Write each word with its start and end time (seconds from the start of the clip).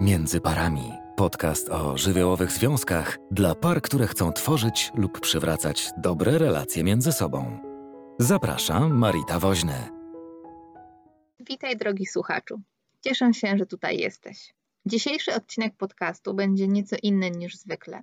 Między 0.00 0.40
parami. 0.40 0.92
Podcast 1.16 1.68
o 1.68 1.98
żywiołowych 1.98 2.52
związkach 2.52 3.18
dla 3.30 3.54
par, 3.54 3.82
które 3.82 4.06
chcą 4.06 4.32
tworzyć 4.32 4.90
lub 4.94 5.20
przywracać 5.20 5.90
dobre 5.96 6.38
relacje 6.38 6.84
między 6.84 7.12
sobą. 7.12 7.58
Zapraszam, 8.18 8.98
Marita 8.98 9.38
Woźny. 9.38 9.88
Witaj, 11.40 11.76
drogi 11.76 12.06
słuchaczu. 12.06 12.60
Cieszę 13.00 13.34
się, 13.34 13.58
że 13.58 13.66
tutaj 13.66 13.98
jesteś. 13.98 14.54
Dzisiejszy 14.86 15.34
odcinek 15.34 15.76
podcastu 15.76 16.34
będzie 16.34 16.68
nieco 16.68 16.96
inny 17.02 17.30
niż 17.30 17.56
zwykle. 17.56 18.02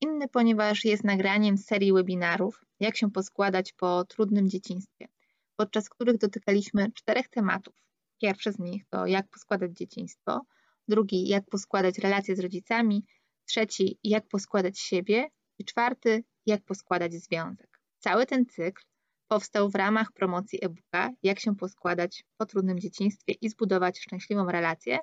Inny, 0.00 0.28
ponieważ 0.28 0.84
jest 0.84 1.04
nagraniem 1.04 1.58
serii 1.58 1.92
webinarów, 1.92 2.64
jak 2.80 2.96
się 2.96 3.10
poskładać 3.10 3.72
po 3.72 4.04
trudnym 4.04 4.48
dzieciństwie, 4.48 5.08
podczas 5.56 5.88
których 5.88 6.18
dotykaliśmy 6.18 6.92
czterech 6.92 7.28
tematów. 7.28 7.74
Pierwszy 8.20 8.52
z 8.52 8.58
nich 8.58 8.84
to 8.90 9.06
jak 9.06 9.28
poskładać 9.28 9.72
dzieciństwo– 9.72 10.40
drugi 10.88 11.28
jak 11.28 11.44
poskładać 11.50 11.98
relacje 11.98 12.36
z 12.36 12.40
rodzicami, 12.40 13.06
trzeci 13.44 13.98
jak 14.04 14.28
poskładać 14.28 14.78
siebie 14.78 15.28
i 15.58 15.64
czwarty 15.64 16.24
jak 16.46 16.64
poskładać 16.64 17.14
związek. 17.14 17.80
Cały 17.98 18.26
ten 18.26 18.46
cykl 18.46 18.82
powstał 19.28 19.70
w 19.70 19.74
ramach 19.74 20.12
promocji 20.12 20.64
e-booka 20.64 21.10
Jak 21.22 21.40
się 21.40 21.56
poskładać 21.56 22.24
po 22.36 22.46
trudnym 22.46 22.78
dzieciństwie 22.78 23.32
i 23.40 23.48
zbudować 23.48 23.98
szczęśliwą 23.98 24.46
relację, 24.46 24.98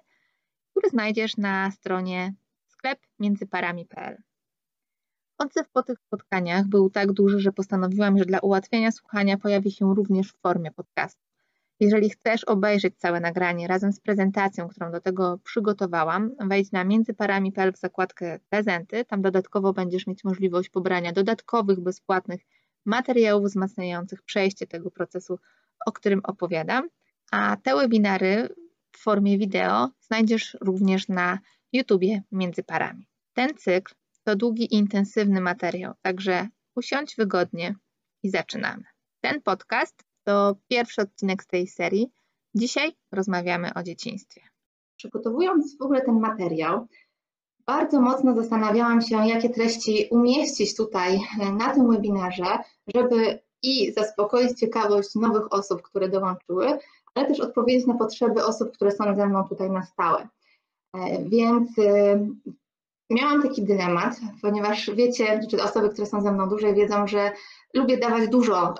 który 0.71 0.89
znajdziesz 0.89 1.37
na 1.37 1.71
stronie 1.71 2.33
sklep 2.67 2.99
międzyparami.pl. 3.19 4.17
Odzew 5.37 5.69
po 5.69 5.83
tych 5.83 5.99
spotkaniach 5.99 6.67
był 6.67 6.89
tak 6.89 7.11
duży, 7.11 7.39
że 7.39 7.51
postanowiłam, 7.51 8.17
że 8.17 8.25
dla 8.25 8.39
ułatwienia 8.39 8.91
słuchania 8.91 9.37
pojawi 9.37 9.71
się 9.71 9.95
również 9.95 10.31
w 10.31 10.41
formie 10.41 10.71
podcastu. 10.71 11.30
Jeżeli 11.81 12.09
chcesz 12.09 12.43
obejrzeć 12.43 12.97
całe 12.97 13.19
nagranie 13.19 13.67
razem 13.67 13.93
z 13.93 13.99
prezentacją, 13.99 14.67
którą 14.67 14.91
do 14.91 15.01
tego 15.01 15.39
przygotowałam, 15.43 16.31
wejdź 16.39 16.71
na 16.71 16.83
międzyparami.pl 16.83 17.73
w 17.73 17.77
zakładkę 17.77 18.39
prezenty. 18.49 19.05
Tam 19.05 19.21
dodatkowo 19.21 19.73
będziesz 19.73 20.07
mieć 20.07 20.23
możliwość 20.23 20.69
pobrania 20.69 21.11
dodatkowych, 21.11 21.79
bezpłatnych 21.79 22.41
materiałów 22.85 23.45
wzmacniających 23.45 24.21
przejście 24.21 24.67
tego 24.67 24.91
procesu, 24.91 25.39
o 25.85 25.91
którym 25.91 26.21
opowiadam. 26.23 26.89
A 27.31 27.57
te 27.63 27.75
webinary 27.75 28.49
w 28.91 28.97
formie 28.97 29.37
wideo 29.37 29.89
znajdziesz 30.01 30.57
również 30.61 31.07
na 31.07 31.39
YouTubie 31.73 32.21
Między 32.31 32.63
Parami. 32.63 33.07
Ten 33.33 33.57
cykl 33.57 33.93
to 34.23 34.35
długi 34.35 34.63
i 34.63 34.75
intensywny 34.75 35.41
materiał, 35.41 35.93
także 36.01 36.47
usiądź 36.75 37.15
wygodnie 37.15 37.75
i 38.23 38.29
zaczynamy. 38.29 38.83
Ten 39.21 39.41
podcast 39.41 40.10
to 40.31 40.55
pierwszy 40.67 41.01
odcinek 41.01 41.43
z 41.43 41.47
tej 41.47 41.67
serii. 41.67 42.11
Dzisiaj 42.55 42.91
rozmawiamy 43.11 43.73
o 43.75 43.83
dzieciństwie. 43.83 44.41
Przygotowując 44.97 45.77
w 45.77 45.81
ogóle 45.81 46.01
ten 46.01 46.19
materiał, 46.19 46.87
bardzo 47.65 48.01
mocno 48.01 48.35
zastanawiałam 48.35 49.01
się, 49.01 49.27
jakie 49.27 49.49
treści 49.49 50.07
umieścić 50.11 50.75
tutaj 50.75 51.19
e, 51.41 51.51
na 51.51 51.73
tym 51.73 51.91
webinarze, 51.91 52.57
żeby 52.95 53.39
i 53.63 53.93
zaspokoić 53.93 54.59
ciekawość 54.59 55.15
nowych 55.15 55.53
osób, 55.53 55.81
które 55.81 56.09
dołączyły, 56.09 56.77
ale 57.15 57.27
też 57.27 57.39
odpowiedzieć 57.39 57.87
na 57.87 57.93
potrzeby 57.93 58.45
osób, 58.45 58.71
które 58.71 58.91
są 58.91 59.15
ze 59.15 59.27
mną 59.27 59.43
tutaj 59.47 59.69
na 59.69 59.85
stałe. 59.85 60.27
E, 60.95 61.23
więc 61.29 61.79
e, 61.79 62.27
miałam 63.09 63.43
taki 63.43 63.63
dylemat, 63.63 64.15
ponieważ 64.41 64.91
wiecie, 64.95 65.39
czy 65.49 65.63
osoby, 65.63 65.89
które 65.89 66.07
są 66.07 66.21
ze 66.21 66.31
mną 66.31 66.49
dłużej 66.49 66.75
wiedzą, 66.75 67.07
że 67.07 67.31
lubię 67.73 67.97
dawać 67.97 68.29
dużo 68.29 68.73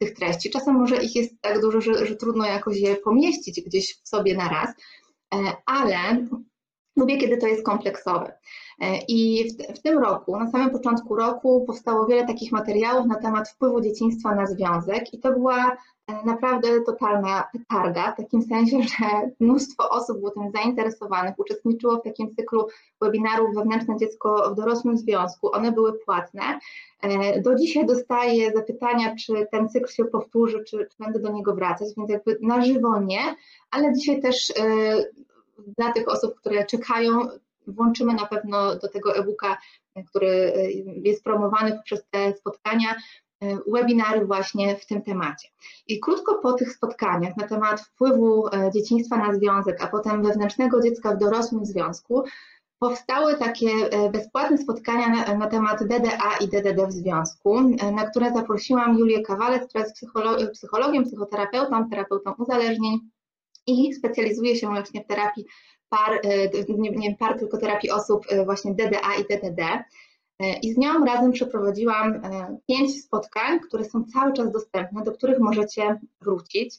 tych 0.00 0.14
treści. 0.14 0.50
Czasem 0.50 0.74
może 0.74 1.02
ich 1.02 1.16
jest 1.16 1.40
tak 1.40 1.60
dużo, 1.60 1.80
że, 1.80 2.06
że 2.06 2.16
trudno 2.16 2.44
jakoś 2.44 2.76
je 2.76 2.96
pomieścić 2.96 3.60
gdzieś 3.66 4.00
w 4.04 4.08
sobie 4.08 4.36
na 4.36 4.48
raz, 4.48 4.70
e, 5.34 5.52
ale 5.66 6.26
lubię, 6.96 7.18
kiedy 7.18 7.36
to 7.36 7.46
jest 7.46 7.64
kompleksowe. 7.64 8.32
E, 8.80 8.98
I 9.08 9.50
w, 9.50 9.78
w, 9.78 9.82
tym 9.82 9.98
roku, 9.98 10.36
na 10.36 10.50
samym 10.50 10.70
początku 10.70 11.16
roku, 11.16 11.64
powstało 11.66 12.06
wiele 12.06 12.26
takich 12.26 12.52
materiałów 12.52 13.06
na 13.06 13.14
temat 13.14 13.48
wpływu 13.48 13.80
dzieciństwa 13.80 14.34
na 14.34 14.46
związek, 14.46 15.14
i 15.14 15.18
to 15.18 15.32
była 15.32 15.76
e, 16.06 16.24
naprawdę 16.24 16.68
totalna 16.86 17.44
petarda, 17.52 18.12
w 18.12 18.16
takim 18.16 18.42
sensie, 18.42 18.82
że 18.98 19.06
mnóstwo 19.40 19.90
osób 19.90 20.18
było 20.18 20.30
tym 20.30 20.50
zainteresowanych, 20.50 21.38
uczestniczyło 21.38 21.96
w 21.96 22.02
takim 22.02 22.34
cyklu 22.34 22.66
webinarów 23.00 23.54
Wewnętrzne 23.54 23.96
dziecko 23.96 24.50
w 24.52 24.54
dorosłym 24.54 24.98
związku. 24.98 25.54
One 25.54 25.72
były 25.72 25.92
płatne. 25.92 26.42
E, 27.02 27.40
do 27.40 27.54
dzisiaj 27.54 27.86
dostaję 27.86 28.52
zapytania, 28.52 29.16
czy 29.16 29.46
ten 29.52 29.68
cykl 29.68 29.88
się 29.88 30.04
powtórzy, 30.04 30.64
czy, 30.64 30.76
czy 30.78 30.96
będę 30.98 31.18
do 31.18 31.32
niego 31.32 31.54
wracać, 31.54 31.88
więc 31.96 32.10
jakby 32.10 32.38
na 32.42 32.64
żywo 32.64 33.00
nie, 33.00 33.34
ale 33.70 33.92
dzisiaj 33.92 34.22
też 34.22 34.52
dla 35.78 35.92
tych 35.92 36.08
osób, 36.08 36.34
które 36.34 36.66
czekają, 36.66 37.28
włączymy 37.66 38.14
na 38.14 38.26
pewno 38.26 38.76
do 38.76 38.88
tego 38.88 39.16
e-booka, 39.16 39.56
który 40.06 40.28
e, 40.28 40.70
jest 41.04 41.24
promowany 41.24 41.72
poprzez 41.72 42.04
te 42.10 42.32
spotkania, 42.32 42.94
e, 43.42 43.58
webinary 43.66 44.26
właśnie 44.26 44.76
w 44.76 44.86
tym 44.86 45.02
temacie. 45.02 45.48
I 45.86 46.00
krótko 46.00 46.34
po 46.34 46.52
tych 46.52 46.72
spotkaniach 46.72 47.36
na 47.36 47.48
temat 47.48 47.80
wpływu 47.80 48.48
e, 48.48 48.70
dzieciństwa 48.74 49.16
na 49.16 49.34
związek, 49.34 49.84
a 49.84 49.86
potem 49.86 50.22
wewnętrznego 50.22 50.82
dziecka 50.82 51.14
w 51.14 51.18
dorosłym 51.18 51.66
związku, 51.66 52.24
powstały 52.78 53.36
takie 53.36 53.68
bezpłatne 54.12 54.58
spotkania 54.58 55.08
na, 55.08 55.34
na, 55.34 55.46
temat 55.46 55.84
DDA 55.84 56.36
i 56.40 56.48
DDD 56.48 56.86
w 56.86 56.92
związku, 56.92 57.60
na 57.92 58.10
które 58.10 58.32
zaprosiłam 58.32 58.98
Julię 58.98 59.22
Kawalec, 59.22 59.68
która 59.68 59.84
jest 59.84 59.96
psychologiem, 60.52 61.04
psychoterapeutą, 61.04 61.90
terapeutą 61.90 62.34
uzależnień 62.38 63.00
i 63.70 63.94
specjalizuje 63.94 64.56
się 64.56 64.66
właśnie 64.66 65.04
w 65.04 65.06
terapii 65.06 65.46
par, 65.90 66.20
e, 66.24 66.48
nie, 66.78 66.90
nie 66.90 67.16
par, 67.16 67.38
tylko 67.38 67.58
terapii 67.58 67.90
osób 67.90 68.26
e, 68.28 68.44
właśnie 68.44 68.74
DDA 68.74 69.14
i 69.20 69.22
DDD. 69.22 69.60
E, 69.60 70.58
I 70.62 70.72
z 70.74 70.78
nią 70.78 71.04
razem 71.04 71.32
przeprowadziłam 71.32 72.20
pięć 72.68 73.02
spotkań, 73.04 73.60
które 73.60 73.84
są 73.84 74.04
cały 74.04 74.32
czas 74.32 74.52
dostępne, 74.52 75.02
do 75.02 75.12
których 75.12 75.38
możecie 75.38 76.00
wrócić. 76.20 76.74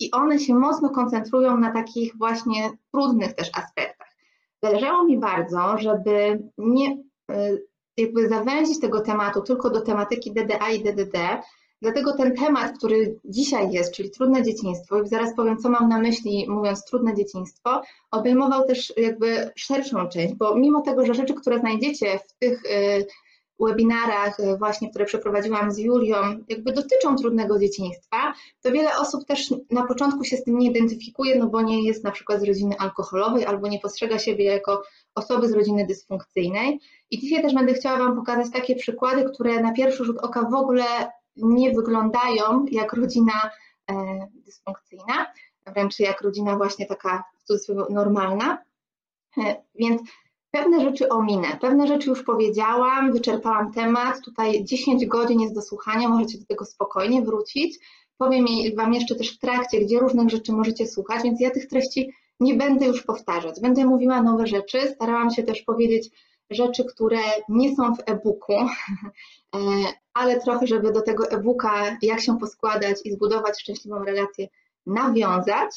I 0.00 0.10
one 0.10 0.38
się 0.38 0.54
mocno 0.54 0.90
koncentrują 0.90 1.58
na 1.58 1.72
takich 1.72 2.16
właśnie 2.18 2.70
trudnych 2.92 3.32
też 3.32 3.50
aspektach. 3.54 4.16
Zależało 4.62 5.04
mi 5.04 5.18
bardzo, 5.18 5.78
żeby 5.78 6.42
nie 6.58 6.96
jakby 7.96 8.28
zawęzić 8.28 8.80
tego 8.80 9.00
tematu 9.00 9.42
tylko 9.42 9.70
do 9.70 9.80
tematyki 9.80 10.32
DDA 10.32 10.70
i 10.70 10.82
DDD, 10.82 11.18
Dlatego 11.82 12.12
ten 12.12 12.36
temat, 12.36 12.78
który 12.78 13.18
dzisiaj 13.24 13.70
jest, 13.70 13.94
czyli 13.94 14.10
trudne 14.10 14.42
dzieciństwo, 14.42 15.02
i 15.02 15.08
zaraz 15.08 15.36
powiem, 15.36 15.58
co 15.58 15.68
mam 15.68 15.88
na 15.88 15.98
myśli, 15.98 16.46
mówiąc 16.48 16.84
trudne 16.84 17.14
dzieciństwo, 17.14 17.82
obejmował 18.10 18.66
też 18.66 18.92
jakby 18.96 19.50
szerszą 19.56 20.08
część, 20.08 20.34
bo 20.34 20.54
mimo 20.54 20.80
tego, 20.80 21.06
że 21.06 21.14
rzeczy, 21.14 21.34
które 21.34 21.58
znajdziecie 21.58 22.18
w 22.18 22.32
tych 22.38 22.64
y, 22.64 23.06
webinarach 23.60 24.40
y, 24.40 24.56
właśnie, 24.58 24.90
które 24.90 25.04
przeprowadziłam 25.04 25.72
z 25.72 25.78
Julią, 25.78 26.16
jakby 26.48 26.72
dotyczą 26.72 27.16
trudnego 27.16 27.58
dzieciństwa, 27.58 28.34
to 28.62 28.72
wiele 28.72 28.96
osób 28.98 29.24
też 29.24 29.54
na 29.70 29.86
początku 29.86 30.24
się 30.24 30.36
z 30.36 30.44
tym 30.44 30.58
nie 30.58 30.70
identyfikuje, 30.70 31.38
no 31.38 31.46
bo 31.46 31.62
nie 31.62 31.82
jest 31.82 32.04
na 32.04 32.10
przykład 32.10 32.40
z 32.40 32.44
rodziny 32.44 32.74
alkoholowej 32.78 33.46
albo 33.46 33.68
nie 33.68 33.80
postrzega 33.80 34.18
siebie 34.18 34.44
jako 34.44 34.82
osoby 35.14 35.48
z 35.48 35.52
rodziny 35.52 35.86
dysfunkcyjnej. 35.86 36.80
I 37.10 37.18
dzisiaj 37.18 37.42
też 37.42 37.54
będę 37.54 37.74
chciała 37.74 37.98
Wam 37.98 38.16
pokazać 38.16 38.52
takie 38.52 38.76
przykłady, 38.76 39.24
które 39.24 39.60
na 39.60 39.72
pierwszy 39.72 40.04
rzut 40.04 40.18
oka 40.18 40.48
w 40.50 40.54
ogóle 40.54 40.84
nie 41.36 41.72
wyglądają 41.72 42.64
jak 42.70 42.92
rodzina 42.92 43.50
e, 43.90 43.94
dysfunkcyjna, 44.34 45.26
wręcz 45.66 45.98
jak 45.98 46.20
rodzina 46.20 46.56
właśnie 46.56 46.86
taka 46.86 47.24
w 47.38 47.44
cudzysłowie 47.44 47.94
normalna. 47.94 48.58
E, 49.38 49.62
więc 49.74 50.02
pewne 50.50 50.80
rzeczy 50.80 51.08
ominę, 51.08 51.58
pewne 51.60 51.86
rzeczy 51.86 52.08
już 52.08 52.22
powiedziałam, 52.22 53.12
wyczerpałam 53.12 53.72
temat, 53.72 54.20
tutaj 54.20 54.64
10 54.64 55.06
godzin 55.06 55.40
jest 55.40 55.54
do 55.54 55.62
słuchania, 55.62 56.08
możecie 56.08 56.38
do 56.38 56.44
tego 56.44 56.64
spokojnie 56.64 57.22
wrócić. 57.22 57.78
Powiem 58.18 58.46
Wam 58.76 58.94
jeszcze 58.94 59.14
też 59.14 59.36
w 59.36 59.38
trakcie, 59.38 59.80
gdzie 59.80 59.98
różnych 59.98 60.28
rzeczy 60.28 60.52
możecie 60.52 60.86
słuchać, 60.86 61.22
więc 61.22 61.40
ja 61.40 61.50
tych 61.50 61.68
treści 61.68 62.12
nie 62.40 62.54
będę 62.54 62.86
już 62.86 63.02
powtarzać. 63.02 63.60
Będę 63.60 63.84
mówiła 63.84 64.22
nowe 64.22 64.46
rzeczy, 64.46 64.78
starałam 64.94 65.30
się 65.30 65.42
też 65.42 65.62
powiedzieć 65.62 66.10
rzeczy, 66.50 66.84
które 66.84 67.20
nie 67.48 67.76
są 67.76 67.94
w 67.94 68.00
e-booku, 68.06 68.52
e, 69.54 69.58
ale 70.14 70.40
trochę, 70.40 70.66
żeby 70.66 70.92
do 70.92 71.02
tego 71.02 71.30
e-booka, 71.30 71.96
jak 72.02 72.20
się 72.20 72.38
poskładać 72.38 72.96
i 73.04 73.12
zbudować 73.12 73.60
szczęśliwą 73.60 74.04
relację, 74.04 74.48
nawiązać. 74.86 75.70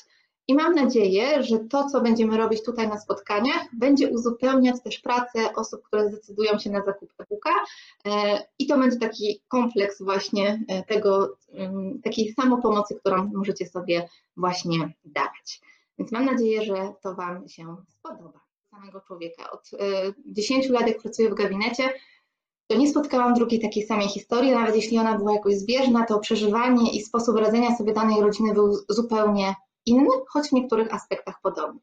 I 0.47 0.55
mam 0.55 0.75
nadzieję, 0.75 1.43
że 1.43 1.59
to, 1.59 1.89
co 1.89 2.01
będziemy 2.01 2.37
robić 2.37 2.63
tutaj 2.63 2.87
na 2.87 2.99
spotkaniach, 2.99 3.67
będzie 3.73 4.09
uzupełniać 4.09 4.83
też 4.83 4.99
pracę 4.99 5.55
osób, 5.55 5.83
które 5.83 6.09
zdecydują 6.09 6.59
się 6.59 6.69
na 6.69 6.83
zakup 6.85 7.13
e-booka. 7.19 7.49
E, 8.05 8.39
I 8.59 8.67
to 8.67 8.77
będzie 8.77 8.97
taki 8.97 9.41
kompleks 9.47 10.01
właśnie 10.01 10.59
e, 10.67 10.83
tego, 10.83 11.37
takiej 12.03 12.33
samopomocy, 12.33 12.95
którą 12.95 13.31
możecie 13.33 13.67
sobie 13.67 14.09
właśnie 14.37 14.93
dawać. 15.05 15.61
Więc 15.99 16.11
mam 16.11 16.25
nadzieję, 16.25 16.63
że 16.63 16.93
to 17.01 17.15
Wam 17.15 17.47
się 17.47 17.75
spodoba 17.87 18.48
samego 18.79 19.01
człowieka. 19.01 19.51
Od 19.51 19.69
10 20.25 20.65
e, 20.65 20.73
lat, 20.73 20.87
jak 20.87 21.01
pracuję 21.01 21.29
w 21.29 21.35
gabinecie, 21.35 21.89
to 22.67 22.77
nie 22.77 22.89
spotkałam 22.89 23.33
drugiej 23.33 23.59
takiej 23.59 23.85
samej 23.85 24.07
historii, 24.07 24.51
nawet 24.51 24.75
jeśli 24.75 24.97
ona 24.97 25.17
była 25.17 25.33
jakoś 25.33 25.55
zbieżna, 25.55 26.05
to 26.05 26.19
przeżywanie 26.19 26.91
i 26.91 27.01
sposób 27.01 27.37
radzenia 27.37 27.77
sobie 27.77 27.93
danej 27.93 28.21
rodziny 28.21 28.53
był 28.53 28.77
zupełnie 28.89 29.55
inny, 29.85 30.09
choć 30.27 30.47
w 30.47 30.51
niektórych 30.51 30.93
aspektach 30.93 31.35
podobny. 31.43 31.79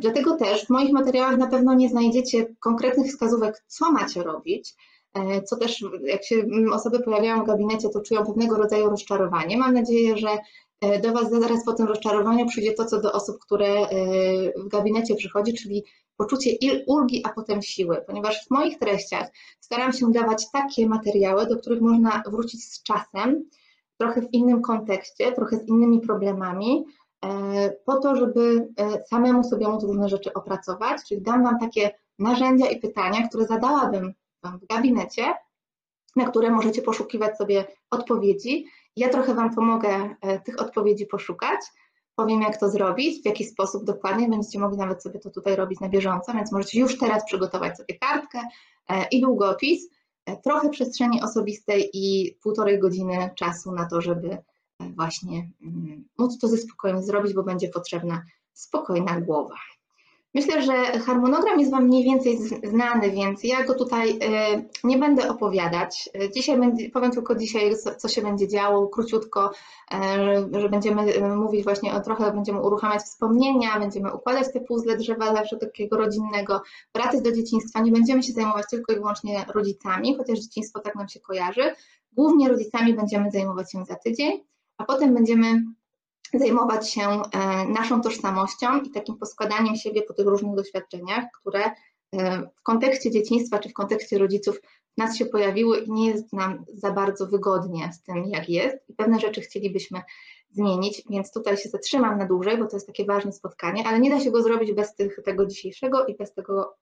Dlatego 0.00 0.36
też 0.36 0.66
w 0.66 0.70
moich 0.70 0.92
materiałach 0.92 1.36
na 1.36 1.46
pewno 1.46 1.74
nie 1.74 1.88
znajdziecie 1.88 2.46
konkretnych 2.60 3.06
wskazówek, 3.06 3.64
co 3.66 3.92
macie 3.92 4.22
robić, 4.22 4.74
co 5.44 5.56
też 5.56 5.84
jak 6.04 6.24
się 6.24 6.44
osoby 6.72 7.00
pojawiają 7.00 7.42
w 7.42 7.46
gabinecie, 7.46 7.88
to 7.88 8.00
czują 8.00 8.26
pewnego 8.26 8.56
rodzaju 8.56 8.90
rozczarowanie. 8.90 9.56
Mam 9.56 9.74
nadzieję, 9.74 10.16
że 10.16 10.28
do 11.02 11.12
Was 11.12 11.30
zaraz 11.30 11.64
po 11.64 11.72
tym 11.72 11.86
rozczarowaniu 11.86 12.46
przyjdzie 12.46 12.72
to, 12.72 12.84
co 12.84 13.00
do 13.00 13.12
osób, 13.12 13.36
które 13.38 13.86
w 14.56 14.68
gabinecie 14.68 15.14
przychodzi, 15.14 15.54
czyli 15.54 15.84
poczucie 16.16 16.50
ulgi, 16.86 17.22
a 17.24 17.28
potem 17.28 17.62
siły, 17.62 18.04
ponieważ 18.06 18.46
w 18.46 18.50
moich 18.50 18.78
treściach 18.78 19.28
staram 19.60 19.92
się 19.92 20.12
dawać 20.12 20.50
takie 20.50 20.88
materiały, 20.88 21.46
do 21.46 21.56
których 21.56 21.80
można 21.80 22.22
wrócić 22.26 22.64
z 22.64 22.82
czasem, 22.82 23.44
trochę 23.98 24.20
w 24.22 24.32
innym 24.32 24.62
kontekście, 24.62 25.32
trochę 25.32 25.56
z 25.56 25.68
innymi 25.68 26.00
problemami, 26.00 26.84
e, 27.24 27.70
po 27.86 27.96
to, 27.96 28.16
żeby 28.16 28.68
e, 28.76 29.04
samemu 29.04 29.44
sobie 29.44 29.68
móc 29.68 29.84
różne 29.84 30.08
rzeczy 30.08 30.32
opracować, 30.32 30.98
czyli 31.08 31.22
dam 31.22 31.44
Wam 31.44 31.58
takie 31.58 31.90
narzędzia 32.18 32.70
i 32.70 32.80
pytania, 32.80 33.28
które 33.28 33.46
zadałabym 33.46 34.12
Wam 34.42 34.58
w 34.58 34.66
gabinecie, 34.66 35.34
na 36.16 36.30
które 36.30 36.50
możecie 36.50 36.82
poszukiwać 36.82 37.36
sobie 37.38 37.64
odpowiedzi. 37.90 38.66
Ja 38.96 39.08
trochę 39.08 39.34
Wam 39.34 39.54
pomogę 39.54 40.16
e, 40.20 40.40
tych 40.40 40.60
odpowiedzi 40.60 41.06
poszukać, 41.06 41.60
powiem 42.16 42.42
jak 42.42 42.60
to 42.60 42.70
zrobić, 42.70 43.22
w 43.22 43.26
jaki 43.26 43.44
sposób 43.44 43.84
dokładnie, 43.84 44.28
będziecie 44.28 44.58
mogli 44.58 44.78
nawet 44.78 45.02
sobie 45.02 45.20
to 45.20 45.30
tutaj 45.30 45.56
robić 45.56 45.80
na 45.80 45.88
bieżąco, 45.88 46.32
więc 46.32 46.52
możecie 46.52 46.80
już 46.80 46.98
teraz 46.98 47.24
przygotować 47.24 47.76
sobie 47.76 47.98
kartkę 47.98 48.40
i 49.10 49.20
długopis, 49.20 49.88
trochę 50.44 50.70
przestrzeni 50.70 51.22
osobistej 51.22 51.90
i 51.92 52.36
półtorej 52.42 52.78
godziny 52.78 53.30
czasu 53.34 53.72
na 53.72 53.86
to, 53.86 54.00
żeby 54.00 54.28
e, 54.30 54.42
właśnie 54.96 55.50
mm, 55.62 56.04
móc 56.18 56.38
to 56.38 56.48
ze 56.48 56.58
spokojem 56.58 57.02
zrobić, 57.02 57.34
bo 57.34 57.42
będzie 57.42 57.68
potrzebna 57.68 58.22
spokojna 58.52 59.20
głowa. 59.20 59.54
Myślę, 60.34 60.62
że 60.62 60.72
harmonogram 60.98 61.60
jest 61.60 61.70
Wam 61.70 61.84
mniej 61.84 62.04
więcej 62.04 62.38
znany, 62.64 63.10
więc 63.10 63.44
ja 63.44 63.64
go 63.64 63.74
tutaj 63.74 64.18
e, 64.22 64.62
nie 64.84 64.98
będę 64.98 65.28
opowiadać. 65.28 66.10
Dzisiaj 66.34 66.58
powiem 66.92 67.10
tylko 67.10 67.34
dzisiaj, 67.34 67.74
co 67.98 68.08
się 68.08 68.22
będzie 68.22 68.48
działo, 68.48 68.88
króciutko, 68.88 69.50
e, 69.92 70.60
że 70.60 70.68
będziemy 70.68 71.36
mówić 71.36 71.64
właśnie 71.64 71.94
o 71.94 72.00
trochę, 72.00 72.32
będziemy 72.32 72.60
uruchamiać 72.60 73.02
wspomnienia, 73.02 73.78
będziemy 73.78 74.14
układać 74.14 74.52
te 74.52 74.60
puzzle 74.60 74.96
drzewa 74.96 75.34
zawsze 75.34 75.56
takiego 75.56 75.96
rodzinnego, 75.96 76.62
wracać 76.94 77.22
do 77.22 77.32
dzieciństwa. 77.32 77.80
Nie 77.80 77.92
będziemy 77.92 78.22
się 78.22 78.32
zajmować 78.32 78.66
tylko 78.70 78.92
i 78.92 78.96
wyłącznie 78.96 79.44
rodzicami, 79.54 80.16
chociaż 80.16 80.38
dzieciństwo 80.38 80.80
tak 80.80 80.94
nam 80.94 81.08
się 81.08 81.20
kojarzy. 81.20 81.74
Głównie 82.12 82.48
rodzicami 82.48 82.94
będziemy 82.94 83.30
zajmować 83.30 83.72
się 83.72 83.84
za 83.84 83.94
tydzień, 83.94 84.44
a 84.78 84.84
potem 84.84 85.14
będziemy 85.14 85.62
zajmować 86.38 86.90
się 86.90 87.02
e, 87.02 87.22
naszą 87.68 88.00
tożsamością 88.00 88.80
i 88.80 88.90
takim 88.90 89.16
poskładaniem 89.16 89.76
siebie 89.76 90.02
po 90.02 90.14
tych 90.14 90.26
różnych 90.26 90.56
doświadczeniach, 90.56 91.24
które 91.40 91.64
e, 91.64 91.72
w 92.56 92.62
kontekście 92.62 93.10
dzieciństwa 93.10 93.58
czy 93.58 93.68
w 93.68 93.72
kontekście 93.72 94.18
rodziców 94.18 94.60
nas 94.96 95.16
się 95.16 95.26
pojawiły 95.26 95.78
i 95.78 95.92
nie 95.92 96.06
jest 96.06 96.32
nam 96.32 96.64
za 96.74 96.90
bardzo 96.90 97.26
wygodnie 97.26 97.90
z 97.92 98.02
tym, 98.02 98.24
jak 98.26 98.48
jest 98.48 98.76
i 98.88 98.94
pewne 98.94 99.20
rzeczy 99.20 99.40
chcielibyśmy 99.40 100.02
zmienić, 100.50 101.02
więc 101.10 101.32
tutaj 101.32 101.56
się 101.56 101.68
zatrzymam 101.68 102.18
na 102.18 102.26
dłużej, 102.26 102.58
bo 102.58 102.66
to 102.66 102.76
jest 102.76 102.86
takie 102.86 103.04
ważne 103.04 103.32
spotkanie, 103.32 103.86
ale 103.86 104.00
nie 104.00 104.10
da 104.10 104.20
się 104.20 104.30
go 104.30 104.42
zrobić 104.42 104.72
bez 104.72 104.94
tych, 104.94 105.20
tego 105.24 105.46
dzisiejszego 105.46 106.06
i 106.06 106.16
bez 106.16 106.34
tego, 106.34 106.74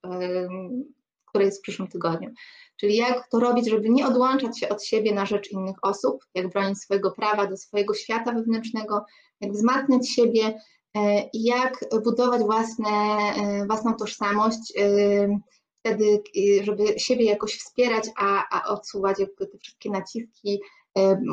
które 1.31 1.45
jest 1.45 1.59
w 1.59 1.63
przyszłym 1.63 1.89
tygodniu. 1.89 2.31
Czyli 2.77 2.97
jak 2.97 3.29
to 3.29 3.41
robić, 3.41 3.71
żeby 3.71 3.89
nie 3.89 4.07
odłączać 4.07 4.59
się 4.59 4.69
od 4.69 4.85
siebie 4.85 5.15
na 5.15 5.27
rzecz 5.27 5.51
innych 5.51 5.77
osób, 5.83 6.25
jak 6.35 6.49
bronić 6.49 6.79
swojego 6.79 7.11
prawa 7.11 7.47
do 7.47 7.57
swojego 7.57 7.95
świata 7.95 8.33
wewnętrznego, 8.33 9.05
jak 9.41 9.53
wzmacniać 9.53 10.09
siebie 10.09 10.61
e, 10.97 11.29
jak 11.35 11.85
budować 12.05 12.43
własne, 12.43 12.89
e, 12.89 13.67
własną 13.67 13.95
tożsamość, 13.95 14.73
e, 14.79 15.41
wtedy, 15.81 16.23
żeby 16.63 16.99
siebie 16.99 17.25
jakoś 17.25 17.59
wspierać, 17.59 18.11
a, 18.17 18.45
a 18.51 18.69
odsuwać 18.69 19.19
jakby 19.19 19.47
te 19.47 19.59
wszystkie 19.59 19.91
naciski, 19.91 20.61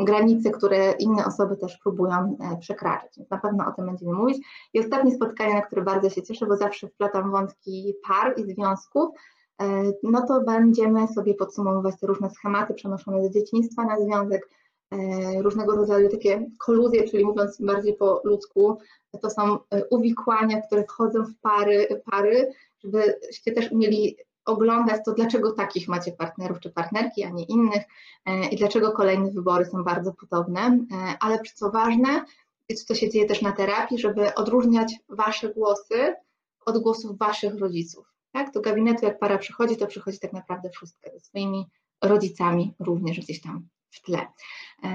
granice, 0.05 0.51
które 0.51 0.91
inne 0.91 1.25
osoby 1.25 1.57
też 1.57 1.77
próbują 1.77 2.37
przekraczać. 2.59 3.11
Więc 3.17 3.29
na 3.29 3.37
pewno 3.37 3.67
o 3.67 3.71
tym 3.71 3.85
będziemy 3.85 4.13
mówić. 4.13 4.37
I 4.73 4.79
ostatnie 4.79 5.15
spotkanie, 5.15 5.53
na 5.53 5.61
które 5.61 5.81
bardzo 5.81 6.09
się 6.09 6.23
cieszę, 6.23 6.45
bo 6.45 6.57
zawsze 6.57 6.87
wplatam 6.87 7.31
wątki 7.31 7.93
par 8.07 8.33
i 8.39 8.53
związków, 8.53 9.09
no 10.03 10.27
to 10.27 10.41
będziemy 10.41 11.07
sobie 11.07 11.33
podsumowywać 11.33 11.99
te 11.99 12.07
różne 12.07 12.29
schematy 12.29 12.73
przenoszone 12.73 13.29
z 13.29 13.33
dzieciństwa 13.33 13.83
na 13.85 13.99
związek, 13.99 14.49
różnego 15.41 15.75
rodzaju 15.75 16.09
takie 16.09 16.45
koluzje, 16.57 17.03
czyli 17.03 17.25
mówiąc 17.25 17.61
bardziej 17.61 17.95
po 17.95 18.21
ludzku, 18.23 18.77
to 19.21 19.29
są 19.29 19.57
e, 19.69 19.85
uwikłania, 19.85 20.61
które 20.61 20.83
wchodzą 20.83 21.23
w 21.23 21.35
pary, 21.41 22.01
pary 22.11 22.51
żebyście 22.83 23.51
też 23.51 23.71
umieli 23.71 24.17
oglądać 24.45 25.01
to, 25.05 25.13
dlaczego 25.13 25.51
takich 25.51 25.87
macie 25.87 26.11
partnerów 26.11 26.59
czy 26.59 26.69
partnerki, 26.69 27.23
a 27.23 27.29
nie 27.29 27.43
innych 27.43 27.83
e, 28.25 28.49
i 28.49 28.55
dlaczego 28.55 28.91
kolejne 28.91 29.31
wybory 29.31 29.65
są 29.65 29.83
bardzo 29.83 30.13
podobne, 30.13 30.79
ale 31.19 31.39
co 31.55 31.71
ważne, 31.71 32.25
co 32.85 32.95
się 32.95 33.09
dzieje 33.09 33.25
też 33.25 33.41
na 33.41 33.51
terapii, 33.51 33.99
żeby 33.99 34.35
odróżniać 34.35 34.95
wasze 35.09 35.53
głosy 35.53 36.15
od 36.65 36.77
głosów 36.77 37.17
waszych 37.17 37.55
rodziców. 37.55 38.13
Tak? 38.31 38.51
Do 38.51 38.61
gabinetu 38.61 39.05
jak 39.05 39.19
para 39.19 39.37
przychodzi, 39.37 39.77
to 39.77 39.87
przychodzi 39.87 40.19
tak 40.19 40.33
naprawdę 40.33 40.69
wszystko 40.69 41.09
ze 41.13 41.19
swoimi 41.19 41.65
rodzicami 42.03 42.73
również 42.79 43.19
gdzieś 43.19 43.41
tam 43.41 43.67
w 43.91 44.01
tle. 44.01 44.27
E, 44.83 44.89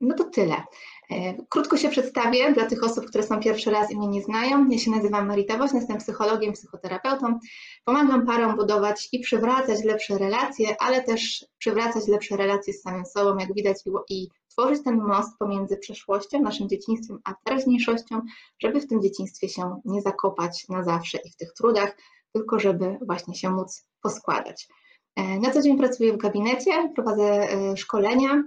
no 0.00 0.14
to 0.14 0.24
tyle. 0.24 0.62
E, 1.10 1.34
krótko 1.48 1.76
się 1.76 1.88
przedstawię 1.88 2.52
dla 2.52 2.66
tych 2.66 2.84
osób, 2.84 3.06
które 3.06 3.24
są 3.24 3.40
pierwszy 3.40 3.70
raz 3.70 3.90
i 3.90 3.96
mnie 3.96 4.08
nie 4.08 4.22
znają. 4.22 4.68
Ja 4.68 4.78
się 4.78 4.90
nazywam 4.90 5.28
Marita 5.28 5.58
Woźna, 5.58 5.78
jestem 5.78 5.98
psychologiem, 5.98 6.52
psychoterapeutą. 6.52 7.38
Pomagam 7.84 8.26
parom 8.26 8.56
budować 8.56 9.08
i 9.12 9.20
przywracać 9.20 9.84
lepsze 9.84 10.18
relacje, 10.18 10.76
ale 10.80 11.02
też 11.02 11.46
przywracać 11.58 12.08
lepsze 12.08 12.36
relacje 12.36 12.72
z 12.74 12.82
samym 12.82 13.06
sobą, 13.06 13.38
jak 13.38 13.54
widać, 13.54 13.76
i 14.08 14.28
tworzyć 14.48 14.84
ten 14.84 15.00
most 15.00 15.38
pomiędzy 15.38 15.76
przeszłością, 15.76 16.40
naszym 16.40 16.68
dzieciństwem, 16.68 17.18
a 17.24 17.34
teraźniejszością, 17.44 18.20
żeby 18.58 18.80
w 18.80 18.86
tym 18.86 19.02
dzieciństwie 19.02 19.48
się 19.48 19.80
nie 19.84 20.02
zakopać 20.02 20.68
na 20.68 20.84
zawsze 20.84 21.18
i 21.24 21.30
w 21.30 21.36
tych 21.36 21.52
trudach, 21.52 21.96
tylko 22.32 22.58
żeby 22.58 22.98
właśnie 23.06 23.34
się 23.34 23.50
móc 23.50 23.84
poskładać. 24.02 24.68
E, 25.16 25.38
na 25.38 25.50
co 25.50 25.62
dzień 25.62 25.78
pracuję 25.78 26.12
w 26.12 26.16
gabinecie, 26.16 26.92
prowadzę 26.94 27.24
e, 27.24 27.76
szkolenia. 27.76 28.42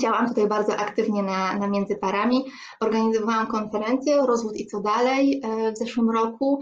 Działam 0.00 0.28
tutaj 0.28 0.48
bardzo 0.48 0.76
aktywnie 0.76 1.22
na, 1.22 1.58
na 1.58 1.68
Międzyparami. 1.68 2.44
Organizowałam 2.80 3.46
konferencję 3.46 4.16
Rozwód 4.26 4.56
i 4.56 4.66
co 4.66 4.80
dalej 4.80 5.40
e, 5.44 5.72
w 5.72 5.78
zeszłym 5.78 6.10
roku, 6.10 6.60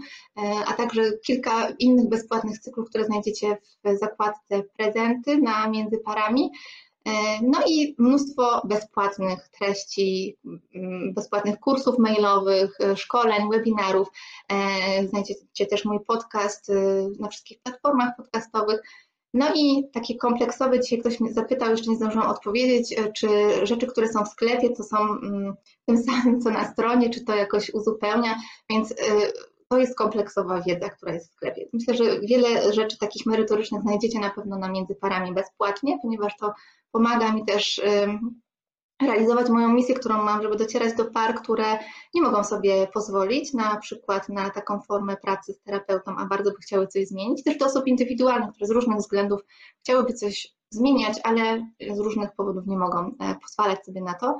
a 0.67 0.73
także 0.73 1.01
kilka 1.25 1.69
innych 1.79 2.09
bezpłatnych 2.09 2.59
cyklów, 2.59 2.89
które 2.89 3.05
znajdziecie 3.05 3.57
w 3.83 3.97
zakładce 3.97 4.63
prezenty 4.77 5.37
na 5.37 5.69
Międzyparami. 5.69 6.51
No 7.41 7.59
i 7.67 7.95
mnóstwo 7.97 8.61
bezpłatnych 8.67 9.49
treści, 9.59 10.37
bezpłatnych 11.13 11.59
kursów 11.59 11.99
mailowych, 11.99 12.77
szkoleń, 12.95 13.49
webinarów. 13.51 14.07
Znajdziecie 15.09 15.65
też 15.65 15.85
mój 15.85 15.99
podcast 16.07 16.71
na 17.19 17.27
wszystkich 17.27 17.61
platformach 17.61 18.15
podcastowych. 18.17 18.81
No 19.33 19.53
i 19.55 19.89
taki 19.93 20.17
kompleksowy, 20.17 20.79
dzisiaj 20.79 20.99
ktoś 20.99 21.19
mnie 21.19 21.33
zapytał, 21.33 21.69
jeszcze 21.69 21.89
nie 21.89 21.95
zdążyłam 21.95 22.29
odpowiedzieć, 22.29 22.99
e, 22.99 23.13
czy 23.13 23.27
rzeczy, 23.63 23.87
które 23.87 24.09
są 24.09 24.25
w 24.25 24.27
sklepie, 24.27 24.69
to 24.69 24.83
są 24.83 24.97
mm, 24.97 25.53
tym 25.85 25.97
samym, 26.03 26.41
co 26.41 26.49
na 26.49 26.71
stronie, 26.71 27.09
czy 27.09 27.25
to 27.25 27.35
jakoś 27.35 27.69
uzupełnia, 27.73 28.35
więc 28.69 28.91
e, 28.91 28.95
to 29.67 29.77
jest 29.77 29.97
kompleksowa 29.97 30.61
wiedza, 30.61 30.89
która 30.89 31.13
jest 31.13 31.31
w 31.31 31.33
sklepie. 31.33 31.67
Myślę, 31.73 31.93
że 31.93 32.19
wiele 32.19 32.73
rzeczy 32.73 32.97
takich 32.97 33.25
merytorycznych 33.25 33.81
znajdziecie 33.81 34.19
na 34.19 34.29
pewno 34.29 34.57
na 34.57 34.71
Międzyparami 34.71 35.33
bezpłatnie, 35.33 35.97
ponieważ 36.01 36.37
to 36.37 36.53
pomaga 36.91 37.33
mi 37.33 37.45
też 37.45 37.81
realizować 39.01 39.49
moją 39.49 39.69
misję, 39.69 39.95
którą 39.95 40.23
mam, 40.23 40.41
żeby 40.41 40.55
docierać 40.55 40.95
do 40.95 41.05
par, 41.05 41.35
które 41.35 41.79
nie 42.13 42.21
mogą 42.21 42.43
sobie 42.43 42.87
pozwolić 42.93 43.53
na 43.53 43.77
przykład 43.77 44.29
na 44.29 44.49
taką 44.49 44.81
formę 44.81 45.17
pracy 45.17 45.53
z 45.53 45.61
terapeutą, 45.61 46.15
a 46.17 46.25
bardzo 46.25 46.51
by 46.51 46.57
chciały 46.57 46.87
coś 46.87 47.07
zmienić. 47.07 47.43
Też 47.43 47.57
do 47.57 47.65
osób 47.65 47.87
indywidualnych, 47.87 48.49
które 48.49 48.67
z 48.67 48.71
różnych 48.71 48.97
względów 48.97 49.41
chciałyby 49.79 50.13
coś 50.13 50.53
zmieniać, 50.69 51.19
ale 51.23 51.67
z 51.91 51.99
różnych 51.99 52.31
powodów 52.35 52.67
nie 52.67 52.77
mogą 52.77 52.99
e, 53.19 53.35
pozwalać 53.41 53.85
sobie 53.85 54.01
na 54.01 54.13
to. 54.13 54.37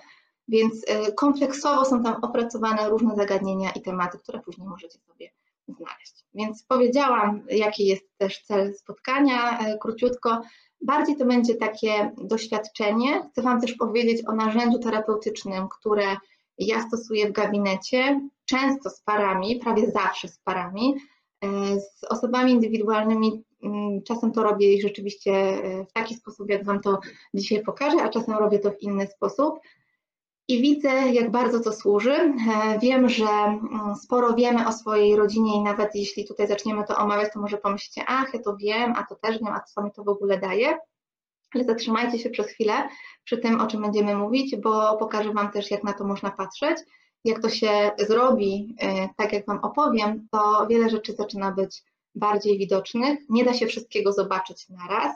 Więc 0.48 0.74
e, 0.88 1.12
kompleksowo 1.12 1.86
są 1.86 2.04
tam 2.04 2.24
opracowane 2.24 2.90
różne 2.90 3.16
zagadnienia 3.16 3.72
i 3.72 3.82
tematy, 3.82 4.18
które 4.18 4.40
później 4.40 4.68
możecie 4.68 5.00
sobie 5.00 5.32
znaleźć. 5.68 6.26
Więc 6.34 6.64
powiedziałam, 6.64 7.44
jaki 7.50 7.86
jest 7.86 8.04
też 8.18 8.42
cel 8.44 8.74
spotkania, 8.74 9.60
e, 9.60 9.78
króciutko. 9.78 10.42
Bardziej 10.82 11.16
to 11.16 11.26
będzie 11.26 11.56
takie 11.56 12.12
doświadczenie. 12.18 13.30
Chcę 13.32 13.42
Wam 13.42 13.62
też 13.62 13.74
powiedzieć 13.74 14.28
o 14.28 14.32
narzędziu 14.36 14.80
terapeutycznym, 14.80 15.68
które 15.70 16.18
ja 16.58 16.88
stosuję 16.88 17.30
w 17.30 17.32
gabinecie, 17.32 18.22
często 18.46 18.90
z 18.90 19.02
parami, 19.02 19.60
prawie 19.60 19.92
zawsze 19.92 20.28
z 20.28 20.38
parami. 20.38 20.96
E, 21.44 21.80
z 21.80 22.04
osobami 22.10 22.52
indywidualnymi 22.52 23.44
mm, 23.64 24.04
czasem 24.04 24.32
to 24.32 24.44
robię 24.44 24.82
rzeczywiście 24.82 25.32
e, 25.32 25.86
w 25.86 25.94
taki 25.94 26.16
sposób, 26.16 26.50
jak 26.50 26.66
Wam 26.66 26.82
to 26.82 27.00
dzisiaj 27.34 27.64
pokażę, 27.64 27.98
a 28.04 28.10
czasem 28.10 28.36
robię 28.36 28.60
to 28.60 28.72
w 28.72 28.82
inny 28.82 29.08
sposób. 29.08 29.60
I 30.52 30.62
widzę, 30.62 30.90
jak 30.90 31.32
bardzo 31.32 31.60
to 31.60 31.74
służy. 31.74 32.14
E, 32.14 32.34
wiem, 32.82 33.10
że 33.10 33.26
mm, 33.26 33.96
sporo 33.96 34.34
wiemy 34.34 34.68
o 34.68 34.72
swojej 34.72 35.16
rodzinie 35.16 35.56
i 35.56 35.62
nawet 35.62 35.96
jeśli 35.96 36.28
tutaj 36.28 36.48
zaczniemy 36.48 36.84
to 36.88 36.98
omawiać, 36.98 37.34
to 37.34 37.40
może 37.40 37.58
pomyślicie, 37.58 38.04
ach, 38.08 38.34
ja 38.34 38.40
to 38.40 38.58
wiem, 38.58 38.94
a 38.98 39.04
to 39.04 39.16
też 39.16 39.40
wiem, 39.40 39.54
a 39.54 39.60
co 39.60 39.84
mi 39.84 39.92
to 39.92 40.04
w 40.04 40.10
ogóle 40.10 40.40
daje. 40.40 40.78
Ale 41.56 41.64
zatrzymajcie 41.64 42.20
się 42.20 42.30
przez 42.30 42.48
chwilę 42.48 42.74
przy 43.24 43.38
tym, 43.38 43.62
o 43.62 43.68
czym 43.68 43.82
będziemy 43.82 44.16
mówić, 44.16 44.56
bo 44.56 44.98
pokażę 44.98 45.34
Wam 45.34 45.52
też, 45.52 45.72
jak 45.72 45.84
na 45.84 45.94
to 45.94 46.04
można 46.04 46.32
patrzeć. 46.32 46.78
Jak 47.26 47.42
to 47.42 47.50
się 47.50 47.92
zrobi, 48.00 48.76
e, 48.80 49.10
tak 49.18 49.34
jak 49.34 49.46
Wam 49.46 49.60
opowiem, 49.60 50.28
to 50.32 50.68
wiele 50.70 50.90
rzeczy 50.90 51.14
zaczyna 51.14 51.52
być 51.52 51.84
bardziej 52.16 52.58
widocznych. 52.58 53.20
Nie 53.30 53.46
da 53.46 53.54
się 53.54 53.68
wszystkiego 53.68 54.14
zobaczyć 54.14 54.70
na 54.70 54.88
raz. 54.88 55.16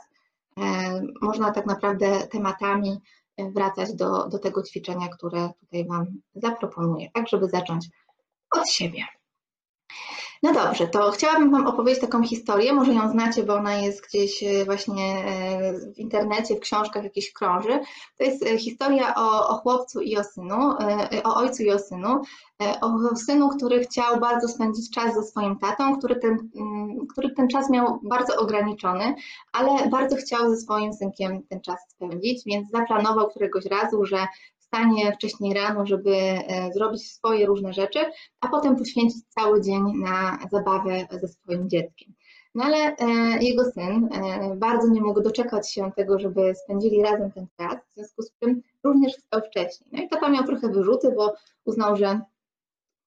E, 0.58 1.02
można 1.22 1.52
tak 1.52 1.66
naprawdę 1.66 2.26
tematami 2.26 3.00
wracać 3.38 3.94
do, 3.94 4.28
do 4.28 4.38
tego 4.38 4.62
ćwiczenia, 4.62 5.08
które 5.08 5.50
tutaj 5.60 5.86
Wam 5.86 6.06
zaproponuję, 6.34 7.10
tak 7.14 7.28
żeby 7.28 7.48
zacząć 7.48 7.88
od 8.50 8.68
siebie. 8.68 9.04
No 10.46 10.52
dobrze, 10.52 10.86
to 10.86 11.10
chciałabym 11.10 11.50
Wam 11.50 11.66
opowiedzieć 11.66 12.00
taką 12.00 12.22
historię, 12.22 12.72
może 12.72 12.94
ją 12.94 13.10
znacie, 13.10 13.42
bo 13.42 13.54
ona 13.54 13.74
jest 13.74 14.06
gdzieś 14.06 14.42
e, 14.42 14.64
właśnie 14.64 15.04
e, 15.04 15.72
w 15.94 15.98
internecie, 15.98 16.56
w 16.56 16.60
książkach 16.60 17.04
jakiś 17.04 17.32
krąży. 17.32 17.80
To 18.18 18.24
jest 18.24 18.46
e, 18.46 18.58
historia 18.58 19.14
o, 19.14 19.48
o 19.48 19.54
chłopcu 19.56 20.00
i 20.00 20.16
o 20.16 20.24
synu, 20.24 20.74
o 21.24 21.34
ojcu 21.34 21.62
i 21.62 21.70
o 21.70 21.78
synu, 21.78 22.22
o 22.80 23.16
synu, 23.16 23.48
który 23.48 23.80
chciał 23.80 24.20
bardzo 24.20 24.48
spędzić 24.48 24.90
czas 24.90 25.14
ze 25.14 25.22
swoim 25.22 25.58
tatą, 25.58 25.98
który 25.98 26.16
ten, 26.16 26.50
mm, 26.56 27.06
który 27.06 27.30
ten 27.30 27.48
czas 27.48 27.70
miał 27.70 28.00
bardzo 28.02 28.36
ograniczony, 28.36 29.14
ale 29.52 29.88
bardzo 29.88 30.16
chciał 30.16 30.50
ze 30.50 30.56
swoim 30.56 30.92
synkiem 30.92 31.42
ten 31.42 31.60
czas 31.60 31.76
spędzić, 31.88 32.42
więc 32.46 32.70
zaplanował 32.70 33.28
któregoś 33.28 33.64
razu, 33.64 34.04
że 34.04 34.26
wstanie 34.66 35.12
wcześniej 35.12 35.54
rano, 35.54 35.86
żeby 35.86 36.14
e, 36.14 36.72
zrobić 36.72 37.12
swoje 37.12 37.46
różne 37.46 37.72
rzeczy, 37.72 37.98
a 38.40 38.48
potem 38.48 38.76
poświęcić 38.76 39.24
cały 39.28 39.60
dzień 39.60 39.82
na 39.96 40.38
zabawę 40.52 41.06
ze 41.10 41.28
swoim 41.28 41.68
dzieckiem. 41.68 42.12
No 42.54 42.64
ale 42.64 42.96
e, 42.96 43.06
jego 43.40 43.64
syn 43.64 44.08
e, 44.12 44.56
bardzo 44.56 44.88
nie 44.88 45.00
mógł 45.00 45.20
doczekać 45.20 45.72
się 45.72 45.92
tego, 45.96 46.18
żeby 46.18 46.54
spędzili 46.54 47.02
razem 47.02 47.32
ten 47.32 47.46
czas, 47.56 47.76
w 47.90 47.94
związku 47.94 48.22
z 48.22 48.30
czym 48.42 48.62
również 48.84 49.16
wstał 49.16 49.40
wcześniej. 49.40 49.90
No 49.92 50.02
i 50.02 50.08
tata 50.08 50.28
miał 50.28 50.44
trochę 50.44 50.68
wyrzuty, 50.68 51.12
bo 51.16 51.34
uznał, 51.64 51.96
że 51.96 52.20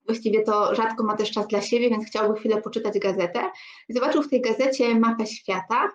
właściwie 0.06 0.44
to 0.44 0.76
rzadko 0.76 1.04
ma 1.04 1.16
też 1.16 1.32
czas 1.32 1.48
dla 1.48 1.62
siebie, 1.62 1.90
więc 1.90 2.06
chciałby 2.06 2.40
chwilę 2.40 2.62
poczytać 2.62 3.00
gazetę. 3.00 3.40
I 3.90 3.94
zobaczył 3.94 4.24
w 4.24 4.30
tej 4.30 4.42
gazecie 4.42 4.96
mapę 4.96 5.26
świata, 5.26 5.90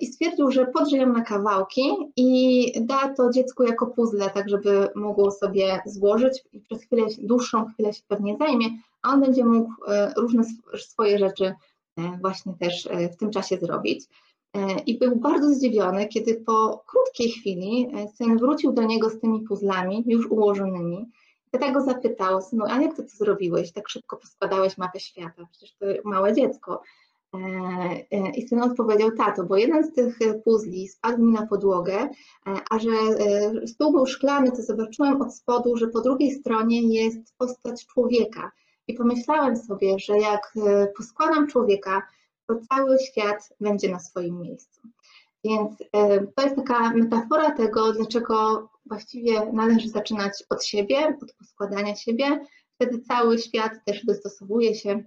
i 0.00 0.06
stwierdził, 0.06 0.50
że 0.50 0.66
podrze 0.66 0.96
ją 0.96 1.12
na 1.12 1.22
kawałki 1.22 1.82
i 2.16 2.72
da 2.80 3.14
to 3.14 3.30
dziecku 3.30 3.62
jako 3.62 3.86
puzzle, 3.86 4.30
tak 4.30 4.48
żeby 4.48 4.88
mogło 4.94 5.30
sobie 5.30 5.80
złożyć 5.86 6.44
i 6.52 6.60
przez 6.60 6.82
chwilę, 6.82 7.02
dłuższą 7.18 7.66
chwilę 7.66 7.92
się 7.92 8.02
pewnie 8.08 8.36
zajmie, 8.36 8.66
a 9.02 9.12
on 9.12 9.20
będzie 9.20 9.44
mógł 9.44 9.72
e, 9.86 10.12
różne 10.16 10.42
swoje 10.78 11.18
rzeczy 11.18 11.44
e, 11.44 12.18
właśnie 12.20 12.54
też 12.60 12.88
w 13.12 13.16
tym 13.16 13.30
czasie 13.30 13.56
zrobić. 13.56 14.04
I 14.86 14.98
był 14.98 15.16
bardzo 15.16 15.50
zdziwiony, 15.50 16.08
kiedy 16.08 16.34
po 16.34 16.84
krótkiej 16.86 17.30
chwili 17.30 17.88
syn 18.14 18.38
wrócił 18.38 18.72
do 18.72 18.82
niego 18.82 19.10
z 19.10 19.20
tymi 19.20 19.40
puzzlami 19.40 20.04
już 20.06 20.26
ułożonymi. 20.26 21.10
Tata 21.50 21.72
go 21.72 21.80
zapytał, 21.80 22.42
synu, 22.42 22.64
a 22.68 22.82
jak 22.82 22.96
ty 22.96 23.02
to 23.02 23.08
zrobiłeś? 23.08 23.72
Tak 23.72 23.88
szybko 23.88 24.16
poskładałeś 24.16 24.78
mapę 24.78 25.00
świata, 25.00 25.46
przecież 25.50 25.74
to 25.74 25.86
małe 26.04 26.34
dziecko. 26.34 26.82
E, 27.34 27.38
e, 28.10 28.30
I 28.30 28.48
syn 28.48 28.62
odpowiedział, 28.62 29.10
tato, 29.10 29.44
bo 29.44 29.56
jeden 29.56 29.84
z 29.84 29.92
tych 29.92 30.18
puzli 30.44 30.88
spadł 30.88 31.22
mi 31.22 31.32
na 31.32 31.46
podłogę, 31.46 31.94
e, 31.94 32.10
a 32.70 32.78
że 32.78 32.90
stół 33.66 33.92
był 33.92 34.06
szklany, 34.06 34.52
to 34.52 34.62
zobaczyłem 34.62 35.22
od 35.22 35.34
spodu, 35.34 35.76
że 35.76 35.88
po 35.88 36.00
drugiej 36.00 36.30
stronie 36.30 36.82
jest 36.82 37.34
postać 37.38 37.86
człowieka. 37.86 38.50
I 38.86 38.94
pomyślałem 38.94 39.56
sobie, 39.56 39.98
że 39.98 40.18
jak 40.18 40.54
poskładam 40.96 41.46
człowieka, 41.46 42.02
to 42.46 42.54
cały 42.70 42.98
świat 42.98 43.48
będzie 43.60 43.88
na 43.92 43.98
swoim 43.98 44.40
miejscu. 44.40 44.80
Więc 45.44 45.78
to 46.36 46.42
jest 46.42 46.56
taka 46.56 46.90
metafora 46.90 47.50
tego, 47.50 47.92
dlaczego 47.92 48.68
właściwie 48.86 49.52
należy 49.52 49.88
zaczynać 49.88 50.44
od 50.50 50.64
siebie, 50.64 51.18
od 51.22 51.32
poskładania 51.32 51.96
siebie. 51.96 52.46
Wtedy 52.74 53.00
cały 53.00 53.38
świat 53.38 53.72
też 53.84 54.04
dostosowuje 54.04 54.74
się 54.74 55.04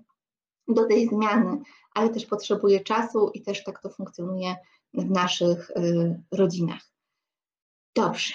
do 0.68 0.86
tej 0.86 1.08
zmiany 1.08 1.62
ale 1.94 2.10
też 2.10 2.26
potrzebuje 2.26 2.80
czasu 2.80 3.32
i 3.34 3.42
też 3.42 3.64
tak 3.64 3.82
to 3.82 3.90
funkcjonuje 3.90 4.56
w 4.94 5.10
naszych 5.10 5.70
y, 5.70 6.22
rodzinach. 6.32 6.82
Dobrze. 7.96 8.34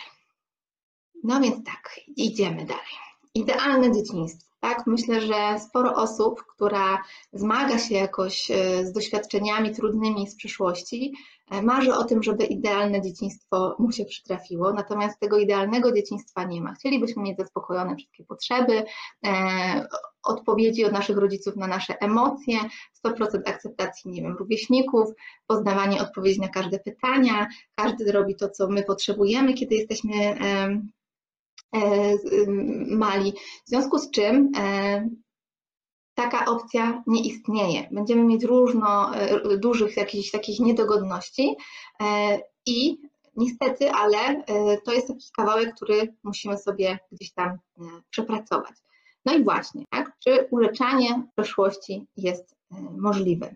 No 1.25 1.41
więc 1.41 1.65
tak, 1.65 2.01
idziemy 2.17 2.67
dalej. 2.67 2.97
Idealne 3.37 3.93
dzieciństwo. 3.93 4.47
Tak? 4.61 4.87
Myślę, 4.87 5.21
że 5.21 5.59
sporo 5.59 5.95
osób, 5.95 6.43
która 6.43 7.02
zmaga 7.33 7.78
się 7.78 7.95
jakoś 7.95 8.50
y, 8.50 8.87
z 8.87 8.93
doświadczeniami 8.93 9.75
trudnymi 9.75 10.26
z 10.26 10.37
przeszłości, 10.37 11.12
y, 11.55 11.62
marzy 11.62 11.95
o 11.95 12.05
tym, 12.05 12.23
żeby 12.23 12.45
idealne 12.45 13.02
dzieciństwo 13.02 13.76
mu 13.78 13.93
się 13.93 14.05
przytrafiło, 14.05 14.73
natomiast 14.73 15.21
tego 15.21 15.38
idealnego 15.38 15.93
dzieciństwa 15.93 16.45
nie 16.45 16.61
ma. 16.61 16.75
Chcielibyśmy 16.75 17.23
mieć 17.23 17.37
zaspokojone 17.38 17.97
wszystkie 17.97 18.25
potrzeby, 18.25 18.85
odpowiedzi 20.23 20.85
od 20.85 20.93
naszych 20.93 21.16
rodziców 21.16 21.57
na 21.57 21.66
nasze 21.66 22.00
emocje, 22.00 22.59
100% 23.07 23.40
akceptacji, 23.47 24.11
nie 24.11 24.23
wiem, 24.23 24.37
rówieśników, 24.37 25.09
poznawanie 25.47 26.02
odpowiedzi 26.02 26.40
na 26.40 26.49
każde 26.49 26.78
pytania, 26.78 27.47
każdy 27.75 28.12
robi 28.12 28.37
to, 28.37 28.50
co 28.50 28.69
my 28.69 28.83
potrzebujemy, 28.83 29.55
kiedy 29.55 29.75
jesteśmy 29.75 30.14
e, 30.14 30.81
mali. 32.87 33.32
W 33.66 33.68
związku 33.68 33.99
z 33.99 34.11
czym 34.11 34.52
e, 34.56 35.08
taka 36.14 36.46
opcja 36.46 37.02
nie 37.06 37.23
istnieje. 37.23 37.88
Będziemy 37.92 38.25
mieć 38.25 38.44
różno 38.44 39.14
e, 39.14 39.56
dużych 39.58 39.96
jakichś 39.96 40.30
takich 40.30 40.61
niedogodności 40.61 41.56
i 42.66 42.99
niestety, 43.37 43.90
ale 43.90 44.44
to 44.85 44.92
jest 44.92 45.08
taki 45.08 45.26
kawałek, 45.37 45.75
który 45.75 46.14
musimy 46.23 46.58
sobie 46.58 46.99
gdzieś 47.12 47.32
tam 47.32 47.58
przepracować. 48.11 48.75
No 49.26 49.35
i 49.35 49.44
właśnie, 49.44 49.85
tak? 49.90 50.12
czy 50.25 50.49
uleczanie 50.50 51.23
przeszłości 51.37 52.06
jest 52.16 52.56
e, 52.73 52.76
możliwe? 52.99 53.54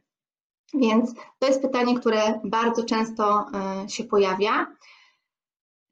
Więc 0.75 1.15
to 1.39 1.47
jest 1.47 1.63
pytanie, 1.63 1.99
które 1.99 2.41
bardzo 2.45 2.85
często 2.85 3.47
e, 3.85 3.89
się 3.89 4.05
pojawia. 4.05 4.67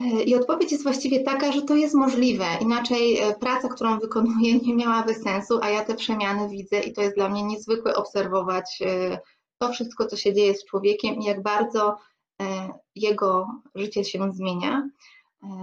E, 0.01 0.23
I 0.23 0.35
odpowiedź 0.35 0.73
jest 0.73 0.85
właściwie 0.85 1.21
taka, 1.21 1.53
że 1.53 1.63
to 1.63 1.75
jest 1.75 1.95
możliwe. 1.95 2.45
Inaczej 2.61 3.19
praca, 3.41 3.69
którą 3.69 3.99
wykonuję, 3.99 4.59
nie 4.59 4.75
miałaby 4.75 5.15
sensu, 5.15 5.59
a 5.63 5.71
ja 5.71 5.85
te 5.85 5.95
przemiany 5.95 6.49
widzę 6.49 6.81
i 6.81 6.93
to 6.93 7.03
jest 7.03 7.15
dla 7.17 7.29
mnie 7.29 7.43
niezwykłe 7.43 7.95
obserwować 7.95 8.79
to 9.59 9.73
wszystko, 9.73 10.07
co 10.07 10.17
się 10.17 10.35
dzieje 10.35 10.55
z 10.55 10.65
człowiekiem 10.65 11.15
i 11.15 11.25
jak 11.25 11.43
bardzo 11.43 11.97
jego 12.95 13.47
życie 13.75 14.05
się 14.05 14.33
zmienia. 14.33 14.89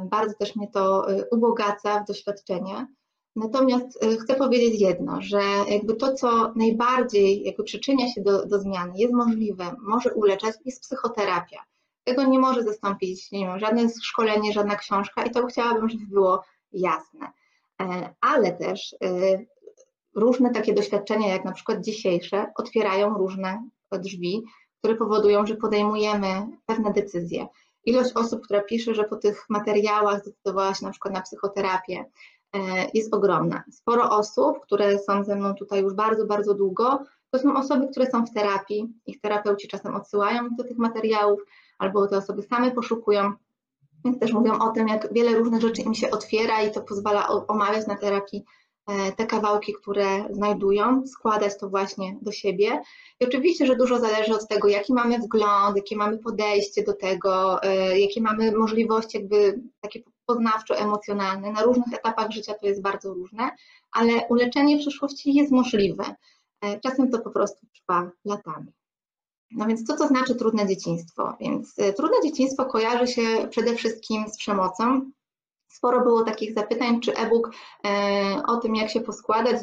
Bardzo 0.05 0.33
też 0.39 0.55
mnie 0.55 0.67
to 0.67 1.07
ubogaca 1.31 2.03
w 2.03 2.07
doświadczenie. 2.07 2.87
Natomiast 3.35 3.99
chcę 4.23 4.35
powiedzieć 4.35 4.81
jedno, 4.81 5.21
że 5.21 5.41
jakby 5.69 5.95
to, 5.95 6.13
co 6.13 6.53
najbardziej 6.55 7.43
jakby 7.43 7.63
przyczynia 7.63 8.13
się 8.13 8.21
do, 8.21 8.45
do 8.45 8.59
zmiany, 8.59 8.93
jest 8.95 9.13
możliwe, 9.13 9.75
może 9.81 10.13
uleczać, 10.13 10.55
jest 10.65 10.81
psychoterapia. 10.81 11.63
Tego 12.05 12.23
nie 12.23 12.39
może 12.39 12.63
zastąpić 12.63 13.31
nie 13.31 13.45
wiem, 13.45 13.59
żadne 13.59 13.89
szkolenie, 14.03 14.53
żadna 14.53 14.75
książka 14.75 15.23
i 15.23 15.31
to 15.31 15.45
chciałabym, 15.45 15.89
żeby 15.89 16.05
było 16.05 16.43
jasne. 16.71 17.31
E, 17.81 18.13
ale 18.21 18.51
też 18.51 18.93
y, 18.93 19.47
różne 20.15 20.51
takie 20.51 20.73
doświadczenia, 20.73 21.27
jak 21.27 21.45
na 21.45 21.51
przykład 21.51 21.81
dzisiejsze, 21.81 22.51
otwierają 22.55 23.17
różne 23.17 23.69
drzwi, 23.91 24.43
które 24.79 24.95
powodują, 24.95 25.45
że 25.45 25.55
podejmujemy 25.55 26.47
pewne 26.65 26.93
decyzje. 26.93 27.47
Ilość 27.85 28.11
osób, 28.15 28.43
która 28.43 28.61
pisze, 28.61 28.95
że 28.95 29.03
po 29.03 29.15
tych 29.15 29.45
materiałach 29.49 30.21
zdecydowała 30.21 30.73
się 30.73 30.85
na 30.85 30.91
przykład 30.91 31.13
na 31.13 31.21
psychoterapię, 31.21 32.05
E, 32.55 32.89
jest 32.93 33.13
ogromna. 33.13 33.63
Sporo 33.71 34.09
osób, 34.09 34.59
które 34.59 34.99
są 34.99 35.23
ze 35.23 35.35
mną 35.35 35.55
tutaj 35.55 35.81
już 35.81 35.93
bardzo, 35.93 36.25
bardzo 36.25 36.53
długo, 36.53 37.03
to 37.31 37.39
są 37.39 37.57
osoby, 37.57 37.87
które 37.87 38.11
są 38.11 38.25
w 38.25 38.33
terapii. 38.33 38.93
Ich 39.05 39.21
terapeuci 39.21 39.67
czasem 39.67 39.95
odsyłają 39.95 40.49
do 40.57 40.63
tych 40.63 40.77
materiałów, 40.77 41.41
albo 41.79 42.07
te 42.07 42.17
osoby 42.17 42.41
same 42.41 42.71
poszukują. 42.71 43.33
Więc 44.05 44.19
też 44.19 44.33
mówią 44.33 44.59
o 44.59 44.69
tym, 44.69 44.87
jak 44.87 45.13
wiele 45.13 45.37
różnych 45.37 45.61
rzeczy 45.61 45.81
im 45.81 45.93
się 45.93 46.11
otwiera 46.11 46.61
i 46.61 46.71
to 46.71 46.81
pozwala 46.81 47.27
omawiać 47.27 47.87
na 47.87 47.97
terapii 47.97 48.43
e, 48.87 49.11
te 49.11 49.25
kawałki, 49.25 49.73
które 49.73 50.05
znajdują, 50.29 51.07
składać 51.07 51.59
to 51.59 51.69
właśnie 51.69 52.17
do 52.21 52.31
siebie. 52.31 52.81
I 53.19 53.25
oczywiście, 53.25 53.65
że 53.65 53.75
dużo 53.75 53.99
zależy 53.99 54.35
od 54.35 54.47
tego, 54.47 54.67
jaki 54.67 54.93
mamy 54.93 55.19
wgląd, 55.19 55.77
jakie 55.77 55.97
mamy 55.97 56.17
podejście 56.17 56.83
do 56.83 56.93
tego, 56.93 57.63
e, 57.63 57.99
jakie 57.99 58.21
mamy 58.21 58.51
możliwości 58.51 59.17
jakby 59.17 59.61
takie 59.81 60.01
poznawczo-emocjonalny. 60.25 61.51
Na 61.51 61.63
różnych 61.63 61.93
etapach 61.93 62.31
życia 62.31 62.53
to 62.53 62.67
jest 62.67 62.81
bardzo 62.81 63.13
różne, 63.13 63.51
ale 63.91 64.11
uleczenie 64.29 64.77
przyszłości 64.77 65.33
jest 65.33 65.51
możliwe. 65.51 66.03
E, 66.61 66.79
czasem 66.79 67.11
to 67.11 67.19
po 67.19 67.29
prostu 67.29 67.67
trwa 67.75 68.11
latami. 68.25 68.71
No 69.51 69.65
więc 69.65 69.83
co 69.83 69.97
to 69.97 70.07
znaczy 70.07 70.35
trudne 70.35 70.67
dzieciństwo? 70.67 71.35
Więc 71.39 71.73
e, 71.79 71.93
trudne 71.93 72.17
dzieciństwo 72.23 72.65
kojarzy 72.65 73.07
się 73.07 73.47
przede 73.49 73.75
wszystkim 73.75 74.27
z 74.27 74.37
przemocą, 74.37 75.11
Sporo 75.75 76.01
było 76.01 76.23
takich 76.23 76.53
zapytań, 76.53 76.99
czy 76.99 77.13
e-book 77.13 77.51
e, 77.85 78.43
o 78.47 78.57
tym, 78.57 78.75
jak 78.75 78.89
się 78.89 79.01
poskładać, 79.01 79.57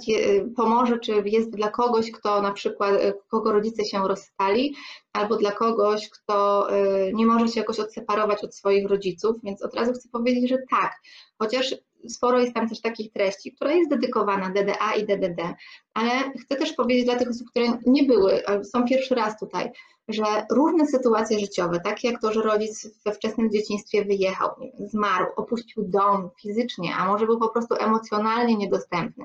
pomoże, 0.57 0.99
czy 0.99 1.23
jest 1.27 1.51
dla 1.51 1.71
kogoś, 1.71 2.11
kto 2.11 2.43
na 2.43 2.53
przykład, 2.53 2.93
e, 3.01 3.13
kogo 3.29 3.53
rodzice 3.53 3.85
się 3.85 4.09
rozstali, 4.09 4.77
albo 5.13 5.37
dla 5.37 5.53
kogoś, 5.53 6.11
kto 6.11 6.69
nie 7.13 7.27
może 7.27 7.49
się 7.49 7.61
jakoś 7.61 7.81
odseparować 7.81 8.45
od 8.45 8.55
swoich 8.55 8.89
rodziców, 8.89 9.37
więc 9.43 9.63
od 9.63 9.75
razu 9.75 9.93
chcę 9.93 10.09
powiedzieć, 10.09 10.49
że 10.49 10.59
tak, 10.71 10.93
chociaż 11.39 11.75
sporo 12.09 12.41
jest 12.41 12.55
tam 12.55 12.69
też 12.69 12.81
takich 12.81 13.13
treści, 13.13 13.53
która 13.53 13.73
jest 13.73 13.91
dedykowana 13.91 14.51
DDA 14.51 14.95
i 14.95 15.07
DDD, 15.07 15.55
ale 15.95 16.11
chcę 16.41 16.57
też 16.57 16.73
powiedzieć 16.73 17.05
dla 17.05 17.17
tych 17.17 17.29
osób, 17.29 17.51
które 17.51 17.67
nie 17.87 18.03
były, 18.03 18.43
są 18.63 18.85
pierwszy 18.85 19.15
raz 19.15 19.39
tutaj, 19.39 19.71
że 20.09 20.47
różne 20.51 20.87
sytuacje 20.87 21.39
życiowe, 21.39 21.81
takie 21.81 22.11
jak 22.11 22.21
to, 22.21 22.33
że 22.33 22.43
rodzic 22.43 23.03
we 23.05 23.13
wczesnym 23.13 23.51
dzieciństwie 23.51 24.05
wyjechał, 24.05 24.51
zmarł, 24.79 25.27
opuścił 25.37 25.85
dom 25.85 26.31
fizycznie, 26.41 26.95
a 26.99 27.07
może 27.07 27.27
był 27.27 27.39
po 27.39 27.49
prostu 27.49 27.75
emocjonalnie 27.75 28.57
niedostępny, 28.57 29.25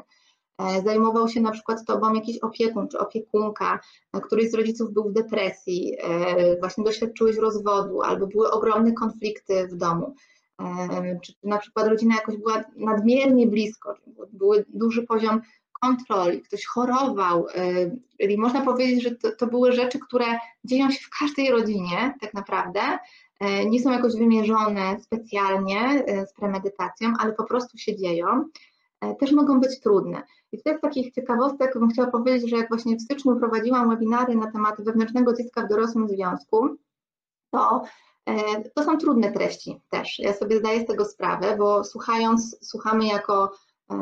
e, 0.58 0.82
zajmował 0.82 1.28
się 1.28 1.42
na 1.42 1.52
przykład 1.52 1.86
tobą 1.86 2.14
jakiś 2.14 2.38
opiekun 2.38 2.88
czy 2.88 3.00
opiekunka, 3.00 3.80
e, 4.14 4.22
któryś 4.22 4.52
z 4.52 4.54
rodziców 4.54 4.94
był 4.94 5.10
w 5.10 5.14
depresji, 5.14 5.98
e, 6.04 6.60
właśnie 6.60 6.84
doświadczyłeś 6.84 7.38
rozwodu 7.38 8.02
albo 8.02 8.28
były 8.28 8.52
ogromne 8.52 8.94
konflikty 8.94 9.68
w 9.68 9.76
domu 9.76 10.16
czy 11.24 11.34
na 11.44 11.58
przykład 11.58 11.88
rodzina 11.88 12.16
jakoś 12.16 12.38
była 12.38 12.64
nadmiernie 12.76 13.48
blisko, 13.48 13.96
był 14.34 14.52
duży 14.68 15.04
poziom 15.04 15.42
kontroli, 15.82 16.42
ktoś 16.42 16.66
chorował, 16.66 17.48
czyli 18.22 18.38
można 18.38 18.62
powiedzieć, 18.62 19.04
że 19.04 19.16
to, 19.16 19.32
to, 19.32 19.48
były 19.48 19.72
rzeczy, 19.72 20.00
które 20.00 20.26
dzieją 20.64 20.92
się 20.92 21.00
w 21.00 21.20
każdej 21.20 21.52
rodzinie 21.52 22.14
tak 22.22 22.34
naprawdę, 22.34 22.80
nie 23.70 23.82
są 23.82 23.92
jakoś 23.92 24.14
wymierzone 24.14 25.00
specjalnie 25.00 26.06
z 26.30 26.34
premedytacją, 26.34 27.14
ale 27.20 27.34
po 27.34 27.44
prostu 27.44 27.78
się 27.78 27.96
dzieją, 27.96 28.26
też 29.20 29.32
mogą 29.32 29.60
być 29.60 29.80
trudne. 29.80 30.24
I 30.52 30.58
tutaj 30.58 30.78
z 30.78 30.82
takich 30.82 31.14
ciekawostek 31.14 31.80
bym 31.80 31.90
chciała 31.90 32.12
powiedzieć, 32.12 32.50
że 32.50 32.58
jak 32.58 32.70
właśnie 32.70 32.96
w 32.96 33.02
styczniu 33.02 33.36
prowadziłam 33.36 33.90
webinary 33.90 34.36
na 34.36 34.52
temat 34.52 34.76
wewnętrznego 34.84 35.34
dziecka 35.34 35.62
w 35.62 35.70
dorosłym 35.70 36.10
związku, 36.10 36.68
to 37.52 37.84
E, 37.84 38.07
to 38.76 38.84
są 38.84 38.98
trudne 38.98 39.32
treści 39.32 39.82
też. 39.90 40.20
Ja 40.20 40.34
sobie 40.34 40.58
zdaję 40.58 40.82
z 40.82 40.86
tego 40.86 41.06
sprawę, 41.06 41.56
bo 41.58 41.84
słuchając, 41.84 42.58
słuchamy 42.62 43.06
jako 43.06 43.52
e, 43.92 43.96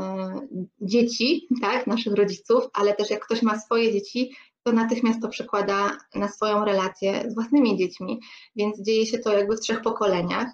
dzieci, 0.82 1.48
tak, 1.62 1.88
naszych 1.88 2.14
rodziców, 2.14 2.64
ale 2.74 2.94
też 2.94 3.10
jak 3.10 3.26
ktoś 3.26 3.42
ma 3.42 3.60
swoje 3.60 3.94
dzieci, 3.94 4.36
to 4.64 4.72
natychmiast 4.72 5.22
to 5.22 5.28
przekłada 5.28 5.98
na 6.16 6.28
swoją 6.28 6.66
relację 6.66 7.32
z 7.32 7.36
własnymi 7.36 7.78
dziećmi, 7.78 8.20
więc 8.56 8.82
dzieje 8.82 9.06
się 9.06 9.20
to 9.20 9.34
jakby 9.34 9.58
w 9.58 9.60
trzech 9.60 9.82
pokoleniach. 9.82 10.48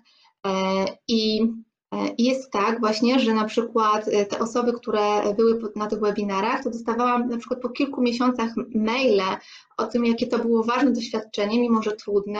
E, 0.47 0.85
I 1.07 1.41
E, 1.41 1.70
I 2.17 2.23
jest 2.23 2.51
tak 2.51 2.79
właśnie, 2.79 3.19
że 3.19 3.33
na 3.33 3.45
przykład 3.45 4.07
e, 4.07 4.25
te 4.25 4.39
osoby, 4.39 4.73
które 4.73 5.33
były 5.35 5.61
na 5.75 5.87
tych 5.87 5.99
webinarach, 5.99 6.63
to 6.63 6.69
dostawałam 6.69 7.29
na 7.29 7.37
przykład 7.37 7.61
po 7.61 7.69
kilku 7.69 8.01
miesiącach 8.01 8.49
maile 8.75 9.37
o 9.77 9.85
tym, 9.85 10.05
jakie 10.05 10.27
to 10.27 10.39
było 10.39 10.63
ważne 10.63 10.91
doświadczenie, 10.91 11.59
mimo 11.59 11.81
że 11.81 11.91
trudne. 11.91 12.39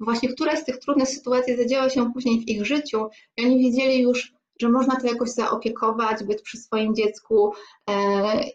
Właśnie 0.00 0.28
któraś 0.28 0.58
z 0.58 0.64
tych 0.64 0.78
trudnych 0.78 1.08
sytuacji 1.08 1.56
zadziała 1.56 1.90
się 1.90 2.12
później 2.12 2.40
w 2.40 2.48
ich 2.48 2.66
życiu 2.66 3.06
i 3.36 3.46
oni 3.46 3.58
wiedzieli 3.58 4.02
już, 4.02 4.32
że 4.60 4.68
można 4.68 5.00
to 5.00 5.06
jakoś 5.06 5.30
zaopiekować, 5.30 6.24
być 6.24 6.42
przy 6.42 6.58
swoim 6.58 6.94
dziecku 6.94 7.52
e, 7.90 7.94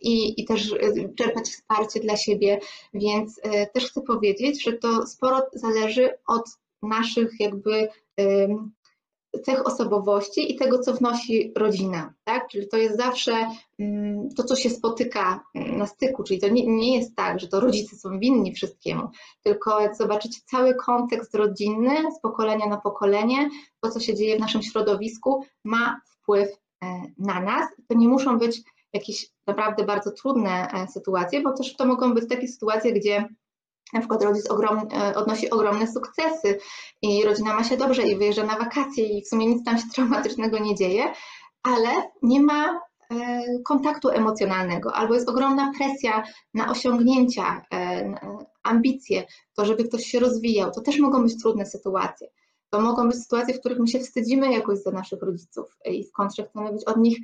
i, 0.01 0.41
i 0.41 0.45
też 0.45 0.75
czerpać 1.17 1.49
wsparcie 1.49 1.99
dla 1.99 2.17
siebie. 2.17 2.59
Więc 2.93 3.41
też 3.73 3.85
chcę 3.85 4.01
powiedzieć, 4.01 4.63
że 4.63 4.73
to 4.73 5.07
sporo 5.07 5.41
zależy 5.53 6.09
od 6.27 6.49
naszych 6.81 7.39
jakby 7.39 7.87
cech 9.45 9.67
osobowości 9.67 10.53
i 10.53 10.55
tego, 10.55 10.79
co 10.79 10.93
wnosi 10.93 11.53
rodzina, 11.55 12.13
tak? 12.23 12.47
Czyli 12.47 12.67
to 12.67 12.77
jest 12.77 12.97
zawsze 12.97 13.47
mm, 13.79 14.29
to, 14.29 14.43
co 14.43 14.55
się 14.55 14.69
spotyka 14.69 15.43
mm, 15.55 15.77
na 15.77 15.85
styku, 15.85 16.23
czyli 16.23 16.39
to 16.39 16.47
nie, 16.47 16.67
nie 16.67 16.97
jest 16.97 17.15
tak, 17.15 17.39
że 17.39 17.47
to 17.47 17.59
rodzice 17.59 17.95
są 17.95 18.19
winni 18.19 18.53
wszystkiemu, 18.53 19.09
tylko 19.43 19.79
jak 19.79 19.95
zobaczycie 19.95 20.39
cały 20.45 20.75
kontekst 20.75 21.35
rodzinny 21.35 21.95
z 22.17 22.21
pokolenia 22.21 22.65
na 22.65 22.77
pokolenie, 22.77 23.49
to, 23.81 23.91
co 23.91 23.99
się 23.99 24.15
dzieje 24.15 24.37
w 24.37 24.39
naszym 24.39 24.63
środowisku, 24.63 25.43
ma 25.63 26.01
wpływ 26.05 26.49
e, 26.83 27.01
na 27.17 27.41
nas. 27.41 27.69
To 27.87 27.95
nie 27.95 28.07
muszą 28.07 28.37
być 28.37 28.61
jakieś 28.93 29.29
naprawdę 29.47 29.83
bardzo 29.83 30.11
trudne 30.11 30.67
e, 30.71 30.87
sytuacje, 30.87 31.41
bo 31.41 31.53
też 31.53 31.75
to 31.75 31.85
mogą 31.85 32.13
być 32.13 32.29
takie 32.29 32.47
sytuacje, 32.47 32.93
gdzie 32.93 33.29
na 33.93 33.99
przykład 33.99 34.23
rodzic 34.23 34.51
ogrom, 34.51 34.87
e, 34.93 35.15
odnosi 35.15 35.49
ogromne 35.49 35.87
sukcesy 35.87 36.59
i 37.01 37.23
rodzina 37.23 37.53
ma 37.53 37.63
się 37.63 37.77
dobrze 37.77 38.03
i 38.03 38.17
wyjeżdża 38.17 38.43
na 38.43 38.57
wakacje 38.57 39.05
i 39.05 39.21
w 39.21 39.27
sumie 39.27 39.47
nic 39.47 39.65
tam 39.65 39.77
się 39.77 39.83
traumatycznego 39.95 40.59
nie 40.59 40.75
dzieje, 40.75 41.13
ale 41.63 41.89
nie 42.21 42.41
ma 42.41 42.79
e, 43.11 43.43
kontaktu 43.65 44.09
emocjonalnego, 44.09 44.93
albo 44.93 45.13
jest 45.13 45.29
ogromna 45.29 45.71
presja 45.77 46.23
na 46.53 46.71
osiągnięcia, 46.71 47.61
e, 47.73 48.13
ambicje, 48.63 49.25
to 49.55 49.65
żeby 49.65 49.83
ktoś 49.83 50.05
się 50.05 50.19
rozwijał, 50.19 50.71
to 50.71 50.81
też 50.81 50.99
mogą 50.99 51.23
być 51.23 51.41
trudne 51.41 51.65
sytuacje. 51.65 52.27
To 52.69 52.81
mogą 52.81 53.07
być 53.07 53.17
sytuacje, 53.17 53.53
w 53.53 53.59
których 53.59 53.79
my 53.79 53.87
się 53.87 53.99
wstydzimy 53.99 54.53
jakoś 54.53 54.79
za 54.79 54.91
naszych 54.91 55.21
rodziców 55.21 55.77
i 55.85 56.03
w 56.03 56.11
kontrze 56.11 56.43
chcemy 56.49 56.71
być 56.71 56.83
od 56.83 56.97
nich 56.97 57.17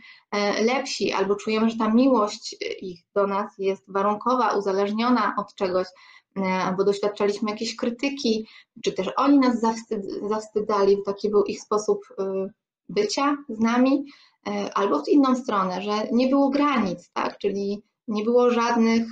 lepsi, 0.61 1.13
albo 1.13 1.35
czujemy, 1.35 1.69
że 1.69 1.77
ta 1.77 1.89
miłość 1.89 2.55
ich 2.81 2.99
do 3.15 3.27
nas 3.27 3.51
jest 3.57 3.83
warunkowa, 3.87 4.57
uzależniona 4.57 5.35
od 5.37 5.55
czegoś, 5.55 5.87
albo 6.35 6.83
doświadczaliśmy 6.83 7.51
jakiejś 7.51 7.75
krytyki, 7.75 8.47
czy 8.83 8.91
też 8.91 9.09
oni 9.15 9.39
nas 9.39 9.59
zawstyd, 9.59 10.01
zawstydzali, 10.29 10.97
taki 11.05 11.29
był 11.29 11.43
ich 11.43 11.61
sposób 11.61 12.05
e, 12.19 12.49
bycia 12.89 13.37
z 13.49 13.59
nami, 13.59 14.05
e, 14.47 14.77
albo 14.77 15.03
w 15.03 15.09
inną 15.09 15.35
stronę, 15.35 15.81
że 15.81 16.07
nie 16.11 16.27
było 16.27 16.49
granic, 16.49 17.09
tak? 17.13 17.37
czyli 17.37 17.83
nie 18.07 18.23
było 18.23 18.49
żadnych 18.49 19.03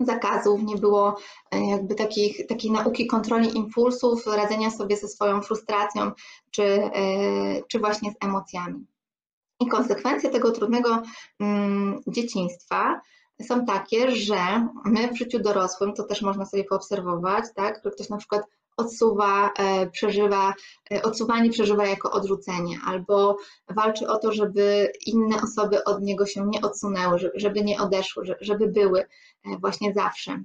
zakazów, 0.00 0.62
nie 0.62 0.76
było 0.76 1.16
jakby 1.52 1.94
takich, 1.94 2.46
takiej 2.46 2.70
nauki 2.70 3.06
kontroli 3.06 3.56
impulsów, 3.56 4.26
radzenia 4.26 4.70
sobie 4.70 4.96
ze 4.96 5.08
swoją 5.08 5.42
frustracją, 5.42 6.10
czy, 6.50 6.90
czy 7.68 7.78
właśnie 7.78 8.12
z 8.12 8.24
emocjami. 8.24 8.86
I 9.60 9.66
konsekwencje 9.66 10.30
tego 10.30 10.50
trudnego 10.50 11.02
mm, 11.40 12.02
dzieciństwa 12.06 13.00
są 13.42 13.64
takie, 13.64 14.10
że 14.10 14.68
my 14.84 15.08
w 15.08 15.18
życiu 15.18 15.38
dorosłym, 15.38 15.94
to 15.94 16.02
też 16.02 16.22
można 16.22 16.46
sobie 16.46 16.64
poobserwować, 16.64 17.44
tak, 17.54 17.80
że 17.84 17.90
ktoś 17.90 18.08
na 18.08 18.16
przykład 18.16 18.42
odsuwa, 18.76 19.52
e, 19.58 19.90
przeżywa, 19.90 20.54
e, 20.92 21.02
odsuwanie 21.02 21.50
przeżywa 21.50 21.86
jako 21.86 22.10
odrzucenie, 22.10 22.78
albo 22.86 23.36
walczy 23.68 24.08
o 24.08 24.18
to, 24.18 24.32
żeby 24.32 24.92
inne 25.06 25.42
osoby 25.42 25.84
od 25.84 26.02
niego 26.02 26.26
się 26.26 26.46
nie 26.46 26.60
odsunęły, 26.60 27.18
żeby 27.34 27.64
nie 27.64 27.80
odeszły, 27.80 28.24
żeby 28.40 28.68
były 28.68 29.00
e, 29.00 29.06
właśnie 29.60 29.92
zawsze 29.94 30.42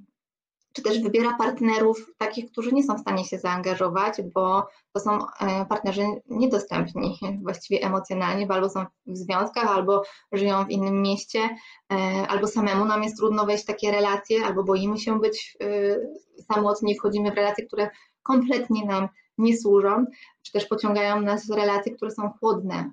czy 0.73 0.81
też 0.81 1.01
wybiera 1.01 1.37
partnerów 1.37 2.11
takich, 2.17 2.51
którzy 2.51 2.71
nie 2.71 2.83
są 2.83 2.95
w 2.95 2.99
stanie 2.99 3.25
się 3.25 3.39
zaangażować, 3.39 4.21
bo 4.33 4.67
to 4.93 4.99
są 4.99 5.19
e, 5.19 5.65
partnerzy 5.65 6.05
niedostępni 6.29 7.19
właściwie 7.43 7.81
emocjonalnie, 7.85 8.47
bo 8.47 8.53
albo 8.53 8.69
są 8.69 8.85
w 9.05 9.17
związkach, 9.17 9.67
albo 9.67 10.03
żyją 10.31 10.65
w 10.65 10.69
innym 10.69 11.01
mieście, 11.01 11.49
e, 11.91 11.95
albo 12.27 12.47
samemu 12.47 12.85
nam 12.85 13.03
jest 13.03 13.17
trudno 13.17 13.45
wejść 13.45 13.63
w 13.63 13.67
takie 13.67 13.91
relacje, 13.91 14.45
albo 14.45 14.63
boimy 14.63 14.97
się 14.97 15.19
być 15.19 15.57
e, 15.61 16.43
samotni, 16.53 16.95
wchodzimy 16.95 17.31
w 17.31 17.35
relacje, 17.35 17.65
które 17.65 17.89
kompletnie 18.23 18.85
nam 18.85 19.07
nie 19.37 19.57
służą, 19.57 20.05
czy 20.41 20.51
też 20.51 20.65
pociągają 20.65 21.21
nas 21.21 21.49
relacje, 21.49 21.95
które 21.95 22.11
są 22.11 22.29
chłodne 22.39 22.91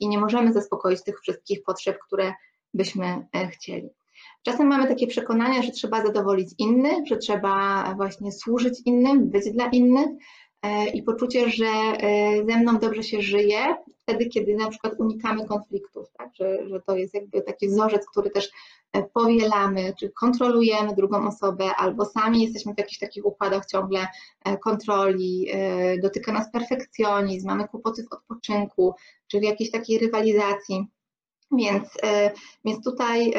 i 0.00 0.08
nie 0.08 0.18
możemy 0.18 0.52
zaspokoić 0.52 1.02
tych 1.02 1.20
wszystkich 1.20 1.62
potrzeb, 1.62 1.98
które 1.98 2.34
byśmy 2.74 3.26
chcieli. 3.52 3.90
Czasem 4.44 4.66
mamy 4.66 4.88
takie 4.88 5.06
przekonania, 5.06 5.62
że 5.62 5.70
trzeba 5.70 6.06
zadowolić 6.06 6.48
innych, 6.58 7.06
że 7.06 7.16
trzeba 7.16 7.84
właśnie 7.96 8.32
służyć 8.32 8.80
innym, 8.84 9.30
być 9.30 9.50
dla 9.52 9.66
innych 9.66 10.08
e, 10.62 10.88
i 10.88 11.02
poczucie, 11.02 11.50
że 11.50 11.66
e, 11.66 12.36
ze 12.46 12.56
mną 12.56 12.78
dobrze 12.78 13.02
się 13.02 13.22
żyje, 13.22 13.58
wtedy, 13.98 14.26
kiedy 14.26 14.54
na 14.56 14.70
przykład 14.70 14.94
unikamy 14.98 15.46
konfliktów, 15.46 16.06
tak? 16.18 16.30
że, 16.34 16.68
że 16.68 16.80
to 16.80 16.96
jest 16.96 17.14
jakby 17.14 17.42
taki 17.42 17.68
wzorzec, 17.68 18.06
który 18.06 18.30
też 18.30 18.50
e, 18.92 19.02
powielamy, 19.02 19.94
czy 19.98 20.10
kontrolujemy 20.10 20.94
drugą 20.94 21.28
osobę, 21.28 21.64
albo 21.76 22.04
sami 22.04 22.42
jesteśmy 22.42 22.74
w 22.74 22.78
jakichś 22.78 22.98
takich 22.98 23.26
układach 23.26 23.66
ciągle 23.66 24.06
kontroli, 24.64 25.48
dotyka 26.02 26.32
nas 26.32 26.50
perfekcjonizm, 26.52 27.46
mamy 27.46 27.68
kłopoty 27.68 28.02
w 28.02 28.12
odpoczynku, 28.12 28.94
czy 29.26 29.40
w 29.40 29.42
jakiejś 29.42 29.70
takiej 29.70 29.98
rywalizacji. 29.98 30.86
Więc, 31.56 31.88
więc 32.64 32.84
tutaj 32.84 33.34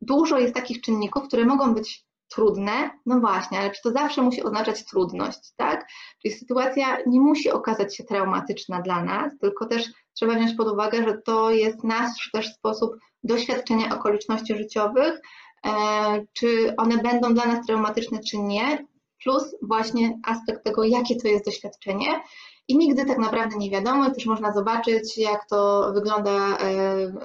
dużo 0.00 0.38
jest 0.38 0.54
takich 0.54 0.80
czynników, 0.80 1.28
które 1.28 1.44
mogą 1.44 1.74
być 1.74 2.08
trudne, 2.28 2.90
no 3.06 3.20
właśnie, 3.20 3.58
ale 3.58 3.70
to 3.82 3.90
zawsze 3.90 4.22
musi 4.22 4.42
oznaczać 4.42 4.84
trudność, 4.84 5.38
tak? 5.56 5.86
Czyli 6.22 6.34
sytuacja 6.34 6.98
nie 7.06 7.20
musi 7.20 7.50
okazać 7.50 7.96
się 7.96 8.04
traumatyczna 8.04 8.82
dla 8.82 9.04
nas, 9.04 9.32
tylko 9.40 9.66
też 9.66 9.84
trzeba 10.14 10.34
wziąć 10.34 10.54
pod 10.54 10.68
uwagę, 10.68 11.04
że 11.04 11.18
to 11.24 11.50
jest 11.50 11.84
nasz 11.84 12.30
też 12.32 12.54
sposób 12.54 12.96
doświadczenia 13.22 13.94
okoliczności 13.96 14.56
życiowych, 14.56 15.20
e, 15.66 15.70
czy 16.32 16.74
one 16.76 16.98
będą 16.98 17.34
dla 17.34 17.46
nas 17.46 17.66
traumatyczne, 17.66 18.18
czy 18.30 18.38
nie, 18.38 18.86
plus 19.22 19.56
właśnie 19.62 20.18
aspekt 20.24 20.64
tego, 20.64 20.84
jakie 20.84 21.16
to 21.16 21.28
jest 21.28 21.44
doświadczenie 21.44 22.20
i 22.68 22.78
nigdy 22.78 23.04
tak 23.04 23.18
naprawdę 23.18 23.56
nie 23.56 23.70
wiadomo. 23.70 24.10
Też 24.10 24.26
można 24.26 24.52
zobaczyć, 24.52 25.18
jak 25.18 25.48
to 25.48 25.90
wygląda 25.94 26.58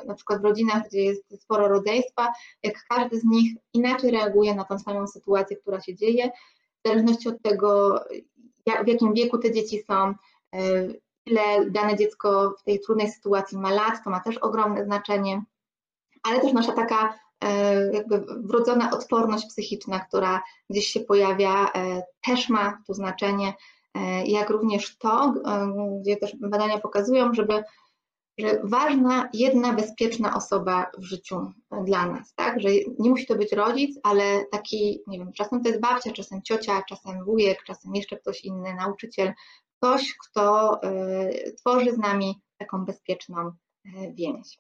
na 0.05 0.13
przykład 0.15 0.41
w 0.41 0.45
rodzinach, 0.45 0.87
gdzie 0.87 1.03
jest 1.03 1.41
sporo 1.41 1.67
rodzeństwa, 1.67 2.33
jak 2.63 2.73
każdy 2.89 3.19
z 3.19 3.23
nich 3.23 3.53
inaczej 3.73 4.11
reaguje 4.11 4.55
na 4.55 4.63
tą 4.63 4.79
samą 4.79 5.07
sytuację, 5.07 5.57
która 5.57 5.81
się 5.81 5.95
dzieje, 5.95 6.31
w 6.83 6.87
zależności 6.87 7.29
od 7.29 7.41
tego, 7.41 7.99
w 8.85 8.87
jakim 8.87 9.13
wieku 9.13 9.37
te 9.37 9.51
dzieci 9.51 9.83
są, 9.87 10.13
ile 11.25 11.69
dane 11.69 11.97
dziecko 11.97 12.55
w 12.59 12.63
tej 12.63 12.79
trudnej 12.79 13.11
sytuacji 13.11 13.57
ma 13.57 13.71
lat, 13.71 14.03
to 14.03 14.09
ma 14.09 14.19
też 14.19 14.37
ogromne 14.37 14.85
znaczenie, 14.85 15.43
ale 16.23 16.39
też 16.39 16.53
nasza 16.53 16.71
taka 16.71 17.19
e, 17.43 17.93
jakby 17.93 18.25
wrodzona 18.39 18.91
odporność 18.91 19.45
psychiczna, 19.45 19.99
która 19.99 20.43
gdzieś 20.69 20.87
się 20.87 20.99
pojawia, 20.99 21.71
e, 21.75 22.03
też 22.25 22.49
ma 22.49 22.81
tu 22.87 22.93
znaczenie, 22.93 23.47
e, 23.47 23.53
jak 24.25 24.49
również 24.49 24.97
to, 24.97 25.33
gdzie 26.01 26.17
też 26.17 26.35
badania 26.35 26.79
pokazują, 26.79 27.33
żeby 27.33 27.63
że 28.37 28.61
ważna 28.63 29.29
jedna 29.33 29.73
bezpieczna 29.73 30.35
osoba 30.35 30.91
w 30.97 31.03
życiu 31.03 31.51
dla 31.85 32.05
nas, 32.05 32.33
tak? 32.35 32.61
Że 32.61 32.69
nie 32.99 33.09
musi 33.09 33.25
to 33.25 33.35
być 33.35 33.51
rodzic, 33.51 33.99
ale 34.03 34.45
taki, 34.51 34.99
nie 35.07 35.17
wiem, 35.17 35.33
czasem 35.33 35.63
to 35.63 35.69
jest 35.69 35.81
babcia, 35.81 36.11
czasem 36.11 36.41
ciocia, 36.41 36.83
czasem 36.89 37.25
wujek, 37.25 37.63
czasem 37.63 37.95
jeszcze 37.95 38.17
ktoś 38.17 38.43
inny, 38.43 38.73
nauczyciel, 38.73 39.33
ktoś, 39.77 40.13
kto 40.17 40.79
e, 40.83 41.51
tworzy 41.51 41.91
z 41.91 41.97
nami 41.97 42.41
taką 42.57 42.85
bezpieczną 42.85 43.39
e, 43.39 43.51
więź. 44.13 44.57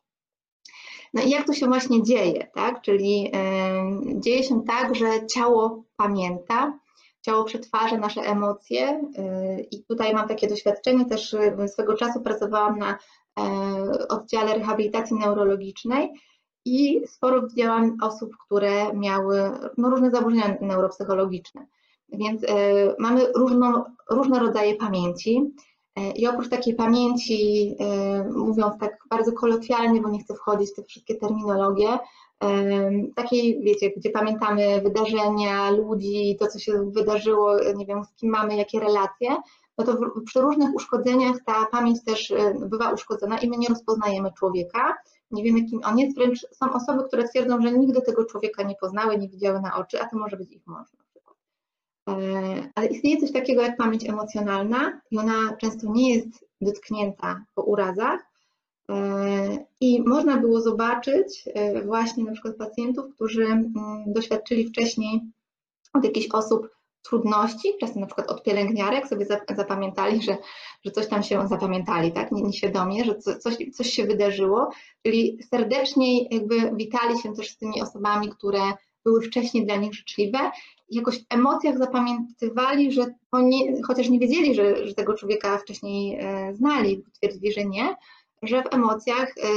No 1.13 1.21
i 1.23 1.29
jak 1.29 1.47
to 1.47 1.53
się 1.53 1.67
właśnie 1.67 2.03
dzieje, 2.03 2.47
tak? 2.55 2.81
Czyli 2.81 3.31
e, 3.33 4.19
dzieje 4.19 4.43
się 4.43 4.63
tak, 4.67 4.95
że 4.95 5.25
ciało 5.25 5.83
pamięta, 5.97 6.79
ciało 7.25 7.43
przetwarza 7.43 7.97
nasze 7.97 8.21
emocje 8.21 9.01
i 9.71 9.83
tutaj 9.83 10.13
mam 10.13 10.27
takie 10.27 10.47
doświadczenie, 10.47 11.05
też 11.05 11.35
swego 11.67 11.97
czasu 11.97 12.21
pracowałam 12.21 12.79
na 12.79 12.97
oddziale 14.09 14.53
rehabilitacji 14.53 15.17
neurologicznej 15.17 16.11
i 16.65 17.01
sporo 17.07 17.47
widziałam 17.47 17.97
osób, 18.01 18.31
które 18.45 18.93
miały 18.93 19.51
no, 19.77 19.89
różne 19.89 20.11
zaburzenia 20.11 20.57
neuropsychologiczne. 20.61 21.67
Więc 22.09 22.43
e, 22.43 22.47
mamy 22.99 23.31
różną, 23.35 23.83
różne 24.09 24.39
rodzaje 24.39 24.75
pamięci. 24.75 25.53
E, 25.95 26.11
I 26.11 26.27
oprócz 26.27 26.49
takiej 26.49 26.75
pamięci, 26.75 27.75
e, 27.79 28.23
mówiąc 28.23 28.73
tak 28.79 28.97
bardzo 29.09 29.31
kolokwialnie, 29.31 30.01
bo 30.01 30.09
nie 30.09 30.19
chcę 30.19 30.33
wchodzić 30.33 30.71
w 30.71 30.75
te 30.75 30.83
wszystkie 30.83 31.15
terminologie, 31.15 31.99
takiej, 33.15 33.61
wiecie, 33.61 33.89
gdzie 33.97 34.09
pamiętamy 34.09 34.81
wydarzenia, 34.81 35.69
ludzi, 35.69 36.37
to, 36.39 36.47
co 36.47 36.59
się 36.59 36.91
wydarzyło, 36.91 37.57
nie 37.75 37.85
wiem, 37.85 38.03
z 38.03 38.13
kim 38.13 38.29
mamy, 38.29 38.55
jakie 38.55 38.79
relacje, 38.79 39.29
no 39.77 39.85
to 39.85 39.97
przy 40.25 40.41
różnych 40.41 40.75
uszkodzeniach 40.75 41.35
ta 41.45 41.65
pamięć 41.65 42.03
też 42.03 42.33
bywa 42.59 42.91
uszkodzona 42.91 43.37
i 43.37 43.49
my 43.49 43.57
nie 43.57 43.67
rozpoznajemy 43.67 44.31
człowieka, 44.37 44.97
nie 45.31 45.43
wiemy, 45.43 45.63
kim 45.63 45.81
on 45.83 45.99
jest, 45.99 46.15
wręcz 46.15 46.39
są 46.51 46.73
osoby, 46.73 47.03
które 47.07 47.27
twierdzą, 47.27 47.61
że 47.61 47.71
nigdy 47.71 48.01
tego 48.01 48.25
człowieka 48.25 48.63
nie 48.63 48.75
poznały, 48.75 49.17
nie 49.17 49.29
widziały 49.29 49.61
na 49.61 49.75
oczy, 49.75 50.01
a 50.01 50.09
to 50.09 50.17
może 50.17 50.37
być 50.37 50.51
ich 50.51 50.67
mąż. 50.67 50.87
E, 52.09 52.69
ale 52.75 52.87
istnieje 52.87 53.17
coś 53.17 53.31
takiego 53.31 53.61
jak 53.61 53.77
pamięć 53.77 54.09
emocjonalna 54.09 55.01
i 55.11 55.17
ona 55.17 55.57
często 55.61 55.87
nie 55.91 56.15
jest 56.15 56.45
dotknięta 56.61 57.45
po 57.55 57.63
urazach. 57.63 58.32
E, 58.91 59.65
I 59.81 60.01
można 60.01 60.37
było 60.37 60.61
zobaczyć 60.61 61.43
e, 61.53 61.81
właśnie 61.81 62.23
na 62.23 62.31
przykład 62.31 62.55
pacjentów, 62.55 63.05
którzy 63.15 63.45
mm, 63.45 63.73
doświadczyli 64.07 64.67
wcześniej 64.67 65.21
od 65.93 66.03
jakichś 66.03 66.27
osób 66.33 66.69
trudności, 67.03 67.73
czasem 67.79 68.01
na 68.01 68.05
przykład 68.07 68.31
od 68.31 68.43
pielęgniarek 68.43 69.07
sobie 69.07 69.25
zapamiętali, 69.55 70.21
że, 70.21 70.37
że 70.85 70.91
coś 70.91 71.07
tam 71.07 71.23
się 71.23 71.47
zapamiętali, 71.47 72.11
tak, 72.11 72.31
nieświadomie, 72.31 73.05
że 73.05 73.15
coś, 73.15 73.57
coś 73.73 73.89
się 73.89 74.05
wydarzyło, 74.05 74.69
czyli 75.05 75.39
serdeczniej 75.49 76.27
jakby 76.31 76.75
witali 76.75 77.19
się 77.19 77.33
też 77.33 77.49
z 77.49 77.57
tymi 77.57 77.81
osobami, 77.81 78.29
które 78.29 78.59
były 79.05 79.21
wcześniej 79.21 79.65
dla 79.65 79.75
nich 79.75 79.93
życzliwe. 79.93 80.51
Jakoś 80.89 81.19
w 81.19 81.25
emocjach 81.29 81.77
zapamiętywali, 81.77 82.91
że 82.91 83.05
nie, 83.33 83.81
chociaż 83.83 84.09
nie 84.09 84.19
wiedzieli, 84.19 84.55
że, 84.55 84.87
że 84.87 84.93
tego 84.93 85.13
człowieka 85.13 85.57
wcześniej 85.57 86.17
e, 86.19 86.53
znali, 86.55 87.03
twierdzili, 87.13 87.53
że 87.53 87.65
nie, 87.65 87.95
że 88.43 88.63
w 88.63 88.73
emocjach 88.73 89.29
e, 89.29 89.47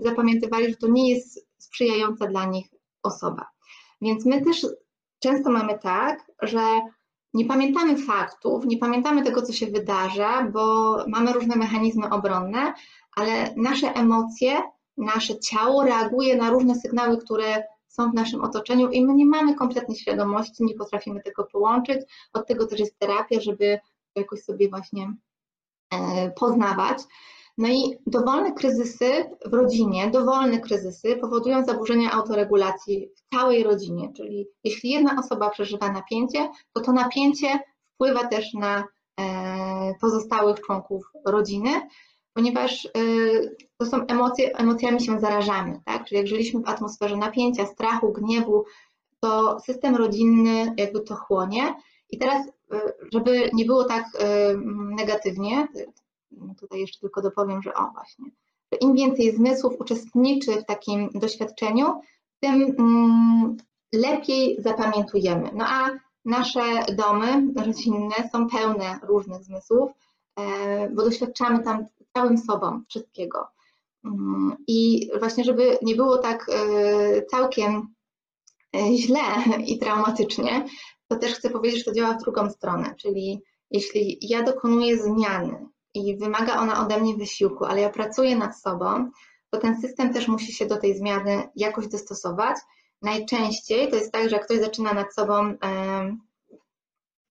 zapamiętywali, 0.00 0.70
że 0.70 0.76
to 0.76 0.88
nie 0.88 1.10
jest 1.10 1.46
sprzyjająca 1.58 2.26
dla 2.26 2.44
nich 2.44 2.66
osoba. 3.02 3.46
Więc 4.00 4.26
my 4.26 4.44
też 4.44 4.66
często 5.18 5.50
mamy 5.50 5.78
tak, 5.78 6.32
że 6.42 6.60
nie 7.34 7.44
pamiętamy 7.44 7.96
faktów, 7.96 8.64
nie 8.66 8.78
pamiętamy 8.78 9.22
tego, 9.22 9.42
co 9.42 9.52
się 9.52 9.66
wydarza, 9.66 10.42
bo 10.52 10.96
mamy 11.08 11.32
różne 11.32 11.56
mechanizmy 11.56 12.10
obronne, 12.10 12.74
ale 13.16 13.54
nasze 13.56 13.94
emocje, 13.94 14.62
nasze 14.96 15.38
ciało 15.38 15.84
reaguje 15.84 16.36
na 16.36 16.50
różne 16.50 16.74
sygnały, 16.74 17.18
które 17.18 17.64
są 17.88 18.10
w 18.10 18.14
naszym 18.14 18.40
otoczeniu 18.44 18.90
i 18.90 19.06
my 19.06 19.14
nie 19.14 19.26
mamy 19.26 19.54
kompletnej 19.54 19.96
świadomości, 19.96 20.64
nie 20.64 20.74
potrafimy 20.74 21.22
tego 21.22 21.44
połączyć. 21.44 22.00
Od 22.32 22.46
tego 22.46 22.66
też 22.66 22.80
jest 22.80 22.98
terapia, 22.98 23.40
żeby 23.40 23.78
jakoś 24.16 24.42
sobie 24.42 24.68
właśnie 24.68 25.12
e, 25.92 26.30
poznawać. 26.30 26.98
No 27.58 27.68
i 27.68 27.98
dowolne 28.06 28.52
kryzysy 28.52 29.10
w 29.46 29.54
rodzinie, 29.54 30.10
dowolne 30.10 30.60
kryzysy 30.60 31.16
powodują 31.16 31.64
zaburzenia 31.64 32.12
autoregulacji 32.12 33.08
w 33.16 33.36
całej 33.36 33.62
rodzinie, 33.62 34.12
czyli 34.16 34.48
jeśli 34.64 34.90
jedna 34.90 35.16
osoba 35.18 35.50
przeżywa 35.50 35.92
napięcie, 35.92 36.50
to 36.72 36.80
to 36.80 36.92
napięcie 36.92 37.60
wpływa 37.94 38.26
też 38.26 38.54
na 38.54 38.84
e, 39.20 39.94
pozostałych 40.00 40.60
członków 40.60 41.10
rodziny, 41.26 41.70
ponieważ 42.36 42.84
y, 42.84 43.56
to 43.78 43.86
są 43.86 44.06
emocje, 44.06 44.56
emocjami 44.56 45.00
się 45.00 45.20
zarażamy, 45.20 45.80
tak? 45.84 46.04
Czyli 46.04 46.18
jak 46.18 46.26
żyliśmy 46.26 46.60
w 46.60 46.68
atmosferze 46.68 47.16
napięcia, 47.16 47.66
strachu, 47.66 48.12
gniewu, 48.12 48.64
to 49.20 49.60
system 49.60 49.96
rodzinny 49.96 50.74
jakby 50.76 51.00
to 51.00 51.14
chłonie. 51.14 51.74
I 52.10 52.18
teraz, 52.18 52.46
y, 52.46 52.52
żeby 53.12 53.50
nie 53.52 53.64
było 53.64 53.84
tak 53.84 54.04
negatywnie, 54.96 55.68
tutaj 56.60 56.80
jeszcze 56.80 57.00
tylko 57.00 57.22
dopowiem, 57.22 57.62
że 57.62 57.74
o 57.74 57.90
właśnie, 57.94 58.30
że 58.72 58.78
im 58.78 58.94
więcej 58.94 59.36
zmysłów 59.36 59.80
uczestniczy 59.80 60.52
w 60.52 60.64
takim 60.64 61.10
doświadczeniu, 61.14 62.00
tym 62.40 62.74
mm, 62.78 63.56
lepiej 63.92 64.62
zapamiętujemy. 64.62 65.50
No 65.54 65.64
a 65.68 65.90
nasze 66.24 66.84
domy 66.96 67.52
rodzinne 67.56 68.14
są 68.32 68.48
pełne 68.48 68.98
różnych 69.02 69.44
zmysłów, 69.44 69.90
e, 70.38 70.88
bo 70.90 71.02
doświadczamy 71.02 71.62
tam 71.62 71.86
całym 72.14 72.38
sobą 72.38 72.82
wszystkiego. 72.88 73.46
Mm, 74.04 74.56
I 74.66 75.10
właśnie, 75.18 75.44
żeby 75.44 75.78
nie 75.82 75.94
było 75.94 76.18
tak 76.18 76.46
e, 76.48 77.22
całkiem 77.22 77.94
e, 78.76 78.96
źle 78.96 79.20
i 79.66 79.78
traumatycznie, 79.78 80.66
to 81.08 81.16
też 81.16 81.34
chcę 81.34 81.50
powiedzieć, 81.50 81.78
że 81.78 81.84
to 81.84 81.92
działa 81.92 82.14
w 82.14 82.22
drugą 82.22 82.50
stronę, 82.50 82.94
czyli 82.98 83.42
jeśli 83.70 84.18
ja 84.20 84.42
dokonuję 84.42 84.98
zmiany 84.98 85.66
i 85.96 86.16
wymaga 86.16 86.60
ona 86.60 86.84
ode 86.84 87.00
mnie 87.00 87.16
wysiłku, 87.16 87.64
ale 87.64 87.80
ja 87.80 87.90
pracuję 87.90 88.36
nad 88.36 88.60
sobą, 88.60 89.10
to 89.50 89.58
ten 89.58 89.80
system 89.80 90.12
też 90.12 90.28
musi 90.28 90.52
się 90.52 90.66
do 90.66 90.76
tej 90.76 90.98
zmiany 90.98 91.48
jakoś 91.56 91.88
dostosować. 91.88 92.56
Najczęściej 93.02 93.90
to 93.90 93.96
jest 93.96 94.12
tak, 94.12 94.28
że 94.28 94.36
jak 94.36 94.44
ktoś 94.44 94.60
zaczyna 94.60 94.92
nad 94.92 95.14
sobą 95.14 95.54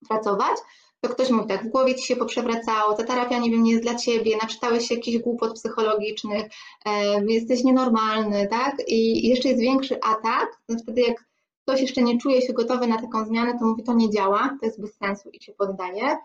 pracować, 0.08 0.56
to 1.00 1.08
ktoś 1.08 1.30
mówi 1.30 1.48
tak, 1.48 1.64
w 1.64 1.68
głowie 1.68 1.94
ci 1.94 2.06
się 2.06 2.16
poprzewracało, 2.16 2.94
ta 2.94 3.04
terapia, 3.04 3.38
nie 3.38 3.50
wiem, 3.50 3.62
nie 3.62 3.70
jest 3.70 3.82
dla 3.82 3.94
ciebie, 3.94 4.36
naczytałeś 4.42 4.88
się 4.88 4.94
jakichś 4.94 5.18
głupot 5.18 5.54
psychologicznych, 5.54 6.46
e, 6.86 7.24
jesteś 7.24 7.64
nienormalny, 7.64 8.48
tak? 8.48 8.76
I 8.88 9.28
jeszcze 9.28 9.48
jest 9.48 9.60
większy 9.60 10.00
atak, 10.02 10.60
no 10.68 10.78
wtedy 10.78 11.00
jak 11.00 11.24
ktoś 11.62 11.80
jeszcze 11.80 12.02
nie 12.02 12.18
czuje 12.18 12.42
się 12.42 12.52
gotowy 12.52 12.86
na 12.86 13.02
taką 13.02 13.24
zmianę, 13.24 13.58
to 13.58 13.64
mówi, 13.64 13.82
to 13.82 13.94
nie 13.94 14.10
działa, 14.10 14.56
to 14.60 14.66
jest 14.66 14.80
bez 14.80 14.94
sensu 14.94 15.30
i 15.30 15.42
się 15.42 15.52
poddaje, 15.52 16.16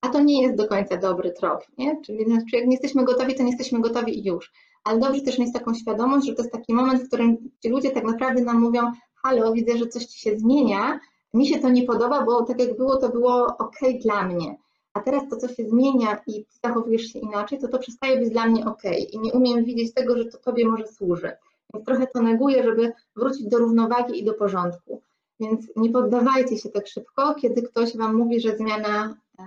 a 0.00 0.08
to 0.08 0.20
nie 0.20 0.42
jest 0.42 0.54
do 0.54 0.68
końca 0.68 0.96
dobry 0.96 1.32
trop, 1.32 1.64
nie? 1.78 2.00
Czyli 2.02 2.24
znaczy, 2.24 2.56
jak 2.56 2.66
nie 2.66 2.72
jesteśmy 2.72 3.04
gotowi, 3.04 3.34
to 3.34 3.42
nie 3.42 3.50
jesteśmy 3.50 3.80
gotowi 3.80 4.18
i 4.18 4.24
już. 4.24 4.52
Ale 4.84 5.00
dobrze 5.00 5.20
też 5.20 5.38
mieć 5.38 5.52
taką 5.52 5.74
świadomość, 5.74 6.26
że 6.26 6.34
to 6.34 6.42
jest 6.42 6.52
taki 6.52 6.74
moment, 6.74 7.02
w 7.02 7.06
którym 7.08 7.50
ci 7.62 7.68
ludzie 7.68 7.90
tak 7.90 8.04
naprawdę 8.04 8.42
nam 8.42 8.60
mówią, 8.60 8.92
halo, 9.14 9.52
widzę, 9.52 9.78
że 9.78 9.86
coś 9.86 10.06
ci 10.06 10.20
się 10.20 10.38
zmienia, 10.38 11.00
mi 11.34 11.46
się 11.46 11.58
to 11.58 11.68
nie 11.68 11.82
podoba, 11.82 12.24
bo 12.24 12.44
tak 12.44 12.60
jak 12.60 12.76
było, 12.76 12.96
to 12.96 13.08
było 13.08 13.46
ok 13.46 13.78
dla 14.02 14.26
mnie. 14.26 14.56
A 14.92 15.00
teraz 15.00 15.28
to, 15.30 15.36
co 15.36 15.48
się 15.48 15.68
zmienia 15.68 16.18
i 16.26 16.44
zachowujesz 16.64 17.12
się 17.12 17.18
inaczej, 17.18 17.58
to 17.58 17.68
to 17.68 17.78
przestaje 17.78 18.20
być 18.20 18.30
dla 18.30 18.46
mnie 18.46 18.66
ok. 18.66 18.82
I 19.12 19.18
nie 19.18 19.32
umiem 19.32 19.64
widzieć 19.64 19.94
tego, 19.94 20.18
że 20.18 20.24
to 20.24 20.38
tobie 20.38 20.68
może 20.68 20.86
służy. 20.86 21.32
Więc 21.74 21.86
trochę 21.86 22.06
to 22.06 22.22
neguję, 22.22 22.62
żeby 22.62 22.92
wrócić 23.16 23.46
do 23.46 23.58
równowagi 23.58 24.20
i 24.20 24.24
do 24.24 24.34
porządku. 24.34 25.02
Więc 25.40 25.66
nie 25.76 25.90
poddawajcie 25.90 26.58
się 26.58 26.68
tak 26.68 26.86
szybko, 26.86 27.34
kiedy 27.34 27.62
ktoś 27.62 27.96
wam 27.96 28.16
mówi, 28.16 28.40
że 28.40 28.56
zmiana 28.56 29.16
e, 29.38 29.44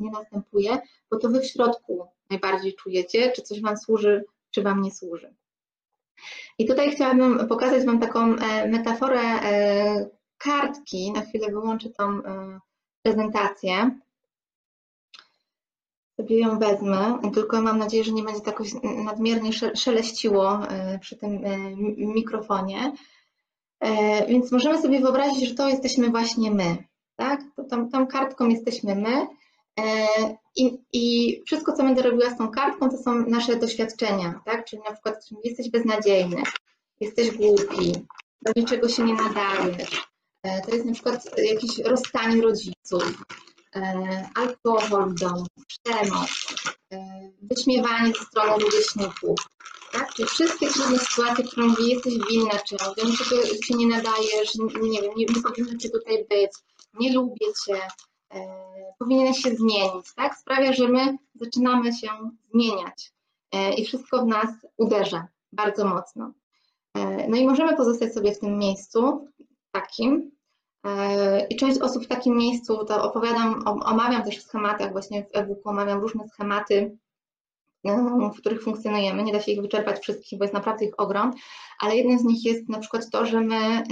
nie 0.00 0.10
następuje, 0.10 0.78
bo 1.10 1.18
to 1.18 1.28
wy 1.28 1.40
w 1.40 1.46
środku 1.46 2.06
najbardziej 2.30 2.74
czujecie, 2.74 3.32
czy 3.32 3.42
coś 3.42 3.60
wam 3.60 3.76
służy, 3.76 4.24
czy 4.50 4.62
wam 4.62 4.82
nie 4.82 4.90
służy. 4.90 5.34
I 6.58 6.66
tutaj 6.66 6.90
chciałabym 6.90 7.48
pokazać 7.48 7.84
wam 7.84 8.00
taką 8.00 8.36
e, 8.36 8.68
metaforę 8.68 9.20
e, 9.20 10.08
kartki, 10.38 11.12
na 11.12 11.20
chwilę 11.20 11.46
wyłączę 11.48 11.90
tą 11.90 12.22
prezentację. 13.02 13.90
sobie 16.16 16.38
ją 16.38 16.58
wezmę, 16.58 17.18
tylko 17.34 17.62
mam 17.62 17.78
nadzieję, 17.78 18.04
że 18.04 18.12
nie 18.12 18.22
będzie 18.22 18.40
tak 18.40 18.62
nadmiernie 18.82 19.50
szeleściło 19.74 20.58
przy 21.00 21.16
tym 21.16 21.40
mikrofonie. 21.98 22.92
Więc 24.28 24.52
możemy 24.52 24.82
sobie 24.82 25.00
wyobrazić, 25.00 25.48
że 25.48 25.54
to 25.54 25.68
jesteśmy 25.68 26.10
właśnie 26.10 26.50
my, 26.50 26.76
tak? 27.16 27.40
Tą, 27.70 27.88
tą 27.88 28.06
kartką 28.06 28.48
jesteśmy 28.48 28.94
my 28.94 29.26
i, 30.56 30.78
I, 30.92 31.42
wszystko, 31.46 31.72
co 31.72 31.82
będę 31.82 32.02
robiła 32.02 32.30
z 32.30 32.38
tą 32.38 32.48
kartką, 32.48 32.90
to 32.90 32.98
są 32.98 33.14
nasze 33.14 33.56
doświadczenia, 33.56 34.40
tak? 34.44 34.64
Czyli 34.64 34.82
na 34.82 34.92
przykład 34.92 35.14
jesteś 35.44 35.70
beznadziejny, 35.70 36.42
jesteś 37.00 37.30
głupi, 37.30 37.92
do 38.42 38.52
niczego 38.56 38.88
się 38.88 39.04
nie 39.04 39.14
nadajesz. 39.14 40.06
To 40.66 40.74
jest 40.74 40.86
na 40.86 40.92
przykład 40.92 41.38
jakieś 41.38 41.78
rozstanie 41.78 42.42
rodziców, 42.42 42.76
E, 42.92 43.55
alkohol 44.34 45.10
w 45.10 45.14
domu, 45.14 45.46
przemoc, 45.66 46.54
e, 46.92 47.30
wyśmiewanie 47.42 48.12
ze 48.12 48.24
strony 48.24 48.64
rówieśników. 48.64 49.38
Tak? 49.92 50.14
Te 50.14 50.26
wszystkie 50.26 50.68
trudne 50.68 50.98
sytuacje, 50.98 51.44
które 51.44 51.66
mówi, 51.66 51.88
jesteś 51.88 52.14
winna 52.30 52.58
czemu, 52.58 52.94
do 52.94 53.04
niczego 53.04 53.46
się 53.62 53.74
nie 53.74 53.86
nadajesz, 53.86 54.54
nie 54.54 54.68
wiem, 54.68 54.90
nie, 54.90 55.00
nie 55.00 55.42
powinno 55.42 55.78
cię 55.78 55.90
tutaj 55.90 56.26
być, 56.30 56.50
nie 56.98 57.12
lubię 57.12 57.46
cię, 57.66 57.80
e, 58.34 58.66
powinieneś 58.98 59.38
się 59.38 59.50
zmienić, 59.54 60.14
tak? 60.16 60.36
Sprawia, 60.36 60.72
że 60.72 60.88
my 60.88 61.16
zaczynamy 61.34 61.92
się 61.92 62.08
zmieniać 62.52 63.12
e, 63.52 63.74
i 63.74 63.86
wszystko 63.86 64.22
w 64.22 64.26
nas 64.26 64.48
uderza 64.76 65.28
bardzo 65.52 65.84
mocno. 65.84 66.32
E, 66.94 67.28
no 67.28 67.36
i 67.36 67.46
możemy 67.46 67.76
pozostać 67.76 68.14
sobie 68.14 68.34
w 68.34 68.38
tym 68.38 68.58
miejscu 68.58 69.28
takim, 69.72 70.35
i 71.50 71.56
część 71.56 71.80
osób 71.80 72.04
w 72.04 72.08
takim 72.08 72.36
miejscu, 72.36 72.84
to 72.84 73.02
opowiadam, 73.02 73.62
omawiam 73.66 74.22
też 74.22 74.38
w 74.38 74.42
schematach, 74.42 74.92
właśnie 74.92 75.24
w 75.24 75.36
e-booku 75.36 75.68
omawiam 75.68 76.00
różne 76.00 76.28
schematy, 76.28 76.96
no, 77.84 78.30
w 78.30 78.38
których 78.40 78.62
funkcjonujemy. 78.62 79.22
Nie 79.22 79.32
da 79.32 79.40
się 79.40 79.52
ich 79.52 79.62
wyczerpać 79.62 80.00
wszystkich, 80.00 80.38
bo 80.38 80.44
jest 80.44 80.54
naprawdę 80.54 80.84
ich 80.84 81.00
ogrom, 81.00 81.32
ale 81.80 81.96
jednym 81.96 82.18
z 82.18 82.24
nich 82.24 82.44
jest 82.44 82.68
na 82.68 82.78
przykład 82.78 83.10
to, 83.10 83.26
że 83.26 83.40
my 83.40 83.56
e, 83.56 83.84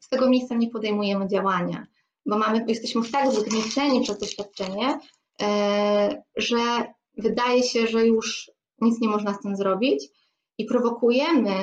z 0.00 0.08
tego 0.08 0.28
miejsca 0.28 0.54
nie 0.54 0.70
podejmujemy 0.70 1.28
działania, 1.28 1.86
bo 2.26 2.38
mamy, 2.38 2.64
jesteśmy 2.68 2.98
już 2.98 3.10
tak 3.10 3.32
zgnieceni 3.32 4.00
przez 4.00 4.18
doświadczenie, 4.18 4.98
e, 5.42 6.22
że 6.36 6.58
wydaje 7.18 7.62
się, 7.62 7.86
że 7.86 8.06
już 8.06 8.50
nic 8.80 9.00
nie 9.00 9.08
można 9.08 9.34
z 9.34 9.40
tym 9.40 9.56
zrobić 9.56 10.08
i 10.58 10.64
prowokujemy 10.64 11.54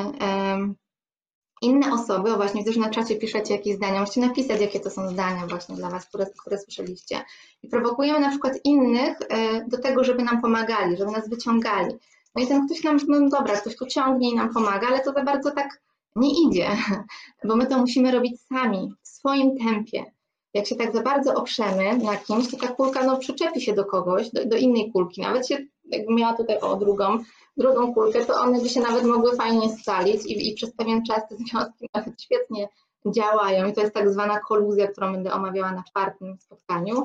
inne 1.62 1.94
osoby, 1.94 2.34
o 2.34 2.38
właśnie 2.38 2.62
widzę, 2.62 2.74
że 2.74 2.80
na 2.80 2.90
czacie 2.90 3.16
piszecie 3.16 3.54
jakieś 3.54 3.76
zdania, 3.76 4.00
musicie 4.00 4.22
napisać, 4.22 4.62
jakie 4.62 4.80
to 4.80 4.90
są 4.90 5.10
zdania 5.10 5.48
właśnie 5.48 5.76
dla 5.76 5.90
Was, 5.90 6.06
które, 6.06 6.26
które 6.38 6.58
słyszeliście. 6.58 7.22
I 7.64 7.68
prowokujemy 7.68 8.20
na 8.20 8.30
przykład 8.30 8.54
innych 8.64 9.18
e, 9.30 9.66
do 9.68 9.78
tego, 9.78 10.04
żeby 10.04 10.24
nam 10.24 10.42
pomagali, 10.42 10.98
żeby 10.98 11.12
nas 11.12 11.30
wyciągali. 11.30 11.96
No 12.36 12.44
i 12.44 12.48
ten 12.48 12.66
ktoś 12.66 12.84
nam, 12.84 12.98
no 13.08 13.30
dobra, 13.30 13.56
ktoś 13.56 13.76
tu 13.76 13.86
ciągnie 13.86 14.32
i 14.32 14.36
nam 14.36 14.54
pomaga, 14.54 14.88
ale 14.88 15.00
to 15.00 15.14
za 15.14 15.24
bardzo 15.24 15.52
tak 15.52 15.82
nie 16.16 16.48
idzie, 16.48 16.70
bo 17.48 17.56
my 17.56 17.68
to 17.68 17.78
musimy 17.78 18.12
robić 18.12 18.42
sami, 18.42 18.94
w 19.04 19.08
swoim 19.08 19.58
tempie. 19.58 20.06
Jak 20.54 20.68
się 20.68 20.76
tak 20.76 20.94
za 20.94 21.02
bardzo 21.02 21.34
oprzemy 21.34 21.98
na 21.98 22.18
kimś, 22.18 22.52
to 22.52 22.58
ta 22.58 22.68
kulka 22.68 23.04
no, 23.04 23.18
przyczepi 23.18 23.62
się 23.62 23.74
do 23.74 23.86
kogoś, 23.86 24.30
do, 24.30 24.46
do 24.46 24.58
innej 24.58 24.92
kulki. 24.92 25.22
Nawet 25.22 25.48
się, 25.48 25.58
jakbym 25.92 26.16
miała 26.16 26.34
tutaj 26.34 26.60
o 26.60 26.76
drugą, 26.76 27.18
drugą 27.60 27.94
kulkę, 27.94 28.26
to 28.26 28.34
one 28.34 28.62
by 28.62 28.70
się 28.70 28.80
nawet 28.80 29.04
mogły 29.04 29.36
fajnie 29.36 29.78
scalić 29.78 30.26
i, 30.26 30.50
i 30.50 30.54
przez 30.54 30.72
pewien 30.72 31.06
czas 31.06 31.24
te 31.30 31.36
związki 31.36 31.90
nawet 31.96 32.22
świetnie 32.22 32.68
działają 33.06 33.68
i 33.68 33.74
to 33.74 33.82
jest 33.82 33.94
tak 33.94 34.10
zwana 34.10 34.40
koluzja, 34.40 34.88
którą 34.88 35.12
będę 35.12 35.34
omawiała 35.34 35.72
na 35.72 35.84
czwartym 35.84 36.38
spotkaniu. 36.40 37.04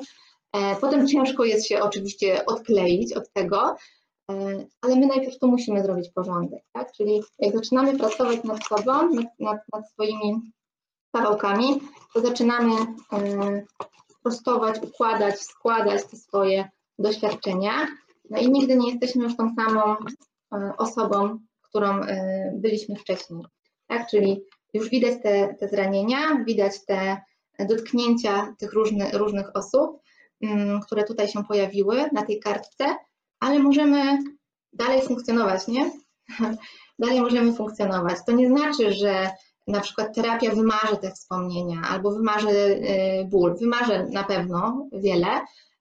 E, 0.52 0.76
potem 0.76 1.08
ciężko 1.08 1.44
jest 1.44 1.66
się 1.66 1.82
oczywiście 1.82 2.46
odkleić 2.46 3.12
od 3.12 3.32
tego, 3.32 3.76
e, 4.30 4.66
ale 4.80 4.96
my 4.96 5.06
najpierw 5.06 5.38
tu 5.38 5.48
musimy 5.48 5.82
zrobić 5.82 6.10
porządek, 6.14 6.62
tak? 6.72 6.92
Czyli 6.92 7.22
jak 7.38 7.54
zaczynamy 7.54 7.98
pracować 7.98 8.44
nad 8.44 8.66
sobą, 8.66 8.92
nad, 9.40 9.58
nad, 9.72 9.90
swoimi 9.90 10.40
kawałkami, 11.12 11.80
to 12.14 12.20
zaczynamy 12.20 12.72
e, 13.12 13.62
prostować, 14.22 14.82
układać, 14.82 15.40
składać 15.40 16.04
te 16.04 16.16
swoje 16.16 16.68
doświadczenia, 16.98 17.86
no 18.30 18.38
i 18.38 18.50
nigdy 18.50 18.76
nie 18.76 18.90
jesteśmy 18.90 19.24
już 19.24 19.36
tą 19.36 19.54
samą 19.54 19.96
osobą, 20.78 21.38
którą 21.62 22.00
e, 22.00 22.52
byliśmy 22.56 22.96
wcześniej. 22.96 23.44
Tak? 23.86 24.10
Czyli 24.10 24.42
już 24.74 24.88
widać 24.88 25.22
te, 25.22 25.54
te 25.54 25.68
zranienia, 25.68 26.44
widać 26.46 26.84
te 26.86 27.16
dotknięcia 27.58 28.54
tych 28.58 28.72
różny, 28.72 29.10
różnych 29.12 29.56
osób, 29.56 30.00
mm, 30.40 30.80
które 30.80 31.04
tutaj 31.04 31.28
się 31.28 31.44
pojawiły 31.44 32.10
na 32.12 32.22
tej 32.22 32.40
kartce, 32.40 32.96
ale 33.40 33.58
możemy 33.58 34.18
dalej 34.72 35.02
funkcjonować, 35.02 35.68
nie? 35.68 35.90
Dalej 36.98 37.20
możemy 37.20 37.52
funkcjonować. 37.52 38.16
To 38.26 38.32
nie 38.32 38.48
znaczy, 38.48 38.92
że 38.92 39.30
na 39.66 39.80
przykład 39.80 40.14
terapia 40.14 40.50
wymarzy 40.50 40.96
te 41.00 41.10
wspomnienia 41.10 41.82
albo 41.90 42.10
wymarzy 42.10 42.48
e, 42.48 43.24
ból. 43.24 43.56
Wymarzy 43.60 44.06
na 44.12 44.24
pewno 44.24 44.88
wiele, 44.92 45.28
E, 45.30 45.73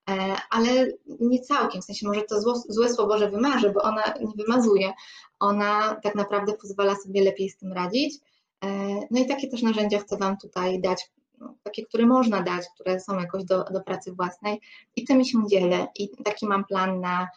ale 0.49 0.87
nie 1.19 1.39
całkiem, 1.39 1.81
w 1.81 1.85
sensie 1.85 2.07
może 2.07 2.21
to 2.21 2.41
zło, 2.41 2.63
złe 2.69 2.93
słowo, 2.93 3.17
że 3.17 3.31
wymarzy, 3.31 3.69
bo 3.69 3.81
ona 3.81 4.03
nie 4.21 4.45
wymazuje, 4.45 4.93
ona 5.39 5.95
tak 6.03 6.15
naprawdę 6.15 6.53
pozwala 6.53 6.95
sobie 6.95 7.23
lepiej 7.23 7.49
z 7.49 7.57
tym 7.57 7.73
radzić. 7.73 8.19
E, 8.63 8.67
no 9.11 9.19
i 9.19 9.25
takie 9.25 9.47
też 9.47 9.61
narzędzia 9.61 9.99
chcę 9.99 10.17
Wam 10.17 10.37
tutaj 10.37 10.81
dać, 10.81 11.11
no, 11.39 11.53
takie, 11.63 11.85
które 11.85 12.05
można 12.05 12.41
dać, 12.41 12.65
które 12.75 12.99
są 12.99 13.19
jakoś 13.19 13.43
do, 13.43 13.63
do 13.63 13.81
pracy 13.81 14.13
własnej 14.13 14.61
i 14.95 15.05
tymi 15.05 15.25
się 15.25 15.47
dzielę 15.47 15.87
i 15.95 16.09
taki 16.23 16.47
mam 16.47 16.65
plan 16.65 17.01
na, 17.01 17.27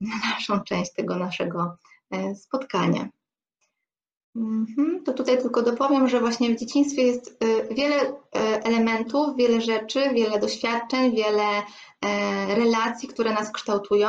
na 0.00 0.14
dalszą 0.30 0.60
część 0.60 0.92
tego 0.92 1.16
naszego 1.16 1.76
e, 2.10 2.34
spotkania. 2.34 3.08
Mhm, 4.36 5.02
to 5.04 5.12
tutaj 5.12 5.38
tylko 5.42 5.62
dopowiem, 5.62 6.08
że 6.08 6.20
właśnie 6.20 6.54
w 6.54 6.58
dzieciństwie 6.58 7.02
jest 7.02 7.44
y, 7.44 7.74
wiele 7.74 8.02
y, 8.02 8.14
elementów, 8.64 9.36
wiele 9.36 9.60
rzeczy, 9.60 10.10
wiele 10.14 10.38
doświadczeń, 10.38 11.16
wiele 11.16 11.42
e, 11.52 12.54
relacji, 12.54 13.08
które 13.08 13.32
nas 13.32 13.52
kształtują, 13.52 14.08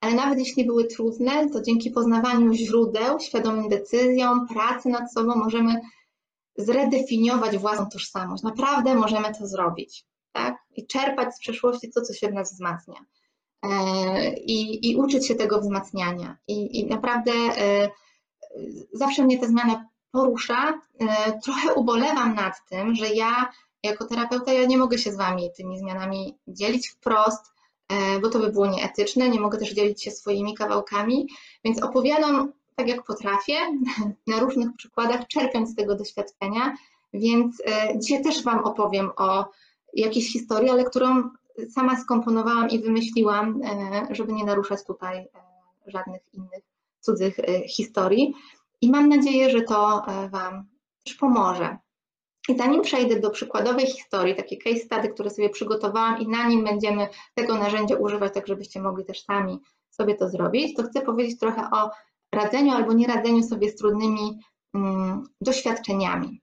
ale 0.00 0.14
nawet 0.14 0.38
jeśli 0.38 0.66
były 0.66 0.84
trudne, 0.84 1.50
to 1.50 1.62
dzięki 1.62 1.90
poznawaniu 1.90 2.52
źródeł, 2.52 3.20
świadomym 3.20 3.68
decyzjom, 3.68 4.48
pracy 4.48 4.88
nad 4.88 5.12
sobą 5.12 5.36
możemy 5.36 5.80
zredefiniować 6.56 7.58
własną 7.58 7.86
tożsamość. 7.86 8.42
Naprawdę 8.42 8.94
możemy 8.94 9.34
to 9.38 9.46
zrobić, 9.46 10.04
tak? 10.32 10.56
I 10.76 10.86
czerpać 10.86 11.34
z 11.34 11.40
przeszłości 11.40 11.90
to, 11.94 12.00
co 12.00 12.14
się 12.14 12.28
w 12.28 12.34
nas 12.34 12.52
wzmacnia. 12.52 13.04
E, 13.62 14.34
I, 14.34 14.90
i 14.90 14.96
uczyć 14.96 15.26
się 15.26 15.34
tego 15.34 15.60
wzmacniania. 15.60 16.36
I, 16.48 16.80
i 16.80 16.86
naprawdę 16.86 17.32
e, 17.32 17.88
zawsze 18.92 19.24
mnie 19.24 19.38
ta 19.38 19.46
zmiana 19.46 19.84
porusza. 20.12 20.80
E, 21.00 21.38
trochę 21.44 21.74
ubolewam 21.74 22.34
nad 22.34 22.68
tym, 22.68 22.94
że 22.94 23.08
ja 23.08 23.52
jako 23.82 24.04
terapeuta 24.04 24.52
ja 24.52 24.66
nie 24.66 24.78
mogę 24.78 24.98
się 24.98 25.12
z 25.12 25.16
Wami 25.16 25.50
tymi 25.56 25.78
zmianami 25.78 26.38
dzielić 26.48 26.88
wprost, 26.88 27.52
e, 27.88 28.20
bo 28.20 28.28
to 28.28 28.38
by 28.38 28.52
było 28.52 28.66
nieetyczne. 28.66 29.28
Nie 29.28 29.40
mogę 29.40 29.58
też 29.58 29.72
dzielić 29.72 30.02
się 30.02 30.10
swoimi 30.10 30.54
kawałkami, 30.54 31.28
więc 31.64 31.82
opowiadam 31.82 32.52
tak 32.76 32.88
jak 32.88 33.04
potrafię, 33.04 33.54
na 34.26 34.40
różnych 34.40 34.76
przykładach, 34.76 35.26
czerpiąc 35.26 35.70
z 35.70 35.74
tego 35.74 35.94
doświadczenia. 35.94 36.76
Więc 37.14 37.62
e, 37.66 37.98
dzisiaj 37.98 38.22
też 38.22 38.42
Wam 38.42 38.64
opowiem 38.64 39.10
o 39.16 39.44
jakiejś 39.94 40.32
historii, 40.32 40.70
ale 40.70 40.84
którą 40.84 41.30
sama 41.70 42.00
skomponowałam 42.00 42.70
i 42.70 42.78
wymyśliłam, 42.78 43.60
żeby 44.10 44.32
nie 44.32 44.44
naruszać 44.44 44.84
tutaj 44.84 45.28
żadnych 45.86 46.22
innych 46.32 46.71
cudzych 47.02 47.38
e, 47.38 47.68
historii 47.68 48.34
i 48.80 48.90
mam 48.90 49.08
nadzieję, 49.08 49.50
że 49.50 49.62
to 49.62 50.02
e, 50.06 50.28
Wam 50.28 50.64
też 51.04 51.14
pomoże. 51.14 51.76
I 52.48 52.56
zanim 52.56 52.82
przejdę 52.82 53.20
do 53.20 53.30
przykładowej 53.30 53.86
historii, 53.86 54.36
takiej 54.36 54.58
case 54.58 54.76
study, 54.76 55.08
które 55.08 55.30
sobie 55.30 55.50
przygotowałam 55.50 56.20
i 56.20 56.28
na 56.28 56.48
nim 56.48 56.64
będziemy 56.64 57.08
tego 57.34 57.58
narzędzia 57.58 57.96
używać, 57.96 58.34
tak 58.34 58.46
żebyście 58.46 58.82
mogli 58.82 59.04
też 59.04 59.22
sami 59.22 59.58
sobie 59.90 60.14
to 60.14 60.28
zrobić, 60.28 60.76
to 60.76 60.82
chcę 60.82 61.00
powiedzieć 61.00 61.40
trochę 61.40 61.70
o 61.70 61.90
radzeniu 62.32 62.72
albo 62.72 62.92
nieradzeniu 62.92 63.42
sobie 63.42 63.70
z 63.70 63.74
trudnymi 63.76 64.38
mm, 64.74 65.24
doświadczeniami, 65.40 66.40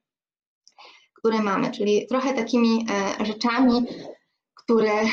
które 1.13 1.41
mamy, 1.41 1.71
czyli 1.71 2.07
trochę 2.07 2.33
takimi 2.33 2.85
e, 3.19 3.25
rzeczami, 3.25 3.85
które 4.55 5.01
e, 5.01 5.07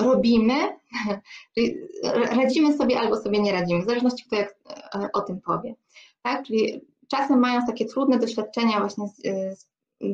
robimy, 0.00 0.77
czyli 1.54 1.76
radzimy 2.12 2.76
sobie 2.76 3.00
albo 3.00 3.16
sobie 3.16 3.42
nie 3.42 3.52
radzimy, 3.52 3.82
w 3.82 3.86
zależności 3.86 4.24
kto 4.26 4.36
jak 4.36 4.54
e, 4.94 5.08
o 5.12 5.20
tym 5.20 5.40
powie. 5.40 5.74
Tak? 6.22 6.46
Czyli 6.46 6.80
czasem 7.08 7.38
mając 7.38 7.66
takie 7.66 7.84
trudne 7.84 8.18
doświadczenia 8.18 8.80
właśnie 8.80 9.08
z, 9.08 9.26
e, 9.26 9.56
z 9.56 9.66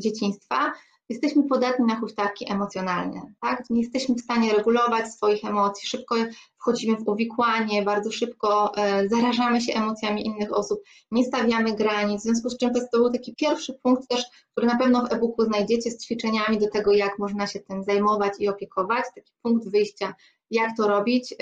dzieciństwa, 0.03 0.73
jesteśmy 1.09 1.43
podatni 1.43 1.85
na 1.85 2.01
huśtawki 2.01 2.53
emocjonalne, 2.53 3.21
tak? 3.41 3.71
Nie 3.71 3.81
jesteśmy 3.81 4.15
w 4.15 4.21
stanie 4.21 4.55
regulować 4.55 5.13
swoich 5.13 5.45
emocji, 5.45 5.89
szybko 5.89 6.15
wchodzimy 6.59 6.97
w 6.97 7.09
uwikłanie, 7.09 7.83
bardzo 7.83 8.13
szybko 8.13 8.77
e, 8.77 9.09
zarażamy 9.09 9.61
się 9.61 9.75
emocjami 9.75 10.27
innych 10.27 10.53
osób, 10.53 10.83
nie 11.11 11.25
stawiamy 11.25 11.77
granic, 11.77 12.21
w 12.21 12.25
związku 12.25 12.51
z 12.51 12.59
czym 12.59 12.75
to 12.75 12.81
był 12.99 13.13
taki 13.13 13.35
pierwszy 13.35 13.75
punkt 13.83 14.09
też, 14.09 14.25
który 14.53 14.67
na 14.67 14.79
pewno 14.79 15.07
w 15.07 15.13
e-booku 15.13 15.45
znajdziecie 15.45 15.91
z 15.91 16.05
ćwiczeniami 16.05 16.59
do 16.59 16.71
tego, 16.71 16.93
jak 16.93 17.19
można 17.19 17.47
się 17.47 17.61
tym 17.61 17.85
zajmować 17.85 18.33
i 18.39 18.49
opiekować, 18.49 19.05
taki 19.15 19.33
punkt 19.43 19.69
wyjścia 19.69 20.15
jak 20.51 20.77
to 20.77 20.89
robić, 20.89 21.35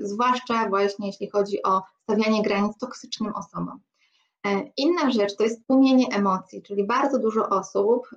zwłaszcza 0.00 0.68
właśnie 0.68 1.06
jeśli 1.06 1.30
chodzi 1.30 1.62
o 1.62 1.82
stawianie 2.02 2.42
granic 2.42 2.78
toksycznym 2.78 3.32
osobom. 3.34 3.80
Inna 4.76 5.10
rzecz 5.10 5.36
to 5.36 5.44
jest 5.44 5.66
tłumienie 5.66 6.06
emocji, 6.12 6.62
czyli 6.62 6.86
bardzo 6.86 7.18
dużo 7.18 7.48
osób 7.48 8.10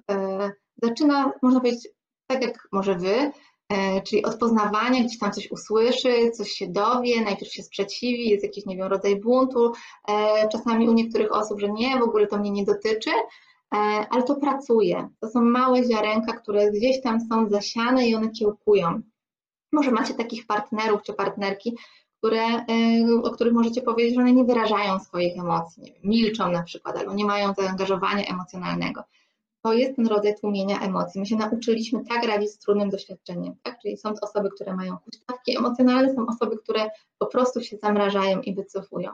zaczyna, 0.84 1.32
można 1.42 1.60
powiedzieć, 1.60 1.88
tak 2.28 2.42
jak 2.42 2.68
może 2.72 2.96
wy, 2.96 3.32
E, 3.70 4.02
czyli 4.02 4.26
od 4.26 4.36
poznawania, 4.36 5.04
gdzieś 5.04 5.20
tam 5.20 5.32
coś 5.32 5.52
usłyszy, 5.52 6.32
coś 6.32 6.52
się 6.52 6.68
dowie, 6.68 7.22
najpierw 7.22 7.54
się 7.54 7.64
sprzeciwi, 7.64 8.30
jest 8.30 8.44
jakiś, 8.44 8.66
nie 8.66 8.78
wiem, 8.78 8.88
rodzaj 8.88 9.20
buntu, 9.20 9.74
e, 10.08 10.48
czasami 10.50 10.90
u 10.90 10.94
niektórych 10.94 11.32
osób, 11.32 11.60
że 11.60 11.70
nie, 11.70 12.00
w 12.00 12.04
ogóle 12.04 12.28
to 12.28 12.38
mnie 12.38 12.52
nie 12.52 12.66
dotyczy, 12.66 13.10
e, 13.10 13.78
ale 14.10 14.24
to 14.24 14.36
pracuje. 14.36 15.10
To 15.20 15.28
są 15.28 15.42
małe 15.42 15.84
ziarenka, 15.84 16.34
które 16.34 16.72
gdzieś 16.72 17.02
tam 17.02 17.20
są 17.22 17.50
zasiane 17.50 18.08
i 18.08 18.16
one 18.16 18.30
kiełkują. 18.30 19.02
Może 19.72 19.92
macie 19.92 20.14
takich 20.14 20.48
partnerów 20.48 21.02
czy 21.04 21.14
partnerki, 21.14 21.78
które, 22.18 22.66
o 23.24 23.32
których 23.32 23.54
możecie 23.54 23.82
powiedzieć, 23.82 24.16
że 24.16 24.22
one 24.22 24.34
nie 24.34 24.44
wyrażają 24.44 25.00
swoich 25.00 25.40
emocji, 25.40 25.84
nie 25.84 25.92
wiem, 25.92 26.02
milczą 26.04 26.52
na 26.52 26.64
przykład, 26.64 26.98
albo 26.98 27.14
nie 27.14 27.26
mają 27.26 27.54
zaangażowania 27.54 28.26
emocjonalnego 28.26 29.04
to 29.62 29.74
jest 29.74 29.96
ten 29.96 30.08
rodzaj 30.08 30.36
tłumienia 30.36 30.80
emocji. 30.80 31.20
My 31.20 31.26
się 31.26 31.36
nauczyliśmy 31.36 32.06
tak 32.06 32.26
radzić 32.26 32.52
z 32.52 32.60
trudnym 32.60 32.90
doświadczeniem, 32.90 33.56
tak? 33.64 33.80
Czyli 33.82 33.98
są 33.98 34.14
osoby, 34.22 34.50
które 34.50 34.76
mają 34.76 34.98
huśtawki 34.98 35.58
emocjonalne, 35.58 36.14
są 36.16 36.26
osoby, 36.28 36.58
które 36.58 36.90
po 37.18 37.26
prostu 37.26 37.62
się 37.62 37.78
zamrażają 37.78 38.42
i 38.42 38.56
wycofują. 38.56 39.12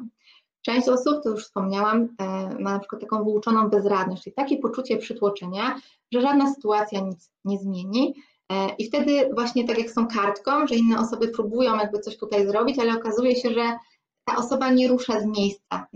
Część 0.62 0.90
osób, 0.90 1.24
to 1.24 1.30
już 1.30 1.44
wspomniałam, 1.44 2.08
e, 2.20 2.26
ma 2.60 2.74
na 2.74 2.80
przykład 2.80 3.02
taką 3.02 3.24
wyuczoną 3.24 3.70
bezradność, 3.70 4.24
czyli 4.24 4.34
takie 4.34 4.58
poczucie 4.58 4.98
przytłoczenia, 4.98 5.80
że 6.12 6.22
żadna 6.22 6.54
sytuacja 6.54 7.00
nic 7.00 7.32
nie 7.46 7.58
zmieni. 7.58 8.16
E, 8.52 8.76
I 8.78 8.88
wtedy 8.88 9.30
właśnie 9.36 9.68
tak 9.68 9.78
jak 9.78 9.90
z 9.90 9.94
tą 9.94 10.08
kartką, 10.08 10.68
że 10.68 10.76
inne 10.76 11.00
osoby 11.00 11.28
próbują 11.28 11.76
jakby 11.76 12.00
coś 12.00 12.18
tutaj 12.18 12.48
zrobić, 12.48 12.80
ale 12.80 12.94
okazuje 12.94 13.36
się, 13.36 13.50
że 13.50 13.78
ta 14.26 14.38
osoba 14.38 14.70
nie 14.70 14.88
rusza 14.88 15.22
z 15.22 15.26
miejsca. 15.26 15.88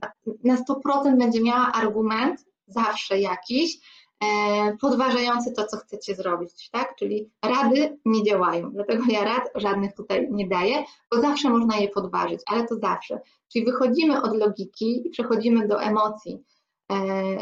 Na 0.44 0.56
100% 0.56 1.18
będzie 1.18 1.42
miała 1.44 1.72
argument, 1.72 2.46
zawsze 2.68 3.20
jakiś, 3.20 3.80
E, 4.24 4.78
podważający 4.78 5.52
to, 5.52 5.66
co 5.66 5.78
chcecie 5.78 6.16
zrobić, 6.16 6.70
tak? 6.72 6.96
Czyli 6.96 7.32
rady 7.46 8.00
nie 8.06 8.24
działają, 8.24 8.72
dlatego 8.72 9.04
ja 9.10 9.24
rad 9.24 9.50
żadnych 9.56 9.94
tutaj 9.94 10.28
nie 10.32 10.48
daję, 10.48 10.84
bo 11.12 11.22
zawsze 11.22 11.50
można 11.50 11.78
je 11.78 11.88
podważyć, 11.88 12.42
ale 12.46 12.68
to 12.68 12.76
zawsze. 12.76 13.20
Czyli 13.54 13.66
wychodzimy 13.66 14.22
od 14.22 14.38
logiki 14.38 15.08
i 15.08 15.10
przechodzimy 15.10 15.68
do 15.68 15.82
emocji. 15.82 16.44
E, 16.92 16.96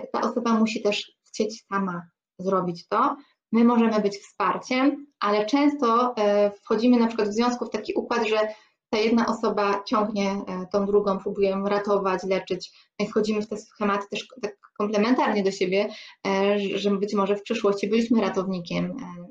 ta 0.08 0.22
osoba 0.22 0.54
musi 0.54 0.82
też 0.82 1.12
chcieć 1.28 1.66
sama 1.66 2.02
zrobić 2.40 2.88
to. 2.88 3.16
My 3.52 3.64
możemy 3.64 4.02
być 4.02 4.18
wsparciem, 4.18 5.08
ale 5.20 5.46
często 5.46 6.16
e, 6.18 6.52
wchodzimy 6.52 6.98
na 6.98 7.08
przykład 7.08 7.30
w 7.30 7.34
związku 7.34 7.66
w 7.66 7.70
taki 7.70 7.94
układ, 7.94 8.28
że 8.28 8.38
ta 8.90 8.98
jedna 8.98 9.26
osoba 9.26 9.84
ciągnie 9.84 10.42
tą 10.72 10.86
drugą, 10.86 11.20
próbuje 11.20 11.62
ratować, 11.66 12.24
leczyć. 12.24 12.72
My 13.00 13.08
wchodzimy 13.08 13.42
w 13.42 13.48
te 13.48 13.58
schematy 13.58 14.06
też 14.12 14.28
tak 14.42 14.58
komplementarnie 14.78 15.44
do 15.44 15.52
siebie, 15.52 15.88
e, 16.28 16.60
że 16.60 16.92
być 16.92 17.14
może 17.14 17.36
w 17.36 17.44
przyszłości 17.44 17.88
byliśmy 17.90 18.22
ratownikiem 18.22 18.86
e, 18.86 19.27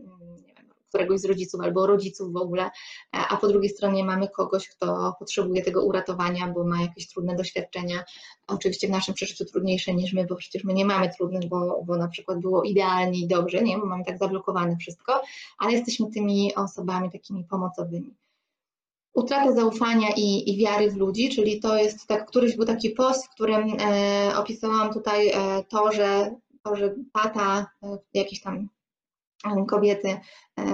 któregoś 0.89 1.21
z 1.21 1.25
rodziców 1.25 1.61
albo 1.61 1.87
rodziców 1.87 2.33
w 2.33 2.37
ogóle, 2.37 2.63
e, 2.63 2.71
a 3.13 3.37
po 3.37 3.49
drugiej 3.49 3.71
stronie 3.71 4.05
mamy 4.05 4.29
kogoś, 4.29 4.69
kto 4.69 5.15
potrzebuje 5.19 5.63
tego 5.63 5.85
uratowania, 5.85 6.49
bo 6.49 6.65
ma 6.65 6.83
jakieś 6.83 7.09
trudne 7.09 7.37
doświadczenia. 7.37 8.05
Oczywiście 8.47 8.89
w 8.89 8.91
naszym 8.91 9.15
przeżyciu 9.15 9.45
trudniejsze 9.45 9.95
niż 9.95 10.13
my, 10.13 10.27
bo 10.27 10.37
przecież 10.37 10.65
my 10.65 10.75
nie 10.75 10.85
mamy 10.85 11.11
trudnych, 11.17 11.49
bo, 11.49 11.83
bo 11.87 11.97
na 11.97 12.09
przykład 12.09 12.41
było 12.41 12.63
idealnie 12.63 13.19
i 13.19 13.27
dobrze, 13.27 13.63
nie? 13.63 13.79
Bo 13.79 13.87
mamy 13.87 14.05
tak 14.05 14.19
zablokowane 14.19 14.77
wszystko, 14.77 15.23
ale 15.59 15.73
jesteśmy 15.73 16.11
tymi 16.11 16.55
osobami 16.55 17.11
takimi 17.11 17.45
pomocowymi 17.45 18.15
utratę 19.17 19.55
zaufania 19.55 20.09
i, 20.17 20.51
i, 20.51 20.59
wiary 20.59 20.91
w 20.91 20.97
ludzi, 20.97 21.29
czyli 21.29 21.61
to 21.61 21.77
jest 21.77 22.07
tak, 22.07 22.27
któryś 22.27 22.57
był 22.57 22.67
taki 22.67 22.91
post, 22.91 23.27
w 23.27 23.31
którym 23.31 23.77
e, 23.81 24.37
opisałam 24.37 24.93
tutaj 24.93 25.29
e, 25.29 25.65
to, 25.69 25.93
że, 25.93 26.35
to, 26.63 26.77
że 26.77 26.95
tata 27.13 27.67
e, 27.83 27.99
jakiejś 28.15 28.41
tam 28.41 28.69
kobiety 29.67 30.21
e, 30.59 30.65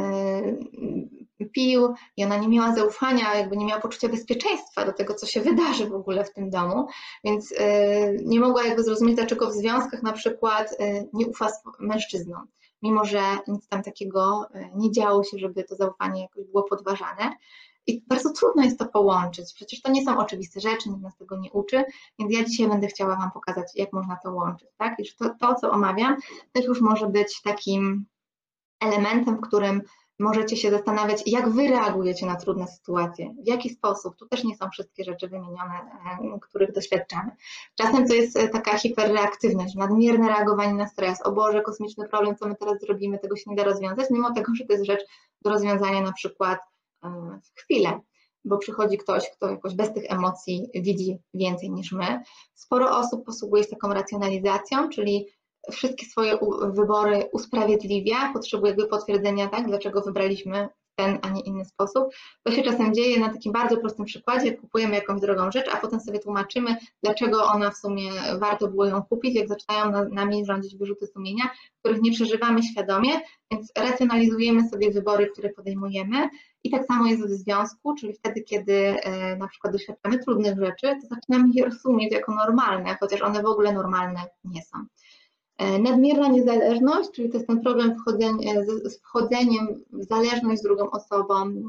pił 1.52 1.94
i 2.16 2.24
ona 2.24 2.36
nie 2.36 2.48
miała 2.48 2.74
zaufania, 2.74 3.34
jakby 3.34 3.56
nie 3.56 3.66
miała 3.66 3.80
poczucia 3.80 4.08
bezpieczeństwa 4.08 4.86
do 4.86 4.92
tego, 4.92 5.14
co 5.14 5.26
się 5.26 5.40
wydarzy 5.40 5.86
w 5.86 5.94
ogóle 5.94 6.24
w 6.24 6.32
tym 6.32 6.50
domu, 6.50 6.86
więc 7.24 7.54
e, 7.58 8.12
nie 8.12 8.40
mogła 8.40 8.64
jakby 8.64 8.84
zrozumieć, 8.84 9.16
dlaczego 9.16 9.50
w 9.50 9.52
związkach 9.52 10.02
na 10.02 10.12
przykład 10.12 10.76
nie 11.12 11.26
ufa 11.26 11.48
mężczyznom, 11.80 12.46
mimo 12.82 13.04
że 13.04 13.22
nic 13.48 13.68
tam 13.68 13.82
takiego 13.82 14.46
nie 14.74 14.90
działo 14.90 15.24
się, 15.24 15.38
żeby 15.38 15.64
to 15.64 15.76
zaufanie 15.76 16.22
jakoś 16.22 16.44
było 16.44 16.62
podważane. 16.62 17.32
I 17.86 18.04
bardzo 18.06 18.32
trudno 18.32 18.62
jest 18.62 18.78
to 18.78 18.86
połączyć. 18.86 19.52
Przecież 19.54 19.82
to 19.82 19.90
nie 19.90 20.04
są 20.04 20.18
oczywiste 20.18 20.60
rzeczy, 20.60 20.88
nikt 20.88 21.02
nas 21.02 21.16
tego 21.16 21.38
nie 21.38 21.52
uczy, 21.52 21.84
więc 22.18 22.32
ja 22.32 22.44
dzisiaj 22.44 22.68
będę 22.68 22.86
chciała 22.86 23.16
Wam 23.16 23.30
pokazać, 23.30 23.66
jak 23.74 23.92
można 23.92 24.16
to 24.22 24.32
łączyć. 24.32 24.68
Tak? 24.76 24.94
I 24.98 25.04
to, 25.18 25.30
to, 25.40 25.54
co 25.54 25.70
omawiam, 25.70 26.16
też 26.52 26.64
już 26.64 26.80
może 26.80 27.06
być 27.06 27.42
takim 27.42 28.06
elementem, 28.82 29.36
w 29.36 29.40
którym 29.40 29.82
możecie 30.18 30.56
się 30.56 30.70
zastanawiać, 30.70 31.22
jak 31.26 31.48
Wy 31.48 31.68
reagujecie 31.68 32.26
na 32.26 32.36
trudne 32.36 32.66
sytuacje, 32.66 33.34
w 33.44 33.48
jaki 33.48 33.70
sposób. 33.70 34.16
Tu 34.16 34.28
też 34.28 34.44
nie 34.44 34.56
są 34.56 34.70
wszystkie 34.70 35.04
rzeczy 35.04 35.28
wymienione, 35.28 35.74
e, 36.34 36.38
których 36.40 36.72
doświadczamy. 36.72 37.30
Czasem 37.74 38.08
to 38.08 38.14
jest 38.14 38.36
e, 38.36 38.48
taka 38.48 38.78
hiperreaktywność, 38.78 39.74
nadmierne 39.74 40.28
reagowanie 40.28 40.74
na 40.74 40.88
stres. 40.88 41.22
O 41.22 41.32
Boże, 41.32 41.62
kosmiczny 41.62 42.08
problem, 42.08 42.36
co 42.36 42.48
my 42.48 42.56
teraz 42.56 42.80
zrobimy, 42.80 43.18
tego 43.18 43.36
się 43.36 43.50
nie 43.50 43.56
da 43.56 43.64
rozwiązać, 43.64 44.10
mimo 44.10 44.34
tego, 44.34 44.54
że 44.54 44.64
to 44.64 44.72
jest 44.72 44.86
rzecz 44.86 45.04
do 45.42 45.50
rozwiązania 45.50 46.00
na 46.00 46.12
przykład 46.12 46.58
chwilę, 47.54 48.00
bo 48.44 48.58
przychodzi 48.58 48.98
ktoś, 48.98 49.30
kto 49.30 49.50
jakoś 49.50 49.74
bez 49.74 49.92
tych 49.92 50.04
emocji 50.12 50.70
widzi 50.74 51.18
więcej 51.34 51.70
niż 51.70 51.92
my. 51.92 52.22
Sporo 52.54 52.98
osób 52.98 53.24
posługuje 53.26 53.64
się 53.64 53.70
taką 53.70 53.94
racjonalizacją, 53.94 54.88
czyli 54.88 55.26
wszystkie 55.70 56.06
swoje 56.06 56.38
wybory 56.72 57.28
usprawiedliwia, 57.32 58.32
potrzebuje 58.32 58.74
potwierdzenia, 58.74 59.48
tak, 59.48 59.66
dlaczego 59.66 60.00
wybraliśmy 60.00 60.68
ten, 60.96 61.18
a 61.22 61.28
nie 61.28 61.40
inny 61.40 61.64
sposób. 61.64 62.04
To 62.42 62.52
się 62.52 62.62
czasem 62.62 62.94
dzieje 62.94 63.20
na 63.20 63.28
takim 63.32 63.52
bardzo 63.52 63.76
prostym 63.76 64.04
przykładzie, 64.04 64.56
kupujemy 64.56 64.94
jakąś 64.94 65.20
drogą 65.20 65.50
rzecz, 65.50 65.66
a 65.74 65.76
potem 65.76 66.00
sobie 66.00 66.18
tłumaczymy, 66.18 66.76
dlaczego 67.02 67.44
ona 67.44 67.70
w 67.70 67.76
sumie 67.76 68.10
warto 68.38 68.68
było 68.68 68.86
ją 68.86 69.02
kupić, 69.02 69.34
jak 69.34 69.48
zaczynają 69.48 69.90
na, 69.90 70.04
nami 70.04 70.46
rządzić 70.46 70.76
wyrzuty 70.76 71.06
sumienia, 71.06 71.44
których 71.78 72.02
nie 72.02 72.12
przeżywamy 72.12 72.62
świadomie, 72.62 73.20
więc 73.50 73.72
racjonalizujemy 73.78 74.68
sobie 74.68 74.90
wybory, 74.90 75.26
które 75.26 75.50
podejmujemy 75.50 76.28
i 76.64 76.70
tak 76.70 76.86
samo 76.86 77.06
jest 77.06 77.26
w 77.26 77.30
związku, 77.30 77.94
czyli 77.94 78.12
wtedy, 78.12 78.42
kiedy 78.42 78.74
e, 78.74 79.36
na 79.36 79.48
przykład 79.48 79.72
doświadczamy 79.72 80.18
trudnych 80.18 80.58
rzeczy, 80.58 80.96
to 81.02 81.14
zaczynamy 81.14 81.50
je 81.54 81.64
rozumieć 81.64 82.12
jako 82.12 82.34
normalne, 82.34 82.96
chociaż 83.00 83.22
one 83.22 83.42
w 83.42 83.46
ogóle 83.46 83.72
normalne 83.72 84.20
nie 84.44 84.62
są. 84.62 84.86
E, 85.62 85.78
nadmierna 85.78 86.28
niezależność, 86.28 87.10
czyli 87.10 87.28
to 87.28 87.36
jest 87.36 87.46
ten 87.46 87.60
problem 87.60 87.96
z 88.84 88.98
wchodzeniem 88.98 89.84
w 89.92 90.04
zależność 90.04 90.60
z 90.60 90.62
drugą 90.62 90.90
osobą, 90.90 91.62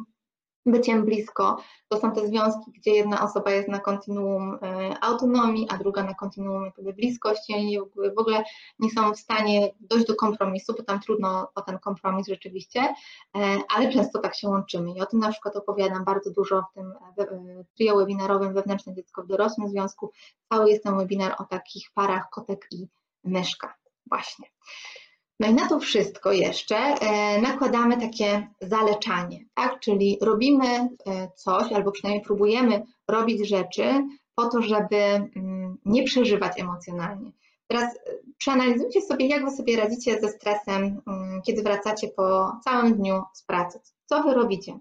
byciem 0.66 1.06
blisko. 1.06 1.58
To 1.90 2.00
są 2.00 2.12
te 2.12 2.28
związki, 2.28 2.72
gdzie 2.72 2.92
jedna 2.92 3.24
osoba 3.24 3.52
jest 3.52 3.68
na 3.68 3.80
kontinuum 3.80 4.60
e, 4.62 4.96
autonomii, 5.02 5.68
a 5.70 5.78
druga 5.78 6.04
na 6.04 6.14
kontinuum 6.14 6.66
jakby 6.66 6.94
bliskości. 6.94 7.54
Oni 7.54 7.80
w 8.16 8.20
ogóle 8.20 8.44
nie 8.80 8.90
są 8.90 9.14
w 9.14 9.20
stanie 9.20 9.74
dojść 9.80 10.08
do 10.08 10.16
kompromisu, 10.16 10.74
bo 10.78 10.84
tam 10.84 11.00
trudno 11.00 11.48
o 11.56 11.62
ten 11.62 11.80
kompromis 11.80 12.28
rzeczywiście, 12.28 12.80
e, 12.82 12.94
ale 13.76 13.92
często 13.94 14.20
tak 14.20 14.36
się 14.36 14.50
łączymy. 14.50 14.92
I 14.92 15.02
o 15.02 15.06
tym 15.06 15.20
na 15.20 15.32
przykład 15.32 15.56
opowiadam 15.56 16.04
bardzo 16.04 16.32
dużo 16.32 16.62
w 16.62 16.74
tym 16.74 16.94
trio 17.76 17.98
webinarowym 17.98 18.54
Wewnętrzne 18.54 18.94
Dziecko 18.94 19.24
w 19.24 19.28
dorosłym 19.28 19.70
związku. 19.70 20.12
Cały 20.50 20.70
jest 20.70 20.84
ten 20.84 20.98
webinar 20.98 21.36
o 21.40 21.44
takich 21.44 21.92
parach 21.94 22.30
kotek 22.30 22.68
i 22.72 22.88
myszka. 23.24 23.83
Właśnie. 24.06 24.48
No 25.40 25.48
i 25.50 25.54
na 25.54 25.70
to 25.70 25.80
wszystko 25.80 26.32
jeszcze 26.32 26.76
e, 26.78 27.42
nakładamy 27.42 27.98
takie 27.98 28.48
zaleczanie, 28.62 29.46
tak? 29.54 29.80
Czyli 29.80 30.18
robimy 30.22 30.68
e, 30.68 30.88
coś, 31.36 31.72
albo 31.72 31.92
przynajmniej 31.92 32.26
próbujemy 32.26 32.84
robić 33.08 33.48
rzeczy 33.48 34.08
po 34.36 34.46
to, 34.50 34.62
żeby 34.62 34.96
mm, 34.96 35.78
nie 35.86 36.04
przeżywać 36.04 36.60
emocjonalnie. 36.60 37.32
Teraz 37.68 37.96
e, 37.96 38.00
przeanalizujcie 38.38 39.02
sobie, 39.02 39.28
jak 39.28 39.46
Wy 39.46 39.52
sobie 39.52 39.78
radzicie 39.78 40.20
ze 40.22 40.30
stresem, 40.30 41.02
mm, 41.08 41.42
kiedy 41.42 41.64
wracacie 41.64 42.08
po 42.08 42.52
całym 42.64 42.94
dniu 42.94 43.24
z 43.34 43.44
pracy. 43.44 43.80
Co 44.06 44.24
Wy 44.24 44.34
robicie? 44.34 44.80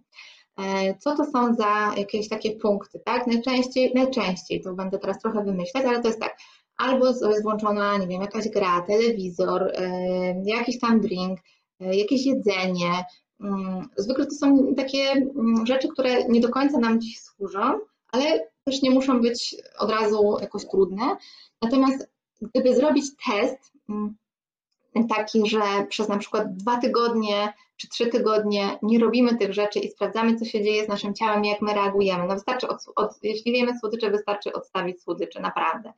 Co 0.99 1.17
to 1.17 1.25
są 1.25 1.55
za 1.55 1.93
jakieś 1.97 2.29
takie 2.29 2.51
punkty, 2.51 3.01
tak? 3.05 3.27
Najczęściej, 3.27 3.93
najczęściej, 3.95 4.61
to 4.61 4.75
będę 4.75 4.99
teraz 4.99 5.19
trochę 5.19 5.45
wymyślać, 5.45 5.85
ale 5.85 6.01
to 6.01 6.09
jest 6.09 6.21
tak, 6.21 6.37
albo 6.83 7.07
jest 7.07 7.43
włączona, 7.43 7.99
nie 7.99 8.07
wiem, 8.07 8.21
jakaś 8.23 8.49
gra, 8.49 8.81
telewizor, 8.81 9.73
jakiś 10.45 10.81
tam 10.81 11.01
drink, 11.01 11.41
e, 11.81 11.97
jakieś 11.97 12.27
jedzenie. 12.27 13.05
Mm, 13.41 13.89
zwykle 13.97 14.27
to 14.27 14.35
są 14.35 14.75
takie 14.75 15.11
mm, 15.11 15.67
rzeczy, 15.67 15.89
które 15.89 16.29
nie 16.29 16.41
do 16.41 16.49
końca 16.49 16.79
nam 16.79 17.01
dziś 17.01 17.21
służą, 17.21 17.79
ale 18.13 18.49
też 18.65 18.83
nie 18.83 18.91
muszą 18.91 19.21
być 19.21 19.57
od 19.79 19.91
razu 19.91 20.37
jakoś 20.41 20.69
trudne. 20.69 21.17
Natomiast 21.63 22.09
gdyby 22.43 22.77
zrobić 22.77 23.05
test, 23.27 23.73
mm, 23.89 24.17
taki, 25.09 25.49
że 25.51 25.61
przez 25.89 26.09
na 26.09 26.19
przykład 26.19 26.57
dwa 26.57 26.81
tygodnie 26.81 27.53
czy 27.77 27.89
trzy 27.89 28.07
tygodnie 28.07 28.79
nie 28.83 28.99
robimy 28.99 29.39
tych 29.39 29.53
rzeczy 29.55 29.79
i 29.79 29.91
sprawdzamy, 29.91 30.37
co 30.37 30.45
się 30.45 30.63
dzieje 30.63 30.85
z 30.85 30.89
naszym 30.89 31.15
ciałem 31.15 31.45
jak 31.45 31.63
my 31.63 31.75
reagujemy. 31.75 32.27
No 32.29 32.35
wystarczy, 32.35 32.69
od, 32.69 32.79
od, 32.97 33.19
jeśli 33.23 33.53
wiemy 33.53 33.79
słodycze, 33.79 34.11
wystarczy 34.11 34.53
odstawić 34.53 35.03
słodycze, 35.03 35.41
naprawdę. 35.41 35.93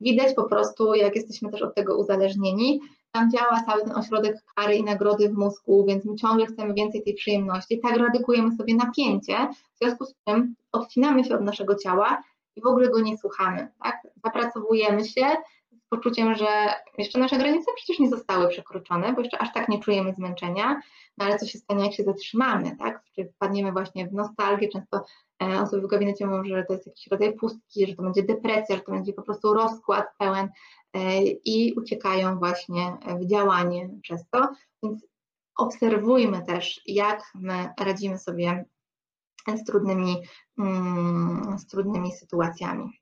Widać 0.00 0.34
po 0.34 0.44
prostu, 0.44 0.94
jak 0.94 1.16
jesteśmy 1.16 1.50
też 1.50 1.62
od 1.62 1.74
tego 1.74 1.98
uzależnieni, 1.98 2.80
tam 3.12 3.30
działa 3.30 3.62
cały 3.66 3.82
ten 3.82 3.92
ośrodek 3.92 4.36
kary 4.54 4.76
i 4.76 4.84
nagrody 4.84 5.28
w 5.28 5.32
mózgu, 5.32 5.84
więc 5.86 6.04
my 6.04 6.16
ciągle 6.16 6.46
chcemy 6.46 6.74
więcej 6.74 7.02
tej 7.02 7.14
przyjemności. 7.14 7.80
Tak 7.80 7.96
radykujemy 7.96 8.56
sobie 8.56 8.74
napięcie, 8.74 9.36
w 9.74 9.78
związku 9.78 10.04
z 10.04 10.14
czym 10.28 10.54
odcinamy 10.72 11.24
się 11.24 11.34
od 11.34 11.40
naszego 11.40 11.74
ciała 11.74 12.22
i 12.56 12.62
w 12.62 12.66
ogóle 12.66 12.88
go 12.88 13.00
nie 13.00 13.18
słuchamy. 13.18 13.68
Tak? 13.82 13.96
Zapracowujemy 14.24 15.04
się 15.04 15.26
z 15.72 15.88
poczuciem, 15.88 16.34
że 16.34 16.46
jeszcze 16.98 17.18
nasze 17.18 17.38
granice 17.38 17.70
przecież 17.76 17.98
nie 17.98 18.08
zostały 18.08 18.48
przekroczone, 18.48 19.12
bo 19.12 19.20
jeszcze 19.20 19.38
aż 19.38 19.52
tak 19.52 19.68
nie 19.68 19.80
czujemy 19.80 20.14
zmęczenia, 20.14 20.80
no 21.18 21.24
ale 21.24 21.38
co 21.38 21.46
się 21.46 21.58
stanie, 21.58 21.84
jak 21.84 21.94
się 21.94 22.04
zatrzymamy, 22.04 22.76
tak? 22.76 23.02
Czy 23.14 23.24
wpadniemy 23.24 23.72
właśnie 23.72 24.06
w 24.06 24.12
nostalgię, 24.12 24.68
często 24.68 25.04
e, 25.42 25.60
osoby 25.62 25.82
w 25.82 25.90
gabinecie 25.90 26.26
mówią, 26.26 26.56
że 26.56 26.64
to 26.64 26.72
jest 26.72 26.86
jakiś 26.86 27.06
rodzaj 27.06 27.32
pustki, 27.32 27.86
że 27.86 27.94
to 27.94 28.02
będzie 28.02 28.22
depresja, 28.22 28.76
że 28.76 28.82
to 28.82 28.92
będzie 28.92 29.12
po 29.12 29.22
prostu 29.22 29.54
rozkład 29.54 30.06
pełen 30.18 30.48
e, 30.94 31.22
i 31.24 31.74
uciekają 31.74 32.38
właśnie 32.38 32.96
w 33.20 33.26
działanie 33.26 33.90
przez 34.02 34.28
to, 34.30 34.48
więc 34.82 35.06
obserwujmy 35.56 36.44
też, 36.44 36.80
jak 36.86 37.22
my 37.34 37.68
radzimy 37.80 38.18
sobie 38.18 38.64
z 39.56 39.64
trudnymi, 39.64 40.16
mm, 40.58 41.58
z 41.58 41.66
trudnymi 41.66 42.12
sytuacjami. 42.12 43.00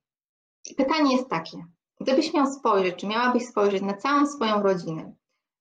Pytanie 0.76 1.16
jest 1.16 1.28
takie, 1.28 1.59
gdybyś 2.01 2.34
miał 2.34 2.47
spojrzeć, 2.47 2.97
czy 2.97 3.07
miałabyś 3.07 3.47
spojrzeć 3.47 3.82
na 3.82 3.95
całą 3.95 4.26
swoją 4.26 4.62
rodzinę, 4.62 5.14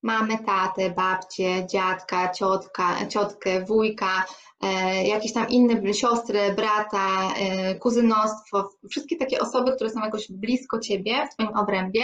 mamy 0.05 0.37
tatę, 0.37 0.89
babcię, 0.89 1.67
dziadka, 1.67 2.29
ciotka, 2.29 3.05
ciotkę, 3.05 3.65
wujka, 3.65 4.25
e, 4.61 5.07
jakieś 5.07 5.33
tam 5.33 5.49
inne 5.49 5.93
siostry, 5.93 6.39
brata, 6.55 7.33
e, 7.39 7.75
kuzynostwo, 7.75 8.69
wszystkie 8.89 9.17
takie 9.17 9.39
osoby, 9.39 9.71
które 9.75 9.89
są 9.89 9.99
jakoś 9.99 10.31
blisko 10.31 10.79
ciebie, 10.79 11.27
w 11.27 11.33
twoim 11.33 11.57
obrębie, 11.57 12.03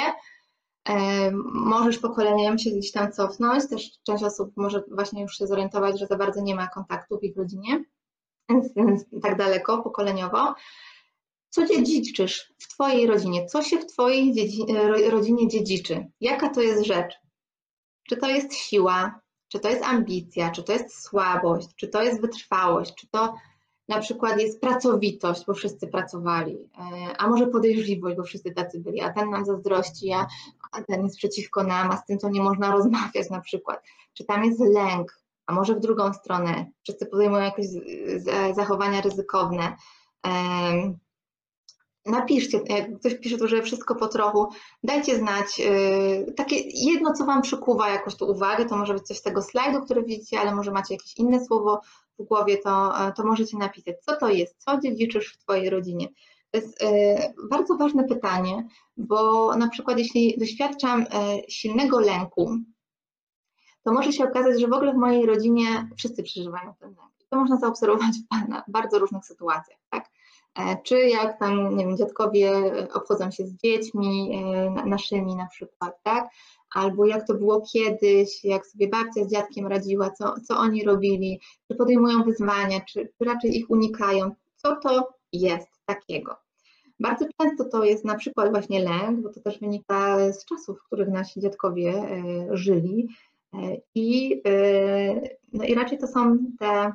e, 0.90 1.32
możesz 1.54 2.00
pokoleniem 2.00 2.60
się 2.60 2.72
gdzieś 2.72 2.92
tam 2.92 3.12
cofnąć, 3.12 3.70
też 3.70 3.90
część 4.04 4.24
osób 4.24 4.52
może 4.56 4.84
właśnie 4.92 5.22
już 5.22 5.38
się 5.38 5.48
zorientować, 5.48 6.00
że 6.00 6.08
za 6.08 6.18
bardzo 6.18 6.42
nie 6.42 6.56
ma 6.56 6.68
kontaktu 6.68 7.20
w 7.20 7.24
ich 7.24 7.38
rodzinie, 7.38 7.84
tak 9.24 9.38
daleko, 9.38 9.84
pokoleniowo. 9.84 10.54
Co 11.50 11.66
dziedziczysz 11.66 12.54
w 12.60 12.68
Twojej 12.68 13.08
rodzinie? 13.08 13.46
Co 13.46 13.62
się 13.62 13.78
w 13.78 13.86
Twojej 13.86 14.34
rodzinie 15.10 15.48
dziedziczy? 15.48 16.08
Jaka 16.22 16.50
to 16.50 16.62
jest 16.62 16.86
rzecz? 16.86 17.14
Czy 18.10 18.18
to 18.18 18.28
jest 18.28 18.54
siła, 18.54 19.20
czy 19.48 19.60
to 19.60 19.70
jest 19.70 19.84
ambicja, 19.84 20.52
czy 20.52 20.64
to 20.64 20.74
jest 20.74 21.04
słabość, 21.04 21.68
czy 21.76 21.88
to 21.88 22.04
jest 22.04 22.22
wytrwałość, 22.22 22.96
czy 22.96 23.08
to 23.08 23.36
na 23.88 24.00
przykład 24.00 24.40
jest 24.40 24.62
pracowitość, 24.62 25.46
bo 25.48 25.54
wszyscy 25.54 25.88
pracowali, 25.88 26.58
e, 26.58 27.18
a 27.18 27.28
może 27.28 27.48
podejrzliwość, 27.48 28.18
bo 28.18 28.24
wszyscy 28.24 28.52
tacy 28.52 28.80
byli, 28.80 29.02
a 29.02 29.14
ten 29.14 29.30
nam 29.30 29.46
zazdrości, 29.46 30.14
a, 30.14 30.28
ten 30.88 31.04
jest 31.04 31.18
przeciwko 31.18 31.64
nam, 31.64 31.92
a 31.92 31.98
z 31.98 32.06
tym 32.06 32.18
to 32.18 32.30
nie 32.30 32.42
można 32.42 32.72
rozmawiać 32.78 33.30
na 33.30 33.42
przykład. 33.42 33.84
Czy 34.14 34.26
tam 34.26 34.44
jest 34.44 34.60
lęk, 34.60 35.22
a 35.46 35.54
może 35.54 35.76
w 35.76 35.80
drugą 35.80 36.14
stronę, 36.14 36.66
wszyscy 36.84 37.06
podejmują 37.06 37.44
jakieś 37.44 37.68
zachowania 38.56 39.02
ryzykowne. 39.02 39.76
Napiszcie, 42.06 42.62
jak 42.66 43.00
ktoś 43.00 43.16
pisze 43.16 43.38
tu, 43.38 43.48
że 43.48 43.62
wszystko 43.62 43.96
po 43.96 44.08
trochu, 44.08 44.48
dajcie 44.84 45.18
znać 45.18 45.60
yy, 45.60 46.34
takie 46.34 46.56
jedno, 46.74 47.14
co 47.14 47.26
Wam 47.26 47.42
przykuwa 47.42 47.90
jakoś 47.90 48.16
tu 48.16 48.32
uwagę, 48.32 48.66
to 48.66 48.78
może 48.78 48.94
być 48.94 49.04
coś 49.04 49.18
z 49.18 49.22
tego 49.22 49.42
slajdu, 49.42 49.82
który 49.82 50.04
widzicie, 50.04 50.40
ale 50.40 50.56
może 50.56 50.72
macie 50.72 50.94
jakieś 50.94 51.18
inne 51.18 51.46
słowo 51.46 51.82
w 52.20 52.24
głowie, 52.24 52.58
to, 52.58 52.94
to 53.16 53.24
możecie 53.24 53.58
napisać, 53.58 53.96
co 54.06 54.16
to 54.16 54.30
jest, 54.30 54.56
co 54.58 54.80
dziedziczysz 54.80 55.34
w 55.34 55.38
Twojej 55.38 55.70
rodzinie. 55.70 56.08
To 56.52 56.58
jest 56.58 56.82
yy, 56.82 56.90
bardzo 57.50 57.78
ważne 57.78 58.04
pytanie, 58.04 58.68
bo 58.98 59.56
na 59.56 59.70
przykład 59.70 59.98
jeśli 60.00 60.38
doświadczam 60.38 61.00
yy, 61.00 61.08
silnego 61.50 62.00
lęku, 62.00 62.58
to 63.84 63.94
może 63.94 64.14
się 64.14 64.24
okazać, 64.24 64.62
że 64.62 64.68
w 64.68 64.74
ogóle 64.74 64.94
w 64.94 64.98
mojej 64.98 65.26
rodzinie 65.26 65.90
wszyscy 65.98 66.24
przeżywają 66.24 66.74
ten 66.80 66.90
lęk. 66.90 67.12
To 67.30 67.40
można 67.40 67.58
zaobserwować 67.58 68.16
w 68.68 68.72
bardzo 68.72 69.00
różnych 69.00 69.26
sytuacjach, 69.26 69.80
tak? 69.90 70.10
E, 70.60 70.78
czy 70.84 71.00
jak 71.00 71.40
tam, 71.40 71.78
nie 71.78 71.86
wiem, 71.86 71.98
dziadkowie 71.98 72.52
obchodzą 72.94 73.32
się 73.32 73.46
z 73.46 73.54
dziećmi 73.54 74.32
e, 74.34 74.70
naszymi 74.86 75.36
na 75.36 75.48
przykład, 75.48 76.04
tak? 76.04 76.30
Albo 76.76 77.06
jak 77.06 77.28
to 77.28 77.34
było 77.34 77.62
kiedyś, 77.74 78.44
jak 78.44 78.68
sobie 78.68 78.88
babcia 78.88 79.24
z 79.24 79.32
dziadkiem 79.32 79.68
radziła, 79.68 80.10
co, 80.10 80.34
co 80.48 80.58
oni 80.58 80.84
robili, 80.84 81.40
czy 81.68 81.78
podejmują 81.78 82.24
wyzwania, 82.24 82.82
czy, 82.82 83.10
czy 83.18 83.26
raczej 83.26 83.58
ich 83.58 83.70
unikają, 83.70 84.32
co 84.56 84.76
to 84.76 85.14
jest 85.34 85.68
takiego. 85.86 86.36
Bardzo 87.00 87.26
często 87.42 87.66
to 87.66 87.84
jest 87.84 88.06
na 88.06 88.16
przykład 88.16 88.50
właśnie 88.50 88.84
lęk, 88.84 89.22
bo 89.22 89.30
to 89.30 89.40
też 89.40 89.60
wynika 89.60 90.32
z 90.34 90.46
czasów, 90.46 90.80
w 90.80 90.84
których 90.84 91.10
nasi 91.10 91.40
dziadkowie 91.40 91.94
e, 91.94 92.48
żyli. 92.58 93.08
I, 93.96 94.42
no 95.54 95.64
i 95.64 95.76
raczej 95.76 95.98
to 95.98 96.08
są 96.08 96.38
te 96.60 96.94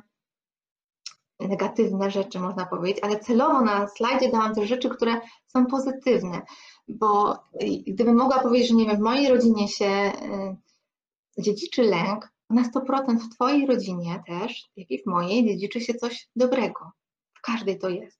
negatywne 1.39 2.11
rzeczy, 2.11 2.39
można 2.39 2.65
powiedzieć, 2.65 3.03
ale 3.03 3.19
celowo 3.19 3.61
na 3.61 3.87
slajdzie 3.87 4.31
dałam 4.31 4.55
też 4.55 4.69
rzeczy, 4.69 4.89
które 4.89 5.21
są 5.47 5.65
pozytywne, 5.65 6.41
bo 6.87 7.39
gdybym 7.87 8.15
mogła 8.15 8.39
powiedzieć, 8.39 8.69
że 8.69 8.75
nie 8.75 8.85
wiem, 8.85 8.97
w 8.97 8.99
mojej 8.99 9.29
rodzinie 9.29 9.67
się 9.67 10.11
y, 11.37 11.41
dziedziczy 11.41 11.83
lęk, 11.83 12.31
na 12.49 12.63
100% 12.63 13.19
w 13.19 13.35
Twojej 13.35 13.67
rodzinie 13.67 14.23
też, 14.27 14.69
jak 14.75 14.91
i 14.91 15.03
w 15.03 15.05
mojej, 15.05 15.45
dziedziczy 15.45 15.81
się 15.81 15.93
coś 15.93 16.29
dobrego. 16.35 16.91
W 17.33 17.41
każdej 17.41 17.79
to 17.79 17.89
jest. 17.89 18.19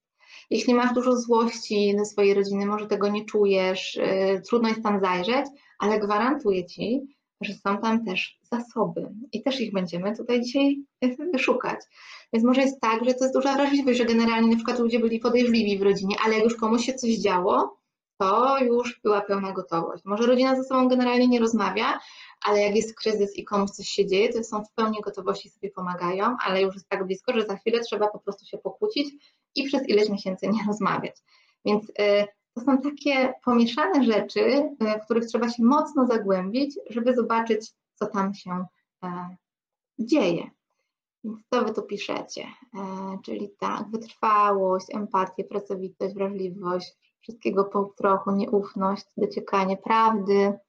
Jeśli 0.49 0.73
masz 0.73 0.93
dużo 0.93 1.17
złości 1.17 1.95
do 1.97 2.05
swojej 2.05 2.33
rodziny, 2.33 2.65
może 2.65 2.87
tego 2.87 3.07
nie 3.07 3.25
czujesz, 3.25 3.95
y, 3.95 4.41
trudno 4.49 4.69
jest 4.69 4.83
tam 4.83 4.99
zajrzeć, 4.99 5.45
ale 5.79 5.99
gwarantuję 5.99 6.65
Ci, 6.65 7.16
że 7.41 7.53
są 7.53 7.77
tam 7.77 8.05
też 8.05 8.39
zasoby 8.51 9.09
i 9.31 9.43
też 9.43 9.61
ich 9.61 9.73
będziemy 9.73 10.15
tutaj 10.15 10.41
dzisiaj 10.41 10.75
szukać. 11.37 11.79
Więc 12.33 12.45
może 12.45 12.61
jest 12.61 12.81
tak, 12.81 13.05
że 13.05 13.13
to 13.13 13.23
jest 13.23 13.35
duża 13.35 13.55
wrażliwość, 13.55 13.97
że 13.97 14.05
generalnie 14.05 14.49
na 14.49 14.55
przykład 14.55 14.79
ludzie 14.79 14.99
byli 14.99 15.19
podejrzliwi 15.19 15.77
w 15.77 15.81
rodzinie, 15.81 16.15
ale 16.25 16.35
jak 16.35 16.43
już 16.43 16.55
komuś 16.55 16.85
się 16.85 16.93
coś 16.93 17.11
działo, 17.11 17.77
to 18.17 18.57
już 18.59 18.99
była 19.03 19.21
pełna 19.21 19.51
gotowość. 19.51 20.05
Może 20.05 20.25
rodzina 20.25 20.55
ze 20.55 20.63
sobą 20.63 20.87
generalnie 20.87 21.27
nie 21.27 21.39
rozmawia, 21.39 21.99
ale 22.45 22.61
jak 22.61 22.75
jest 22.75 22.99
kryzys 22.99 23.37
i 23.37 23.43
komuś 23.43 23.69
coś 23.69 23.87
się 23.87 24.05
dzieje, 24.05 24.33
to 24.33 24.43
są 24.43 24.63
w 24.63 24.71
pełni 24.71 24.97
gotowości 25.03 25.49
sobie 25.49 25.71
pomagają, 25.71 26.35
ale 26.45 26.61
już 26.61 26.73
jest 26.73 26.89
tak 26.89 27.05
blisko, 27.05 27.33
że 27.33 27.45
za 27.45 27.55
chwilę 27.55 27.79
trzeba 27.79 28.07
po 28.07 28.19
prostu 28.19 28.45
się 28.45 28.57
pokłócić 28.57 29.07
i 29.55 29.63
przez 29.63 29.89
ileś 29.89 30.09
miesięcy 30.09 30.47
nie 30.47 30.59
rozmawiać. 30.67 31.15
Więc 31.65 31.89
y, 31.89 32.27
to 32.57 32.65
są 32.65 32.81
takie 32.81 33.33
pomieszane 33.43 34.03
rzeczy, 34.03 34.69
w 35.01 35.05
których 35.05 35.25
trzeba 35.25 35.49
się 35.49 35.63
mocno 35.63 36.07
zagłębić, 36.07 36.79
żeby 36.89 37.15
zobaczyć, 37.15 37.73
co 37.95 38.05
tam 38.05 38.33
się 38.33 38.65
y, 39.03 39.07
dzieje. 39.99 40.49
Więc 41.23 41.39
co 41.49 41.65
wy 41.65 41.73
tu 41.73 41.81
piszecie? 41.81 42.47
E, 42.75 43.17
czyli 43.23 43.49
tak, 43.59 43.91
wytrwałość, 43.91 44.95
empatię, 44.95 45.43
pracowitość, 45.43 46.15
wrażliwość, 46.15 46.93
wszystkiego 47.19 47.65
po 47.65 47.93
trochu, 47.97 48.31
nieufność, 48.31 49.05
dociekanie 49.17 49.77
prawdy, 49.77 50.59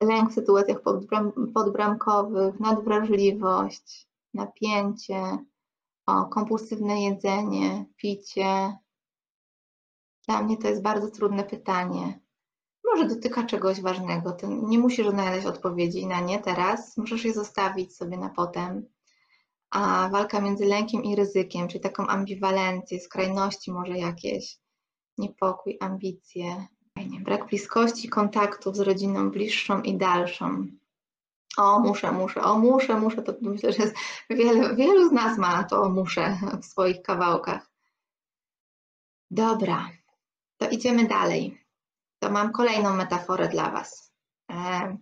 lęk 0.00 0.30
w 0.30 0.34
sytuacjach 0.34 0.82
podbram, 0.82 1.32
podbramkowych, 1.54 2.60
nadwrażliwość, 2.60 4.08
napięcie, 4.34 5.38
o, 6.06 6.24
kompulsywne 6.24 7.02
jedzenie, 7.02 7.84
picie. 7.96 8.76
Dla 10.28 10.42
mnie 10.42 10.56
to 10.56 10.68
jest 10.68 10.82
bardzo 10.82 11.10
trudne 11.10 11.44
pytanie. 11.44 12.20
Może 12.84 13.08
dotyka 13.08 13.42
czegoś 13.42 13.80
ważnego. 13.80 14.36
Nie 14.48 14.78
musisz 14.78 15.08
znaleźć 15.08 15.46
odpowiedzi 15.46 16.06
na 16.06 16.20
nie 16.20 16.38
teraz. 16.38 16.96
Możesz 16.96 17.24
je 17.24 17.32
zostawić 17.32 17.96
sobie 17.96 18.16
na 18.16 18.28
potem 18.28 18.86
a 19.70 20.08
walka 20.12 20.40
między 20.40 20.64
lękiem 20.64 21.04
i 21.04 21.16
ryzykiem, 21.16 21.68
czyli 21.68 21.80
taką 21.80 22.06
ambiwalencję, 22.06 23.00
skrajności 23.00 23.72
może 23.72 23.98
jakieś, 23.98 24.58
niepokój, 25.18 25.76
ambicje, 25.80 26.66
brak 27.20 27.46
bliskości, 27.46 28.08
kontaktów 28.08 28.76
z 28.76 28.80
rodziną 28.80 29.30
bliższą 29.30 29.82
i 29.82 29.96
dalszą. 29.96 30.66
O, 31.56 31.80
muszę, 31.80 32.12
muszę, 32.12 32.42
o, 32.42 32.58
muszę, 32.58 33.00
muszę, 33.00 33.22
to 33.22 33.34
myślę, 33.40 33.72
że 33.72 33.92
wiele, 34.30 34.76
wielu 34.76 35.08
z 35.08 35.12
nas 35.12 35.38
ma 35.38 35.64
to 35.64 35.88
muszę 35.88 36.38
w 36.62 36.64
swoich 36.64 37.02
kawałkach. 37.02 37.70
Dobra, 39.30 39.88
to 40.58 40.68
idziemy 40.68 41.06
dalej. 41.06 41.64
To 42.18 42.30
mam 42.30 42.52
kolejną 42.52 42.94
metaforę 42.94 43.48
dla 43.48 43.70
Was. 43.70 44.12
E, 44.50 44.96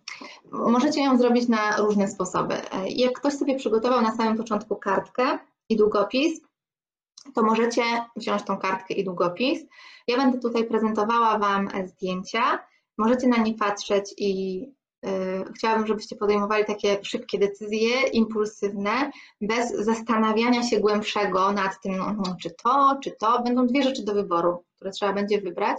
możecie 0.52 1.02
ją 1.02 1.18
zrobić 1.18 1.48
na 1.48 1.76
różne 1.76 2.08
sposoby. 2.08 2.54
E, 2.54 2.88
jak 2.88 3.12
ktoś 3.12 3.34
sobie 3.34 3.56
przygotował 3.56 4.02
na 4.02 4.16
samym 4.16 4.36
początku 4.36 4.76
kartkę 4.76 5.38
i 5.68 5.76
długopis, 5.76 6.40
to 7.34 7.42
możecie 7.42 7.82
wziąć 8.16 8.42
tą 8.42 8.58
kartkę 8.58 8.94
i 8.94 9.04
długopis. 9.04 9.64
Ja 10.08 10.16
będę 10.16 10.38
tutaj 10.38 10.64
prezentowała 10.64 11.38
Wam 11.38 11.68
zdjęcia. 11.86 12.58
Możecie 12.98 13.28
na 13.28 13.36
nie 13.36 13.54
patrzeć 13.54 14.14
i 14.18 14.62
chciałabym, 15.56 15.86
żebyście 15.86 16.16
podejmowali 16.16 16.64
takie 16.64 17.04
szybkie 17.04 17.38
decyzje, 17.38 18.02
impulsywne, 18.12 19.10
bez 19.40 19.70
zastanawiania 19.72 20.62
się 20.62 20.80
głębszego 20.80 21.52
nad 21.52 21.80
tym, 21.82 21.96
no, 21.96 22.36
czy 22.40 22.50
to, 22.50 22.98
czy 23.02 23.10
to. 23.10 23.42
Będą 23.42 23.66
dwie 23.66 23.82
rzeczy 23.82 24.04
do 24.04 24.14
wyboru, 24.14 24.64
które 24.76 24.90
trzeba 24.90 25.12
będzie 25.12 25.40
wybrać. 25.40 25.78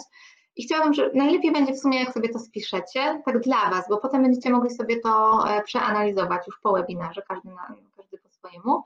I 0.58 0.64
chciałabym, 0.64 0.94
że 0.94 1.12
najlepiej 1.14 1.52
będzie 1.52 1.74
w 1.74 1.80
sumie, 1.80 2.00
jak 2.00 2.14
sobie 2.14 2.30
to 2.30 2.40
spiszecie, 2.40 3.22
tak 3.26 3.40
dla 3.40 3.70
Was, 3.70 3.86
bo 3.90 3.98
potem 3.98 4.24
będziecie 4.24 4.50
mogli 4.50 4.76
sobie 4.76 5.00
to 5.00 5.44
e, 5.50 5.64
przeanalizować 5.64 6.48
już 6.48 6.60
po 6.64 6.74
webinarze, 6.74 7.22
każdy, 7.28 7.50
na, 7.50 7.76
każdy 7.98 8.18
po 8.18 8.30
swojemu. 8.30 8.84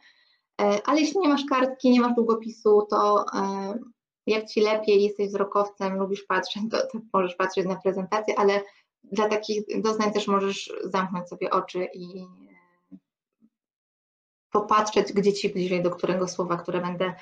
E, 0.61 0.81
ale 0.85 1.01
jeśli 1.01 1.19
nie 1.19 1.29
masz 1.29 1.45
kartki, 1.49 1.89
nie 1.89 2.01
masz 2.01 2.13
długopisu, 2.15 2.87
to 2.89 3.25
e, 3.33 3.73
jak 4.27 4.45
Ci 4.45 4.61
lepiej, 4.61 5.03
jesteś 5.03 5.27
wzrokowcem, 5.27 5.97
lubisz 5.97 6.23
patrzeć, 6.23 6.63
to, 6.71 6.77
to 6.77 6.99
możesz 7.13 7.35
patrzeć 7.35 7.65
na 7.65 7.75
prezentację, 7.75 8.39
ale 8.39 8.61
dla 9.03 9.29
takich 9.29 9.81
doznań 9.81 10.13
też 10.13 10.27
możesz 10.27 10.73
zamknąć 10.83 11.29
sobie 11.29 11.49
oczy 11.49 11.87
i 11.93 12.27
popatrzeć, 14.51 15.13
gdzie 15.13 15.33
Ci 15.33 15.49
bliżej, 15.49 15.83
do 15.83 15.91
którego 15.91 16.27
słowa, 16.27 16.57
które 16.57 16.81
będę 16.81 17.13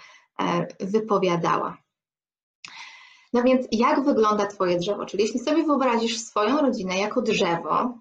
wypowiadała. 0.80 1.78
No 3.34 3.44
więc 3.44 3.68
jak 3.72 4.06
wygląda 4.06 4.48
Twoje 4.48 4.78
drzewo? 4.78 5.06
Czyli 5.06 5.24
jeśli 5.24 5.40
sobie 5.40 5.64
wyobrazisz 5.64 6.20
swoją 6.20 6.58
rodzinę 6.58 6.98
jako 6.98 7.22
drzewo, 7.22 8.00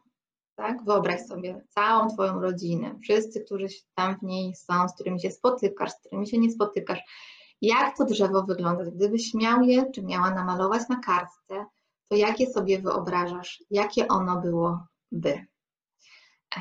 tak? 0.55 0.85
Wyobraź 0.85 1.20
sobie 1.26 1.64
całą 1.68 2.09
Twoją 2.09 2.41
rodzinę, 2.41 2.95
wszyscy, 3.03 3.41
którzy 3.41 3.66
tam 3.95 4.18
w 4.18 4.22
niej 4.22 4.55
są, 4.55 4.89
z 4.89 4.95
którymi 4.95 5.20
się 5.20 5.31
spotykasz, 5.31 5.91
z 5.91 5.99
którymi 6.01 6.29
się 6.29 6.39
nie 6.39 6.51
spotykasz. 6.51 7.01
Jak 7.62 7.97
to 7.97 8.05
drzewo 8.05 8.43
wygląda? 8.43 8.85
Gdybyś 8.85 9.35
miał 9.35 9.62
je, 9.62 9.91
czy 9.91 10.03
miała 10.03 10.31
namalować 10.31 10.89
na 10.89 10.97
kartce, 10.97 11.66
to 12.09 12.16
jakie 12.16 12.47
sobie 12.47 12.79
wyobrażasz, 12.79 13.64
jakie 13.70 14.09
ono 14.09 14.41
byłoby? 14.41 15.47
E, 16.57 16.61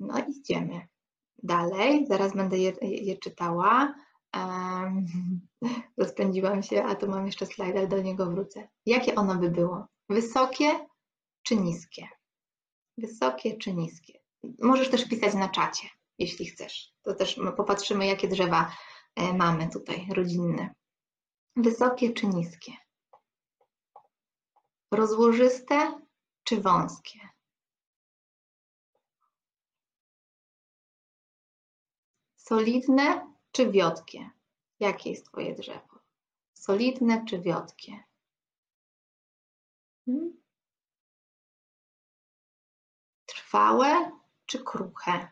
no 0.00 0.14
idziemy 0.28 0.88
dalej, 1.42 2.06
zaraz 2.06 2.34
będę 2.34 2.58
je, 2.58 2.72
je 2.82 3.16
czytała. 3.16 3.94
Rozpędziłam 5.98 6.62
się, 6.62 6.84
a 6.84 6.94
tu 6.94 7.08
mam 7.08 7.26
jeszcze 7.26 7.46
slajd, 7.46 7.76
ale 7.76 7.88
do 7.88 8.02
niego 8.02 8.26
wrócę. 8.26 8.68
Jakie 8.86 9.14
ono 9.14 9.34
by 9.34 9.50
było? 9.50 9.86
Wysokie 10.08 10.86
czy 11.42 11.56
niskie? 11.56 12.08
Wysokie 12.98 13.56
czy 13.56 13.74
niskie? 13.74 14.20
Możesz 14.62 14.90
też 14.90 15.08
pisać 15.08 15.34
na 15.34 15.48
czacie, 15.48 15.88
jeśli 16.18 16.46
chcesz. 16.46 16.92
To 17.02 17.14
też 17.14 17.40
popatrzymy, 17.56 18.06
jakie 18.06 18.28
drzewa 18.28 18.72
e, 19.16 19.32
mamy 19.32 19.68
tutaj, 19.68 20.08
rodzinne. 20.14 20.74
Wysokie 21.56 22.12
czy 22.12 22.26
niskie? 22.26 22.72
Rozłożyste 24.90 26.00
czy 26.44 26.60
wąskie? 26.60 27.28
Solidne 32.36 33.31
czy 33.52 33.70
wiotkie? 33.70 34.30
Jakie 34.80 35.10
jest 35.10 35.26
Twoje 35.26 35.54
drzewo? 35.54 35.98
Solidne 36.54 37.24
czy 37.24 37.40
wiotkie? 37.40 38.04
Hmm? 40.06 40.42
Trwałe 43.26 44.10
czy 44.46 44.64
kruche? 44.64 45.28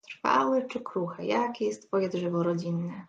Trwałe 0.00 0.66
czy 0.66 0.80
kruche? 0.80 1.26
Jakie 1.26 1.64
jest 1.64 1.86
Twoje 1.86 2.08
drzewo 2.08 2.42
rodzinne? 2.42 3.06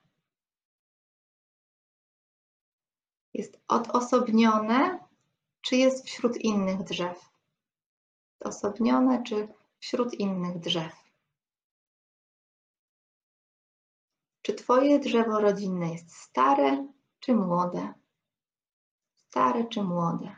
Jest 3.34 3.60
odosobnione, 3.68 5.00
czy 5.62 5.76
jest 5.76 6.06
wśród 6.06 6.38
innych 6.38 6.84
drzew? 6.84 7.30
Odosobnione, 8.40 9.24
czy 9.24 9.48
wśród 9.80 10.14
innych 10.14 10.60
drzew? 10.60 11.03
Czy 14.44 14.54
Twoje 14.54 15.00
drzewo 15.00 15.40
rodzinne 15.40 15.92
jest 15.92 16.16
stare 16.16 16.88
czy 17.20 17.34
młode? 17.34 17.94
Stare 19.16 19.66
czy 19.66 19.84
młode? 19.84 20.36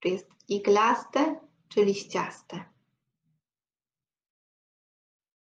Czy 0.00 0.08
jest 0.08 0.30
iglaste 0.48 1.40
czy 1.68 1.84
liściaste? 1.84 2.64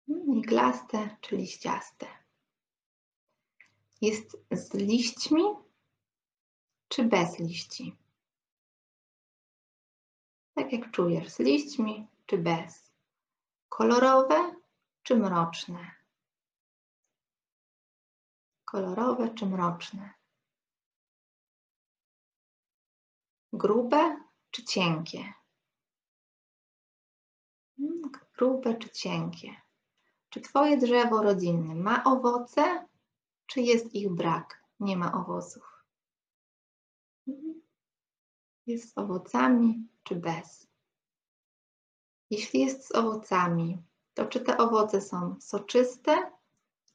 Hmm, 0.07 0.39
iglaste 0.39 1.17
czy 1.21 1.37
liściaste? 1.37 2.07
Jest 4.01 4.37
z 4.51 4.75
liśćmi 4.75 5.43
czy 6.89 7.05
bez 7.05 7.39
liści? 7.39 7.97
Tak 10.55 10.73
jak 10.73 10.91
czujesz, 10.91 11.29
z 11.29 11.39
liśćmi 11.39 12.07
czy 12.27 12.39
bez? 12.39 12.88
Kolorowe 13.69 14.55
czy 15.03 15.16
mroczne? 15.16 15.91
Kolorowe 18.64 19.35
czy 19.35 19.47
mroczne? 19.47 20.14
Grube 23.53 24.21
czy 24.51 24.64
cienkie? 24.64 25.33
Hmm, 27.77 28.03
grube 28.39 28.75
czy 28.75 28.91
cienkie? 28.91 29.57
Czy 30.31 30.41
Twoje 30.41 30.77
drzewo 30.77 31.23
rodzinne 31.23 31.75
ma 31.75 32.05
owoce, 32.05 32.87
czy 33.47 33.61
jest 33.61 33.95
ich 33.95 34.11
brak? 34.11 34.64
Nie 34.81 34.97
ma 34.97 35.12
owoców. 35.12 35.85
Hmm, 37.27 37.62
jest 38.66 38.93
z 38.93 38.99
owocami, 38.99 39.89
czy 40.03 40.16
bez? 40.16 40.68
Jeśli 42.31 42.61
jest 42.61 42.87
z 42.87 42.95
owocami, 42.95 43.83
to 44.14 44.26
czy 44.26 44.41
te 44.41 44.59
owoce 44.59 45.01
są 45.01 45.37
soczyste 45.41 46.31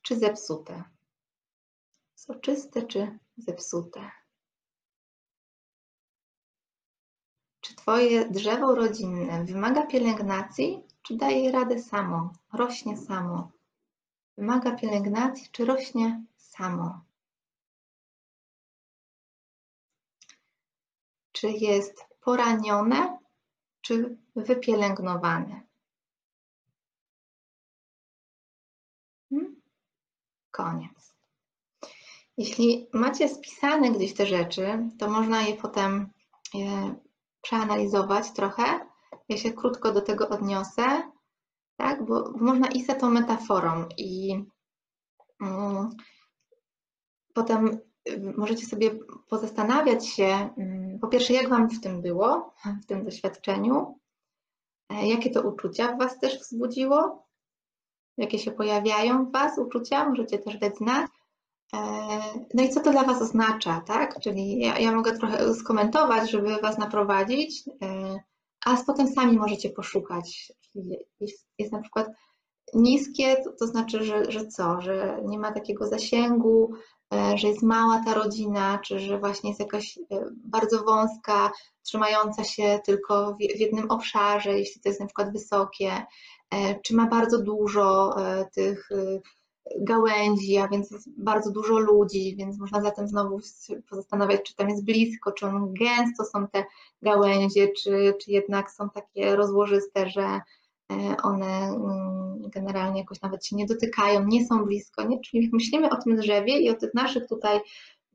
czy 0.02 0.20
zepsute? 0.20 0.84
Soczyste 2.16 2.82
czy 2.82 3.20
zepsute? 3.38 4.12
Czy 7.62 7.76
Twoje 7.76 8.30
drzewo 8.30 8.76
rodzinne 8.76 9.44
wymaga 9.44 9.86
pielęgnacji, 9.88 10.84
czy 11.02 11.18
daje 11.18 11.52
radę 11.52 11.80
samo, 11.80 12.34
rośnie 12.54 12.98
samo? 12.98 13.52
Wymaga 14.38 14.76
pielęgnacji, 14.76 15.50
czy 15.52 15.66
rośnie 15.66 16.24
samo? 16.38 17.02
Czy 21.32 21.50
jest 21.50 22.06
poranione, 22.22 23.23
czy 23.84 24.18
wypielęgnowane. 24.36 25.62
Hmm? 29.30 29.62
Koniec. 30.52 31.14
Jeśli 32.38 32.88
macie 32.94 33.30
spisane 33.30 33.92
gdzieś 33.92 34.14
te 34.14 34.26
rzeczy, 34.26 34.90
to 35.00 35.10
można 35.10 35.42
je 35.42 35.56
potem 35.56 36.10
je 36.54 36.96
przeanalizować 37.42 38.32
trochę. 38.32 38.64
Ja 39.30 39.38
się 39.38 39.54
krótko 39.54 39.92
do 39.92 40.02
tego 40.02 40.30
odniosę, 40.30 41.12
tak? 41.78 42.06
bo 42.06 42.32
można 42.38 42.68
iść 42.68 42.86
za 42.86 42.96
tą 42.96 43.10
metaforą 43.10 43.86
i 43.98 44.44
um, 45.42 45.90
potem 47.34 47.80
możecie 48.38 48.66
sobie 48.66 48.92
pozastanawiać 49.30 50.08
się, 50.08 50.50
mm, 50.58 51.00
po 51.00 51.08
pierwsze, 51.08 51.34
jak 51.34 51.50
Wam 51.50 51.70
w 51.70 51.82
tym 51.82 52.02
było, 52.02 52.54
w 52.84 52.86
tym 52.86 53.04
doświadczeniu, 53.04 54.00
e, 54.90 55.08
jakie 55.08 55.30
to 55.30 55.42
uczucia 55.42 55.96
w 55.96 56.00
Was 56.00 56.20
też 56.20 56.40
wzbudziło, 56.40 57.28
jakie 58.18 58.40
się 58.40 58.52
pojawiają 58.52 59.26
w 59.26 59.32
Was 59.32 59.58
uczucia, 59.58 60.10
możecie 60.10 60.40
też 60.40 60.58
dać 60.58 60.78
znać. 60.78 61.08
E, 61.74 61.80
no 62.54 62.64
i 62.64 62.70
co 62.70 62.80
to 62.80 62.92
dla 62.92 63.04
Was 63.04 63.22
oznacza, 63.22 63.82
tak? 63.88 64.20
Czyli 64.20 64.60
ja, 64.60 64.80
ja 64.80 64.92
mogę 64.92 65.18
trochę 65.18 65.54
skomentować, 65.54 66.32
żeby 66.32 66.58
Was 66.62 66.78
naprowadzić, 66.78 67.64
e, 67.84 68.20
a 68.66 68.78
potem 68.86 69.08
sami 69.08 69.38
możecie 69.38 69.70
poszukać. 69.70 70.54
Jest, 71.20 71.48
jest 71.60 71.72
na 71.72 71.82
przykład 71.82 72.08
niskie, 72.74 73.36
to, 73.44 73.52
to 73.52 73.68
znaczy, 73.68 74.04
że, 74.04 74.32
że 74.32 74.48
co? 74.48 74.82
Że 74.82 75.22
nie 75.26 75.40
ma 75.40 75.52
takiego 75.52 75.88
zasięgu, 75.88 76.74
że 77.36 77.48
jest 77.48 77.64
mała 77.64 78.02
ta 78.06 78.14
rodzina, 78.14 78.80
czy 78.86 79.00
że 79.00 79.20
właśnie 79.20 79.50
jest 79.50 79.60
jakaś 79.60 79.98
e, 79.98 80.02
bardzo 80.36 80.84
wąska, 80.84 81.52
trzymająca 81.84 82.44
się 82.44 82.80
tylko 82.86 83.36
w 83.36 83.60
jednym 83.60 83.92
obszarze, 83.92 84.60
jeśli 84.60 84.82
to 84.82 84.90
jest 84.90 85.02
na 85.02 85.06
przykład 85.06 85.34
wysokie, 85.34 86.06
e, 86.52 86.80
czy 86.80 86.96
ma 86.96 87.08
bardzo 87.08 87.42
dużo 87.42 88.16
tych 88.56 88.90
gałęzi, 89.80 90.58
a 90.58 90.68
więc 90.68 90.92
jest 90.92 91.10
bardzo 91.18 91.52
dużo 91.52 91.80
ludzi, 91.80 92.36
więc 92.36 92.60
można 92.60 92.82
zatem 92.82 93.08
znowu 93.08 93.40
pozastanawiać, 93.90 94.42
czy 94.44 94.56
tam 94.56 94.70
jest 94.70 94.86
blisko, 94.86 95.32
czy 95.32 95.46
gęsto 95.80 96.26
są 96.26 96.48
te 96.48 96.64
gałęzie, 97.02 97.68
czy, 97.68 98.14
czy 98.22 98.32
jednak 98.32 98.72
są 98.72 98.90
takie 98.90 99.36
rozłożyste, 99.36 100.10
że 100.10 100.24
E, 100.24 100.42
one 101.24 101.46
mm, 101.46 102.50
generalnie 102.50 103.00
jakoś 103.00 103.22
nawet 103.22 103.46
się 103.46 103.56
nie 103.56 103.66
dotykają, 103.66 104.26
nie 104.28 104.48
są 104.48 104.66
blisko. 104.66 105.04
Nie? 105.04 105.20
Czyli 105.20 105.44
jak 105.44 105.54
myślimy 105.54 105.90
o 105.90 105.96
tym 105.96 106.16
drzewie 106.16 106.60
i 106.60 106.70
o 106.70 106.74
tych 106.74 106.94
naszych 106.94 107.28
tutaj 107.28 107.60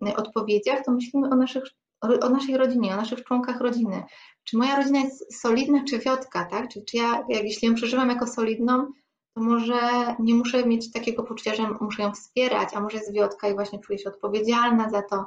e, 0.06 0.16
odpowiedziach, 0.16 0.84
to 0.84 0.92
myślimy 0.92 1.30
o 1.30 1.36
naszych 1.36 1.64
o 2.00 2.28
naszej 2.28 2.56
rodzinie, 2.56 2.92
o 2.92 2.96
naszych 2.96 3.24
członkach 3.24 3.60
rodziny. 3.60 4.02
Czy 4.44 4.56
moja 4.56 4.76
rodzina 4.76 5.00
jest 5.00 5.40
solidna, 5.40 5.84
czy 5.88 5.98
wiotka, 5.98 6.44
tak? 6.44 6.68
Czy, 6.68 6.82
czy 6.82 6.96
ja, 6.96 7.24
jak, 7.28 7.44
jeśli 7.44 7.68
ją 7.68 7.74
przeżywam 7.74 8.08
jako 8.08 8.26
solidną, 8.26 8.92
to 9.34 9.40
może 9.40 9.80
nie 10.18 10.34
muszę 10.34 10.66
mieć 10.66 10.92
takiego 10.92 11.22
poczucia, 11.22 11.54
że 11.54 11.68
muszę 11.80 12.02
ją 12.02 12.12
wspierać, 12.12 12.68
a 12.74 12.80
może 12.80 12.96
jest 12.96 13.12
wiotka 13.12 13.48
i 13.48 13.54
właśnie 13.54 13.78
czuję 13.78 13.98
się 13.98 14.08
odpowiedzialna 14.08 14.90
za 14.90 15.02
to, 15.02 15.26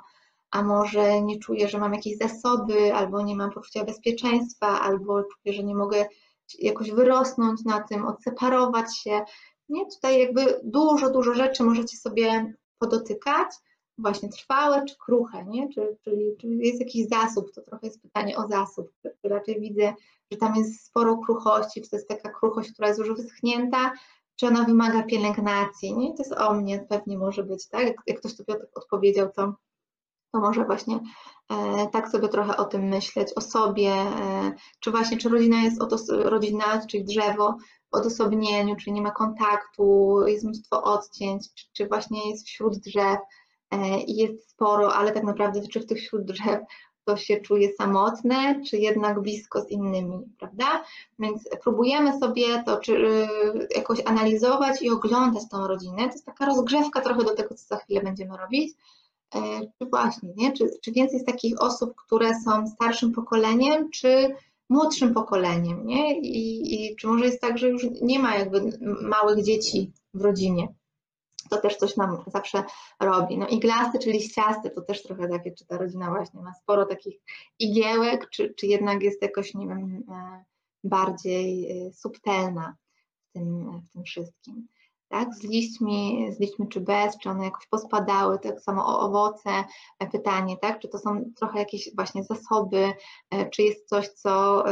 a 0.52 0.64
może 0.64 1.22
nie 1.22 1.40
czuję, 1.40 1.70
że 1.70 1.80
mam 1.80 1.94
jakieś 1.94 2.18
zasoby, 2.18 2.94
albo 2.96 3.22
nie 3.22 3.36
mam 3.36 3.52
poczucia 3.52 3.84
bezpieczeństwa, 3.84 4.82
albo 4.82 5.24
czuję, 5.24 5.56
że 5.56 5.64
nie 5.64 5.76
mogę 5.76 6.06
jakoś 6.60 6.92
wyrosnąć 6.92 7.64
na 7.66 7.82
tym, 7.82 8.06
odseparować 8.06 8.98
się. 8.98 9.22
Nie, 9.70 9.86
tutaj 9.86 10.20
jakby 10.20 10.62
dużo, 10.64 11.10
dużo 11.10 11.34
rzeczy 11.34 11.64
możecie 11.64 11.98
sobie 11.98 12.54
podotykać, 12.80 13.50
właśnie 13.98 14.30
trwałe 14.30 14.86
czy 14.86 14.96
kruche, 14.98 15.46
nie? 15.46 15.70
Czy, 15.70 15.98
czyli, 16.04 16.38
czy 16.42 16.48
jest 16.48 16.80
jakiś 16.80 17.08
zasób, 17.08 17.52
to 17.56 17.62
trochę 17.62 17.88
jest 17.88 18.02
pytanie 18.02 18.38
o 18.38 18.48
zasób. 18.48 18.92
Raczej 19.24 19.60
widzę, 19.60 19.94
że 20.32 20.38
tam 20.38 20.56
jest 20.56 20.86
sporo 20.86 21.18
kruchości, 21.18 21.82
czy 21.82 21.90
to 21.90 21.96
jest 21.96 22.08
taka 22.08 22.30
kruchość, 22.30 22.72
która 22.72 22.88
jest 22.88 23.00
już 23.00 23.14
wyschnięta, 23.14 23.92
czy 24.36 24.48
ona 24.48 24.64
wymaga 24.64 25.04
pielęgnacji, 25.04 25.98
nie? 25.98 26.14
To 26.14 26.24
jest 26.24 26.34
o 26.34 26.54
mnie, 26.54 26.86
pewnie 26.90 27.18
może 27.18 27.44
być, 27.44 27.68
tak? 27.68 27.88
Jak, 27.88 27.96
jak 28.08 28.20
ktoś 28.20 28.36
sobie 28.36 28.56
odpowiedział, 28.76 29.32
to, 29.36 29.54
to 30.32 30.40
może 30.40 30.66
właśnie 30.66 31.00
e, 31.50 31.88
tak 31.88 32.10
sobie 32.10 32.28
trochę 32.28 32.58
o 32.58 32.66
tym 32.66 32.82
myśleć, 32.82 33.28
o 33.36 33.42
sobie, 33.42 33.92
e, 33.92 34.54
czy 34.80 34.92
właśnie, 34.92 35.18
czy 35.18 35.30
rodzina 35.30 35.62
jest, 35.62 35.82
oto, 35.82 35.98
rodzina, 36.10 36.88
czyli 36.88 37.04
drzewo, 37.04 37.58
w 37.92 37.96
odosobnieniu, 37.96 38.76
czyli 38.76 38.92
nie 38.92 39.02
ma 39.02 39.12
kontaktu, 39.12 40.16
jest 40.28 40.44
mnóstwo 40.46 40.84
odcięć, 40.84 41.54
czy, 41.54 41.66
czy 41.74 41.88
właśnie 41.88 42.30
jest 42.30 42.48
wśród 42.48 42.78
drzew, 42.78 43.20
E, 43.72 44.00
i 44.02 44.16
jest 44.16 44.50
sporo, 44.50 44.94
ale 44.94 45.12
tak 45.12 45.24
naprawdę 45.24 45.68
czy 45.68 45.80
w 45.80 45.86
tych 45.86 45.98
wśród 45.98 46.24
drzew 46.24 46.60
to 47.06 47.18
się 47.18 47.42
czuje 47.42 47.74
samotne, 47.74 48.62
czy 48.70 48.78
jednak 48.78 49.22
blisko 49.22 49.62
z 49.62 49.70
innymi, 49.70 50.20
prawda? 50.40 50.84
Więc 51.20 51.50
próbujemy 51.64 52.20
sobie 52.20 52.64
to 52.64 52.80
czy, 52.80 52.94
y, 52.94 53.68
jakoś 53.76 54.00
analizować 54.06 54.82
i 54.82 54.90
oglądać 54.90 55.44
tą 55.52 55.68
rodzinę. 55.68 55.98
To 55.98 56.12
jest 56.12 56.26
taka 56.26 56.46
rozgrzewka 56.46 57.02
trochę 57.02 57.24
do 57.24 57.36
tego, 57.36 57.56
co 57.56 57.66
za 57.66 57.78
chwilę 57.78 58.02
będziemy 58.02 58.38
robić. 58.38 58.74
E, 59.36 59.40
czy 59.80 59.86
właśnie, 59.90 60.30
nie? 60.36 60.54
Czy, 60.54 60.70
czy 60.82 60.92
więcej 60.92 61.14
jest 61.14 61.28
takich 61.28 61.62
osób, 61.62 61.96
które 61.96 62.32
są 62.46 62.68
starszym 62.68 63.12
pokoleniem, 63.12 63.90
czy 63.90 64.36
młodszym 64.70 65.14
pokoleniem, 65.14 65.88
nie? 65.88 66.20
I, 66.20 66.74
I 66.76 66.96
czy 66.96 67.08
może 67.08 67.26
jest 67.26 67.42
tak, 67.42 67.58
że 67.58 67.70
już 67.70 67.86
nie 68.02 68.20
ma 68.20 68.36
jakby 68.36 68.80
małych 69.02 69.44
dzieci 69.44 69.92
w 70.14 70.22
rodzinie? 70.22 70.68
to 71.52 71.58
też 71.58 71.76
coś 71.76 71.98
nam 71.98 72.24
zawsze 72.28 72.64
robi. 73.00 73.38
No 73.38 73.48
iglasty 73.48 74.00
czy 74.00 74.12
liściasty 74.12 74.70
to 74.70 74.82
też 74.82 75.04
trochę 75.04 75.30
takie, 75.30 75.52
czy 75.52 75.66
ta 75.66 75.78
rodzina 75.78 76.10
właśnie 76.10 76.42
ma 76.42 76.54
sporo 76.54 76.86
takich 76.86 77.16
igiełek, 77.60 78.30
czy, 78.30 78.54
czy 78.54 78.68
jednak 78.68 79.04
jest 79.04 79.22
jakoś, 79.22 79.54
nie 79.54 79.68
wiem, 79.68 80.04
e, 80.10 80.44
bardziej 80.84 81.72
e, 81.72 81.94
subtelna 81.94 82.76
w 83.30 83.34
tym, 83.34 83.80
w 83.82 83.94
tym 83.94 84.04
wszystkim. 84.04 84.68
Tak, 85.12 85.36
z 85.36 85.44
liśćmi, 85.44 86.28
z 86.32 86.40
liśćmi 86.40 86.68
czy 86.68 86.82
bez, 86.82 87.18
czy 87.18 87.30
one 87.30 87.46
jakoś 87.46 87.68
pospadały, 87.68 88.40
tak 88.40 88.62
samo 88.62 88.86
o 88.86 89.00
owoce, 89.00 89.50
e, 90.00 90.08
pytanie, 90.08 90.58
tak, 90.58 90.80
czy 90.80 90.88
to 90.88 91.00
są 91.00 91.24
trochę 91.36 91.60
jakieś 91.60 91.96
właśnie 91.96 92.24
zasoby, 92.24 92.94
czy 93.52 93.62
jest 93.64 93.90
coś, 93.90 94.10
co 94.10 94.64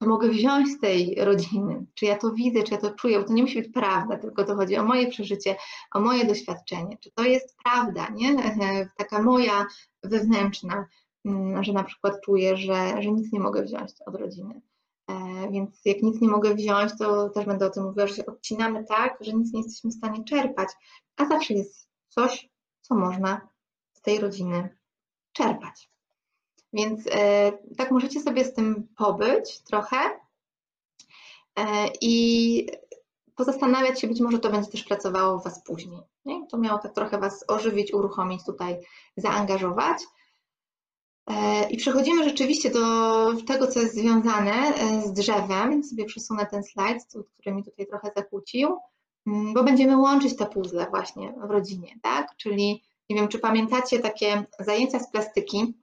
mogę 0.00 0.28
wziąć 0.28 0.68
z 0.68 0.80
tej 0.80 1.14
rodziny, 1.18 1.86
czy 1.94 2.04
ja 2.04 2.18
to 2.18 2.32
widzę, 2.32 2.62
czy 2.62 2.74
ja 2.74 2.80
to 2.80 2.90
czuję, 2.90 3.18
bo 3.18 3.24
to 3.24 3.32
nie 3.32 3.42
musi 3.42 3.62
być 3.62 3.72
prawda, 3.72 4.16
tylko 4.18 4.44
to 4.44 4.56
chodzi 4.56 4.76
o 4.76 4.84
moje 4.84 5.06
przeżycie, 5.06 5.56
o 5.94 6.00
moje 6.00 6.24
doświadczenie, 6.24 6.98
czy 7.00 7.10
to 7.10 7.22
jest 7.24 7.56
prawda, 7.64 8.08
nie? 8.14 8.36
Taka 8.96 9.22
moja 9.22 9.66
wewnętrzna, 10.02 10.86
mm, 11.24 11.64
że 11.64 11.72
na 11.72 11.84
przykład 11.84 12.20
czuję, 12.24 12.56
że, 12.56 13.02
że 13.02 13.10
nic 13.10 13.32
nie 13.32 13.40
mogę 13.40 13.62
wziąć 13.62 13.92
od 14.06 14.14
rodziny. 14.14 14.60
E, 15.10 15.48
więc 15.50 15.80
jak 15.84 16.02
nic 16.02 16.20
nie 16.20 16.28
mogę 16.28 16.54
wziąć, 16.54 16.92
to 16.98 17.28
też 17.28 17.44
będę 17.46 17.66
o 17.66 17.70
tym 17.70 17.84
mówiła, 17.84 18.06
że 18.06 18.14
się 18.14 18.26
odcinamy 18.26 18.84
tak, 18.84 19.18
że 19.20 19.32
nic 19.32 19.52
nie 19.52 19.60
jesteśmy 19.60 19.90
w 19.90 19.94
stanie 19.94 20.24
czerpać, 20.24 20.68
a 21.16 21.26
zawsze 21.26 21.54
jest 21.54 21.88
coś, 22.08 22.48
co 22.80 22.94
można 22.94 23.48
z 23.92 24.00
tej 24.00 24.20
rodziny 24.20 24.76
czerpać. 25.32 25.90
Więc 26.72 27.06
e, 27.10 27.52
tak 27.76 27.90
możecie 27.90 28.20
sobie 28.20 28.44
z 28.44 28.54
tym 28.54 28.88
pobyć 28.96 29.60
trochę 29.62 29.96
e, 31.58 31.88
i 32.00 32.66
pozastanawiać 33.34 34.00
się, 34.00 34.08
być 34.08 34.20
może 34.20 34.38
to 34.38 34.50
będzie 34.50 34.70
też 34.70 34.84
pracowało 34.84 35.38
w 35.38 35.44
Was 35.44 35.64
później. 35.64 36.00
Nie? 36.24 36.46
To 36.46 36.58
miało 36.58 36.78
tak 36.78 36.94
trochę 36.94 37.18
Was 37.18 37.44
ożywić, 37.48 37.94
uruchomić, 37.94 38.44
tutaj 38.44 38.80
zaangażować. 39.16 39.98
E, 41.26 41.68
I 41.70 41.76
przechodzimy 41.76 42.24
rzeczywiście 42.24 42.70
do 42.70 42.80
tego, 43.46 43.66
co 43.66 43.80
jest 43.80 43.94
związane 43.94 44.74
z 45.06 45.12
drzewem. 45.12 45.84
Sobie 45.84 46.04
przesunę 46.04 46.46
ten 46.46 46.64
slajd, 46.64 47.02
który 47.38 47.54
mi 47.54 47.64
tutaj 47.64 47.86
trochę 47.86 48.10
zakłócił, 48.16 48.68
mm, 49.26 49.54
bo 49.54 49.64
będziemy 49.64 49.96
łączyć 49.96 50.36
te 50.36 50.46
puzzle 50.46 50.86
właśnie 50.90 51.34
w 51.46 51.50
rodzinie, 51.50 51.98
tak? 52.02 52.36
Czyli 52.36 52.82
nie 53.10 53.16
wiem, 53.16 53.28
czy 53.28 53.38
pamiętacie 53.38 53.98
takie 53.98 54.44
zajęcia 54.58 54.98
z 54.98 55.10
plastyki, 55.10 55.74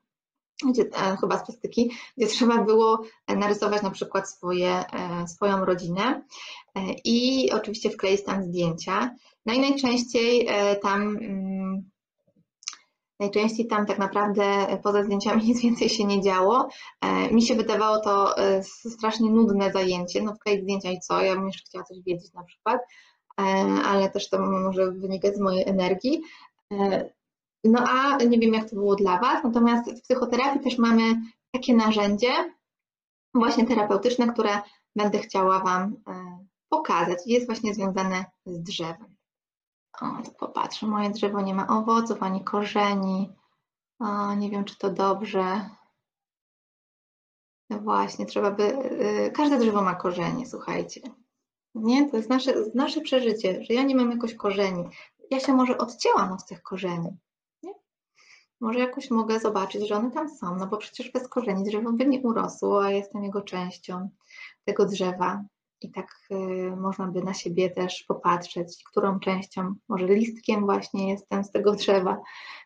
gdzie, 0.70 0.82
e, 0.82 1.18
chyba 1.22 1.38
z 1.38 1.46
plastyki, 1.46 1.92
gdzie 2.18 2.28
trzeba 2.28 2.58
było 2.58 3.02
narysować 3.28 3.82
na 3.82 3.92
przykład 3.92 4.30
swoje, 4.30 4.70
e, 4.70 5.28
swoją 5.28 5.66
rodzinę 5.66 6.24
e, 6.76 6.82
i 7.06 7.52
oczywiście 7.52 7.90
wkleić 7.90 8.24
tam 8.24 8.44
zdjęcia. 8.44 9.16
No 9.46 9.54
i 9.54 9.60
najczęściej 9.60 10.48
tam 10.82 11.02
mm, 11.02 11.90
najczęściej 13.22 13.68
tam 13.68 13.86
tak 13.86 14.00
naprawdę 14.00 14.44
poza 14.84 15.04
zdjęciami 15.04 15.44
nic 15.44 15.62
więcej 15.62 15.90
się 15.90 16.06
nie 16.06 16.22
działo. 16.22 16.70
Mi 17.32 17.42
się 17.42 17.56
wydawało 17.56 18.00
to 18.00 18.36
strasznie 18.64 19.32
nudne 19.32 19.72
zajęcie, 19.72 20.24
no 20.24 20.36
wkleić 20.36 20.62
zdjęcia 20.62 20.92
i 20.92 21.00
co, 21.00 21.22
ja 21.22 21.36
bym 21.36 21.48
jeszcze 21.48 21.66
chciała 21.66 21.84
coś 21.84 21.98
wiedzieć 22.02 22.34
na 22.34 22.44
przykład, 22.44 22.82
ale 23.86 24.10
też 24.10 24.30
to 24.30 24.40
może 24.40 24.92
wynikać 24.92 25.36
z 25.36 25.40
mojej 25.40 25.70
energii. 25.70 26.22
No 27.64 27.80
a 27.90 28.18
nie 28.18 28.40
wiem, 28.40 28.54
jak 28.54 28.70
to 28.70 28.76
było 28.76 28.96
dla 28.96 29.20
Was, 29.20 29.44
natomiast 29.44 29.92
w 29.92 30.02
psychoterapii 30.02 30.62
też 30.62 30.78
mamy 30.78 31.04
takie 31.52 31.76
narzędzie, 31.76 32.32
właśnie 33.34 33.68
terapeutyczne, 33.68 34.34
które 34.34 34.62
będę 34.96 35.20
chciała 35.20 35.60
Wam 35.60 35.96
e, 36.08 36.46
pokazać. 36.70 37.20
Jest 37.26 37.46
właśnie 37.46 37.74
związane 37.74 38.26
z 38.46 38.64
drzewem. 38.64 39.16
O, 40.02 40.06
popatrzę, 40.40 40.88
moje 40.88 41.10
drzewo 41.10 41.42
nie 41.42 41.54
ma 41.54 41.68
owoców 41.68 42.24
ani 42.24 42.44
korzeni. 42.44 43.30
O, 44.00 44.34
nie 44.34 44.50
wiem, 44.50 44.66
czy 44.66 44.78
to 44.78 44.90
dobrze. 44.90 45.70
No 47.70 47.80
właśnie, 47.80 48.26
trzeba 48.26 48.52
by. 48.52 48.64
E, 48.64 49.32
każde 49.32 49.58
drzewo 49.58 49.82
ma 49.82 49.96
korzenie, 49.96 50.46
słuchajcie. 50.46 51.02
Nie, 51.76 52.10
to 52.10 52.18
jest 52.18 52.30
nasze, 52.30 52.54
nasze 52.76 53.02
przeżycie, 53.02 53.64
że 53.64 53.74
ja 53.74 53.84
nie 53.84 53.96
mam 53.96 54.12
jakoś 54.12 54.36
korzeni. 54.36 54.84
Ja 55.32 55.40
się 55.40 55.54
może 55.54 55.78
odcięłam 55.78 56.32
od 56.32 56.46
tych 56.46 56.62
korzeni 56.62 57.18
może 58.62 58.80
jakoś 58.80 59.12
mogę 59.12 59.40
zobaczyć, 59.40 59.88
że 59.88 59.96
one 59.96 60.12
tam 60.12 60.30
są, 60.30 60.56
no 60.56 60.68
bo 60.68 60.78
przecież 60.78 61.12
bez 61.12 61.28
korzeni 61.28 61.64
drzewo 61.64 61.92
by 61.92 62.06
nie 62.06 62.20
urosło, 62.22 62.84
a 62.84 62.92
jestem 62.92 63.24
jego 63.24 63.42
częścią 63.42 64.10
tego 64.66 64.86
drzewa. 64.86 65.44
I 65.84 65.92
tak 65.92 66.08
y, 66.32 66.76
można 66.76 67.08
by 67.08 67.24
na 67.24 67.34
siebie 67.34 67.70
też 67.70 68.04
popatrzeć, 68.04 68.84
którą 68.84 69.20
częścią, 69.20 69.76
może 69.90 70.08
listkiem 70.08 70.66
właśnie 70.66 71.10
jestem 71.10 71.44
z 71.44 71.52
tego 71.52 71.76
drzewa, 71.76 72.22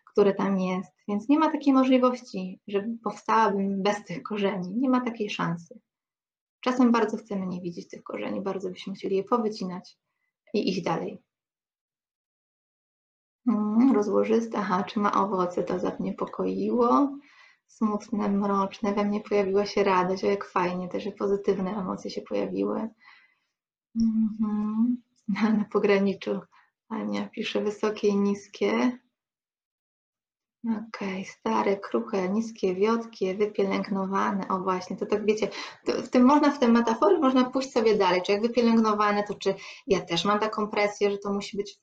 które 0.05 0.34
tam 0.34 0.59
jest. 0.59 0.91
Więc 1.07 1.30
nie 1.30 1.39
ma 1.39 1.51
takiej 1.51 1.74
możliwości, 1.74 2.59
że 2.68 2.88
powstałabym 3.03 3.84
bez 3.84 4.05
tych 4.05 4.24
korzeni. 4.24 4.76
Nie 4.76 4.89
ma 4.89 5.01
takiej 5.01 5.30
szansy. 5.30 5.80
Czasem 6.61 6.91
bardzo 6.91 7.18
chcemy 7.18 7.47
nie 7.47 7.61
widzieć 7.61 7.88
tych 7.88 8.03
korzeni, 8.03 8.41
bardzo 8.41 8.70
byśmy 8.70 8.93
chcieli 8.93 9.16
je 9.16 9.24
powycinać 9.24 9.97
i 10.53 10.70
iść 10.70 10.82
dalej. 10.82 11.22
Mm, 13.47 13.95
rozłożyste, 13.95 14.57
aha, 14.57 14.84
czy 14.84 14.99
ma 14.99 15.13
owoce, 15.13 15.63
to 15.63 15.80
zaniepokoiło. 15.80 17.09
Smutne, 17.68 18.30
mroczne, 18.30 18.93
we 18.93 19.05
mnie 19.05 19.22
pojawiła 19.22 19.66
się 19.66 19.84
radość, 19.84 20.24
o 20.24 20.28
jak 20.28 20.45
fajnie, 20.45 20.88
też 20.89 21.09
pozytywne 21.18 21.72
emocje 21.72 22.11
się 22.11 22.22
pojawiły. 22.22 22.89
Mhm. 24.01 24.97
Na 25.57 25.66
pograniczu 25.72 26.39
Ania 26.89 27.30
pisze 27.30 27.61
wysokie 27.61 28.07
i 28.07 28.18
niskie. 28.18 28.99
Okej, 30.66 31.22
okay. 31.22 31.26
stare, 31.26 31.78
kruche, 31.78 32.30
niskie, 32.30 32.76
wiotkie, 32.76 33.36
wypielęgnowane. 33.36 34.47
O 34.47 34.59
właśnie, 34.59 34.97
to 34.97 35.05
tak 35.05 35.26
wiecie, 35.26 35.47
to 35.86 36.01
w 36.01 36.09
tym 36.09 36.24
można, 36.24 36.51
w 36.51 36.59
tym 36.59 36.72
metaforii 36.72 37.20
można 37.20 37.49
pójść 37.49 37.72
sobie 37.72 37.97
dalej. 37.97 38.22
Czy 38.22 38.32
jak 38.32 38.41
wypielęgnowane, 38.41 39.24
to 39.24 39.34
czy 39.34 39.55
ja 39.88 40.01
też 40.01 40.26
mam 40.26 40.39
taką 40.39 40.68
presję, 40.68 41.11
że 41.11 41.18
to 41.18 41.34
musi 41.34 41.57
być 41.57 41.80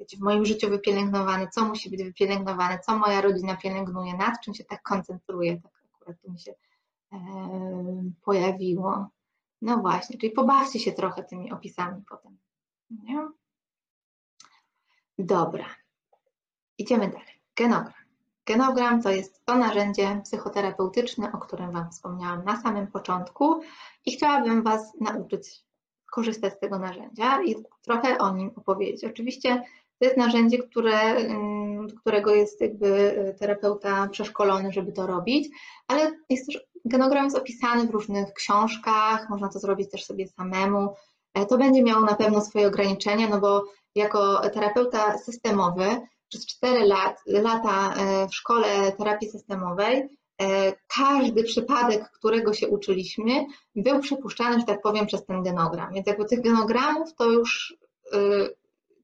wiecie, 0.00 0.16
w 0.16 0.20
moim 0.20 0.44
życiu 0.44 0.70
wypielęgnowane, 0.70 1.48
co 1.48 1.64
musi 1.64 1.90
być 1.90 2.02
wypielęgnowane, 2.02 2.78
co 2.78 2.98
moja 2.98 3.20
rodzina 3.20 3.56
pielęgnuje, 3.56 4.16
nad 4.16 4.40
czym 4.40 4.54
się 4.54 4.64
tak 4.64 4.82
koncentruje, 4.82 5.60
tak 5.60 5.72
akurat 5.94 6.20
tu 6.20 6.32
mi 6.32 6.40
się 6.40 6.54
e, 7.12 7.18
pojawiło. 8.24 9.08
No 9.62 9.76
właśnie, 9.76 10.18
czyli 10.18 10.32
pobawcie 10.32 10.78
się 10.78 10.92
trochę 10.92 11.24
tymi 11.24 11.52
opisami 11.52 12.02
potem. 12.08 12.38
Nie? 12.90 13.28
Dobra, 15.18 15.66
idziemy 16.78 17.08
dalej. 17.08 17.40
Genogram. 17.56 18.00
Genogram 18.46 19.02
to 19.02 19.10
jest 19.10 19.44
to 19.44 19.56
narzędzie 19.56 20.20
psychoterapeutyczne, 20.24 21.32
o 21.32 21.38
którym 21.38 21.70
Wam 21.70 21.90
wspomniałam 21.90 22.44
na 22.44 22.62
samym 22.62 22.86
początku 22.86 23.60
i 24.06 24.12
chciałabym 24.12 24.62
Was 24.62 24.92
nauczyć 25.00 25.64
korzystać 26.10 26.54
z 26.54 26.58
tego 26.58 26.78
narzędzia 26.78 27.42
i 27.42 27.54
trochę 27.82 28.18
o 28.18 28.36
nim 28.36 28.50
opowiedzieć. 28.56 29.04
Oczywiście 29.04 29.62
to 30.00 30.04
jest 30.04 30.16
narzędzie, 30.16 30.58
które, 30.58 31.14
do 31.88 31.96
którego 32.00 32.34
jest 32.34 32.60
jakby 32.60 33.14
terapeuta 33.38 34.08
przeszkolony, 34.08 34.72
żeby 34.72 34.92
to 34.92 35.06
robić, 35.06 35.48
ale 35.88 36.12
jest 36.30 36.46
też, 36.46 36.60
genogram 36.84 37.24
jest 37.24 37.36
opisany 37.36 37.86
w 37.86 37.90
różnych 37.90 38.32
książkach, 38.32 39.30
można 39.30 39.48
to 39.48 39.58
zrobić 39.58 39.90
też 39.90 40.04
sobie 40.04 40.28
samemu. 40.28 40.94
E, 41.34 41.46
to 41.46 41.58
będzie 41.58 41.82
miało 41.82 42.00
na 42.00 42.14
pewno 42.14 42.40
swoje 42.40 42.66
ograniczenia, 42.66 43.28
no 43.28 43.40
bo 43.40 43.64
jako 43.94 44.50
terapeuta 44.50 45.18
systemowy 45.18 45.84
przez 46.28 46.46
4 46.46 46.86
lat, 46.86 47.22
lata 47.26 47.94
e, 47.94 48.28
w 48.28 48.34
szkole 48.34 48.92
terapii 48.92 49.30
systemowej 49.30 50.08
e, 50.42 50.72
każdy 50.96 51.44
przypadek, 51.44 52.10
którego 52.10 52.52
się 52.52 52.68
uczyliśmy, 52.68 53.46
był 53.76 54.00
przypuszczany, 54.00 54.60
że 54.60 54.66
tak 54.66 54.82
powiem, 54.82 55.06
przez 55.06 55.26
ten 55.26 55.42
genogram. 55.42 55.92
Więc 55.92 56.06
jakby 56.06 56.24
tych 56.24 56.40
genogramów 56.40 57.14
to 57.14 57.24
już 57.24 57.76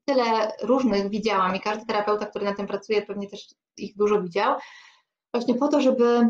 tyle 0.09 0.53
różnych 0.63 1.11
widziałam 1.11 1.57
i 1.57 1.61
każdy 1.61 1.87
terapeuta, 1.87 2.27
który 2.27 2.45
na 2.45 2.55
tym 2.55 2.67
pracuje, 2.67 3.03
pewnie 3.03 3.29
też 3.29 3.47
ich 3.77 3.97
dużo 3.97 4.23
widział, 4.23 4.57
właśnie 5.35 5.55
po 5.55 5.69
to, 5.69 5.81
żeby 5.81 6.29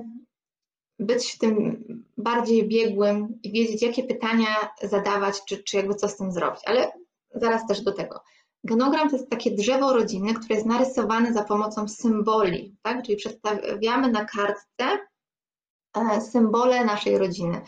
być 0.99 1.39
tym 1.39 1.85
bardziej 2.16 2.68
biegłym 2.68 3.39
i 3.43 3.53
wiedzieć, 3.53 3.83
jakie 3.83 4.05
pytania 4.05 4.49
zadawać, 4.83 5.45
czy, 5.49 5.62
czy 5.62 5.77
jakby 5.77 5.95
co 5.95 6.09
z 6.09 6.16
tym 6.16 6.33
zrobić. 6.33 6.61
Ale 6.66 6.93
zaraz 7.35 7.66
też 7.66 7.81
do 7.81 7.93
tego. 7.93 8.20
Genogram 8.64 9.11
to 9.11 9.16
jest 9.16 9.31
takie 9.31 9.51
drzewo 9.51 9.93
rodzinne, 9.93 10.35
które 10.35 10.55
jest 10.55 10.66
narysowane 10.66 11.33
za 11.33 11.45
pomocą 11.45 11.89
symboli, 11.89 12.77
tak? 12.83 13.03
czyli 13.03 13.16
przedstawiamy 13.16 14.12
na 14.12 14.24
kartce 14.24 14.99
e, 15.97 16.20
symbole 16.20 16.85
naszej 16.85 17.18
rodziny. 17.18 17.62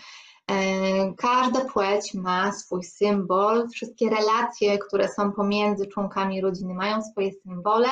E, 0.50 1.14
każda 1.16 1.64
płeć 1.64 2.14
ma 2.14 2.52
swój 2.52 2.84
symbol, 2.84 3.68
wszystkie 3.68 4.10
relacje, 4.10 4.78
które 4.78 5.08
są 5.08 5.32
pomiędzy 5.32 5.86
członkami 5.86 6.40
rodziny 6.40 6.74
mają 6.74 7.02
swoje 7.02 7.32
symbole, 7.32 7.88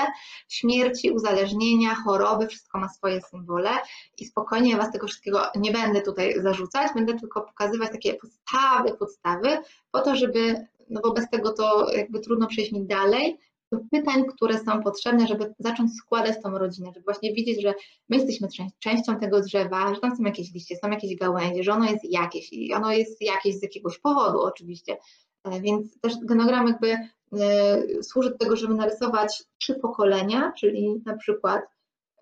śmierci, 0.48 1.10
uzależnienia, 1.10 1.94
choroby, 1.94 2.46
wszystko 2.46 2.78
ma 2.78 2.88
swoje 2.88 3.20
symbole. 3.20 3.70
I 4.18 4.26
spokojnie 4.26 4.76
Was 4.76 4.92
tego 4.92 5.06
wszystkiego 5.06 5.42
nie 5.56 5.72
będę 5.72 6.02
tutaj 6.02 6.42
zarzucać, 6.42 6.92
będę 6.94 7.14
tylko 7.14 7.40
pokazywać 7.40 7.90
takie 7.90 8.14
podstawy, 8.14 8.96
podstawy, 8.98 9.58
po 9.90 10.00
to, 10.00 10.16
żeby, 10.16 10.66
no 10.90 11.00
bo 11.00 11.12
bez 11.12 11.30
tego 11.30 11.52
to 11.52 11.92
jakby 11.92 12.20
trudno 12.20 12.46
przejść 12.46 12.72
mi 12.72 12.86
dalej, 12.86 13.38
do 13.72 13.78
pytań, 13.90 14.24
które 14.26 14.58
są 14.58 14.82
potrzebne, 14.82 15.26
żeby 15.26 15.54
zacząć 15.58 15.94
składać 15.94 16.42
tą 16.42 16.58
rodzinę, 16.58 16.90
żeby 16.94 17.04
właśnie 17.04 17.34
widzieć, 17.34 17.62
że 17.62 17.74
my 18.08 18.16
jesteśmy 18.16 18.48
częścią 18.78 19.18
tego 19.18 19.40
drzewa, 19.40 19.94
że 19.94 20.00
tam 20.00 20.16
są 20.16 20.22
jakieś 20.22 20.54
liście, 20.54 20.76
są 20.76 20.90
jakieś 20.90 21.16
gałęzie, 21.16 21.62
że 21.62 21.72
ono 21.72 21.84
jest 21.84 22.04
jakieś 22.04 22.52
i 22.52 22.74
ono 22.74 22.92
jest 22.92 23.22
jakieś 23.22 23.58
z 23.58 23.62
jakiegoś 23.62 23.98
powodu 23.98 24.40
oczywiście. 24.40 24.96
E, 25.44 25.60
więc 25.60 26.00
też 26.00 26.14
genogram 26.22 26.68
jakby 26.68 26.90
e, 26.92 28.02
służy 28.02 28.30
do 28.30 28.38
tego, 28.38 28.56
żeby 28.56 28.74
narysować 28.74 29.44
trzy 29.58 29.74
pokolenia, 29.74 30.52
czyli 30.58 31.02
na 31.06 31.16
przykład 31.16 31.62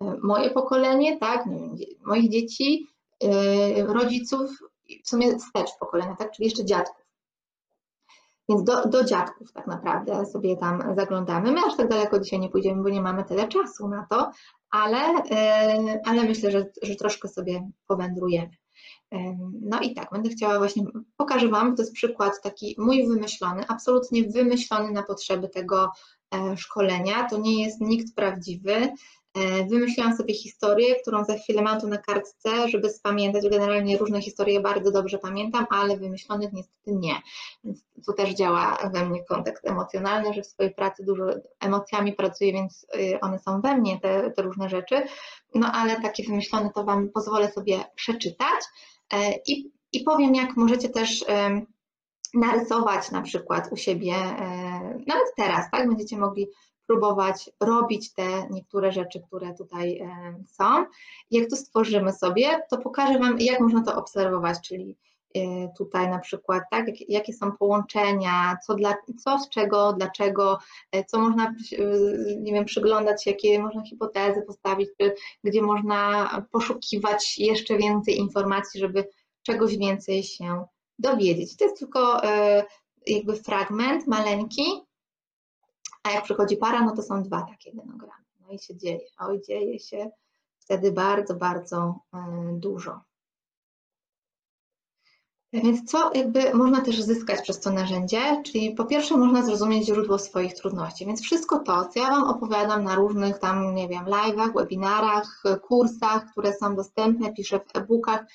e, 0.01 0.17
moje 0.23 0.49
pokolenie, 0.49 1.19
tak, 1.19 1.45
moich 2.05 2.29
dzieci, 2.29 2.87
rodziców, 3.87 4.51
w 5.03 5.09
sumie 5.09 5.37
wstecz 5.37 5.69
pokolenia, 5.79 6.15
tak, 6.15 6.31
czyli 6.31 6.45
jeszcze 6.45 6.65
dziadków. 6.65 7.04
Więc 8.49 8.63
do, 8.63 8.85
do 8.85 9.03
dziadków 9.03 9.51
tak 9.51 9.67
naprawdę 9.67 10.25
sobie 10.25 10.57
tam 10.57 10.95
zaglądamy. 10.95 11.51
My 11.51 11.61
aż 11.67 11.77
tak 11.77 11.89
daleko 11.89 12.19
dzisiaj 12.19 12.39
nie 12.39 12.49
pójdziemy, 12.49 12.83
bo 12.83 12.89
nie 12.89 13.01
mamy 13.01 13.23
tyle 13.23 13.47
czasu 13.47 13.87
na 13.87 14.07
to, 14.09 14.31
ale, 14.69 14.97
e, 15.31 15.99
ale 16.05 16.23
myślę, 16.23 16.51
że, 16.51 16.65
że 16.81 16.95
troszkę 16.95 17.27
sobie 17.27 17.69
powędrujemy. 17.87 18.51
E, 19.11 19.37
no 19.61 19.79
i 19.79 19.93
tak, 19.93 20.09
będę 20.11 20.29
chciała 20.29 20.57
właśnie, 20.57 20.83
pokażę 21.17 21.47
Wam, 21.47 21.75
to 21.75 21.81
jest 21.81 21.93
przykład 21.93 22.41
taki 22.41 22.75
mój 22.77 23.07
wymyślony, 23.07 23.65
absolutnie 23.67 24.23
wymyślony 24.23 24.91
na 24.91 25.03
potrzeby 25.03 25.49
tego 25.49 25.91
e, 26.35 26.57
szkolenia. 26.57 27.29
To 27.29 27.37
nie 27.37 27.63
jest 27.63 27.81
nikt 27.81 28.15
prawdziwy. 28.15 28.93
E, 29.35 29.65
wymyśliłam 29.65 30.17
sobie 30.17 30.33
historię, 30.33 30.95
którą 30.95 31.25
za 31.25 31.37
chwilę 31.37 31.61
mam 31.61 31.81
tu 31.81 31.87
na 31.87 31.97
kartce, 31.97 32.69
żeby 32.69 32.89
spamiętać. 32.89 33.49
Generalnie 33.49 33.97
różne 33.97 34.21
historie 34.21 34.59
bardzo 34.59 34.91
dobrze 34.91 35.17
pamiętam, 35.17 35.65
ale 35.69 35.97
wymyślonych 35.97 36.53
niestety 36.53 36.91
nie. 36.91 37.21
Więc 37.63 37.85
tu 38.05 38.13
też 38.13 38.33
działa 38.33 38.77
we 38.93 39.05
mnie 39.05 39.23
kontekst 39.23 39.67
emocjonalny, 39.67 40.33
że 40.33 40.41
w 40.41 40.47
swojej 40.47 40.73
pracy 40.73 41.03
dużo 41.03 41.23
emocjami 41.59 42.13
pracuję, 42.13 42.53
więc 42.53 42.85
y, 42.95 43.19
one 43.21 43.39
są 43.39 43.61
we 43.61 43.77
mnie, 43.77 43.99
te, 43.99 44.31
te 44.31 44.41
różne 44.41 44.69
rzeczy. 44.69 45.03
No 45.55 45.71
ale 45.71 46.01
takie 46.01 46.23
wymyślone 46.23 46.69
to 46.75 46.83
Wam 46.83 47.09
pozwolę 47.09 47.51
sobie 47.51 47.83
przeczytać 47.95 48.59
e, 49.13 49.33
i, 49.47 49.71
i 49.91 50.03
powiem, 50.03 50.35
jak 50.35 50.57
możecie 50.57 50.89
też 50.89 51.25
narysować 52.35 53.11
na 53.11 53.21
przykład 53.21 53.67
u 53.71 53.77
siebie, 53.77 54.13
e, 54.13 54.43
nawet 55.07 55.35
teraz, 55.37 55.71
tak? 55.71 55.87
Będziecie 55.87 56.17
mogli 56.17 56.47
próbować 56.87 57.49
robić 57.59 58.13
te 58.13 58.47
niektóre 58.49 58.91
rzeczy, 58.91 59.21
które 59.27 59.53
tutaj 59.53 59.99
e, 59.99 60.43
są. 60.47 60.85
Jak 61.31 61.49
to 61.49 61.55
stworzymy 61.55 62.13
sobie, 62.13 62.61
to 62.69 62.77
pokażę 62.77 63.19
Wam, 63.19 63.39
jak 63.39 63.59
można 63.59 63.83
to 63.83 63.95
obserwować, 63.95 64.57
czyli 64.67 64.97
e, 65.35 65.39
tutaj 65.77 66.09
na 66.09 66.19
przykład, 66.19 66.63
tak, 66.71 66.85
jakie 67.09 67.33
są 67.33 67.51
połączenia, 67.51 68.57
co, 68.65 68.75
dla, 68.75 68.95
co 69.23 69.39
z 69.39 69.49
czego, 69.49 69.93
dlaczego, 69.93 70.59
e, 70.91 71.03
co 71.03 71.19
można, 71.19 71.55
nie 72.37 72.53
wiem, 72.53 72.65
przyglądać, 72.65 73.25
jakie 73.25 73.59
można 73.59 73.83
hipotezy 73.83 74.41
postawić, 74.41 74.89
gdzie 75.43 75.61
można 75.61 76.29
poszukiwać 76.51 77.37
jeszcze 77.37 77.77
więcej 77.77 78.17
informacji, 78.17 78.79
żeby 78.79 79.07
czegoś 79.43 79.77
więcej 79.77 80.23
się 80.23 80.65
dowiedzieć. 80.99 81.57
To 81.57 81.63
jest 81.63 81.79
tylko 81.79 82.21
jakby 83.07 83.35
fragment 83.35 84.07
maleńki, 84.07 84.63
a 86.05 86.11
jak 86.11 86.23
przychodzi 86.23 86.57
para, 86.57 86.81
no 86.81 86.95
to 86.95 87.01
są 87.01 87.23
dwa 87.23 87.41
takie 87.41 87.73
genogramy. 87.73 88.25
No 88.39 88.53
i 88.53 88.59
się 88.59 88.75
dzieje. 88.75 88.99
Oj, 89.19 89.41
dzieje 89.41 89.79
się 89.79 90.11
wtedy 90.59 90.91
bardzo, 90.91 91.35
bardzo 91.35 91.99
e, 92.13 92.19
dużo. 92.53 93.01
Więc 95.53 95.91
co 95.91 96.11
jakby 96.13 96.53
można 96.53 96.81
też 96.81 97.01
zyskać 97.01 97.41
przez 97.41 97.59
to 97.59 97.71
narzędzie? 97.71 98.41
Czyli 98.45 98.71
po 98.71 98.85
pierwsze 98.85 99.17
można 99.17 99.43
zrozumieć 99.43 99.85
źródło 99.85 100.19
swoich 100.19 100.53
trudności, 100.53 101.05
więc 101.05 101.21
wszystko 101.21 101.59
to, 101.59 101.85
co 101.85 101.99
ja 101.99 102.09
Wam 102.09 102.23
opowiadam 102.23 102.83
na 102.83 102.95
różnych 102.95 103.39
tam, 103.39 103.75
nie 103.75 103.87
wiem, 103.87 104.05
live'ach, 104.05 104.53
webinarach, 104.53 105.43
kursach, 105.61 106.31
które 106.31 106.53
są 106.53 106.75
dostępne, 106.75 107.33
piszę 107.33 107.59
w 107.59 107.77
e-bookach, 107.77 108.25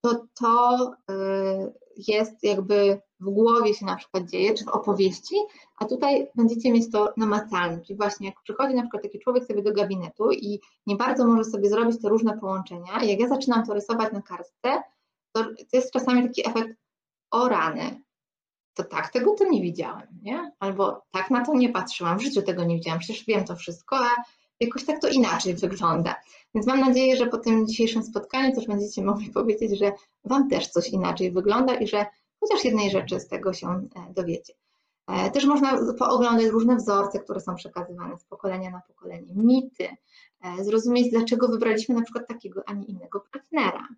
to 0.00 0.26
to 0.40 0.92
y, 1.10 1.72
jest 2.08 2.42
jakby 2.42 3.00
w 3.24 3.30
głowie 3.30 3.74
się 3.74 3.86
na 3.86 3.96
przykład 3.96 4.30
dzieje, 4.30 4.54
czy 4.54 4.64
w 4.64 4.68
opowieści, 4.68 5.34
a 5.78 5.84
tutaj 5.84 6.30
będziecie 6.34 6.72
mieć 6.72 6.92
to 6.92 7.12
namacalne, 7.16 7.80
czyli 7.80 7.96
właśnie 7.96 8.26
jak 8.26 8.42
przychodzi 8.42 8.74
na 8.74 8.82
przykład 8.82 9.02
taki 9.02 9.18
człowiek 9.18 9.44
sobie 9.44 9.62
do 9.62 9.72
gabinetu 9.72 10.30
i 10.32 10.60
nie 10.86 10.96
bardzo 10.96 11.26
może 11.26 11.44
sobie 11.44 11.68
zrobić 11.68 12.02
te 12.02 12.08
różne 12.08 12.38
połączenia, 12.38 13.02
jak 13.02 13.20
ja 13.20 13.28
zaczynam 13.28 13.66
to 13.66 13.74
rysować 13.74 14.12
na 14.12 14.22
kartce, 14.22 14.82
to, 15.32 15.44
jest 15.72 15.92
czasami 15.92 16.22
taki 16.22 16.48
efekt 16.48 16.70
o 17.30 17.48
rany, 17.48 18.02
to 18.74 18.84
tak, 18.84 19.12
tego 19.12 19.34
to 19.34 19.48
nie 19.48 19.62
widziałem, 19.62 20.08
nie? 20.22 20.52
Albo 20.60 21.02
tak 21.10 21.30
na 21.30 21.44
to 21.44 21.54
nie 21.54 21.68
patrzyłam, 21.68 22.18
w 22.18 22.22
życiu 22.22 22.42
tego 22.42 22.64
nie 22.64 22.74
widziałam, 22.74 23.00
przecież 23.00 23.24
wiem 23.26 23.44
to 23.44 23.56
wszystko, 23.56 23.96
a 23.96 24.10
jakoś 24.60 24.84
tak 24.84 25.00
to 25.00 25.08
inaczej 25.08 25.54
wygląda. 25.54 26.14
Więc 26.54 26.66
mam 26.66 26.80
nadzieję, 26.80 27.16
że 27.16 27.26
po 27.26 27.38
tym 27.38 27.66
dzisiejszym 27.66 28.02
spotkaniu 28.02 28.54
też 28.54 28.66
będziecie 28.66 29.02
mogli 29.02 29.30
powiedzieć, 29.30 29.78
że 29.78 29.92
Wam 30.24 30.48
też 30.50 30.68
coś 30.68 30.88
inaczej 30.88 31.32
wygląda 31.32 31.74
i 31.74 31.86
że 31.86 32.06
chociaż 32.44 32.64
jednej 32.64 32.90
rzeczy 32.90 33.20
z 33.20 33.28
tego 33.28 33.52
się 33.52 33.68
e, 33.68 34.12
dowiecie. 34.14 34.52
E, 35.08 35.30
też 35.30 35.44
można 35.44 35.78
pooglądać 35.98 36.46
różne 36.46 36.76
wzorce, 36.76 37.18
które 37.18 37.40
są 37.40 37.54
przekazywane 37.54 38.18
z 38.18 38.24
pokolenia 38.24 38.70
na 38.70 38.80
pokolenie, 38.88 39.34
mity, 39.34 39.88
e, 40.40 40.64
zrozumieć, 40.64 41.10
dlaczego 41.10 41.48
wybraliśmy 41.48 41.94
na 41.94 42.02
przykład 42.02 42.28
takiego, 42.28 42.62
a 42.66 42.72
nie 42.72 42.84
innego 42.84 43.24
partnera, 43.32 43.88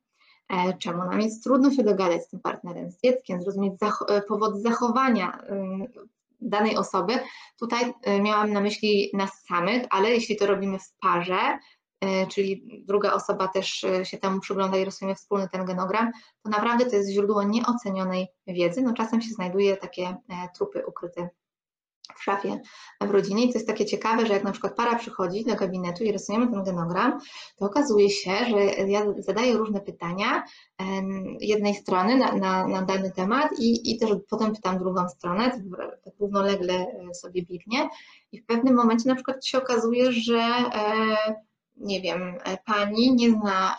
czemu 0.79 0.99
nam 0.99 1.21
jest 1.21 1.45
trudno 1.45 1.71
się 1.71 1.83
dogadać 1.83 2.25
z 2.25 2.29
tym 2.29 2.41
partnerem, 2.41 2.91
z 2.91 3.01
dzieckiem, 3.01 3.43
zrozumieć 3.43 3.79
zach- 3.79 4.05
powody 4.29 4.61
zachowania 4.61 5.39
danej 6.41 6.77
osoby. 6.77 7.13
Tutaj 7.59 7.95
miałam 8.23 8.53
na 8.53 8.61
myśli 8.61 9.11
nas 9.15 9.31
samych, 9.49 9.83
ale 9.91 10.11
jeśli 10.11 10.37
to 10.37 10.47
robimy 10.47 10.79
w 10.79 10.93
parze, 11.01 11.59
czyli 12.29 12.83
druga 12.87 13.13
osoba 13.13 13.49
też 13.49 13.85
e, 13.85 14.05
się 14.05 14.19
temu 14.19 14.41
przygląda 14.41 14.77
i 14.77 14.85
rysujemy 14.85 15.15
wspólny 15.15 15.49
ten 15.49 15.65
genogram, 15.65 16.11
to 16.43 16.51
naprawdę 16.51 16.87
to 16.87 16.97
jest 16.97 17.11
źródło 17.11 17.43
nieocenionej 17.43 18.29
wiedzy. 18.47 18.83
No 18.83 18.93
czasem 18.93 19.21
się 19.21 19.31
znajduje 19.31 19.77
takie 19.77 20.05
e, 20.05 20.17
trupy 20.55 20.87
ukryte 20.87 21.29
w 22.17 22.23
szafie 22.23 22.61
w 23.01 23.11
rodzinie 23.11 23.45
i 23.45 23.49
to 23.49 23.59
jest 23.59 23.67
takie 23.67 23.87
ciekawe, 23.87 24.27
że 24.27 24.33
jak 24.33 24.45
na 24.45 24.53
przykład 24.53 24.77
para 24.77 24.99
przychodzi 24.99 25.45
do 25.45 25.57
gabinetu 25.57 26.05
i 26.05 26.13
rysujemy 26.13 26.49
ten 26.49 26.65
genogram, 26.65 27.19
to 27.57 27.67
okazuje 27.67 28.11
się, 28.11 28.31
że 28.31 28.65
ja 28.65 29.03
zadaję 29.19 29.57
różne 29.57 29.81
pytania 29.81 30.45
jednej 31.41 31.75
strony 31.75 32.17
na, 32.17 32.33
na, 32.33 32.69
na 32.69 32.83
dany 32.83 33.11
temat 33.11 33.49
i, 33.59 33.93
i 33.93 33.99
też 33.99 34.11
potem 34.31 34.53
pytam 34.53 34.79
drugą 34.79 35.09
stronę, 35.09 35.51
tak 36.05 36.15
równolegle 36.21 36.87
sobie 37.15 37.43
biegnie 37.43 37.89
i 38.33 38.41
w 38.41 38.47
pewnym 38.47 38.75
momencie 38.75 39.09
na 39.09 39.15
przykład 39.15 39.47
się 39.47 39.59
okazuje, 39.59 40.13
że 40.13 40.41
nie 41.77 42.01
wiem, 42.01 42.39
pani 42.65 43.15
nie 43.15 43.31
zna 43.31 43.77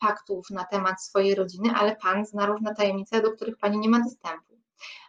faktów 0.00 0.50
na 0.50 0.64
temat 0.64 1.02
swojej 1.02 1.34
rodziny, 1.34 1.70
ale 1.76 1.96
pan 1.96 2.26
zna 2.26 2.46
różne 2.46 2.74
tajemnice, 2.74 3.22
do 3.22 3.32
których 3.32 3.58
pani 3.58 3.78
nie 3.78 3.88
ma 3.88 4.00
dostępu 4.00 4.58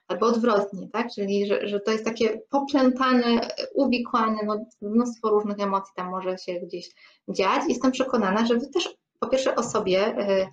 albo 0.10 0.26
odwrotnie, 0.26 0.88
tak? 0.88 1.08
Czyli 1.16 1.48
że, 1.48 1.68
że 1.68 1.80
to 1.80 1.92
jest 1.92 2.06
takie 2.06 2.42
poplętane, 2.50 3.48
uwikłane, 3.74 4.38
no, 4.46 4.66
mnóstwo 4.82 5.30
różnych 5.30 5.60
emocji 5.60 5.94
tam 5.96 6.10
może 6.10 6.38
się 6.38 6.54
gdzieś 6.54 6.90
dziać. 7.28 7.62
Jestem 7.68 7.92
przekonana, 7.92 8.46
że 8.46 8.56
wy 8.56 8.70
też 8.74 8.90
po 9.20 9.28
pierwsze 9.28 9.56
o 9.56 9.64
sobie 9.64 10.08
y, 10.08 10.48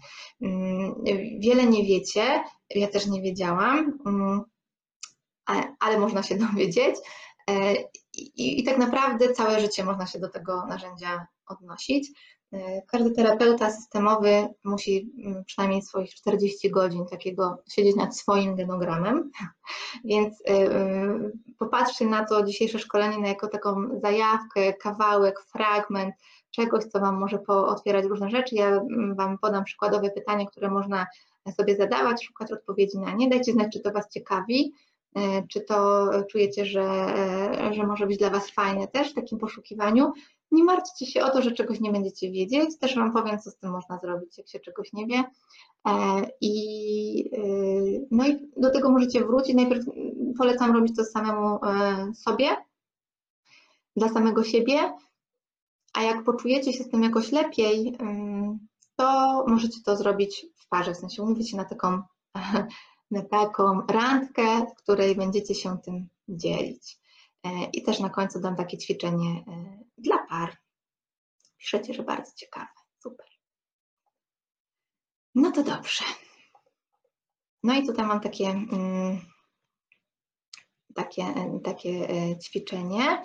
y, 0.46 1.38
wiele 1.40 1.66
nie 1.66 1.84
wiecie, 1.84 2.44
ja 2.70 2.88
też 2.88 3.06
nie 3.06 3.22
wiedziałam, 3.22 3.98
y, 5.50 5.52
ale 5.80 5.98
można 5.98 6.22
się 6.22 6.38
dowiedzieć. 6.52 6.96
E, 7.50 7.74
I, 8.14 8.60
I 8.60 8.64
tak 8.64 8.78
naprawdę 8.78 9.32
całe 9.32 9.60
życie 9.60 9.84
można 9.84 10.06
się 10.06 10.18
do 10.18 10.28
tego 10.28 10.66
narzędzia 10.66 11.26
odnosić. 11.48 12.12
E, 12.52 12.82
każdy 12.82 13.10
terapeuta 13.10 13.70
systemowy 13.70 14.48
musi 14.64 15.12
mm, 15.24 15.44
przynajmniej 15.44 15.82
swoich 15.82 16.14
40 16.14 16.70
godzin 16.70 17.06
takiego 17.06 17.62
siedzieć 17.68 17.96
nad 17.96 18.16
swoim 18.16 18.56
genogramem, 18.56 19.30
więc 20.04 20.42
e, 20.48 20.50
e, 20.50 21.30
popatrzcie 21.58 22.06
na 22.06 22.24
to 22.24 22.44
dzisiejsze 22.44 22.78
szkolenie 22.78 23.28
jako 23.28 23.48
taką 23.48 24.00
zajawkę, 24.02 24.74
kawałek, 24.74 25.40
fragment 25.40 26.14
czegoś, 26.50 26.84
co 26.84 27.00
Wam 27.00 27.18
może 27.18 27.38
otwierać 27.46 28.04
różne 28.04 28.30
rzeczy. 28.30 28.54
Ja 28.54 28.68
mm, 28.68 29.14
Wam 29.14 29.38
podam 29.38 29.64
przykładowe 29.64 30.10
pytania, 30.10 30.46
które 30.46 30.70
można 30.70 31.06
sobie 31.56 31.76
zadawać, 31.76 32.24
szukać 32.24 32.52
odpowiedzi 32.52 32.98
na 32.98 33.12
nie. 33.12 33.28
Dajcie 33.28 33.52
znać, 33.52 33.72
czy 33.72 33.80
to 33.80 33.92
Was 33.92 34.10
ciekawi, 34.10 34.72
czy 35.50 35.60
to 35.60 36.08
czujecie, 36.30 36.66
że, 36.66 37.06
że 37.72 37.86
może 37.86 38.06
być 38.06 38.18
dla 38.18 38.30
Was 38.30 38.50
fajne 38.50 38.88
też 38.88 39.10
w 39.10 39.14
takim 39.14 39.38
poszukiwaniu. 39.38 40.12
Nie 40.50 40.64
martwcie 40.64 41.06
się 41.06 41.24
o 41.24 41.30
to, 41.30 41.42
że 41.42 41.52
czegoś 41.52 41.80
nie 41.80 41.92
będziecie 41.92 42.30
wiedzieć. 42.30 42.78
Też 42.78 42.96
Wam 42.96 43.12
powiem, 43.12 43.38
co 43.38 43.50
z 43.50 43.56
tym 43.56 43.70
można 43.70 43.98
zrobić, 43.98 44.38
jak 44.38 44.48
się 44.48 44.60
czegoś 44.60 44.92
nie 44.92 45.06
wie. 45.06 45.24
E, 45.88 46.22
I, 46.40 47.30
e, 47.32 47.40
no 48.10 48.28
i 48.28 48.50
do 48.56 48.70
tego 48.70 48.90
możecie 48.90 49.24
wrócić. 49.24 49.54
Najpierw 49.54 49.84
polecam 50.38 50.72
robić 50.72 50.96
to 50.96 51.04
samemu 51.04 51.58
e, 51.64 52.14
sobie, 52.14 52.56
dla 53.96 54.08
samego 54.08 54.44
siebie, 54.44 54.92
a 55.94 56.02
jak 56.02 56.24
poczujecie 56.24 56.72
się 56.72 56.84
z 56.84 56.90
tym 56.90 57.02
jakoś 57.02 57.32
lepiej, 57.32 57.96
to 58.96 59.44
możecie 59.48 59.82
to 59.84 59.96
zrobić 59.96 60.46
w 60.56 60.68
parze, 60.68 60.94
w 60.94 60.96
sensie 60.96 61.22
umówić 61.22 61.50
się 61.50 61.56
na 61.56 61.64
taką, 61.64 62.02
na 63.10 63.22
taką 63.22 63.80
randkę, 63.90 64.66
w 64.72 64.74
której 64.82 65.16
będziecie 65.16 65.54
się 65.54 65.78
tym 65.84 66.08
dzielić. 66.28 66.98
I 67.72 67.82
też 67.82 68.00
na 68.00 68.10
końcu 68.10 68.40
dam 68.40 68.56
takie 68.56 68.78
ćwiczenie 68.78 69.44
dla 69.98 70.18
par. 70.18 70.56
Piszecie, 71.58 71.94
że 71.94 72.02
bardzo 72.02 72.32
ciekawe. 72.36 72.68
Super. 72.98 73.26
No 75.34 75.52
to 75.52 75.62
dobrze. 75.62 76.04
No 77.62 77.74
i 77.74 77.86
tutaj 77.86 78.06
mam 78.06 78.20
takie, 78.20 78.48
mm, 78.48 79.20
takie, 80.94 81.34
takie 81.64 82.08
e, 82.10 82.38
ćwiczenie. 82.38 83.24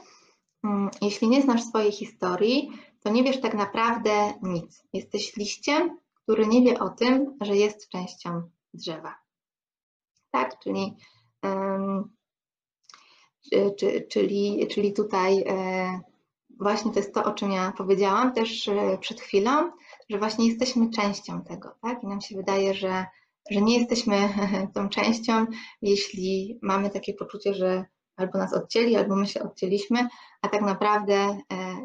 Mm, 0.64 0.90
jeśli 1.02 1.28
nie 1.28 1.42
znasz 1.42 1.64
swojej 1.64 1.92
historii, 1.92 2.72
to 3.00 3.10
nie 3.10 3.24
wiesz 3.24 3.42
tak 3.42 3.54
naprawdę 3.54 4.34
nic. 4.42 4.84
Jesteś 4.94 5.36
liściem, 5.36 5.98
który 6.14 6.48
nie 6.48 6.62
wie 6.62 6.80
o 6.80 6.90
tym, 6.90 7.38
że 7.42 7.56
jest 7.56 7.90
częścią 7.90 8.50
drzewa. 8.74 9.16
Tak, 10.32 10.60
czyli, 10.60 10.96
czyli, 14.10 14.68
czyli 14.68 14.94
tutaj 14.94 15.44
e, 15.48 16.00
właśnie 16.60 16.92
to 16.92 17.00
jest 17.00 17.14
to, 17.14 17.24
o 17.24 17.34
czym 17.34 17.52
ja 17.52 17.74
powiedziałam 17.78 18.34
też 18.34 18.68
e, 18.68 18.98
przed 18.98 19.22
chwilą, 19.22 19.72
że 20.10 20.20
właśnie 20.20 20.48
jesteśmy 20.48 20.90
częścią 20.90 21.42
tego, 21.42 21.76
tak? 21.82 22.04
I 22.04 22.08
nam 22.08 22.22
się 22.22 22.36
wydaje, 22.36 22.74
że, 22.74 23.06
że 23.52 23.62
nie 23.62 23.80
jesteśmy 23.80 24.30
tą 24.76 24.90
częścią, 24.90 25.46
jeśli 25.82 26.60
mamy 26.62 26.90
takie 26.90 27.14
poczucie, 27.14 27.54
że 27.54 27.86
albo 28.16 28.38
nas 28.38 28.54
odcięli, 28.54 28.96
albo 28.96 29.16
my 29.16 29.28
się 29.28 29.44
odcięliśmy, 29.44 30.08
a 30.42 30.48
tak 30.48 30.62
naprawdę 30.62 31.14
e, 31.14 31.38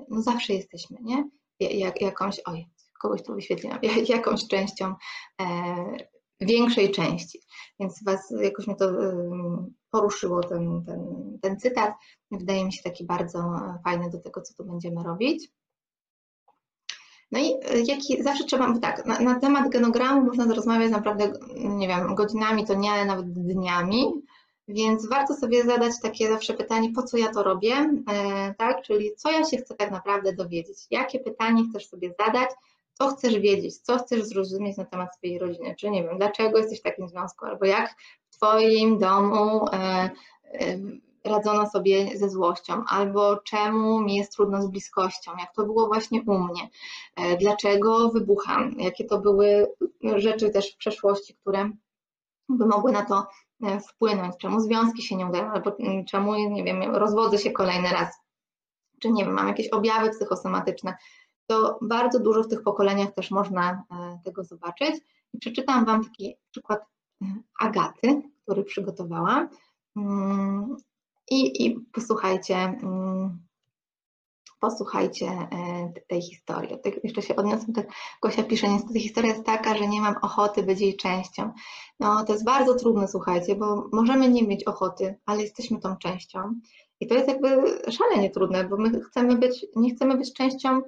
no 0.09 0.23
zawsze 0.23 0.55
jesteśmy, 0.55 0.99
nie? 1.03 1.25
Jak, 1.61 2.01
jakąś, 2.01 2.41
oj, 2.47 2.67
kogoś 3.03 3.23
tu 3.23 3.35
wyświetliłam, 3.35 3.79
jakąś 4.09 4.49
częścią 4.49 4.95
większej 6.41 6.91
części. 6.91 7.41
Więc 7.81 8.05
Was 8.05 8.35
jakoś 8.41 8.67
mnie 8.67 8.77
to 8.77 8.91
poruszyło 9.91 10.41
ten, 10.41 10.85
ten, 10.87 11.01
ten 11.43 11.61
cytat. 11.61 11.95
Wydaje 12.31 12.65
mi 12.65 12.73
się 12.73 12.83
taki 12.83 13.05
bardzo 13.05 13.61
fajny 13.85 14.11
do 14.11 14.21
tego, 14.21 14.43
co 14.43 14.55
tu 14.55 14.65
będziemy 14.65 15.03
robić. 15.03 15.49
No 17.33 17.39
i 17.39 17.45
e, 17.45 17.81
jaki, 17.87 18.23
zawsze 18.23 18.45
trzeba, 18.45 18.79
tak, 18.79 19.07
na, 19.07 19.21
na, 19.21 19.41
temat 19.41 19.69
genogramu 19.69 20.25
można 20.25 20.55
rozmawiać 20.55 20.91
naprawdę, 20.91 21.33
nie 21.55 21.89
wiem, 21.89 22.15
godzinami 22.15 22.67
to 22.67 22.75
nie, 22.75 22.91
ale 22.91 23.05
nawet 23.05 23.33
dniami, 23.33 24.05
więc 24.69 25.09
warto 25.09 25.35
sobie 25.35 25.65
zadać 25.65 25.93
takie 26.03 26.29
zawsze 26.29 26.55
pytanie, 26.55 26.93
po 26.95 27.03
co 27.03 27.17
ja 27.17 27.29
to 27.29 27.43
robię, 27.43 27.75
e, 28.11 28.55
tak, 28.59 28.83
czyli 28.83 29.17
co 29.17 29.31
ja 29.31 29.45
się 29.45 29.57
chcę 29.57 29.75
tak 29.75 29.91
naprawdę 29.91 30.33
dowiedzieć, 30.33 30.79
jakie 30.91 31.21
pytanie 31.21 31.65
chcesz 31.71 31.89
sobie 31.89 32.15
zadać, 32.19 32.51
co 32.99 33.09
chcesz 33.09 33.39
wiedzieć, 33.39 33.79
co 33.79 33.99
chcesz 33.99 34.23
zrozumieć 34.23 34.77
na 34.77 34.85
temat 34.85 35.17
swojej 35.17 35.39
rodziny, 35.39 35.75
czy 35.79 35.91
nie 35.91 36.03
wiem, 36.03 36.19
dlaczego 36.19 36.59
jesteś 36.59 36.81
w 36.81 36.83
takim 36.83 37.09
związku, 37.09 37.47
albo 37.47 37.67
jak 37.67 37.95
w 38.31 38.37
Twoim 38.37 38.99
domu 38.99 39.67
e, 39.73 40.11
e, 40.53 40.79
radzono 41.25 41.71
sobie 41.71 42.19
ze 42.19 42.31
złością, 42.31 42.85
albo 42.89 43.37
czemu 43.37 44.01
mi 44.01 44.17
jest 44.17 44.33
trudno 44.33 44.63
z 44.63 44.67
bliskością, 44.67 45.33
jak 45.39 45.55
to 45.55 45.65
było 45.65 45.87
właśnie 45.87 46.23
u 46.27 46.39
mnie, 46.39 46.69
e, 47.17 47.37
dlaczego 47.37 48.09
wybucham, 48.09 48.75
jakie 48.79 49.05
to 49.05 49.19
były 49.19 49.67
rzeczy 50.17 50.51
też 50.51 50.73
w 50.75 50.77
przeszłości, 50.77 51.35
które 51.35 51.71
by 52.49 52.67
mogły 52.67 52.93
na 52.93 53.05
to 53.05 53.27
wpłynąć, 53.89 54.37
czemu 54.39 54.61
związki 54.61 55.03
się 55.03 55.17
nie 55.17 55.27
udają, 55.27 55.51
albo 55.51 55.77
czemu, 56.09 56.35
nie 56.35 56.65
wiem, 56.65 56.83
rozwodzę 56.83 57.39
się 57.39 57.51
kolejny 57.51 57.89
raz, 57.89 58.15
czy 59.01 59.11
nie 59.11 59.25
wiem, 59.25 59.35
mam 59.35 59.49
jakieś 59.49 59.69
objawy 59.69 60.11
psychosomatyczne, 60.11 60.97
to 61.47 61.79
bardzo 61.83 62.21
dużo 62.21 62.43
w 62.43 62.49
tych 62.49 62.63
pokoleniach 62.63 63.15
też 63.15 63.31
można 63.31 63.73
e, 63.73 64.19
tego 64.25 64.45
zobaczyć. 64.45 64.95
I 65.33 65.39
przeczytam 65.39 65.85
Wam 65.85 66.05
taki 66.05 66.37
przykład 66.51 66.81
e, 67.23 67.27
Agaty, 67.61 68.23
który 68.43 68.65
przygotowałam. 68.65 69.49
Mm, 69.97 70.77
I, 71.31 71.67
i 71.67 71.81
posłuchajcie, 71.81 72.57
mm, 72.57 73.47
posłuchajcie 74.61 75.27
e, 75.27 75.93
tej 76.09 76.23
historii. 76.23 76.79
Jeszcze 77.05 77.23
się 77.23 77.37
odniosę, 77.37 77.73
tak 77.75 77.87
Gosia 78.23 78.43
pisze, 78.43 78.69
niestety 78.69 79.01
historia 79.01 79.33
jest 79.33 79.47
taka, 79.47 79.77
że 79.77 79.89
nie 79.89 80.01
mam 80.01 80.17
ochoty 80.23 80.63
być 80.63 80.81
jej 80.81 80.97
częścią. 80.97 81.53
No 82.01 82.25
to 82.25 82.33
jest 82.33 82.45
bardzo 82.45 82.75
trudne, 82.75 83.09
słuchajcie, 83.09 83.57
bo 83.57 83.89
możemy 83.93 84.29
nie 84.29 84.43
mieć 84.43 84.65
ochoty, 84.65 85.19
ale 85.27 85.43
jesteśmy 85.43 85.81
tą 85.81 85.97
częścią. 85.97 86.61
I 87.01 87.07
to 87.07 87.15
jest 87.15 87.29
jakby 87.29 87.49
szalenie 87.93 88.31
trudne, 88.31 88.65
bo 88.65 88.77
my 88.77 89.01
chcemy 89.01 89.37
być, 89.37 89.67
nie 89.77 89.95
chcemy 89.95 90.17
być 90.17 90.33
częścią 90.33 90.83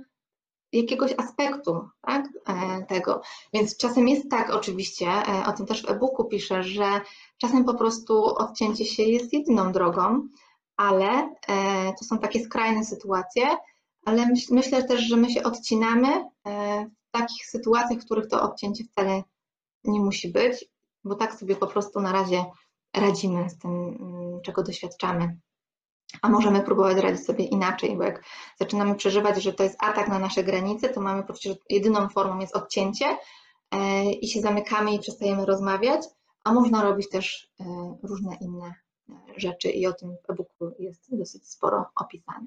jakiegoś 0.73 1.15
aspektu 1.19 1.89
tak, 2.01 2.27
e, 2.47 2.85
tego. 2.87 3.23
Więc 3.53 3.77
czasem 3.77 4.09
jest 4.09 4.31
tak 4.31 4.51
oczywiście, 4.51 5.07
e, 5.07 5.47
o 5.47 5.53
tym 5.53 5.67
też 5.67 5.83
w 5.83 5.91
e-booku 5.91 6.25
piszę, 6.25 6.63
że 6.63 7.01
czasem 7.39 7.65
po 7.65 7.75
prostu 7.75 8.25
odcięcie 8.25 8.85
się 8.85 9.03
jest 9.03 9.33
jedyną 9.33 9.73
drogą, 9.73 10.29
ale 10.77 11.09
e, 11.49 11.93
to 11.99 12.05
są 12.05 12.19
takie 12.19 12.45
skrajne 12.45 12.85
sytuacje, 12.85 13.57
ale 14.05 14.27
myśl, 14.27 14.55
myślę 14.55 14.85
też, 14.85 15.01
że 15.01 15.17
my 15.17 15.31
się 15.31 15.43
odcinamy 15.43 16.25
w 17.09 17.11
takich 17.11 17.47
sytuacjach, 17.47 18.01
w 18.01 18.05
których 18.05 18.29
to 18.29 18.43
odcięcie 18.43 18.85
wcale 18.85 19.23
nie 19.85 20.01
musi 20.01 20.29
być, 20.29 20.65
bo 21.05 21.15
tak 21.15 21.35
sobie 21.35 21.57
po 21.57 21.67
prostu 21.67 22.01
na 22.01 22.13
razie 22.13 22.45
radzimy 22.97 23.51
z 23.51 23.59
tym, 23.59 23.71
mm, 23.71 24.41
czego 24.43 24.63
doświadczamy 24.63 25.39
a 26.23 26.29
możemy 26.29 26.61
próbować 26.61 26.97
radzić 26.97 27.27
sobie 27.27 27.45
inaczej, 27.45 27.97
bo 27.97 28.03
jak 28.03 28.25
zaczynamy 28.61 28.95
przeżywać, 28.95 29.43
że 29.43 29.53
to 29.53 29.63
jest 29.63 29.77
atak 29.83 30.09
na 30.09 30.19
nasze 30.19 30.45
granice, 30.45 30.89
to 30.89 31.01
mamy 31.01 31.23
poczucie, 31.23 31.51
że 31.51 31.57
jedyną 31.71 32.09
formą 32.09 32.39
jest 32.39 32.57
odcięcie 32.57 33.07
e, 33.71 34.05
i 34.13 34.29
się 34.29 34.41
zamykamy 34.41 34.95
i 34.95 34.99
przestajemy 34.99 35.47
rozmawiać, 35.47 36.01
a 36.45 36.53
można 36.53 36.83
robić 36.83 37.09
też 37.09 37.51
e, 37.61 37.65
różne 38.03 38.37
inne 38.41 38.75
e, 39.09 39.13
rzeczy 39.37 39.71
i 39.71 39.87
o 39.87 39.93
tym 39.93 40.17
w 40.27 40.31
e-booku 40.31 40.71
jest 40.79 41.17
dosyć 41.19 41.49
sporo 41.49 41.85
opisane. 41.97 42.47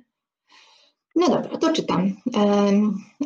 No 1.16 1.30
dobra, 1.30 1.57
to 1.57 1.74
czytam. 1.74 2.14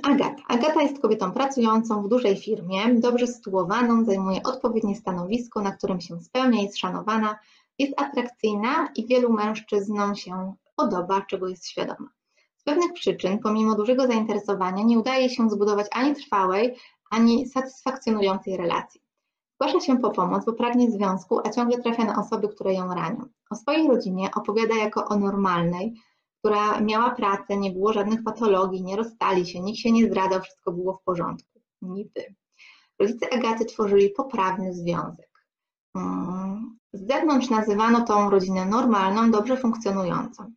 Agata. 0.03 0.43
Agata 0.47 0.81
jest 0.81 1.01
kobietą 1.01 1.31
pracującą 1.31 2.03
w 2.03 2.09
dużej 2.09 2.37
firmie, 2.37 2.95
dobrze 2.95 3.27
sytuowaną, 3.27 4.05
zajmuje 4.05 4.43
odpowiednie 4.43 4.95
stanowisko, 4.95 5.61
na 5.61 5.71
którym 5.71 6.01
się 6.01 6.19
spełnia, 6.19 6.61
jest 6.61 6.77
szanowana, 6.77 7.39
jest 7.79 8.01
atrakcyjna 8.01 8.89
i 8.95 9.07
wielu 9.07 9.33
mężczyznom 9.33 10.15
się 10.15 10.53
podoba, 10.75 11.21
czego 11.21 11.47
jest 11.47 11.67
świadoma. 11.67 12.09
Z 12.57 12.63
pewnych 12.63 12.93
przyczyn, 12.93 13.39
pomimo 13.39 13.75
dużego 13.75 14.07
zainteresowania, 14.07 14.83
nie 14.83 14.99
udaje 14.99 15.29
się 15.29 15.49
zbudować 15.49 15.87
ani 15.91 16.15
trwałej, 16.15 16.75
ani 17.11 17.47
satysfakcjonującej 17.47 18.57
relacji. 18.57 19.01
Zgłasza 19.55 19.79
się 19.79 19.97
po 19.97 20.09
pomoc, 20.09 20.45
bo 20.45 20.53
pragnie 20.53 20.91
związku, 20.91 21.39
a 21.47 21.49
ciągle 21.49 21.77
trafia 21.77 22.05
na 22.05 22.21
osoby, 22.21 22.47
które 22.47 22.73
ją 22.73 22.93
ranią. 22.93 23.25
O 23.49 23.55
swojej 23.55 23.87
rodzinie 23.87 24.29
opowiada 24.35 24.75
jako 24.75 25.05
o 25.05 25.19
normalnej, 25.19 25.93
która 26.39 26.81
miała 26.81 27.09
pracę, 27.11 27.57
nie 27.57 27.71
było 27.71 27.93
żadnych 27.93 28.23
patologii, 28.23 28.83
nie 28.83 28.95
rozstali 28.95 29.47
się, 29.47 29.59
nikt 29.59 29.79
się 29.79 29.91
nie 29.91 30.07
zdradzał, 30.07 30.41
wszystko 30.41 30.71
było 30.71 30.93
w 30.93 31.03
porządku. 31.03 31.59
Niby. 31.81 32.35
Rodzice 32.99 33.33
Agaty 33.33 33.65
tworzyli 33.65 34.09
poprawny 34.09 34.73
związek. 34.73 35.29
Z 36.95 37.07
zewnątrz 37.07 37.49
nazywano 37.49 38.01
tą 38.01 38.29
rodzinę 38.29 38.65
normalną, 38.65 39.31
dobrze 39.31 39.57
funkcjonującą. 39.57 40.51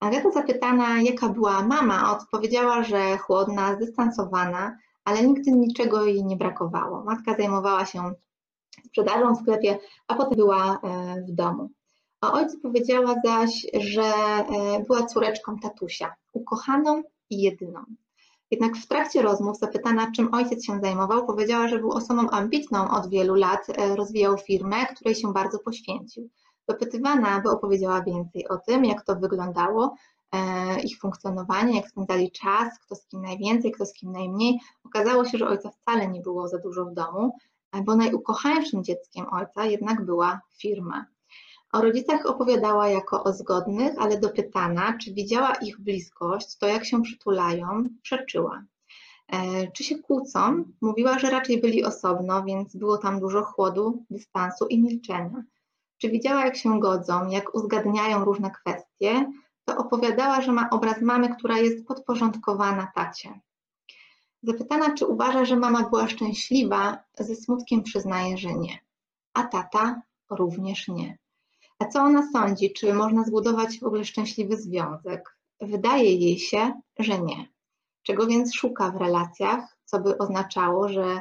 Agata 0.00 0.30
zapytana, 0.30 1.02
jaka 1.02 1.28
była 1.28 1.62
mama, 1.62 2.16
odpowiedziała, 2.16 2.82
że 2.82 3.18
chłodna, 3.18 3.74
zdystansowana, 3.74 4.76
ale 5.04 5.22
nigdy 5.22 5.52
niczego 5.52 6.04
jej 6.04 6.24
nie 6.24 6.36
brakowało. 6.36 7.04
Matka 7.04 7.34
zajmowała 7.36 7.86
się 7.86 8.12
sprzedażą 8.86 9.34
w 9.34 9.40
sklepie, 9.40 9.78
a 10.08 10.14
potem 10.14 10.36
była 10.36 10.80
e, 10.82 11.22
w 11.28 11.32
domu. 11.32 11.70
O 12.20 12.32
ojcu 12.32 12.60
powiedziała 12.60 13.14
zaś, 13.24 13.66
że 13.80 14.02
e, 14.02 14.44
była 14.86 15.06
córeczką 15.06 15.58
tatusia, 15.58 16.14
ukochaną 16.32 17.02
i 17.30 17.42
jedyną. 17.42 17.84
Jednak 18.52 18.76
w 18.76 18.86
trakcie 18.86 19.22
rozmów 19.22 19.58
zapytana, 19.58 20.12
czym 20.16 20.34
ojciec 20.34 20.64
się 20.64 20.80
zajmował, 20.80 21.26
powiedziała, 21.26 21.68
że 21.68 21.78
był 21.78 21.92
osobą 21.92 22.30
ambitną 22.30 22.90
od 22.90 23.10
wielu 23.10 23.34
lat, 23.34 23.66
e, 23.68 23.96
rozwijał 23.96 24.38
firmę, 24.38 24.86
której 24.86 25.14
się 25.14 25.32
bardzo 25.32 25.58
poświęcił. 25.58 26.28
Dopytywana, 26.68 27.40
by 27.40 27.50
opowiedziała 27.50 28.02
więcej 28.02 28.48
o 28.48 28.58
tym, 28.58 28.84
jak 28.84 29.04
to 29.04 29.16
wyglądało, 29.16 29.94
e, 30.32 30.80
ich 30.80 30.98
funkcjonowanie, 31.00 31.76
jak 31.76 31.88
spędzali 31.88 32.30
czas, 32.30 32.78
kto 32.78 32.94
z 32.94 33.06
kim 33.06 33.22
najwięcej, 33.22 33.72
kto 33.72 33.86
z 33.86 33.92
kim 33.92 34.12
najmniej. 34.12 34.60
Okazało 34.84 35.24
się, 35.24 35.38
że 35.38 35.48
ojca 35.48 35.70
wcale 35.70 36.08
nie 36.08 36.20
było 36.20 36.48
za 36.48 36.58
dużo 36.58 36.84
w 36.84 36.94
domu, 36.94 37.32
bo 37.84 37.96
najukochańszym 37.96 38.84
dzieckiem 38.84 39.26
ojca 39.32 39.64
jednak 39.64 40.04
była 40.04 40.40
firma. 40.58 41.06
O 41.72 41.80
rodzicach 41.80 42.26
opowiadała 42.26 42.88
jako 42.88 43.24
o 43.24 43.32
zgodnych, 43.32 43.94
ale 43.98 44.20
dopytana, 44.20 44.98
czy 44.98 45.12
widziała 45.12 45.52
ich 45.54 45.80
bliskość, 45.80 46.56
to 46.56 46.66
jak 46.66 46.84
się 46.84 47.02
przytulają, 47.02 47.84
przeczyła. 48.02 48.64
E, 49.28 49.70
czy 49.72 49.84
się 49.84 49.98
kłócą? 49.98 50.64
Mówiła, 50.80 51.18
że 51.18 51.30
raczej 51.30 51.60
byli 51.60 51.84
osobno, 51.84 52.44
więc 52.44 52.76
było 52.76 52.98
tam 52.98 53.20
dużo 53.20 53.42
chłodu, 53.42 54.04
dystansu 54.10 54.66
i 54.66 54.82
milczenia. 54.82 55.42
Czy 55.98 56.10
widziała, 56.10 56.44
jak 56.44 56.56
się 56.56 56.80
godzą, 56.80 57.28
jak 57.28 57.54
uzgadniają 57.54 58.24
różne 58.24 58.50
kwestie? 58.50 59.32
To 59.64 59.76
opowiadała, 59.76 60.40
że 60.40 60.52
ma 60.52 60.70
obraz 60.70 61.00
mamy, 61.02 61.36
która 61.36 61.58
jest 61.58 61.86
podporządkowana 61.86 62.92
tacie. 62.94 63.40
Zapytana, 64.42 64.94
czy 64.94 65.06
uważa, 65.06 65.44
że 65.44 65.56
mama 65.56 65.88
była 65.88 66.08
szczęśliwa, 66.08 66.98
ze 67.18 67.34
smutkiem 67.34 67.82
przyznaje, 67.82 68.38
że 68.38 68.54
nie. 68.54 68.78
A 69.34 69.42
tata 69.42 70.02
również 70.30 70.88
nie. 70.88 71.21
A 71.82 71.88
co 71.88 72.00
ona 72.00 72.30
sądzi? 72.32 72.72
Czy 72.72 72.94
można 72.94 73.24
zbudować 73.24 73.80
w 73.80 73.84
ogóle 73.84 74.04
szczęśliwy 74.04 74.56
związek? 74.56 75.36
Wydaje 75.60 76.14
jej 76.16 76.38
się, 76.38 76.80
że 76.98 77.20
nie. 77.20 77.48
Czego 78.02 78.26
więc 78.26 78.54
szuka 78.54 78.90
w 78.90 78.96
relacjach, 78.96 79.76
co 79.84 80.00
by 80.00 80.18
oznaczało, 80.18 80.88
że 80.88 81.04
e, 81.04 81.20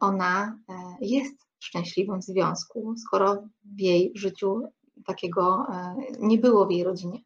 ona 0.00 0.58
e, 0.68 0.74
jest 1.00 1.34
w 1.58 1.64
szczęśliwym 1.64 2.22
związku, 2.22 2.94
skoro 2.96 3.42
w 3.64 3.80
jej 3.80 4.12
życiu 4.14 4.62
takiego 5.06 5.66
e, 5.68 5.94
nie 6.20 6.38
było 6.38 6.66
w 6.66 6.70
jej 6.70 6.84
rodzinie. 6.84 7.20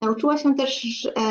Nauczyła 0.00 0.38
się 0.38 0.54
też, 0.54 0.82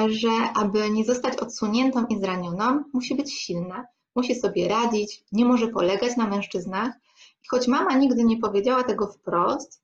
że 0.08 0.32
aby 0.56 0.90
nie 0.90 1.06
zostać 1.06 1.38
odsuniętą 1.38 2.06
i 2.06 2.20
zranioną, 2.20 2.84
musi 2.94 3.16
być 3.16 3.34
silna, 3.34 3.86
musi 4.16 4.36
sobie 4.36 4.68
radzić, 4.68 5.24
nie 5.32 5.46
może 5.46 5.68
polegać 5.68 6.18
na 6.18 6.28
mężczyznach. 6.28 6.94
I 7.44 7.48
choć 7.50 7.68
mama 7.68 7.94
nigdy 7.94 8.24
nie 8.24 8.38
powiedziała 8.38 8.84
tego 8.84 9.08
wprost, 9.08 9.82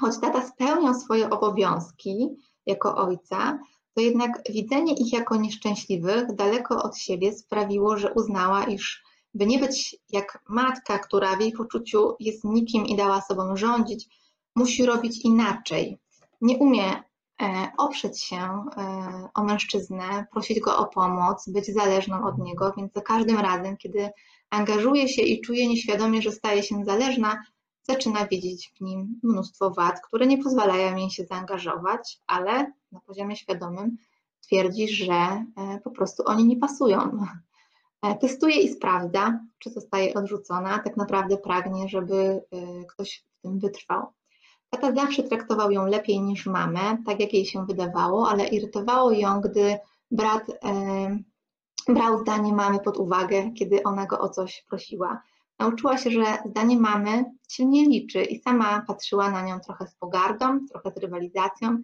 choć 0.00 0.20
tata 0.20 0.46
spełniał 0.46 0.94
swoje 0.94 1.30
obowiązki 1.30 2.28
jako 2.66 2.96
ojca, 2.96 3.58
to 3.94 4.00
jednak 4.00 4.42
widzenie 4.50 4.94
ich 4.94 5.12
jako 5.12 5.36
nieszczęśliwych 5.36 6.34
daleko 6.34 6.82
od 6.82 6.98
siebie 6.98 7.32
sprawiło, 7.32 7.98
że 7.98 8.12
uznała, 8.14 8.64
iż 8.64 9.02
by 9.34 9.46
nie 9.46 9.58
być 9.58 9.96
jak 10.10 10.42
matka, 10.48 10.98
która 10.98 11.36
w 11.36 11.40
jej 11.40 11.52
poczuciu 11.52 12.16
jest 12.20 12.44
nikim 12.44 12.86
i 12.86 12.96
dała 12.96 13.20
sobą 13.20 13.56
rządzić, 13.56 14.08
musi 14.56 14.86
robić 14.86 15.24
inaczej. 15.24 15.98
Nie 16.40 16.56
umie 16.56 17.02
e, 17.42 17.72
oprzeć 17.78 18.22
się 18.22 18.36
e, 18.36 19.28
o 19.34 19.44
mężczyznę, 19.44 20.26
prosić 20.32 20.60
go 20.60 20.78
o 20.78 20.86
pomoc, 20.86 21.48
być 21.48 21.66
zależną 21.66 22.26
od 22.26 22.38
niego, 22.38 22.72
więc 22.76 22.92
za 22.92 23.00
każdym 23.00 23.38
razem, 23.38 23.76
kiedy 23.76 24.10
angażuje 24.50 25.08
się 25.08 25.22
i 25.22 25.40
czuje 25.40 25.68
nieświadomie, 25.68 26.22
że 26.22 26.32
staje 26.32 26.62
się 26.62 26.84
zależna, 26.84 27.42
zaczyna 27.88 28.26
widzieć 28.26 28.72
w 28.76 28.80
nim 28.80 29.20
mnóstwo 29.22 29.70
wad, 29.70 30.00
które 30.00 30.26
nie 30.26 30.42
pozwalają 30.42 30.96
jej 30.96 31.10
się 31.10 31.24
zaangażować, 31.24 32.20
ale 32.26 32.72
na 32.92 33.00
poziomie 33.00 33.36
świadomym 33.36 33.96
twierdzi, 34.40 34.88
że 34.88 35.14
e, 35.14 35.44
po 35.84 35.90
prostu 35.90 36.22
oni 36.26 36.46
nie 36.46 36.56
pasują. 36.56 37.26
E, 38.02 38.14
testuje 38.14 38.60
i 38.60 38.68
sprawdza, 38.68 39.40
czy 39.58 39.70
zostaje 39.70 40.14
odrzucona. 40.14 40.78
Tak 40.78 40.96
naprawdę 40.96 41.36
pragnie, 41.36 41.88
żeby 41.88 42.16
e, 42.16 42.40
ktoś 42.84 43.24
w 43.38 43.42
tym 43.42 43.58
wytrwał. 43.58 44.06
Tata 44.70 44.94
zawsze 44.94 45.22
traktował 45.22 45.70
ją 45.70 45.86
lepiej 45.86 46.20
niż 46.20 46.46
mamę, 46.46 46.98
tak 47.06 47.20
jak 47.20 47.32
jej 47.32 47.46
się 47.46 47.66
wydawało, 47.66 48.28
ale 48.28 48.46
irytowało 48.46 49.12
ją, 49.12 49.40
gdy 49.40 49.78
brat 50.10 50.46
brał 51.88 52.18
zdanie 52.18 52.52
mamy 52.52 52.80
pod 52.80 52.96
uwagę, 52.96 53.50
kiedy 53.58 53.82
ona 53.82 54.06
go 54.06 54.18
o 54.18 54.28
coś 54.28 54.64
prosiła. 54.68 55.22
Nauczyła 55.58 55.98
się, 55.98 56.10
że 56.10 56.24
zdanie 56.46 56.78
mamy 56.78 57.24
się 57.48 57.66
nie 57.66 57.84
liczy 57.84 58.22
i 58.22 58.42
sama 58.42 58.84
patrzyła 58.86 59.30
na 59.30 59.42
nią 59.42 59.60
trochę 59.60 59.86
z 59.86 59.94
pogardą, 59.94 60.66
trochę 60.66 60.90
z 60.90 60.96
rywalizacją, 60.96 61.78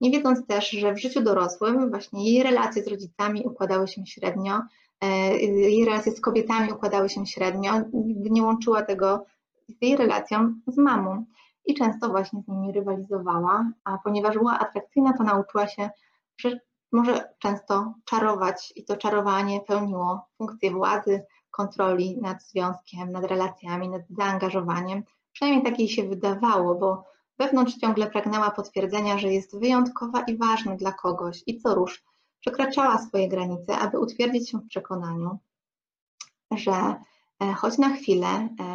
nie 0.00 0.10
wiedząc 0.10 0.46
też, 0.46 0.70
że 0.70 0.94
w 0.94 1.00
życiu 1.00 1.22
dorosłym 1.22 1.90
właśnie 1.90 2.32
jej 2.32 2.42
relacje 2.42 2.82
z 2.82 2.88
rodzicami 2.88 3.42
układały 3.46 3.88
się 3.88 4.06
średnio, 4.06 4.60
e, 5.00 5.38
jej 5.38 5.84
relacje 5.84 6.12
z 6.12 6.20
kobietami 6.20 6.72
układały 6.72 7.08
się 7.08 7.26
średnio, 7.26 7.72
nie 8.30 8.42
łączyła 8.42 8.82
tego 8.82 9.24
z 9.68 9.82
jej 9.82 9.96
relacją 9.96 10.54
z 10.66 10.78
mamą 10.78 11.24
i 11.64 11.74
często 11.74 12.08
właśnie 12.08 12.42
z 12.42 12.48
nimi 12.48 12.72
rywalizowała, 12.72 13.70
a 13.84 13.98
ponieważ 14.04 14.34
była 14.38 14.58
atrakcyjna, 14.58 15.12
to 15.12 15.24
nauczyła 15.24 15.68
się, 15.68 15.90
że 16.40 16.58
może 16.92 17.28
często 17.38 17.94
czarować 18.04 18.72
i 18.76 18.84
to 18.84 18.96
czarowanie 18.96 19.60
pełniło 19.60 20.26
funkcję 20.38 20.70
władzy, 20.70 21.22
kontroli 21.50 22.18
nad 22.20 22.42
związkiem, 22.42 23.12
nad 23.12 23.24
relacjami, 23.24 23.88
nad 23.88 24.02
zaangażowaniem. 24.10 25.02
Przynajmniej 25.32 25.64
tak 25.64 25.78
jej 25.78 25.88
się 25.88 26.08
wydawało, 26.08 26.74
bo 26.74 27.04
wewnątrz 27.38 27.76
ciągle 27.76 28.10
pragnęła 28.10 28.50
potwierdzenia, 28.50 29.18
że 29.18 29.32
jest 29.32 29.58
wyjątkowa 29.58 30.20
i 30.20 30.36
ważna 30.36 30.76
dla 30.76 30.92
kogoś 30.92 31.42
i 31.46 31.60
co 31.60 31.74
rusz 31.74 32.04
przekraczała 32.40 32.98
swoje 32.98 33.28
granice, 33.28 33.78
aby 33.78 33.98
utwierdzić 33.98 34.50
się 34.50 34.58
w 34.58 34.68
przekonaniu, 34.68 35.38
że 36.50 36.94
e, 37.42 37.52
choć 37.52 37.78
na 37.78 37.96
chwilę, 37.96 38.26
e, 38.26 38.66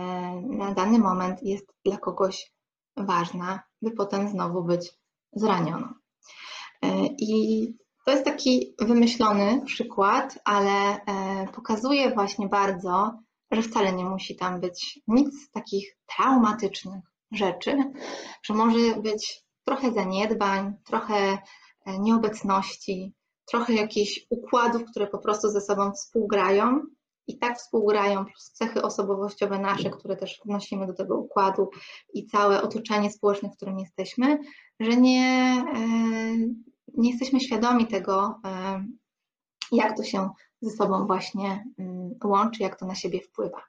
na 0.42 0.74
dany 0.74 1.00
moment 1.00 1.44
jest 1.44 1.74
dla 1.86 1.98
kogoś 1.98 2.54
ważna, 2.98 3.64
by 3.82 3.92
potem 3.92 4.30
znowu 4.30 4.64
być 4.64 4.94
zranioną. 5.34 5.88
E, 6.82 7.06
I 7.06 7.83
to 8.06 8.12
jest 8.12 8.26
taki 8.26 8.76
wymyślony 8.80 9.62
przykład, 9.66 10.40
ale 10.46 10.72
e, 10.72 11.48
pokazuje 11.54 12.12
właśnie 12.12 12.48
bardzo, 12.48 13.20
że 13.52 13.62
wcale 13.62 13.94
nie 13.94 14.06
musi 14.06 14.36
tam 14.36 14.60
być 14.60 15.00
nic 15.08 15.52
takich 15.52 15.98
traumatycznych 16.06 17.04
rzeczy, 17.32 17.78
że 18.44 18.54
może 18.54 18.96
być 19.02 19.44
trochę 19.66 19.92
zaniedbań, 19.92 20.74
trochę 20.86 21.38
e, 21.86 22.00
nieobecności, 22.00 23.14
trochę 23.46 23.74
jakichś 23.74 24.26
układów, 24.30 24.84
które 24.86 25.08
po 25.08 25.20
prostu 25.20 25.50
ze 25.50 25.62
sobą 25.62 25.92
współgrają. 25.92 26.82
I 27.28 27.38
tak 27.40 27.58
współgrają, 27.58 28.26
plus 28.26 28.52
cechy 28.52 28.82
osobowościowe 28.82 29.60
nasze, 29.60 29.90
które 29.90 30.16
też 30.16 30.42
wnosimy 30.46 30.88
do 30.88 30.94
tego 30.94 31.18
układu 31.18 31.70
i 32.14 32.26
całe 32.26 32.62
otoczenie 32.62 33.12
społeczne, 33.12 33.50
w 33.50 33.56
którym 33.56 33.80
jesteśmy, 33.80 34.40
że 34.80 34.98
nie, 34.98 35.64
e, 35.76 35.84
nie 36.94 37.10
jesteśmy 37.10 37.40
świadomi 37.40 37.88
tego, 37.88 38.40
e, 38.46 38.86
jak 39.72 39.98
to 39.98 40.04
się 40.04 40.30
ze 40.62 40.72
sobą 40.72 41.08
właśnie 41.08 41.66
mm, 41.80 42.16
łączy, 42.24 42.64
jak 42.64 42.80
to 42.80 42.86
na 42.86 42.96
siebie 42.96 43.22
wpływa. 43.22 43.62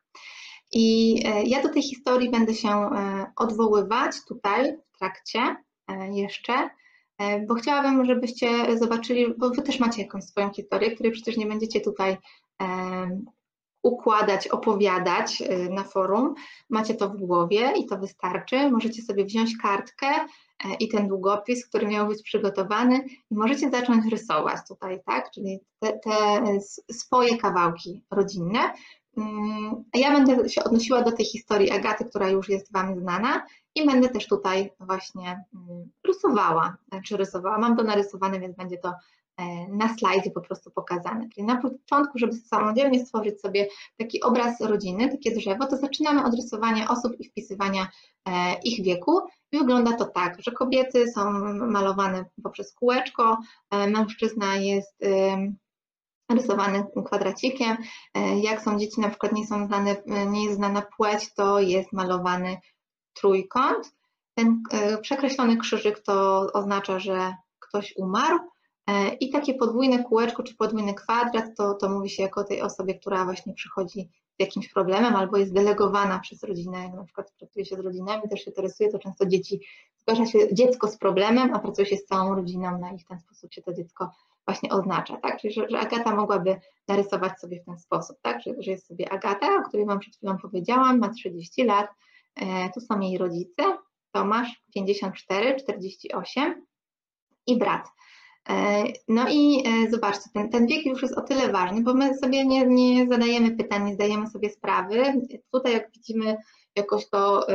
I 0.73 1.17
e, 1.27 1.43
ja 1.43 1.63
do 1.63 1.69
tej 1.69 1.83
historii 1.83 2.31
będę 2.31 2.55
się 2.55 2.69
e, 2.69 3.27
odwoływać 3.37 4.17
tutaj 4.29 4.77
w 4.93 4.99
trakcie 4.99 5.57
jeszcze, 6.11 6.71
bo 7.49 7.55
chciałabym, 7.55 8.05
żebyście 8.05 8.79
zobaczyli, 8.79 9.35
bo 9.39 9.51
Wy 9.51 9.63
też 9.63 9.81
macie 9.81 10.03
jakąś 10.03 10.25
swoją 10.25 10.53
historię, 10.53 10.91
której 10.91 11.13
przecież 11.13 11.37
nie 11.37 11.47
będziecie 11.47 11.81
tutaj 11.81 12.17
układać, 13.83 14.49
opowiadać 14.49 15.43
na 15.71 15.85
forum. 15.85 16.35
Macie 16.71 16.95
to 16.95 17.09
w 17.09 17.17
głowie 17.17 17.73
i 17.77 17.87
to 17.87 17.99
wystarczy. 17.99 18.71
Możecie 18.71 19.03
sobie 19.03 19.25
wziąć 19.25 19.57
kartkę, 19.63 20.07
i 20.81 20.89
ten 20.89 21.09
długopis, 21.09 21.67
który 21.67 21.87
miał 21.87 22.09
być 22.09 22.23
przygotowany. 22.23 23.05
I 23.31 23.35
możecie 23.35 23.71
zacząć 23.71 24.13
rysować 24.13 24.59
tutaj, 24.69 25.01
tak, 25.07 25.31
czyli 25.31 25.61
te, 25.79 25.99
te 25.99 26.43
swoje 26.93 27.37
kawałki 27.37 28.03
rodzinne. 28.11 28.73
Mm, 29.17 29.85
ja 29.95 30.13
będę 30.13 30.49
się 30.49 30.65
odnosiła 30.65 31.03
do 31.03 31.13
tej 31.13 31.27
historii 31.27 31.71
Agaty, 31.71 32.05
która 32.05 32.29
już 32.29 32.49
jest 32.49 32.73
Wam 32.73 33.01
znana. 33.01 33.47
I 33.75 33.87
będę 33.87 34.09
też 34.09 34.27
tutaj 34.27 34.73
właśnie 34.81 35.45
mm, 35.55 35.91
rysowała, 36.07 36.77
czy 37.05 37.17
rysowała. 37.17 37.59
Mam 37.59 37.77
to 37.77 37.83
narysowane, 37.83 38.41
więc 38.41 38.57
będzie 38.57 38.79
to 38.79 38.89
e, 38.89 38.95
na 39.69 39.97
slajdzie 39.99 40.31
po 40.31 40.41
prostu 40.41 40.71
pokazane. 40.71 41.29
Czyli 41.29 41.47
na 41.47 41.57
początku, 41.57 42.19
żeby 42.19 42.33
samodzielnie 42.33 43.07
stworzyć 43.07 43.41
sobie 43.41 43.69
taki 43.99 44.23
obraz 44.23 44.61
rodziny, 44.61 45.09
takie 45.09 45.35
drzewo, 45.35 45.67
to 45.67 45.77
zaczynamy 45.77 46.25
od 46.25 46.35
rysowania 46.35 46.89
osób 46.89 47.13
i 47.19 47.29
wpisywania 47.29 47.89
e, 48.29 48.33
ich 48.65 48.85
wieku. 48.85 49.21
I 49.53 49.59
wygląda 49.59 49.93
to 49.93 50.05
tak, 50.05 50.43
że 50.43 50.53
kobiety 50.53 51.13
są 51.13 51.33
malowane 51.55 52.25
poprzez 52.43 52.75
kółeczko, 52.75 53.39
e, 53.71 53.87
mężczyzna 53.87 54.57
jest 54.57 54.97
rysowany 56.31 56.85
kwadracikiem. 57.07 57.77
E, 58.15 58.39
jak 58.41 58.63
są 58.63 58.79
dzieci, 58.79 59.01
na 59.01 59.09
przykład 59.09 59.33
nie, 59.33 59.47
są 59.47 59.67
znane, 59.67 59.97
e, 60.07 60.27
nie 60.27 60.45
jest 60.45 60.57
znana 60.57 60.83
płeć, 60.97 61.35
to 61.35 61.61
jest 61.61 61.93
malowany 61.93 62.57
trójkąt. 63.15 63.95
Ten 64.35 64.63
e, 64.71 64.99
przekreślony 64.99 65.57
krzyżyk 65.57 66.01
to 66.01 66.47
oznacza, 66.53 66.99
że 66.99 67.35
ktoś 67.59 67.95
umarł. 67.97 68.39
I 69.21 69.31
takie 69.31 69.55
podwójne 69.55 70.05
kółeczko 70.05 70.43
czy 70.43 70.57
podwójny 70.57 70.95
kwadrat 70.95 71.45
to, 71.57 71.75
to 71.75 71.89
mówi 71.89 72.11
się 72.11 72.23
jako 72.23 72.45
tej 72.45 72.63
osobie, 72.63 72.95
która 72.95 73.25
właśnie 73.25 73.55
przychodzi 73.55 74.09
z 74.37 74.41
jakimś 74.41 74.69
problemem 74.69 75.17
albo 75.17 75.37
jest 75.37 75.55
delegowana 75.55 76.19
przez 76.19 76.43
rodzinę, 76.43 76.79
jak 76.83 76.95
na 76.95 77.05
przykład 77.05 77.33
pracuje 77.39 77.65
się 77.65 77.77
z 77.77 77.81
rodzinami, 77.81 78.29
też 78.29 78.45
się 78.45 78.53
to 78.53 78.63
rysuje, 78.63 78.91
to 78.91 78.99
często 78.99 79.27
dzieci, 79.27 79.61
zgłasza 79.97 80.27
się 80.27 80.55
dziecko 80.55 80.89
z 80.89 80.99
problemem, 80.99 81.55
a 81.55 81.59
pracuje 81.59 81.87
się 81.87 81.97
z 81.97 82.05
całą 82.05 82.35
rodziną, 82.35 82.79
no 82.81 82.95
i 82.95 82.99
w 82.99 83.07
ten 83.07 83.21
sposób 83.21 83.53
się 83.53 83.63
to 83.63 83.73
dziecko 83.73 84.11
właśnie 84.47 84.71
oznacza, 84.71 85.17
tak? 85.17 85.41
Czyli, 85.41 85.55
że, 85.55 85.69
że, 85.71 85.79
Agata 85.79 86.17
mogłaby 86.17 86.61
narysować 86.89 87.41
sobie 87.41 87.63
w 87.63 87.65
ten 87.65 87.79
sposób, 87.79 88.17
tak? 88.23 88.43
Że, 88.43 88.55
że 88.59 88.71
jest 88.71 88.87
sobie 88.87 89.13
Agata, 89.13 89.47
o 89.57 89.69
której 89.69 89.87
Wam 89.87 89.99
przed 89.99 90.17
chwilą 90.17 90.39
powiedziałam, 90.39 90.99
ma 90.99 91.09
30 91.09 91.65
lat, 91.65 91.89
e, 92.37 92.71
tu 92.75 92.81
są 92.81 93.01
jej 93.01 93.19
rodzice, 93.19 93.63
Tomasz 94.15 94.63
54, 94.75 95.57
48 95.57 96.67
i 97.47 97.59
brat. 97.59 97.89
E, 98.49 98.85
no 99.09 99.27
i 99.31 99.65
e, 99.67 99.91
zobaczcie, 99.91 100.31
ten, 100.35 100.51
ten 100.51 100.67
wiek 100.67 100.87
już 100.87 101.03
jest 101.03 101.19
o 101.19 101.21
tyle 101.21 101.53
ważny, 101.53 101.83
bo 101.83 101.95
my 101.95 102.15
sobie 102.19 102.47
nie, 102.47 102.67
nie 102.67 103.07
zadajemy 103.09 103.57
pytań, 103.57 103.85
nie 103.85 103.95
zdajemy 103.95 104.27
sobie 104.27 104.51
sprawy. 104.51 105.03
Tutaj 105.53 105.73
jak 105.73 105.91
widzimy 105.93 106.37
jakoś 106.77 107.09
to 107.09 107.49
e, 107.49 107.55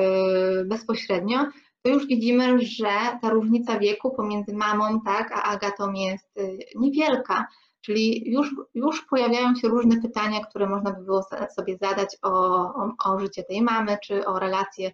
bezpośrednio, 0.66 1.46
to 1.82 1.90
już 1.92 2.08
widzimy, 2.08 2.62
że 2.62 2.90
ta 3.22 3.30
różnica 3.30 3.80
wieku 3.80 4.12
pomiędzy 4.12 4.54
mamą 4.54 5.02
tak, 5.02 5.32
a 5.32 5.44
Agatą 5.44 5.94
jest 5.94 6.40
niewielka. 6.76 7.48
Czyli 7.82 8.32
już, 8.32 8.56
już 8.74 9.06
pojawiają 9.06 9.56
się 9.56 9.68
różne 9.68 10.02
pytania, 10.02 10.40
które 10.40 10.70
można 10.70 10.92
by 10.92 11.04
było 11.04 11.24
sobie 11.56 11.78
zadać 11.78 12.18
o, 12.22 12.32
o, 12.32 12.92
o 13.06 13.20
życie 13.20 13.44
tej 13.44 13.62
mamy, 13.62 13.98
czy 14.04 14.26
o 14.26 14.40
relacje 14.40 14.92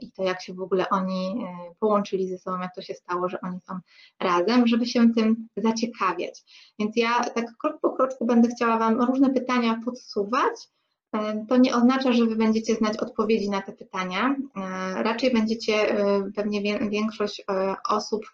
i 0.00 0.12
to, 0.12 0.22
jak 0.22 0.42
się 0.42 0.54
w 0.54 0.60
ogóle 0.60 0.88
oni 0.88 1.44
e, 1.44 1.74
połączyli 1.80 2.28
ze 2.28 2.38
sobą, 2.38 2.60
jak 2.60 2.74
to 2.74 2.82
się 2.82 2.94
stało, 2.94 3.28
że 3.28 3.40
oni 3.40 3.60
są 3.60 3.78
razem, 4.20 4.66
żeby 4.66 4.86
się 4.86 5.12
tym 5.14 5.48
zaciekawiać. 5.56 6.42
Więc 6.78 6.96
ja 6.96 7.24
tak 7.24 7.46
krok 7.60 7.80
po 7.80 7.90
kroczku 7.90 8.26
będę 8.26 8.48
chciała 8.48 8.78
Wam 8.78 9.02
różne 9.02 9.30
pytania 9.30 9.80
podsuwać, 9.84 10.68
E, 11.16 11.46
to 11.48 11.56
nie 11.56 11.76
oznacza, 11.76 12.12
że 12.12 12.26
Wy 12.26 12.36
będziecie 12.36 12.74
znać 12.74 12.96
odpowiedzi 12.96 13.50
na 13.50 13.62
te 13.62 13.72
pytania. 13.72 14.36
E, 14.56 15.02
raczej 15.02 15.32
będziecie, 15.32 15.74
e, 15.74 16.30
pewnie 16.36 16.78
większość 16.88 17.44
osób 17.88 18.26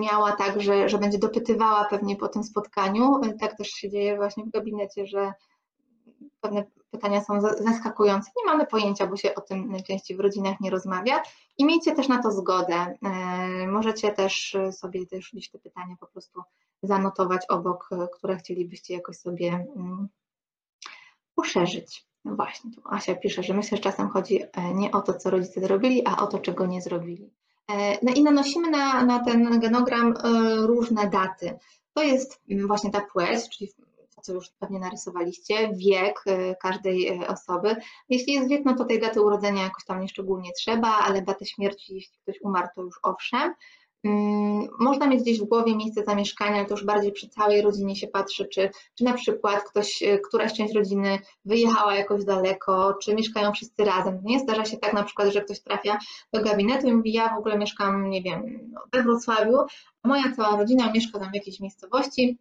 miała 0.00 0.32
tak, 0.32 0.60
że, 0.60 0.88
że 0.88 0.98
będzie 0.98 1.18
dopytywała 1.18 1.84
pewnie 1.84 2.16
po 2.16 2.28
tym 2.28 2.44
spotkaniu. 2.44 3.20
Tak 3.40 3.56
też 3.56 3.68
się 3.68 3.90
dzieje 3.90 4.16
właśnie 4.16 4.44
w 4.44 4.50
gabinecie, 4.50 5.06
że 5.06 5.32
pewne 6.40 6.64
pytania 6.90 7.20
są 7.20 7.40
zaskakujące. 7.40 8.30
Nie 8.36 8.52
mamy 8.52 8.66
pojęcia, 8.66 9.06
bo 9.06 9.16
się 9.16 9.34
o 9.34 9.40
tym 9.40 9.70
najczęściej 9.70 10.16
w 10.16 10.20
rodzinach 10.20 10.60
nie 10.60 10.70
rozmawia. 10.70 11.22
I 11.58 11.64
miejcie 11.64 11.94
też 11.94 12.08
na 12.08 12.22
to 12.22 12.32
zgodę. 12.32 12.98
Możecie 13.66 14.12
też 14.12 14.56
sobie 14.72 15.06
też 15.06 15.30
gdzieś 15.32 15.50
te 15.50 15.58
pytania 15.58 15.96
po 16.00 16.06
prostu 16.06 16.42
zanotować 16.82 17.46
obok, 17.48 17.88
które 18.12 18.36
chcielibyście 18.36 18.94
jakoś 18.94 19.16
sobie 19.16 19.66
poszerzyć. 21.34 22.08
No 22.24 22.36
właśnie, 22.36 22.70
tu 22.72 22.80
Asia 22.84 23.14
pisze, 23.14 23.42
że 23.42 23.54
myślę, 23.54 23.76
że 23.76 23.82
czasem 23.82 24.08
chodzi 24.08 24.42
e, 24.42 24.74
nie 24.74 24.90
o 24.90 25.00
to, 25.00 25.14
co 25.14 25.30
rodzice 25.30 25.60
zrobili, 25.60 26.06
a 26.06 26.16
o 26.16 26.26
to, 26.26 26.38
czego 26.38 26.66
nie 26.66 26.82
zrobili. 26.82 27.30
E, 27.70 27.98
no 28.02 28.12
i 28.14 28.22
nanosimy 28.22 28.70
na, 28.70 29.04
na 29.04 29.24
ten 29.24 29.60
genogram 29.60 30.14
e, 30.16 30.22
różne 30.66 31.10
daty. 31.10 31.58
To 31.94 32.02
jest 32.02 32.40
właśnie 32.66 32.90
ta 32.90 33.00
płeć, 33.12 33.48
czyli 33.48 33.70
co 34.22 34.32
już 34.32 34.50
pewnie 34.58 34.78
narysowaliście, 34.78 35.70
wiek 35.74 36.24
każdej 36.62 37.26
osoby. 37.26 37.76
Jeśli 38.08 38.32
jest 38.32 38.48
wiek, 38.48 38.64
no 38.64 38.74
to 38.74 38.84
tej 38.84 39.00
daty 39.00 39.22
urodzenia 39.22 39.62
jakoś 39.62 39.84
tam 39.84 40.00
nieszczególnie 40.00 40.50
trzeba, 40.52 40.88
ale 40.88 41.22
datę 41.22 41.46
śmierci, 41.46 41.94
jeśli 41.94 42.18
ktoś 42.22 42.40
umarł, 42.40 42.68
to 42.74 42.82
już 42.82 43.00
owszem. 43.02 43.54
Mm, 44.04 44.68
można 44.78 45.06
mieć 45.06 45.22
gdzieś 45.22 45.40
w 45.40 45.44
głowie 45.44 45.76
miejsce 45.76 46.04
zamieszkania, 46.04 46.56
ale 46.56 46.66
to 46.66 46.74
już 46.74 46.84
bardziej 46.84 47.12
przy 47.12 47.28
całej 47.28 47.62
rodzinie 47.62 47.96
się 47.96 48.06
patrzy, 48.06 48.48
czy, 48.48 48.70
czy 48.94 49.04
na 49.04 49.12
przykład 49.12 49.64
ktoś, 49.64 50.02
e, 50.02 50.18
któraś 50.18 50.52
część 50.52 50.74
rodziny 50.74 51.18
wyjechała 51.44 51.94
jakoś 51.94 52.24
daleko, 52.24 52.94
czy 53.02 53.14
mieszkają 53.14 53.52
wszyscy 53.52 53.84
razem. 53.84 54.20
Nie 54.24 54.40
zdarza 54.40 54.64
się 54.64 54.76
tak 54.76 54.92
na 54.92 55.02
przykład, 55.02 55.32
że 55.32 55.40
ktoś 55.40 55.60
trafia 55.60 55.98
do 56.32 56.42
gabinetu 56.42 56.86
i 56.86 56.92
mówi, 56.92 57.12
ja 57.12 57.34
w 57.34 57.38
ogóle 57.38 57.58
mieszkam, 57.58 58.10
nie 58.10 58.22
wiem, 58.22 58.70
we 58.92 59.02
Wrocławiu, 59.02 59.58
a 60.02 60.08
moja 60.08 60.32
cała 60.36 60.56
rodzina 60.56 60.92
mieszka 60.92 61.18
tam 61.18 61.30
w 61.30 61.34
jakiejś 61.34 61.60
miejscowości, 61.60 62.38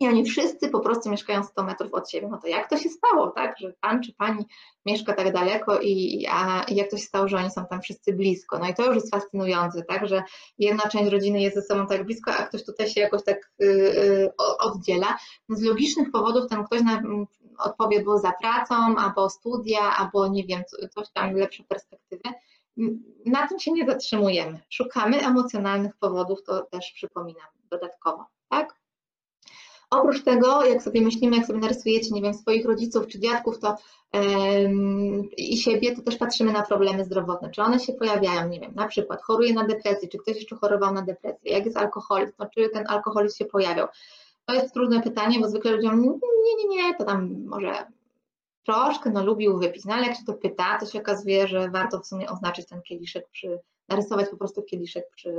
i 0.00 0.08
oni 0.08 0.24
wszyscy 0.24 0.68
po 0.68 0.80
prostu 0.80 1.10
mieszkają 1.10 1.44
100 1.44 1.64
metrów 1.64 1.94
od 1.94 2.10
siebie. 2.10 2.28
No 2.30 2.38
to 2.38 2.48
jak 2.48 2.70
to 2.70 2.76
się 2.76 2.88
stało, 2.88 3.30
tak, 3.30 3.58
że 3.58 3.72
pan 3.80 4.02
czy 4.02 4.12
pani 4.12 4.44
mieszka 4.86 5.12
tak 5.12 5.32
daleko 5.32 5.80
i, 5.80 6.26
a, 6.30 6.62
i 6.62 6.76
jak 6.76 6.90
to 6.90 6.96
się 6.96 7.04
stało, 7.04 7.28
że 7.28 7.36
oni 7.36 7.50
są 7.50 7.66
tam 7.66 7.80
wszyscy 7.80 8.12
blisko. 8.12 8.58
No 8.58 8.68
i 8.68 8.74
to 8.74 8.86
już 8.86 8.94
jest 8.94 9.10
fascynujące, 9.10 9.82
tak, 9.82 10.08
że 10.08 10.22
jedna 10.58 10.88
część 10.88 11.12
rodziny 11.12 11.40
jest 11.40 11.56
ze 11.56 11.62
sobą 11.62 11.86
tak 11.86 12.04
blisko, 12.04 12.30
a 12.34 12.46
ktoś 12.46 12.64
tutaj 12.64 12.88
się 12.88 13.00
jakoś 13.00 13.24
tak 13.24 13.52
yy, 13.58 14.32
oddziela. 14.58 15.18
No 15.48 15.56
z 15.56 15.62
logicznych 15.62 16.10
powodów 16.10 16.50
ten 16.50 16.64
ktoś 16.64 16.82
na, 16.82 17.02
odpowie, 17.58 18.04
bo 18.04 18.18
za 18.18 18.32
pracą, 18.32 18.96
albo 18.96 19.30
studia, 19.30 19.80
albo 19.80 20.28
nie 20.28 20.44
wiem, 20.44 20.62
coś 20.94 21.10
tam, 21.12 21.34
lepsze 21.34 21.64
perspektywy. 21.64 22.22
Na 23.26 23.48
tym 23.48 23.58
się 23.58 23.72
nie 23.72 23.86
zatrzymujemy. 23.86 24.60
Szukamy 24.68 25.26
emocjonalnych 25.26 25.96
powodów, 25.96 26.42
to 26.42 26.62
też 26.62 26.92
przypominam 26.92 27.46
dodatkowo, 27.70 28.26
tak? 28.48 28.75
Oprócz 29.90 30.22
tego, 30.22 30.64
jak 30.64 30.82
sobie 30.82 31.00
myślimy, 31.00 31.36
jak 31.36 31.46
sobie 31.46 31.58
narysujecie, 31.58 32.10
nie 32.10 32.22
wiem, 32.22 32.34
swoich 32.34 32.66
rodziców 32.66 33.06
czy 33.06 33.20
dziadków, 33.20 33.58
to 33.58 33.76
i 35.36 35.56
siebie, 35.56 35.96
to 35.96 36.02
też 36.02 36.16
patrzymy 36.16 36.52
na 36.52 36.62
problemy 36.62 37.04
zdrowotne. 37.04 37.50
Czy 37.50 37.62
one 37.62 37.80
się 37.80 37.92
pojawiają, 37.92 38.48
nie 38.48 38.60
wiem, 38.60 38.72
na 38.74 38.88
przykład 38.88 39.22
choruje 39.22 39.54
na 39.54 39.66
depresję, 39.66 40.08
czy 40.08 40.18
ktoś 40.18 40.36
jeszcze 40.36 40.56
chorował 40.56 40.94
na 40.94 41.02
depresję, 41.02 41.52
jak 41.52 41.64
jest 41.64 41.76
alkoholizm, 41.76 42.32
to 42.36 42.46
czy 42.46 42.68
ten 42.68 42.84
alkoholizm 42.88 43.36
się 43.36 43.44
pojawiał. 43.44 43.88
To 44.46 44.54
jest 44.54 44.74
trudne 44.74 45.02
pytanie, 45.02 45.40
bo 45.40 45.48
zwykle 45.48 45.70
ludziom 45.70 46.02
nie, 46.02 46.08
nie, 46.56 46.76
nie, 46.76 46.94
to 46.94 47.04
tam 47.04 47.44
może 47.46 47.86
troszkę, 48.66 49.10
no 49.10 49.24
lubił 49.24 49.58
wypić, 49.58 49.84
no 49.84 49.94
ale 49.94 50.06
jak 50.06 50.16
się 50.16 50.24
to 50.26 50.34
pyta, 50.34 50.78
to 50.80 50.86
się 50.86 50.98
okazuje, 50.98 51.48
że 51.48 51.70
warto 51.70 52.00
w 52.00 52.06
sumie 52.06 52.30
oznaczyć 52.30 52.66
ten 52.66 52.82
kieliszek 52.82 53.28
przy 53.28 53.60
narysować 53.88 54.28
po 54.30 54.36
prostu 54.36 54.62
kieliszek 54.62 55.10
przy, 55.10 55.34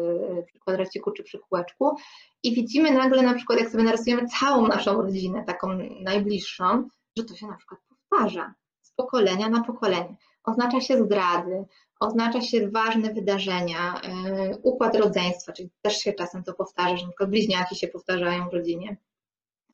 przy 0.48 0.60
kwadraciku 0.60 1.12
czy 1.12 1.24
przy 1.24 1.40
kółeczku 1.40 1.96
i 2.44 2.56
widzimy 2.56 2.92
nagle 2.92 3.22
na 3.22 3.34
przykład, 3.34 3.60
jak 3.60 3.70
sobie 3.70 3.84
narysujemy 3.84 4.28
całą 4.40 4.68
naszą 4.68 5.02
rodzinę, 5.02 5.44
taką 5.44 5.68
najbliższą, 6.02 6.90
że 7.18 7.24
to 7.24 7.36
się 7.36 7.48
na 7.48 7.56
przykład 7.58 7.80
powtarza 7.90 8.54
z 8.82 8.92
pokolenia 8.92 9.50
na 9.50 9.64
pokolenie. 9.64 10.16
Oznacza 10.44 10.82
się 10.82 11.04
zdrady, 11.04 11.66
oznacza 12.00 12.42
się 12.42 12.70
ważne 12.70 13.14
wydarzenia, 13.14 14.02
yy, 14.04 14.58
układ 14.64 14.96
rodzeństwa, 14.96 15.54
czyli 15.54 15.70
też 15.82 15.98
się 15.98 16.14
czasem 16.14 16.44
to 16.44 16.54
powtarza, 16.54 16.98
że 16.98 17.04
na 17.04 17.10
przykład 17.10 17.30
bliźniaki 17.30 17.76
się 17.76 17.88
powtarzają 17.88 18.50
w 18.50 18.54
rodzinie 18.54 18.98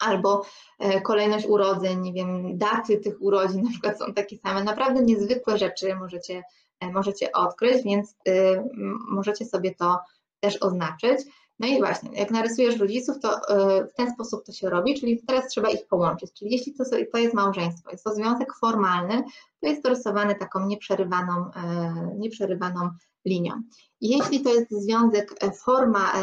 albo 0.04 0.46
e, 0.80 1.02
kolejność 1.02 1.46
urodzeń, 1.46 2.02
nie 2.02 2.14
wiem, 2.14 2.58
daty 2.58 2.98
tych 2.98 3.22
urodzin 3.22 3.64
na 3.64 3.70
przykład 3.70 4.00
są 4.00 4.14
takie 4.14 4.38
same. 4.38 4.64
Naprawdę 4.64 5.04
niezwykłe 5.04 5.58
rzeczy 5.58 5.96
możecie 5.96 6.44
E, 6.84 6.92
możecie 6.92 7.32
odkryć, 7.32 7.84
więc 7.84 8.16
y, 8.28 8.64
możecie 9.08 9.46
sobie 9.46 9.76
to 9.76 10.00
też 10.40 10.58
oznaczyć. 10.58 11.20
No 11.60 11.68
i 11.68 11.78
właśnie, 11.78 12.10
jak 12.20 12.32
narysujesz 12.32 12.80
rodziców, 12.80 13.20
to 13.22 13.38
y, 13.38 13.88
w 13.88 13.94
ten 13.94 14.12
sposób 14.14 14.46
to 14.46 14.52
się 14.52 14.70
robi, 14.70 15.00
czyli 15.00 15.24
teraz 15.28 15.48
trzeba 15.48 15.70
ich 15.70 15.88
połączyć. 15.88 16.34
Czyli 16.34 16.52
jeśli 16.52 16.74
to, 16.74 16.84
to 17.12 17.18
jest 17.18 17.34
małżeństwo, 17.34 17.92
jest 17.92 18.04
to 18.04 18.16
związek 18.16 18.54
formalny, 18.54 19.24
to 19.60 19.68
jest 19.68 19.84
to 19.84 19.90
rysowane 19.90 20.36
taką 20.36 20.66
nieprzerywaną, 20.66 21.52
e, 21.56 22.16
nieprzerywaną 22.18 22.90
linią. 23.26 23.62
Jeśli 24.02 24.42
to 24.42 24.54
jest 24.54 24.72
związek 24.72 25.34
e, 25.42 25.52
forma, 25.52 26.14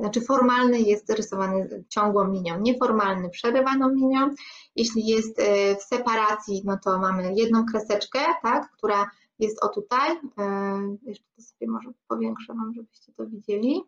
znaczy 0.00 0.20
formalny 0.20 0.80
jest 0.80 1.10
rysowany 1.10 1.84
ciągłą 1.88 2.32
linią, 2.32 2.60
nieformalny 2.60 3.30
przerywaną 3.30 3.88
linią. 3.94 4.30
Jeśli 4.76 5.06
jest 5.06 5.40
w 5.80 5.82
separacji, 5.82 6.62
no 6.64 6.78
to 6.84 6.98
mamy 6.98 7.34
jedną 7.34 7.66
kreseczkę, 7.66 8.18
tak, 8.42 8.70
która 8.70 9.10
jest 9.38 9.64
o 9.64 9.68
tutaj. 9.68 10.10
E, 10.38 10.96
jeszcze 11.02 11.24
to 11.36 11.42
sobie 11.42 11.70
może 11.70 11.90
powiększę 12.08 12.54
Wam, 12.54 12.74
żebyście 12.74 13.12
to 13.12 13.26
widzieli 13.26 13.82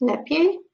lepiej. 0.00 0.69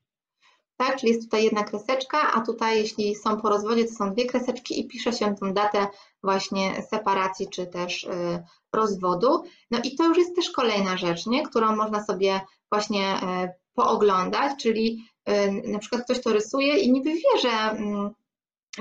Tak? 0.77 0.97
Czyli 0.97 1.12
jest 1.12 1.24
tutaj 1.24 1.44
jedna 1.44 1.65
kreseczka, 1.65 2.32
a 2.32 2.40
tutaj 2.40 2.78
jeśli 2.78 3.15
są 3.15 3.40
po 3.40 3.48
rozwodzie, 3.48 3.85
to 3.85 3.94
są 3.94 4.12
dwie 4.12 4.27
kreseczki 4.27 4.81
i 4.81 4.89
pisze 4.89 5.12
się 5.12 5.35
tą 5.35 5.53
datę 5.53 5.86
właśnie 6.23 6.82
separacji 6.90 7.48
czy 7.48 7.66
też 7.66 8.05
y, 8.05 8.43
rozwodu. 8.73 9.43
No 9.70 9.78
i 9.85 9.97
to 9.97 10.05
już 10.05 10.19
jest 10.19 10.36
też 10.36 10.51
kolejna 10.51 10.97
rzecz, 10.97 11.27
nie? 11.27 11.43
którą 11.43 11.77
można 11.77 12.05
sobie 12.05 12.40
właśnie 12.73 13.16
y, 13.16 13.48
pooglądać, 13.74 14.62
czyli 14.62 15.05
y, 15.28 15.70
na 15.73 15.78
przykład 15.78 16.05
ktoś 16.05 16.20
to 16.23 16.32
rysuje 16.32 16.77
i 16.77 16.93
niby 16.93 17.12
wie, 17.12 17.40
że, 17.43 17.51
mm, 17.51 18.11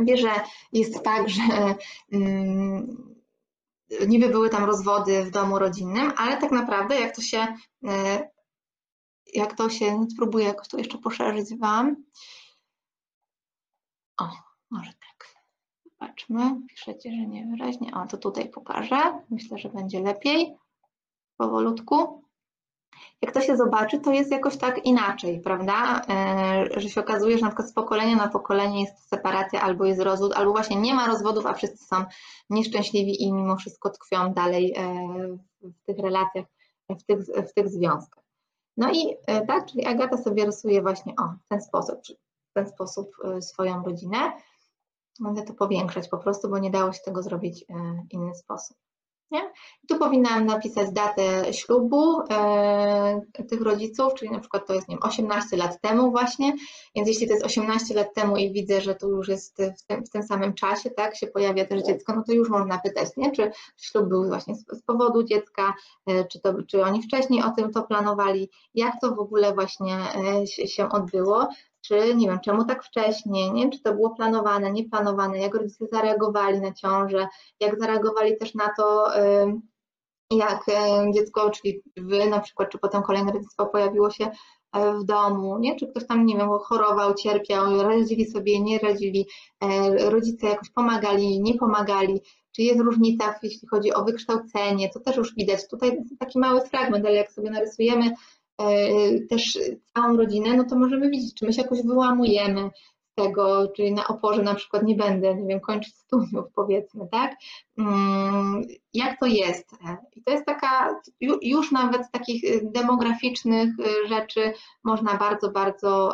wie, 0.02 0.18
że 0.18 0.32
jest 0.74 1.04
tak, 1.04 1.30
że 1.30 1.42
niby 4.08 4.30
były 4.30 4.50
tam 4.50 4.64
rozwody 4.64 5.24
w 5.24 5.32
domu 5.32 5.60
rodzinnym, 5.60 6.14
ale 6.18 6.38
tak 6.38 6.52
naprawdę 6.52 7.00
jak 7.00 7.16
to 7.16 7.22
się 7.22 7.48
jak 9.36 9.57
to 9.57 9.70
się, 9.70 10.06
spróbuję 10.12 10.45
jakoś 10.45 10.68
to 10.68 10.78
jeszcze 10.78 10.98
poszerzyć 10.98 11.57
Wam. 11.60 11.95
O, 14.20 14.30
może 14.72 14.91
tak. 14.91 15.36
Zobaczmy, 15.86 16.62
piszecie, 16.70 17.12
że 17.12 17.28
niewyraźnie. 17.28 17.94
O, 17.94 18.07
to 18.07 18.18
tutaj 18.18 18.49
pokażę. 18.49 18.98
Myślę, 19.30 19.57
że 19.57 19.70
będzie 19.70 19.99
lepiej. 19.99 20.57
Powolutku. 21.38 22.26
Jak 23.22 23.34
to 23.34 23.41
się 23.41 23.57
zobaczy, 23.57 23.99
to 23.99 24.14
jest 24.14 24.32
jakoś 24.32 24.57
tak 24.57 24.86
inaczej, 24.86 25.41
prawda? 25.41 26.02
E, 26.10 26.80
że 26.80 26.90
się 26.90 27.02
okazuje, 27.02 27.38
że 27.38 27.41
na 27.41 27.48
przykład 27.48 27.70
z 27.70 27.74
pokolenia 27.74 28.16
na 28.16 28.28
pokolenie 28.28 28.82
jest 28.82 29.10
separacja 29.10 29.62
albo 29.62 29.86
jest 29.86 30.02
rozwód, 30.02 30.34
albo 30.36 30.52
właśnie 30.52 30.76
nie 30.76 30.94
ma 30.94 31.07
rozwodów, 31.07 31.45
a 31.45 31.53
wszyscy 31.53 31.86
są 31.86 32.06
nieszczęśliwi 32.49 33.24
i 33.24 33.34
mimo 33.34 33.56
wszystko 33.56 33.90
tkwią 33.90 34.34
dalej 34.34 34.74
e, 34.78 34.84
w 35.62 35.86
tych 35.86 35.98
relacjach, 35.98 36.45
w 36.90 37.03
tych, 37.03 37.20
w 37.49 37.53
tych 37.53 37.70
związkach. 37.70 38.24
No 38.77 38.91
i 38.91 39.18
e, 39.27 39.45
tak, 39.45 39.65
czyli 39.65 39.85
Agata 39.85 40.18
sobie 40.18 40.45
rysuje 40.45 40.81
właśnie 40.81 41.14
o, 41.15 41.23
w 41.45 41.47
ten 41.47 41.61
sposób, 41.61 41.99
w 42.49 42.53
ten 42.53 42.68
sposób 42.68 43.11
e, 43.23 43.41
swoją 43.41 43.84
rodzinę. 43.84 44.18
Będę 45.19 45.43
to 45.43 45.53
powiększać 45.53 46.10
po 46.10 46.18
prostu, 46.18 46.49
bo 46.49 46.60
nie 46.60 46.72
dało 46.72 46.93
się 46.93 46.99
tego 47.06 47.23
zrobić 47.23 47.65
w 47.69 47.72
e, 47.72 48.06
inny 48.10 48.35
sposób. 48.35 48.77
Nie? 49.31 49.52
Tu 49.88 49.99
powinnam 49.99 50.45
napisać 50.45 50.91
datę 50.91 51.53
ślubu 51.53 52.22
e, 52.30 53.22
tych 53.49 53.61
rodziców, 53.61 54.14
czyli 54.14 54.31
na 54.31 54.39
przykład 54.39 54.68
to 54.68 54.73
jest 54.73 54.88
nie 54.88 54.95
wiem, 54.95 55.03
18 55.03 55.57
lat 55.57 55.81
temu 55.81 56.11
właśnie, 56.11 56.53
więc 56.95 57.07
jeśli 57.07 57.27
to 57.27 57.34
jest 57.34 57.45
18 57.45 57.95
lat 57.95 58.14
temu 58.14 58.38
i 58.38 58.52
widzę, 58.52 58.81
że 58.81 58.95
tu 58.95 59.10
już 59.10 59.27
jest 59.27 59.57
w 59.77 59.85
tym, 59.85 60.06
w 60.06 60.10
tym 60.10 60.23
samym 60.23 60.53
czasie, 60.53 60.89
tak, 60.89 61.15
się 61.15 61.27
pojawia 61.27 61.65
też 61.65 61.84
dziecko, 61.84 62.14
no 62.15 62.23
to 62.27 62.34
już 62.34 62.49
można 62.49 62.80
pytać, 62.80 63.10
nie? 63.18 63.31
czy 63.31 63.52
ślub 63.77 64.10
był 64.10 64.27
właśnie 64.27 64.56
z, 64.56 64.65
z 64.72 64.81
powodu 64.81 65.23
dziecka, 65.23 65.73
e, 66.07 66.26
czy, 66.26 66.39
to, 66.39 66.53
czy 66.64 66.84
oni 66.84 67.02
wcześniej 67.02 67.43
o 67.43 67.52
tym 67.52 67.72
to 67.72 67.84
planowali, 67.84 68.49
jak 68.73 68.93
to 69.02 69.15
w 69.15 69.19
ogóle 69.19 69.53
właśnie 69.53 69.97
e, 70.41 70.47
się 70.47 70.89
odbyło, 70.89 71.47
czy 71.88 72.16
nie 72.16 72.28
wiem, 72.28 72.40
czemu 72.40 72.66
tak 72.66 72.84
wcześnie, 72.84 73.52
nie? 73.52 73.70
czy 73.70 73.82
to 73.82 73.94
było 73.94 74.10
planowane, 74.10 74.72
nieplanowane, 74.72 75.38
jak 75.38 75.56
rodzice 75.56 75.86
zareagowali 75.91 76.62
na 76.62 76.74
ciążę, 76.74 77.28
jak 77.60 77.80
zareagowali 77.80 78.38
też 78.38 78.53
na 78.56 78.70
to, 78.78 79.07
jak 80.32 80.66
dziecko, 81.14 81.49
czyli 81.49 81.82
wy 81.98 82.30
na 82.30 82.40
przykład, 82.40 82.70
czy 82.70 82.78
potem 82.78 83.03
kolejne 83.03 83.32
rodzictwo 83.32 83.66
pojawiło 83.66 84.10
się 84.10 84.32
e, 84.74 84.94
w 84.94 85.03
domu, 85.03 85.60
nie? 85.60 85.76
czy 85.76 85.88
ktoś 85.88 86.07
tam, 86.07 86.26
nie 86.26 86.38
wiem, 86.38 86.49
chorował, 86.49 87.14
cierpiał, 87.14 87.84
radzili 87.84 88.26
sobie, 88.26 88.60
nie 88.60 88.80
radzili, 88.80 89.28
e, 89.64 90.10
rodzice 90.10 90.48
jakoś 90.48 90.70
pomagali, 90.70 91.41
nie 91.41 91.53
pomagali, 91.53 92.22
czy 92.56 92.62
jest 92.62 92.80
różnica, 92.80 93.36
jeśli 93.44 93.68
chodzi 93.68 93.94
o 93.94 94.03
wykształcenie, 94.03 94.90
to 94.90 94.99
też 94.99 95.16
już 95.18 95.36
widać. 95.36 95.68
Tutaj 95.68 95.98
taki 96.20 96.40
mały 96.40 96.62
fragment, 96.62 97.06
ale 97.06 97.16
jak 97.16 97.32
sobie 97.32 97.49
narysujemy 97.49 98.12
też 99.30 99.60
całą 99.94 100.18
rodzinę, 100.18 100.57
no 100.57 100.64
to 100.64 100.76
możemy 100.76 101.10
widzieć, 101.10 101.34
czy 101.34 101.45
my 101.45 101.53
się 101.53 101.61
jakoś 101.61 101.82
wyłamujemy 101.84 102.69
z 103.11 103.15
tego, 103.15 103.68
czyli 103.76 103.94
na 103.94 104.07
oporze 104.07 104.44
na 104.44 104.56
przykład 104.56 104.84
nie 104.84 104.95
będę, 104.95 105.36
nie 105.36 105.48
wiem, 105.48 105.60
kończyć 105.60 105.95
studiów 105.95 106.45
powiedzmy, 106.56 107.07
tak? 107.11 107.36
Mm, 107.77 108.61
jak 108.94 109.19
to 109.19 109.26
jest? 109.26 109.72
I 110.15 110.23
to 110.23 110.32
jest 110.32 110.45
taka, 110.45 111.02
już 111.41 111.72
nawet 111.72 112.06
z 112.06 112.11
takich 112.11 112.72
demograficznych 112.72 113.69
y, 113.80 114.07
rzeczy 114.07 114.53
można 114.84 115.18
bardzo, 115.18 115.52
bardzo 115.52 116.14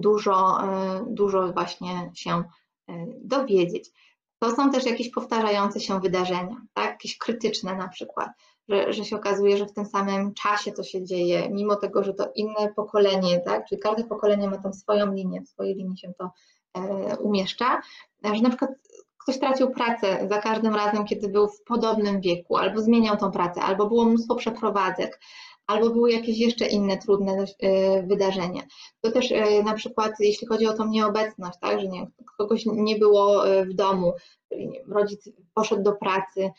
dużo, 0.00 0.64
y, 0.64 1.04
dużo 1.06 1.52
właśnie 1.52 2.10
się 2.14 2.44
y, 2.90 2.92
dowiedzieć. 3.20 3.90
To 4.38 4.56
są 4.56 4.70
też 4.70 4.86
jakieś 4.86 5.10
powtarzające 5.10 5.80
się 5.80 6.00
wydarzenia, 6.00 6.56
tak? 6.74 6.90
jakieś 6.90 7.18
krytyczne 7.18 7.76
na 7.76 7.88
przykład 7.88 8.28
że, 8.68 8.92
że 8.92 9.04
się 9.04 9.16
okazuje, 9.16 9.56
że 9.56 9.66
w 9.66 9.72
tym 9.72 9.86
samym 9.86 10.34
czasie 10.34 10.72
to 10.72 10.82
się 10.82 11.04
dzieje, 11.04 11.48
mimo 11.50 11.76
tego, 11.76 12.04
że 12.04 12.14
to 12.14 12.32
inne 12.34 12.72
pokolenie, 12.76 13.40
tak, 13.40 13.66
czyli 13.68 13.80
każde 13.80 14.04
pokolenie 14.04 14.50
ma 14.50 14.58
tam 14.58 14.72
swoją 14.72 15.12
linię, 15.12 15.42
w 15.42 15.48
swojej 15.48 15.74
linii 15.74 15.98
się 15.98 16.12
to 16.18 16.30
e, 16.76 17.16
umieszcza, 17.16 17.80
że 18.24 18.42
na 18.42 18.48
przykład 18.48 18.70
ktoś 19.18 19.38
tracił 19.38 19.70
pracę 19.70 20.28
za 20.30 20.38
każdym 20.38 20.74
razem, 20.74 21.04
kiedy 21.04 21.28
był 21.28 21.48
w 21.48 21.62
podobnym 21.66 22.20
wieku, 22.20 22.56
albo 22.56 22.82
zmieniał 22.82 23.16
tą 23.16 23.30
pracę, 23.30 23.60
albo 23.60 23.86
było 23.86 24.04
mnóstwo 24.04 24.34
przeprowadzek, 24.34 25.20
albo 25.66 25.90
były 25.90 26.12
jakieś 26.12 26.38
jeszcze 26.38 26.66
inne 26.66 26.98
trudne 26.98 27.44
e, 27.60 28.02
wydarzenia. 28.02 28.62
To 29.00 29.10
też 29.10 29.32
e, 29.32 29.62
na 29.62 29.74
przykład 29.74 30.12
jeśli 30.20 30.46
chodzi 30.46 30.66
o 30.66 30.72
tą 30.72 30.88
nieobecność, 30.88 31.58
tak, 31.60 31.80
że 31.80 31.88
nie, 31.88 32.06
kogoś 32.38 32.66
nie 32.66 32.96
było 32.96 33.48
e, 33.48 33.66
w 33.66 33.74
domu, 33.74 34.12
nie 34.50 34.84
rodzic 34.88 35.28
poszedł 35.54 35.82
do 35.82 35.92
pracy, 35.92 36.50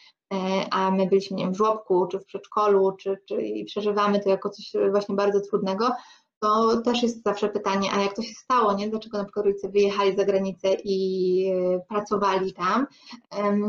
a 0.72 0.92
my 0.92 1.08
byliśmy 1.08 1.38
nie 1.38 1.44
wiem, 1.44 1.54
w 1.54 1.58
żłobku, 1.58 2.08
czy 2.08 2.20
w 2.20 2.26
przedszkolu, 2.26 2.92
czy, 2.92 3.18
czy 3.28 3.42
i 3.42 3.66
przeżywamy 3.66 4.20
to 4.20 4.30
jako 4.30 4.50
coś 4.50 4.74
właśnie 4.92 5.16
bardzo 5.16 5.42
trudnego, 5.42 5.90
to 6.40 6.82
też 6.82 7.04
jest 7.04 7.24
zawsze 7.24 7.50
pytanie, 7.50 7.90
a 7.94 8.02
jak 8.02 8.16
to 8.16 8.22
się 8.22 8.34
stało, 8.34 8.74
nie? 8.74 8.90
Dlaczego 8.90 9.18
na 9.18 9.24
przykład 9.24 9.46
rodzice 9.46 9.70
wyjechali 9.70 10.16
za 10.16 10.26
granicę 10.26 10.68
i 10.84 11.52
pracowali 11.90 12.54
tam? 12.54 12.88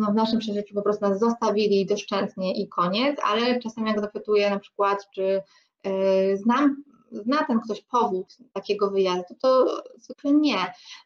No 0.01 0.12
w 0.12 0.14
naszym 0.14 0.38
przeżyciu 0.38 0.74
po 0.74 0.82
prostu 0.82 1.09
nas 1.09 1.18
zostawili 1.18 1.86
doszczętnie 1.86 2.62
i 2.62 2.68
koniec, 2.68 3.16
ale 3.24 3.60
czasem 3.60 3.86
jak 3.86 4.01
zapytuję 4.01 4.51
na 4.51 4.59
przykład, 4.59 4.98
czy 5.14 5.43
znam 6.34 6.82
zna 7.12 7.45
ten 7.45 7.61
ktoś 7.61 7.83
powód 7.83 8.37
takiego 8.53 8.91
wyjazdu, 8.91 9.35
to 9.43 9.83
zwykle 9.99 10.33
nie. 10.33 10.59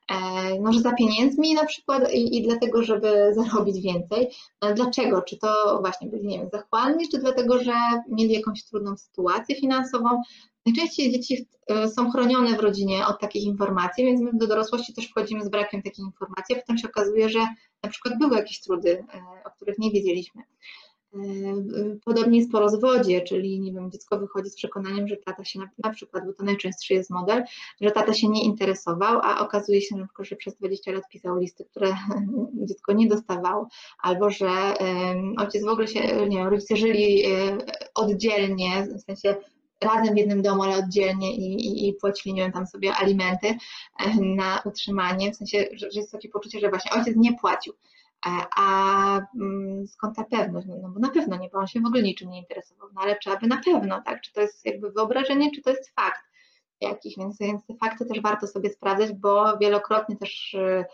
E, 0.09 0.61
może 0.61 0.81
za 0.81 0.93
pieniędzmi 0.93 1.55
na 1.55 1.67
przykład 1.67 2.13
i, 2.15 2.37
i 2.37 2.43
dlatego, 2.43 2.83
żeby 2.83 3.11
zarobić 3.35 3.81
więcej. 3.81 4.31
No, 4.63 4.75
dlaczego? 4.75 5.23
Czy 5.23 5.37
to 5.37 5.79
właśnie 5.81 6.09
byli, 6.09 6.27
nie 6.27 6.39
wiem, 6.39 6.49
zachłanni, 6.53 7.09
czy 7.09 7.19
dlatego, 7.19 7.63
że 7.65 7.73
mieli 8.09 8.33
jakąś 8.33 8.65
trudną 8.65 8.97
sytuację 8.97 9.57
finansową? 9.57 10.23
Najczęściej 10.67 11.13
dzieci 11.13 11.47
e, 11.69 11.89
są 11.89 12.11
chronione 12.11 12.57
w 12.57 12.61
rodzinie 12.61 13.07
od 13.07 13.21
takich 13.21 13.45
informacji, 13.45 14.05
więc 14.05 14.21
my 14.21 14.31
do 14.33 14.47
dorosłości 14.47 14.95
też 14.95 15.09
wchodzimy 15.09 15.45
z 15.45 15.49
brakiem 15.49 15.83
takich 15.83 16.05
informacji, 16.05 16.57
a 16.57 16.61
potem 16.61 16.79
się 16.79 16.89
okazuje, 16.89 17.29
że 17.29 17.39
na 17.83 17.91
przykład 17.91 18.19
były 18.19 18.37
jakieś 18.37 18.61
trudy, 18.61 19.05
e, 19.15 19.23
o 19.45 19.51
których 19.51 19.79
nie 19.79 19.91
wiedzieliśmy. 19.91 20.43
E, 21.15 21.19
podobnie 22.05 22.39
jest 22.39 22.53
po 22.53 22.61
rozwodzie, 22.61 23.21
czyli 23.21 23.61
nie 23.61 23.73
wiem, 23.73 23.91
dziecko 23.91 24.19
wychodzi 24.19 24.51
z 24.51 24.57
przekonaniem, 24.57 25.09
że 25.09 25.17
tata 25.17 25.45
się 25.45 25.59
na, 25.59 25.71
na, 25.85 25.91
przykład, 25.91 26.27
bo 26.27 26.33
to 26.33 26.45
najczęstszy 26.45 26.95
jest 26.95 27.11
model, 27.11 27.43
że 27.81 27.91
tata 27.91 28.15
się 28.15 28.29
nie 28.29 28.45
interesował, 28.45 29.21
a 29.23 29.41
okazuje 29.41 29.83
się 29.83 30.07
że 30.21 30.37
przez 30.37 30.57
20 30.57 30.93
lat 30.93 31.09
pisał 31.09 31.37
listy, 31.37 31.65
które 31.65 31.95
dziecko 32.69 32.93
nie 32.93 33.09
dostawało, 33.09 33.69
albo 34.03 34.31
że 34.31 34.47
um, 34.47 35.35
ojciec 35.39 35.65
w 35.65 35.69
ogóle 35.69 35.89
się, 35.89 36.01
nie 36.29 36.39
wiem, 36.39 36.49
rodzice 36.49 36.77
żyli 36.77 37.23
um, 37.27 37.59
oddzielnie, 37.95 38.87
w 38.99 39.01
sensie 39.01 39.37
razem 39.81 40.15
w 40.15 40.19
jednym 40.19 40.43
domu, 40.43 40.63
ale 40.63 40.77
oddzielnie 40.77 41.37
i, 41.37 41.67
i, 41.67 41.89
i 41.89 41.95
płacili, 41.95 42.35
nie 42.35 42.43
wiem, 42.43 42.53
tam 42.53 42.67
sobie 42.67 42.95
alimenty 42.95 43.55
na 44.21 44.63
utrzymanie, 44.65 45.33
w 45.33 45.37
sensie, 45.37 45.65
że, 45.73 45.91
że 45.91 46.01
jest 46.01 46.13
takie 46.13 46.29
poczucie, 46.29 46.61
że 46.61 46.69
właśnie 46.69 46.93
ojciec 46.93 47.17
nie 47.17 47.39
płacił. 47.39 47.73
A 48.57 49.21
mm, 49.41 49.87
skąd 49.87 50.17
ta 50.17 50.25
pewność? 50.25 50.67
No, 50.83 50.89
bo 50.89 51.01
na 51.01 51.11
pewno 51.11 51.37
nie, 51.37 51.49
bo 51.49 51.59
on 51.59 51.67
się 51.67 51.81
w 51.81 51.87
ogóle 51.87 52.03
niczym 52.03 52.31
nie 52.31 52.39
interesował, 52.39 52.89
no 52.95 53.01
ale 53.01 53.19
trzeba 53.19 53.37
by 53.37 53.47
na 53.47 53.61
pewno, 53.65 54.03
tak? 54.03 54.21
Czy 54.21 54.33
to 54.33 54.41
jest 54.41 54.67
jakby 54.67 54.91
wyobrażenie, 54.91 55.51
czy 55.55 55.63
to 55.63 55.71
jest 55.71 55.91
fakt 55.95 56.21
jakiś, 56.81 57.17
więc, 57.17 57.39
więc 57.39 57.67
te 57.67 57.75
fakty 57.75 58.07
też 58.07 58.21
warto 58.21 58.47
sobie 58.47 58.71
sprawdzać, 58.71 59.13
bo 59.13 59.59
wielokrotnie 59.59 60.17
też 60.17 60.55
y, 60.55 60.85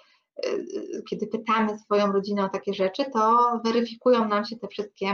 y, 0.47 1.03
kiedy 1.11 1.27
pytamy 1.27 1.79
swoją 1.79 2.13
rodzinę 2.13 2.45
o 2.45 2.49
takie 2.49 2.75
rzeczy, 2.75 3.05
to 3.13 3.51
weryfikują 3.65 4.29
nam 4.29 4.45
się 4.45 4.57
te 4.57 4.69
wszystkie 4.69 5.07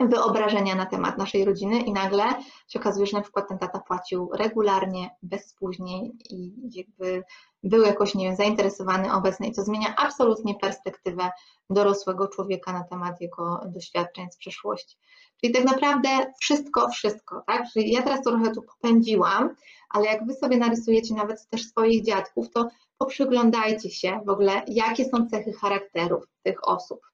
wyobrażenia 0.00 0.74
na 0.74 0.86
temat 0.86 1.18
naszej 1.18 1.44
rodziny 1.44 1.80
i 1.80 1.92
nagle 1.92 2.24
się 2.68 2.80
okazuje, 2.80 3.06
że 3.06 3.16
na 3.16 3.22
przykład 3.22 3.48
ten 3.48 3.58
tata 3.58 3.78
płacił 3.78 4.30
regularnie, 4.32 5.10
bez 5.22 5.48
spóźnień 5.48 6.12
i 6.30 6.52
jakby 6.70 7.24
był 7.62 7.82
jakoś, 7.82 8.14
nie 8.14 8.26
wiem, 8.26 8.36
zainteresowany 8.36 9.12
obecny 9.12 9.46
i 9.46 9.54
to 9.54 9.62
zmienia 9.62 9.94
absolutnie 9.96 10.54
perspektywę 10.54 11.30
dorosłego 11.70 12.28
człowieka 12.28 12.72
na 12.72 12.84
temat 12.84 13.20
jego 13.20 13.60
doświadczeń 13.66 14.30
z 14.30 14.36
przeszłości. 14.36 14.96
Czyli 15.40 15.52
tak 15.52 15.64
naprawdę 15.64 16.08
wszystko, 16.40 16.88
wszystko, 16.88 17.42
tak? 17.46 17.62
Czyli 17.72 17.92
ja 17.92 18.02
teraz 18.02 18.22
trochę 18.22 18.50
tu 18.50 18.62
popędziłam, 18.62 19.54
ale 19.90 20.04
jak 20.04 20.26
wy 20.26 20.34
sobie 20.34 20.56
narysujecie 20.56 21.14
nawet 21.14 21.48
też 21.50 21.66
swoich 21.66 22.04
dziadków, 22.04 22.50
to 22.50 22.68
poprzyglądajcie 22.98 23.90
się 23.90 24.20
w 24.26 24.28
ogóle, 24.28 24.62
jakie 24.66 25.04
są 25.04 25.26
cechy 25.26 25.52
charakterów 25.52 26.24
tych 26.42 26.68
osób 26.68 27.13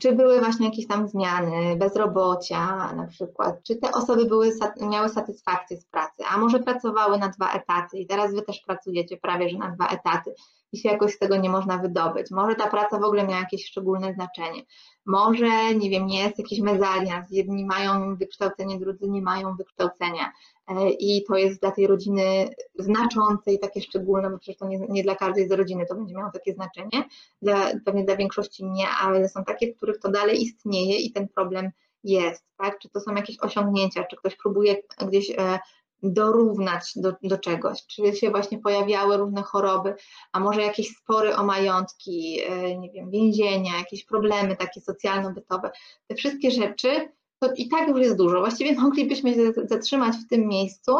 czy 0.00 0.12
były 0.12 0.40
właśnie 0.40 0.66
jakieś 0.66 0.86
tam 0.86 1.08
zmiany, 1.08 1.76
bezrobocia 1.76 2.92
na 2.92 3.06
przykład, 3.06 3.62
czy 3.62 3.76
te 3.76 3.92
osoby 3.92 4.24
były, 4.24 4.52
miały 4.80 5.08
satysfakcję 5.08 5.76
z 5.76 5.86
pracy, 5.86 6.22
a 6.30 6.38
może 6.38 6.58
pracowały 6.58 7.18
na 7.18 7.28
dwa 7.28 7.52
etaty 7.52 7.98
i 7.98 8.06
teraz 8.06 8.34
wy 8.34 8.42
też 8.42 8.60
pracujecie 8.66 9.16
prawie, 9.16 9.48
że 9.48 9.58
na 9.58 9.70
dwa 9.70 9.86
etaty 9.86 10.34
i 10.74 10.76
się 10.76 10.88
jakoś 10.88 11.12
z 11.12 11.18
tego 11.18 11.36
nie 11.36 11.50
można 11.50 11.78
wydobyć. 11.78 12.30
Może 12.30 12.54
ta 12.54 12.70
praca 12.70 12.98
w 12.98 13.04
ogóle 13.04 13.26
miała 13.26 13.40
jakieś 13.40 13.66
szczególne 13.66 14.14
znaczenie. 14.14 14.62
Może, 15.06 15.74
nie 15.74 15.90
wiem, 15.90 16.06
nie 16.06 16.22
jest 16.22 16.38
jakiś 16.38 16.60
mezalians, 16.60 17.26
jedni 17.30 17.64
mają 17.64 18.16
wykształcenie, 18.16 18.78
drudzy 18.78 19.08
nie 19.08 19.22
mają 19.22 19.56
wykształcenia 19.56 20.32
e, 20.68 20.90
i 20.90 21.24
to 21.28 21.36
jest 21.36 21.60
dla 21.60 21.70
tej 21.70 21.86
rodziny 21.86 22.48
znaczące 22.78 23.52
i 23.52 23.58
takie 23.58 23.80
szczególne, 23.80 24.30
bo 24.30 24.38
przecież 24.38 24.58
to 24.58 24.68
nie, 24.68 24.78
nie 24.78 25.02
dla 25.02 25.14
każdej 25.14 25.48
z 25.48 25.52
rodziny 25.52 25.86
to 25.86 25.94
będzie 25.94 26.14
miało 26.14 26.30
takie 26.32 26.54
znaczenie, 26.54 27.04
dla, 27.42 27.70
pewnie 27.84 28.04
dla 28.04 28.16
większości 28.16 28.64
nie, 28.64 28.86
ale 29.02 29.28
są 29.28 29.44
takie, 29.44 29.72
w 29.72 29.76
których 29.76 29.98
to 29.98 30.10
dalej 30.10 30.42
istnieje 30.42 30.98
i 30.98 31.12
ten 31.12 31.28
problem 31.28 31.70
jest, 32.04 32.44
tak? 32.56 32.78
Czy 32.78 32.88
to 32.88 33.00
są 33.00 33.14
jakieś 33.14 33.38
osiągnięcia, 33.40 34.04
czy 34.04 34.16
ktoś 34.16 34.36
próbuje 34.36 34.76
gdzieś 35.08 35.30
e, 35.30 35.58
dorównać 36.04 36.92
do, 36.96 37.12
do 37.22 37.38
czegoś, 37.38 37.86
czy 37.86 38.16
się 38.16 38.30
właśnie 38.30 38.58
pojawiały 38.58 39.16
różne 39.16 39.42
choroby, 39.42 39.94
a 40.32 40.40
może 40.40 40.62
jakieś 40.62 40.96
spory 40.96 41.36
o 41.36 41.44
majątki, 41.44 42.40
e, 42.46 42.78
nie 42.78 42.90
wiem, 42.90 43.10
więzienia, 43.10 43.78
jakieś 43.78 44.04
problemy 44.04 44.56
takie 44.56 44.80
socjalno-bytowe. 44.80 45.70
Te 46.06 46.14
wszystkie 46.14 46.50
rzeczy 46.50 47.08
to 47.40 47.50
i 47.56 47.68
tak 47.68 47.88
już 47.88 48.00
jest 48.00 48.16
dużo. 48.16 48.40
Właściwie 48.40 48.74
moglibyśmy 48.80 49.34
się 49.34 49.52
zatrzymać 49.64 50.16
w 50.16 50.28
tym 50.28 50.48
miejscu 50.48 50.92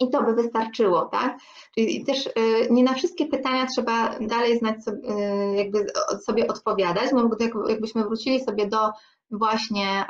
i 0.00 0.10
to 0.10 0.22
by 0.22 0.34
wystarczyło, 0.34 1.04
tak? 1.04 1.38
Czyli 1.74 2.04
też 2.04 2.26
e, 2.26 2.30
nie 2.70 2.84
na 2.84 2.94
wszystkie 2.94 3.26
pytania 3.26 3.66
trzeba 3.76 4.18
dalej 4.18 4.58
znać 4.58 4.84
sobie, 4.84 5.08
e, 5.08 5.56
jakby 5.56 5.86
sobie 6.26 6.46
odpowiadać, 6.46 7.10
no 7.12 7.28
bo 7.28 7.36
jakbyśmy 7.68 8.04
wrócili 8.04 8.44
sobie 8.44 8.66
do 8.66 8.90
właśnie 9.30 10.04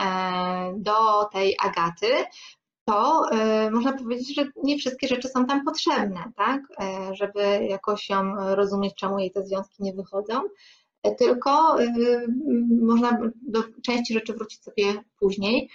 do 0.77 1.25
tej 1.33 1.57
Agaty, 1.65 2.07
to 2.85 3.29
y, 3.67 3.71
można 3.71 3.93
powiedzieć, 3.93 4.35
że 4.35 4.47
nie 4.63 4.79
wszystkie 4.79 5.09
rzeczy 5.09 5.29
są 5.29 5.47
tam 5.47 5.65
potrzebne, 5.65 6.33
tak? 6.37 6.61
Y, 6.63 7.15
żeby 7.15 7.67
jakoś 7.69 8.09
ją 8.09 8.35
rozumieć, 8.55 8.95
czemu 8.95 9.19
jej 9.19 9.31
te 9.31 9.47
związki 9.47 9.83
nie 9.83 9.93
wychodzą, 9.93 10.43
y, 11.07 11.15
tylko 11.19 11.77
można 12.83 13.19
do 13.43 13.63
części 13.83 14.15
rzeczy 14.15 14.33
wrócić 14.33 14.63
sobie 14.63 14.85
później, 15.19 15.71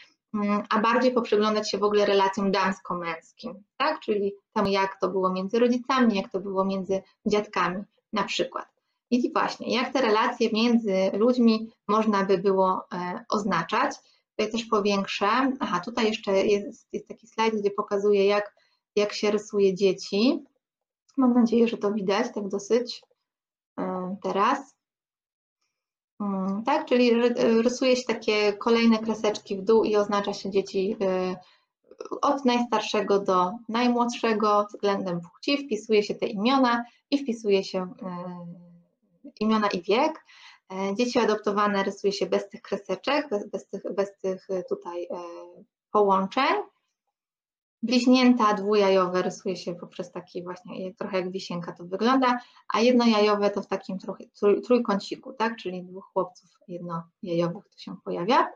a 0.69 0.80
bardziej 0.80 1.11
poprzyglądać 1.11 1.72
się 1.72 1.77
w 1.77 1.84
ogóle 1.84 2.06
relacjom 2.06 2.52
damsko-męskim, 2.52 3.53
tak? 3.77 3.99
Czyli 3.99 4.34
temu, 4.53 4.68
jak 4.68 4.99
to 4.99 5.10
było 5.10 5.34
między 5.34 5.60
rodzicami, 5.60 6.15
jak 6.15 6.31
to 6.31 6.40
było 6.40 6.65
między 6.65 7.02
dziadkami 7.26 7.84
na 8.14 8.23
przykład. 8.23 8.68
I 9.11 9.34
właśnie, 9.34 9.76
jak 9.76 9.94
te 9.94 10.02
relacje 10.02 10.49
między 10.53 10.94
ludźmi 11.14 11.69
można 11.88 12.26
by 12.26 12.38
było 12.38 12.88
oznaczać, 13.30 13.95
Tutaj 14.39 14.51
też 14.51 14.65
powiększę. 14.65 15.51
Aha, 15.59 15.79
tutaj 15.79 16.07
jeszcze 16.07 16.31
jest, 16.31 16.87
jest 16.93 17.07
taki 17.07 17.27
slajd, 17.27 17.55
gdzie 17.55 17.71
pokazuje, 17.71 18.25
jak, 18.25 18.55
jak 18.95 19.13
się 19.13 19.31
rysuje 19.31 19.75
dzieci. 19.75 20.43
Mam 21.17 21.33
nadzieję, 21.33 21.67
że 21.67 21.77
to 21.77 21.91
widać 21.93 22.33
tak 22.33 22.47
dosyć 22.47 23.01
e, 23.79 24.15
teraz. 24.23 24.75
Mm, 26.19 26.63
tak, 26.63 26.85
czyli 26.85 27.11
rysuje 27.61 27.95
się 27.95 28.03
takie 28.03 28.53
kolejne 28.53 28.99
kreseczki 28.99 29.57
w 29.57 29.61
dół 29.61 29.83
i 29.83 29.95
oznacza 29.95 30.33
się 30.33 30.49
dzieci 30.49 30.95
e, 31.01 31.35
od 32.21 32.45
najstarszego 32.45 33.19
do 33.19 33.51
najmłodszego 33.69 34.67
względem 34.73 35.21
płci, 35.21 35.65
wpisuje 35.65 36.03
się 36.03 36.15
te 36.15 36.27
imiona 36.27 36.83
i 37.11 37.17
wpisuje 37.17 37.63
się 37.63 37.79
e, 38.01 38.45
imiona 39.39 39.67
i 39.67 39.81
wiek. 39.81 40.25
E, 40.71 40.95
dzieci 40.95 41.19
adoptowane 41.19 41.83
rysuje 41.83 42.13
się 42.13 42.25
bez 42.25 42.49
tych 42.49 42.61
kreseczek, 42.61 43.29
bez, 43.29 43.49
bez, 43.49 43.67
tych, 43.67 43.81
bez 43.95 44.17
tych 44.17 44.49
e, 44.49 44.63
tutaj 44.63 45.03
e, 45.03 45.17
połączeń. 45.91 46.55
Bliźnięta 47.83 48.53
dwujajowe 48.53 49.21
rysuje 49.21 49.55
się 49.55 49.75
poprzez 49.75 50.11
taki 50.11 50.43
właśnie, 50.43 50.93
trochę 50.93 51.17
jak 51.17 51.31
wisienka 51.31 51.71
to 51.71 51.83
wygląda, 51.83 52.39
a 52.73 52.79
jednojajowe 52.79 53.49
to 53.49 53.61
w 53.61 53.67
takim 53.67 53.99
trochę 53.99 54.23
trójkąciku, 54.65 55.33
tak, 55.33 55.55
czyli 55.55 55.83
dwóch 55.83 56.05
chłopców 56.13 56.49
jednojajowych 56.67 57.69
to 57.69 57.77
się 57.77 57.95
pojawia. 58.03 58.47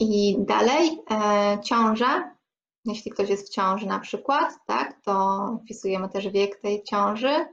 I 0.00 0.36
dalej 0.38 1.02
e, 1.10 1.58
ciąża, 1.64 2.36
jeśli 2.84 3.10
ktoś 3.10 3.28
jest 3.28 3.48
w 3.48 3.54
ciąży 3.54 3.86
na 3.86 3.98
przykład, 3.98 4.52
tak, 4.66 5.02
to 5.02 5.58
wpisujemy 5.64 6.08
też 6.08 6.28
wiek 6.28 6.60
tej 6.60 6.82
ciąży. 6.82 7.46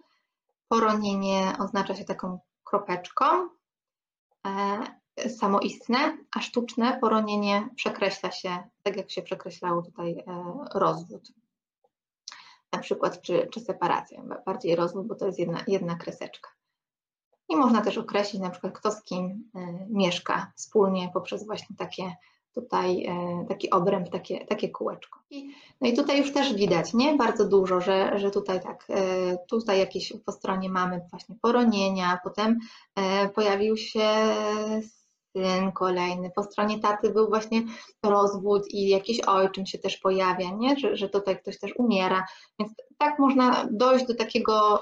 Poronienie 0.68 1.54
oznacza 1.60 1.96
się 1.96 2.06
taką 2.06 2.40
kropeczką 2.72 3.26
e, 4.48 5.30
samoistne, 5.30 6.18
a 6.36 6.42
sztuczne 6.42 7.00
poronienie 7.00 7.70
przekreśla 7.76 8.32
się, 8.32 8.64
tak 8.84 8.98
jak 8.98 9.12
się 9.12 9.22
przekreślało 9.22 9.82
tutaj 9.82 10.12
e, 10.12 10.24
rozwód. 10.74 11.32
Na 12.72 12.80
przykład 12.80 13.22
czy, 13.22 13.48
czy 13.52 13.60
separację, 13.60 14.24
bardziej 14.46 14.76
rozwód, 14.76 15.08
bo 15.08 15.16
to 15.16 15.26
jest 15.26 15.40
jedna, 15.40 15.64
jedna 15.68 15.96
kreseczka. 15.96 16.50
I 17.50 17.56
można 17.56 17.82
też 17.82 17.98
określić 17.98 18.42
na 18.42 18.50
przykład 18.50 18.74
kto 18.74 18.92
z 18.92 19.04
kim 19.04 19.50
e, 19.56 19.88
mieszka 19.90 20.52
wspólnie 20.56 21.10
poprzez 21.14 21.46
właśnie 21.46 21.76
takie 21.76 22.16
tutaj 22.56 23.06
e, 23.06 23.46
taki 23.50 23.70
obręb, 23.70 24.10
takie, 24.10 24.46
takie 24.46 24.70
kółeczko. 24.70 25.20
No 25.82 25.88
i 25.88 25.94
tutaj 25.94 26.20
już 26.20 26.34
też 26.34 26.54
widać, 26.54 26.94
nie? 26.94 27.16
Bardzo 27.16 27.48
dużo, 27.48 27.82
że, 27.82 28.20
że 28.20 28.32
tutaj 28.32 28.62
tak, 28.62 28.86
e, 28.90 29.38
tutaj 29.50 29.80
jakieś 29.80 30.14
po 30.26 30.32
stronie 30.32 30.70
mamy 30.70 31.02
właśnie 31.10 31.36
poronienia, 31.42 32.20
potem 32.24 32.60
e, 32.96 33.30
pojawił 33.30 33.78
się 33.78 34.10
syn 35.38 35.72
kolejny, 35.72 36.32
po 36.36 36.44
stronie 36.44 36.80
taty 36.80 37.10
był 37.10 37.30
właśnie 37.30 37.64
rozwód 38.04 38.64
i 38.70 38.88
jakiś 38.90 39.20
ojczym 39.20 39.66
się 39.66 39.78
też 39.78 39.98
pojawia, 39.98 40.52
nie? 40.52 40.80
Że, 40.80 40.96
że 40.96 41.10
tutaj 41.10 41.40
ktoś 41.40 41.60
też 41.60 41.76
umiera, 41.76 42.26
więc 42.60 42.72
tak 42.98 43.20
można 43.20 43.68
dojść 43.72 44.06
do 44.06 44.16
takiego 44.16 44.82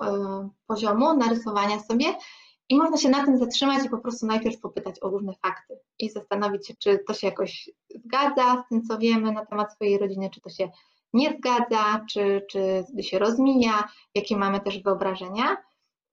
poziomu 0.67 1.17
narysowania 1.17 1.79
sobie 1.79 2.05
i 2.69 2.75
można 2.75 2.97
się 2.97 3.09
na 3.09 3.25
tym 3.25 3.37
zatrzymać 3.37 3.85
i 3.85 3.89
po 3.89 3.97
prostu 3.97 4.25
najpierw 4.25 4.59
popytać 4.59 4.95
o 5.01 5.09
różne 5.09 5.33
fakty 5.33 5.79
i 5.99 6.09
zastanowić 6.09 6.67
się, 6.67 6.73
czy 6.79 6.99
to 7.07 7.13
się 7.13 7.27
jakoś 7.27 7.69
zgadza 7.95 8.63
z 8.65 8.69
tym, 8.69 8.83
co 8.83 8.97
wiemy 8.97 9.31
na 9.31 9.45
temat 9.45 9.73
swojej 9.73 9.97
rodziny, 9.97 10.29
czy 10.29 10.41
to 10.41 10.49
się 10.49 10.69
nie 11.13 11.37
zgadza, 11.37 12.05
czy, 12.09 12.45
czy 12.49 12.85
się 13.03 13.19
rozmija, 13.19 13.89
jakie 14.15 14.37
mamy 14.37 14.61
też 14.61 14.83
wyobrażenia. 14.83 15.57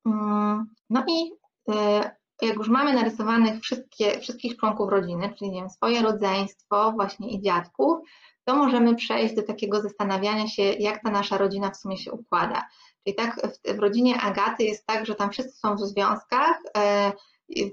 Mm, 0.07 0.75
no 0.91 1.05
i 1.09 1.33
e, 1.69 2.11
jak 2.43 2.57
już 2.57 2.69
mamy 2.69 2.95
narysowanych 2.95 3.61
wszystkie, 3.61 4.21
wszystkich 4.21 4.57
członków 4.57 4.91
rodziny, 4.91 5.35
czyli 5.39 5.51
nie 5.51 5.61
wiem, 5.61 5.71
swoje 5.71 6.03
rodzeństwo 6.03 6.93
właśnie 6.93 7.31
i 7.31 7.41
dziadków, 7.41 7.99
to 8.45 8.57
możemy 8.57 8.95
przejść 8.95 9.35
do 9.35 9.43
takiego 9.43 9.83
zastanawiania 9.83 10.49
się, 10.49 10.63
jak 10.63 11.03
ta 11.03 11.11
nasza 11.11 11.39
rodzina 11.39 11.71
w 11.71 11.77
sumie 11.77 11.97
się 11.97 12.13
układa. 12.13 12.63
I 13.07 13.15
tak 13.15 13.41
w, 13.55 13.77
w 13.77 13.79
rodzinie 13.79 14.21
Agaty 14.21 14.65
jest 14.65 14.87
tak, 14.87 15.07
że 15.07 15.15
tam 15.15 15.31
wszyscy 15.31 15.59
są 15.59 15.77
w 15.77 15.81
związkach, 15.81 16.57
e, 16.77 17.13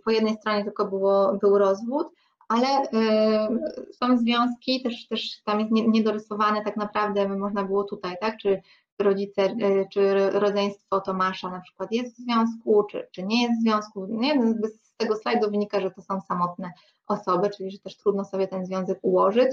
po 0.06 0.12
jednej 0.12 0.34
stronie 0.34 0.64
tylko 0.64 0.86
było, 0.86 1.38
był 1.42 1.58
rozwód, 1.58 2.08
ale 2.50 2.68
e, 2.68 3.48
są 3.92 4.18
związki, 4.18 4.82
też, 4.82 5.08
też 5.08 5.42
tam 5.44 5.60
jest 5.60 5.72
niedorysowane 5.72 6.64
tak 6.64 6.78
naprawdę, 6.78 7.28
można 7.28 7.64
było 7.64 7.84
tutaj, 7.84 8.16
tak, 8.22 8.38
czy 8.38 8.62
rodzice, 9.00 9.42
e, 9.42 9.86
czy 9.94 10.30
rodzeństwo 10.30 11.02
Tomasza 11.02 11.50
na 11.50 11.62
przykład 11.62 11.92
jest 11.92 12.16
w 12.16 12.24
związku, 12.24 12.84
czy, 12.84 13.08
czy 13.12 13.24
nie 13.24 13.44
jest 13.44 13.60
w 13.60 13.64
związku. 13.64 14.06
Nie, 14.10 14.56
z 14.84 14.96
tego 14.98 15.16
slajdu 15.16 15.52
wynika, 15.52 15.80
że 15.80 15.92
to 15.92 16.02
są 16.02 16.22
samotne 16.22 16.72
osoby, 17.08 17.50
czyli 17.50 17.72
że 17.72 17.80
też 17.80 17.98
trudno 17.98 18.26
sobie 18.26 18.48
ten 18.48 18.66
związek 18.66 19.00
ułożyć. 19.02 19.52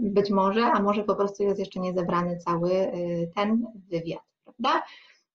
Być 0.00 0.30
może, 0.30 0.64
a 0.64 0.82
może 0.82 1.04
po 1.04 1.16
prostu 1.16 1.42
jest 1.42 1.58
jeszcze 1.58 1.80
nie 1.80 1.92
zebrany 1.92 2.36
cały 2.36 2.70
ten 3.34 3.66
wywiad 3.90 4.29
prawda? 4.56 4.82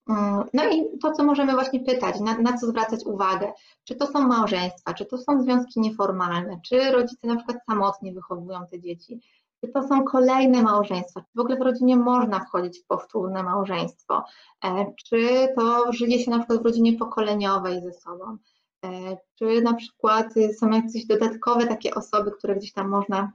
Mm, 0.09 0.43
no 0.53 0.69
i 0.69 0.97
to, 1.01 1.11
co 1.11 1.23
możemy 1.23 1.53
właśnie 1.53 1.79
pytać, 1.79 2.19
na, 2.19 2.37
na, 2.37 2.57
co 2.57 2.67
zwracać 2.67 3.05
uwagę, 3.05 3.51
czy 3.83 3.95
to 3.95 4.07
są 4.07 4.27
małżeństwa, 4.27 4.93
czy 4.93 5.05
to 5.05 5.17
są 5.17 5.41
związki 5.43 5.79
nieformalne, 5.79 6.59
czy 6.65 6.91
rodzice 6.91 7.27
na 7.27 7.35
przykład 7.35 7.57
samotnie 7.65 8.13
wychowują 8.13 8.67
te 8.71 8.79
dzieci, 8.79 9.19
czy 9.61 9.71
to 9.71 9.83
są 9.83 10.03
kolejne 10.03 10.63
małżeństwa, 10.63 11.21
czy 11.21 11.31
w 11.35 11.39
ogóle 11.39 11.57
w 11.57 11.61
rodzinie 11.61 11.95
można 11.95 12.39
wchodzić 12.39 12.79
w 12.79 12.85
powtórne 12.85 13.43
małżeństwo, 13.43 14.23
e, 14.65 14.93
czy 15.05 15.47
to 15.55 15.91
żyje 15.93 16.19
się 16.19 16.31
na 16.31 16.39
przykład 16.39 16.61
w 16.61 16.65
rodzinie 16.65 16.97
pokoleniowej 16.97 17.81
ze 17.81 17.93
sobą, 17.93 18.37
e, 18.85 19.17
czy 19.35 19.61
na 19.61 19.73
przykład 19.73 20.33
są 20.59 20.69
jakieś 20.69 21.05
dodatkowe 21.05 21.67
takie 21.67 21.95
osoby, 21.95 22.31
które 22.31 22.55
gdzieś 22.55 22.73
tam 22.73 22.89
można 22.89 23.31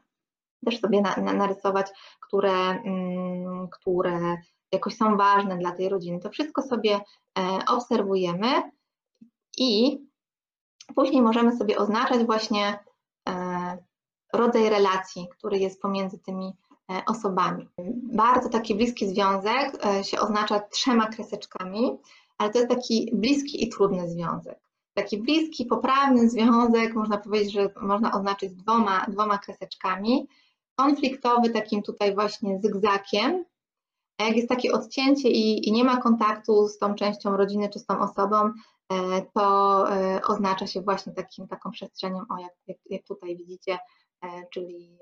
też 0.64 0.80
sobie 0.80 1.00
na, 1.00 1.16
na, 1.16 1.32
narysować, 1.32 1.86
które, 2.20 2.52
mm, 2.52 3.68
które 3.68 4.36
jakoś 4.72 4.96
są 4.96 5.16
ważne 5.16 5.58
dla 5.58 5.72
tej 5.72 5.88
rodziny. 5.88 6.20
To 6.20 6.30
wszystko 6.30 6.62
sobie 6.62 7.00
e, 7.38 7.58
obserwujemy 7.68 8.62
i 9.58 9.98
później 10.94 11.22
możemy 11.22 11.56
sobie 11.56 11.78
oznaczać 11.78 12.24
właśnie 12.24 12.78
e, 13.28 13.78
rodzaj 14.32 14.70
relacji, 14.70 15.28
który 15.30 15.58
jest 15.58 15.82
pomiędzy 15.82 16.18
tymi 16.18 16.52
e, 16.90 17.02
osobami. 17.06 17.68
Bardzo 18.12 18.48
taki 18.48 18.74
bliski 18.74 19.08
związek 19.08 19.72
się 20.02 20.20
oznacza 20.20 20.60
trzema 20.60 21.06
kreseczkami, 21.06 21.98
ale 22.38 22.50
to 22.50 22.58
jest 22.58 22.70
taki 22.70 23.10
bliski 23.14 23.64
i 23.64 23.68
trudny 23.68 24.10
związek. 24.10 24.58
taki 24.94 25.18
bliski, 25.18 25.64
poprawny 25.64 26.28
związek, 26.30 26.94
można 26.94 27.18
powiedzieć, 27.18 27.52
że 27.52 27.70
można 27.80 28.12
oznaczyć 28.12 28.54
dwoma, 28.54 29.06
dwoma 29.08 29.38
kreseczkami, 29.38 30.28
konfliktowy 30.76 31.50
takim 31.50 31.82
tutaj 31.82 32.14
właśnie 32.14 32.58
zygzakiem, 32.58 33.44
a 34.20 34.24
jak 34.24 34.36
jest 34.36 34.48
takie 34.48 34.72
odcięcie 34.72 35.28
i, 35.28 35.68
i 35.68 35.72
nie 35.72 35.84
ma 35.84 35.96
kontaktu 35.96 36.68
z 36.68 36.78
tą 36.78 36.94
częścią 36.94 37.36
rodziny 37.36 37.68
czy 37.68 37.78
z 37.78 37.86
tą 37.86 38.00
osobą, 38.00 38.52
E, 38.90 39.22
to 39.34 39.86
e, 39.92 40.22
oznacza 40.22 40.66
się 40.66 40.80
właśnie 40.80 41.12
takim, 41.12 41.48
taką 41.48 41.70
przestrzenią, 41.70 42.24
o 42.28 42.38
jak, 42.38 42.78
jak, 42.90 43.02
tutaj 43.04 43.36
widzicie, 43.36 43.78
e, 44.24 44.28
czyli 44.52 44.98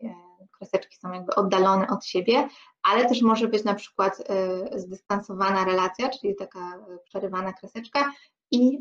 kreseczki 0.59 0.97
są 0.97 1.13
jakby 1.13 1.35
oddalone 1.35 1.89
od 1.89 2.05
siebie, 2.05 2.49
ale 2.83 3.09
też 3.09 3.23
może 3.23 3.49
być 3.49 3.65
na 3.65 3.75
przykład 3.75 4.29
zdystansowana 4.77 5.65
relacja, 5.65 6.09
czyli 6.09 6.37
taka 6.37 6.79
przerywana 7.05 7.53
kreseczka 7.53 8.13
i 8.51 8.79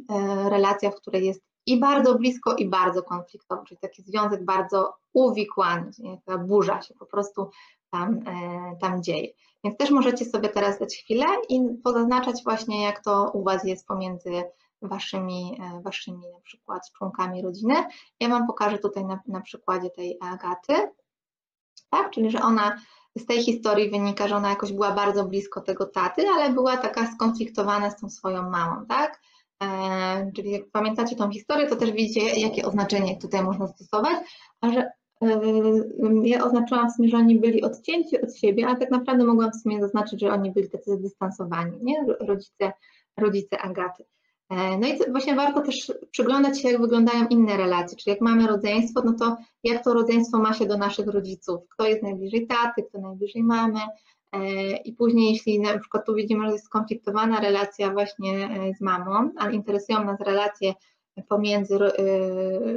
relacja, 0.49 0.91
w 0.91 0.95
której 0.95 1.26
jest 1.26 1.41
i 1.65 1.80
bardzo 1.80 2.15
blisko, 2.15 2.55
i 2.55 2.69
bardzo 2.69 3.03
konfliktowo, 3.03 3.64
czyli 3.64 3.80
taki 3.80 4.03
związek 4.03 4.45
bardzo 4.45 4.93
uwikłany, 5.14 5.91
ta 6.26 6.38
burza 6.38 6.81
się 6.81 6.93
po 6.93 7.05
prostu 7.05 7.49
tam, 7.91 8.19
tam 8.81 9.03
dzieje. 9.03 9.27
Więc 9.64 9.77
też 9.77 9.91
możecie 9.91 10.26
sobie 10.26 10.49
teraz 10.49 10.80
dać 10.80 10.95
chwilę 10.95 11.26
i 11.49 11.61
pozaznaczać 11.84 12.43
właśnie, 12.43 12.84
jak 12.84 13.03
to 13.03 13.31
u 13.34 13.43
Was 13.43 13.64
jest 13.64 13.88
pomiędzy 13.88 14.43
waszymi, 14.81 15.59
e, 15.61 15.81
waszymi 15.81 16.30
na 16.34 16.39
przykład 16.43 16.91
członkami 16.97 17.41
rodziny. 17.41 17.76
Ja 18.19 18.30
Wam 18.30 18.47
pokażę 18.47 18.77
tutaj 18.77 19.05
na, 19.05 19.19
na 19.27 19.41
przykładzie 19.41 19.89
tej 19.89 20.18
Agaty, 20.22 20.73
tak, 21.89 22.11
czyli 22.11 22.31
że 22.31 22.41
ona 22.41 22.77
z 23.18 23.26
tej 23.26 23.43
historii 23.43 23.89
wynika, 23.89 24.27
że 24.27 24.35
ona 24.35 24.49
jakoś 24.49 24.73
była 24.73 24.91
bardzo 24.91 25.26
blisko 25.26 25.61
tego 25.61 25.85
taty, 25.85 26.30
ale 26.30 26.49
była 26.49 26.77
taka 26.77 27.11
skonfliktowana 27.11 27.89
z 27.91 28.01
tą 28.01 28.09
swoją 28.09 28.49
mamą, 28.49 28.85
tak? 28.85 29.22
E, 29.64 30.31
czyli 30.35 30.51
jak 30.51 30.69
pamiętacie 30.72 31.15
tą 31.15 31.31
historię, 31.31 31.68
to 31.68 31.76
też 31.76 31.91
widzicie, 31.91 32.22
jakie 32.22 32.65
oznaczenie 32.65 33.18
tutaj 33.18 33.43
można 33.43 33.68
stosować, 33.68 34.18
a 34.61 34.72
że 34.72 34.80
e, 34.80 34.91
ja 36.23 36.45
oznaczyłam 36.45 36.89
w 36.89 36.94
sumie, 36.95 37.10
że 37.10 37.18
oni 37.18 37.39
byli 37.39 37.64
odcięci 37.64 38.22
od 38.22 38.35
siebie, 38.35 38.68
a 38.68 38.76
tak 38.76 38.91
naprawdę 38.91 39.26
mogłam 39.26 39.52
w 39.52 39.56
sumie 39.56 39.81
zaznaczyć, 39.81 40.22
że 40.22 40.31
oni 40.31 40.52
byli 40.52 40.69
tacy 40.69 40.95
zdystansowani, 40.95 41.77
nie? 41.81 42.06
Rodzice, 42.19 42.72
rodzice 43.18 43.57
Agaty. 43.57 44.03
E, 44.49 44.77
no 44.77 44.88
i 44.88 45.11
właśnie 45.11 45.35
warto 45.35 45.61
też 45.61 45.91
przyglądać 46.11 46.61
się, 46.61 46.69
jak 46.69 46.81
wyglądają 46.81 47.27
inne 47.27 47.57
relacje, 47.57 47.98
czyli 47.98 48.11
jak 48.11 48.22
mamy 48.22 48.48
rodzeństwo, 48.48 49.02
no 49.06 49.14
to 49.14 49.38
jak 49.64 49.84
to 49.84 49.94
rodzeństwo 49.94 50.38
ma 50.39 50.53
się 50.53 50.65
do 50.65 50.77
naszych 50.77 51.07
rodziców, 51.07 51.61
kto 51.69 51.88
jest 51.88 52.03
najbliżej 52.03 52.48
taty, 52.48 52.84
kto 52.84 53.02
najbliżej 53.02 53.44
mamy 53.44 53.80
e, 54.31 54.72
i 54.77 54.94
później 54.94 55.34
jeśli 55.34 55.60
na 55.60 55.80
przykład 55.80 56.06
tu 56.06 56.15
widzimy, 56.15 56.45
że 56.45 56.52
jest 56.52 56.65
skonfliktowana 56.65 57.39
relacja 57.39 57.91
właśnie 57.91 58.49
z 58.77 58.81
mamą, 58.81 59.31
ale 59.38 59.53
interesują 59.53 60.03
nas 60.03 60.19
relacje 60.19 60.73
pomiędzy 61.30 61.80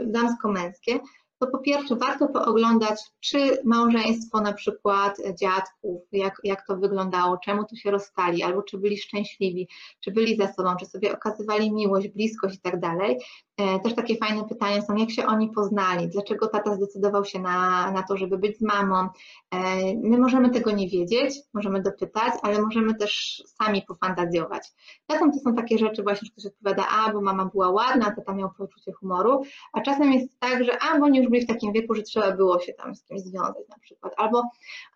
damsko-męskie, 0.06 1.00
to 1.40 1.46
po 1.46 1.58
pierwsze 1.58 1.96
warto 1.96 2.28
pooglądać, 2.28 3.00
czy 3.20 3.58
małżeństwo 3.64 4.40
na 4.40 4.52
przykład 4.52 5.16
dziadków, 5.40 6.02
jak, 6.12 6.40
jak 6.44 6.66
to 6.66 6.76
wyglądało, 6.76 7.38
czemu 7.38 7.64
tu 7.64 7.76
się 7.76 7.90
rozstali, 7.90 8.42
albo 8.42 8.62
czy 8.62 8.78
byli 8.78 8.98
szczęśliwi, 8.98 9.68
czy 10.00 10.12
byli 10.12 10.36
ze 10.36 10.52
sobą, 10.52 10.76
czy 10.80 10.86
sobie 10.86 11.12
okazywali 11.12 11.72
miłość, 11.72 12.08
bliskość 12.08 12.56
i 12.56 12.60
tak 12.60 12.80
dalej. 12.80 13.18
E, 13.60 13.80
też 13.80 13.94
takie 13.94 14.16
fajne 14.16 14.44
pytania 14.44 14.82
są, 14.82 14.96
jak 14.96 15.10
się 15.10 15.26
oni 15.26 15.50
poznali, 15.50 16.08
dlaczego 16.08 16.46
tata 16.46 16.74
zdecydował 16.74 17.24
się 17.24 17.38
na, 17.38 17.90
na 17.90 18.02
to, 18.02 18.16
żeby 18.16 18.38
być 18.38 18.58
z 18.58 18.62
mamą. 18.62 19.08
E, 19.50 19.58
my 20.02 20.18
możemy 20.18 20.50
tego 20.50 20.70
nie 20.70 20.88
wiedzieć, 20.88 21.34
możemy 21.54 21.82
dopytać, 21.82 22.32
ale 22.42 22.62
możemy 22.62 22.94
też 22.94 23.42
sami 23.46 23.82
pofantazjować. 23.82 24.68
Czasem 25.10 25.32
to 25.32 25.38
są 25.38 25.54
takie 25.54 25.78
rzeczy 25.78 26.02
właśnie, 26.02 26.26
że 26.26 26.32
ktoś 26.32 26.46
odpowiada, 26.46 26.84
a 26.88 27.12
bo 27.12 27.20
mama 27.20 27.44
była 27.44 27.70
ładna, 27.70 28.14
tata 28.16 28.34
miał 28.34 28.50
poczucie 28.50 28.92
humoru, 28.92 29.42
a 29.72 29.80
czasem 29.80 30.12
jest 30.12 30.40
tak, 30.40 30.64
że 30.64 30.72
a 30.82 30.98
bo 30.98 31.04
oni 31.04 31.22
już 31.34 31.44
w 31.44 31.48
takim 31.48 31.72
wieku, 31.72 31.94
że 31.94 32.02
trzeba 32.02 32.36
było 32.36 32.60
się 32.60 32.72
tam 32.72 32.94
z 32.94 33.04
kimś 33.04 33.20
związać 33.20 33.68
na 33.68 33.78
przykład, 33.78 34.14
albo 34.16 34.42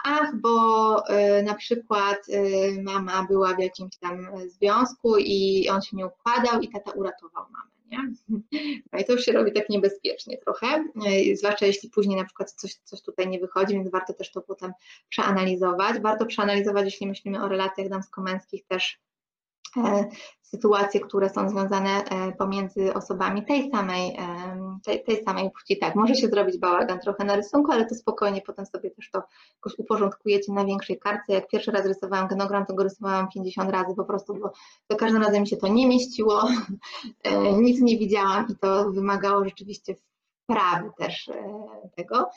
ach, 0.05 0.36
bo 0.40 0.98
y, 1.39 1.43
na 1.43 1.55
przykład 1.55 2.19
y, 2.28 2.82
mama 2.82 3.27
była 3.31 3.55
w 3.55 3.61
jakimś 3.61 3.97
tam 3.97 4.27
związku 4.47 5.16
i 5.19 5.69
on 5.69 5.82
się 5.82 5.97
nie 5.97 6.06
układał 6.06 6.61
i 6.61 6.69
tata 6.69 6.90
uratował 6.90 7.44
mamę 7.51 7.74
nie? 7.94 8.12
No 8.93 8.98
i 8.98 9.05
to 9.05 9.12
już 9.12 9.24
się 9.24 9.32
robi 9.32 9.52
tak 9.52 9.69
niebezpiecznie 9.69 10.39
trochę, 10.39 10.66
e, 11.06 11.36
zwłaszcza 11.36 11.66
jeśli 11.66 11.90
później 11.90 12.16
na 12.16 12.24
przykład 12.24 12.52
coś, 12.52 12.74
coś 12.74 13.02
tutaj 13.02 13.28
nie 13.28 13.39
wychodzi, 13.39 13.74
więc 13.74 13.90
warto 13.90 14.15
też 14.15 14.32
to 14.32 14.43
potem 14.43 14.73
przeanalizować. 15.09 16.01
Warto 16.01 16.27
przeanalizować, 16.27 16.85
jeśli 16.85 17.06
myślimy 17.06 17.44
o 17.44 17.48
relacjach 17.48 17.89
damsko-męskich 17.89 18.66
też 18.66 19.01
sytuacje, 20.55 21.01
które 21.01 21.30
są 21.30 21.48
związane 21.48 22.05
e, 22.05 22.32
pomiędzy 22.32 22.94
osobami 22.94 23.44
tej 23.44 23.70
samej, 23.70 24.16
e, 24.18 24.78
tej, 24.84 25.05
tej, 25.05 25.24
samej 25.24 25.51
płci. 25.51 25.78
Tak, 25.78 25.94
może 25.94 26.14
się 26.14 26.28
zrobić 26.28 26.59
bałagan 26.59 27.01
trochę 27.01 27.24
na 27.24 27.36
rysunku, 27.36 27.72
ale 27.72 27.86
to 27.86 27.94
spokojnie 27.94 28.42
potem 28.42 28.66
sobie 28.66 28.90
też 28.90 29.10
to 29.10 29.22
jakoś 29.56 29.78
uporządkujecie 29.78 30.52
na 30.52 30.64
większej 30.64 30.98
kartce. 30.98 31.32
Jak 31.32 31.48
pierwszy 31.48 31.70
raz 31.70 31.86
rysowałam 31.86 32.28
genogram, 32.28 32.66
to 32.66 32.74
go 32.74 32.82
rysowałam 32.82 33.28
50 33.28 33.70
razy 33.70 33.94
po 33.96 34.05
prostu, 34.05 34.34
bo 34.34 34.52
za 34.90 34.96
każdym 34.96 35.22
razem 35.22 35.40
mi 35.40 35.48
się 35.48 35.56
to 35.56 35.68
nie 35.68 35.86
mieściło, 35.86 36.48
nic 37.59 37.80
nie 37.80 37.98
widziałam 37.98 38.46
i 38.48 38.56
to 38.56 38.90
wymagało 38.90 39.44
rzeczywiście 39.44 39.94
wprawy 40.44 40.90
też 40.98 41.30
tego. 41.96 42.30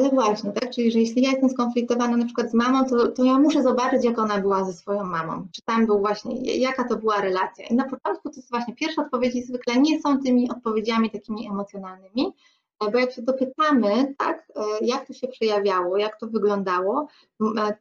Ale 0.00 0.10
właśnie, 0.10 0.52
tak? 0.52 0.70
Czyli, 0.70 0.92
że 0.92 0.98
jeśli 0.98 1.22
ja 1.22 1.30
jestem 1.30 1.50
skonfliktowana 1.50 2.16
na 2.16 2.24
przykład 2.24 2.50
z 2.50 2.54
mamą, 2.54 2.84
to, 2.84 3.08
to 3.08 3.24
ja 3.24 3.38
muszę 3.38 3.62
zobaczyć, 3.62 4.04
jak 4.04 4.18
ona 4.18 4.38
była 4.38 4.64
ze 4.64 4.72
swoją 4.72 5.04
mamą. 5.04 5.46
Czy 5.52 5.62
tam 5.62 5.86
był 5.86 5.98
właśnie, 5.98 6.56
jaka 6.58 6.88
to 6.88 6.96
była 6.96 7.20
relacja. 7.20 7.66
I 7.66 7.74
na 7.74 7.84
początku 7.84 8.30
to 8.30 8.36
jest 8.36 8.50
właśnie 8.50 8.74
pierwsze 8.74 9.02
odpowiedzi 9.02 9.42
zwykle 9.42 9.76
nie 9.76 10.00
są 10.00 10.22
tymi 10.22 10.50
odpowiedziami 10.50 11.10
takimi 11.10 11.48
emocjonalnymi, 11.48 12.32
bo 12.92 12.98
jak 12.98 13.12
się 13.12 13.22
dopytamy, 13.22 14.14
tak, 14.18 14.48
jak 14.82 15.06
to 15.06 15.12
się 15.12 15.28
przejawiało, 15.28 15.96
jak 15.96 16.20
to 16.20 16.26
wyglądało, 16.26 17.08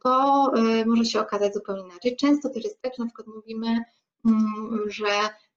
to 0.04 0.46
e, 0.56 0.86
może 0.86 1.06
się 1.06 1.22
okazać 1.22 1.54
zupełnie 1.54 1.84
inaczej. 1.84 2.16
Często 2.16 2.50
też 2.50 2.64
jest 2.64 2.82
tak, 2.82 2.94
że 2.98 3.04
na 3.04 3.10
przykład 3.10 3.28
mówimy, 3.36 3.68
mm, 4.26 4.80
że 4.88 5.08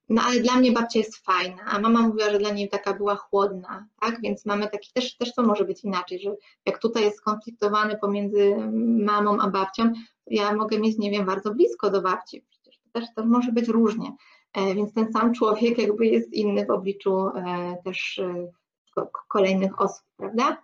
no 0.09 0.23
ale 0.23 0.41
dla 0.41 0.57
mnie 0.57 0.73
babcia 0.73 0.99
jest 0.99 1.17
fajna, 1.17 1.63
a 1.67 1.81
mama 1.81 2.03
mówiła, 2.03 2.31
że 2.31 2.39
dla 2.39 2.51
niej 2.51 2.69
taka 2.69 2.95
była 2.95 3.17
chłodna, 3.17 3.87
tak? 4.01 4.21
Więc 4.21 4.47
mamy 4.47 4.69
taki, 4.69 4.93
też, 4.93 5.17
też 5.17 5.35
to 5.35 5.43
może 5.43 5.65
być 5.65 5.85
inaczej, 5.85 6.21
że 6.21 6.37
jak 6.67 6.79
tutaj 6.79 7.03
jest 7.03 7.19
skonfliktowany 7.19 7.99
pomiędzy 7.99 8.57
mamą 9.05 9.41
a 9.41 9.51
babcią, 9.51 9.93
ja 10.27 10.55
mogę 10.55 10.79
mieć, 10.79 10.99
nie 10.99 11.11
wiem, 11.11 11.27
bardzo 11.27 11.55
blisko 11.55 11.91
do 11.91 12.03
babci, 12.03 12.45
przecież 12.51 12.79
to 12.79 13.01
też 13.01 13.05
to 13.17 13.27
może 13.27 13.53
być 13.53 13.69
różnie. 13.69 14.17
E, 14.53 14.75
więc 14.75 14.95
ten 14.95 15.13
sam 15.13 15.35
człowiek 15.35 15.79
jakby 15.79 16.07
jest 16.07 16.33
inny 16.33 16.67
w 16.67 16.71
obliczu 16.71 17.27
e, 17.27 17.77
też 17.85 18.19
e, 18.19 18.49
kolejnych 19.29 19.81
osób, 19.81 20.05
prawda? 20.17 20.63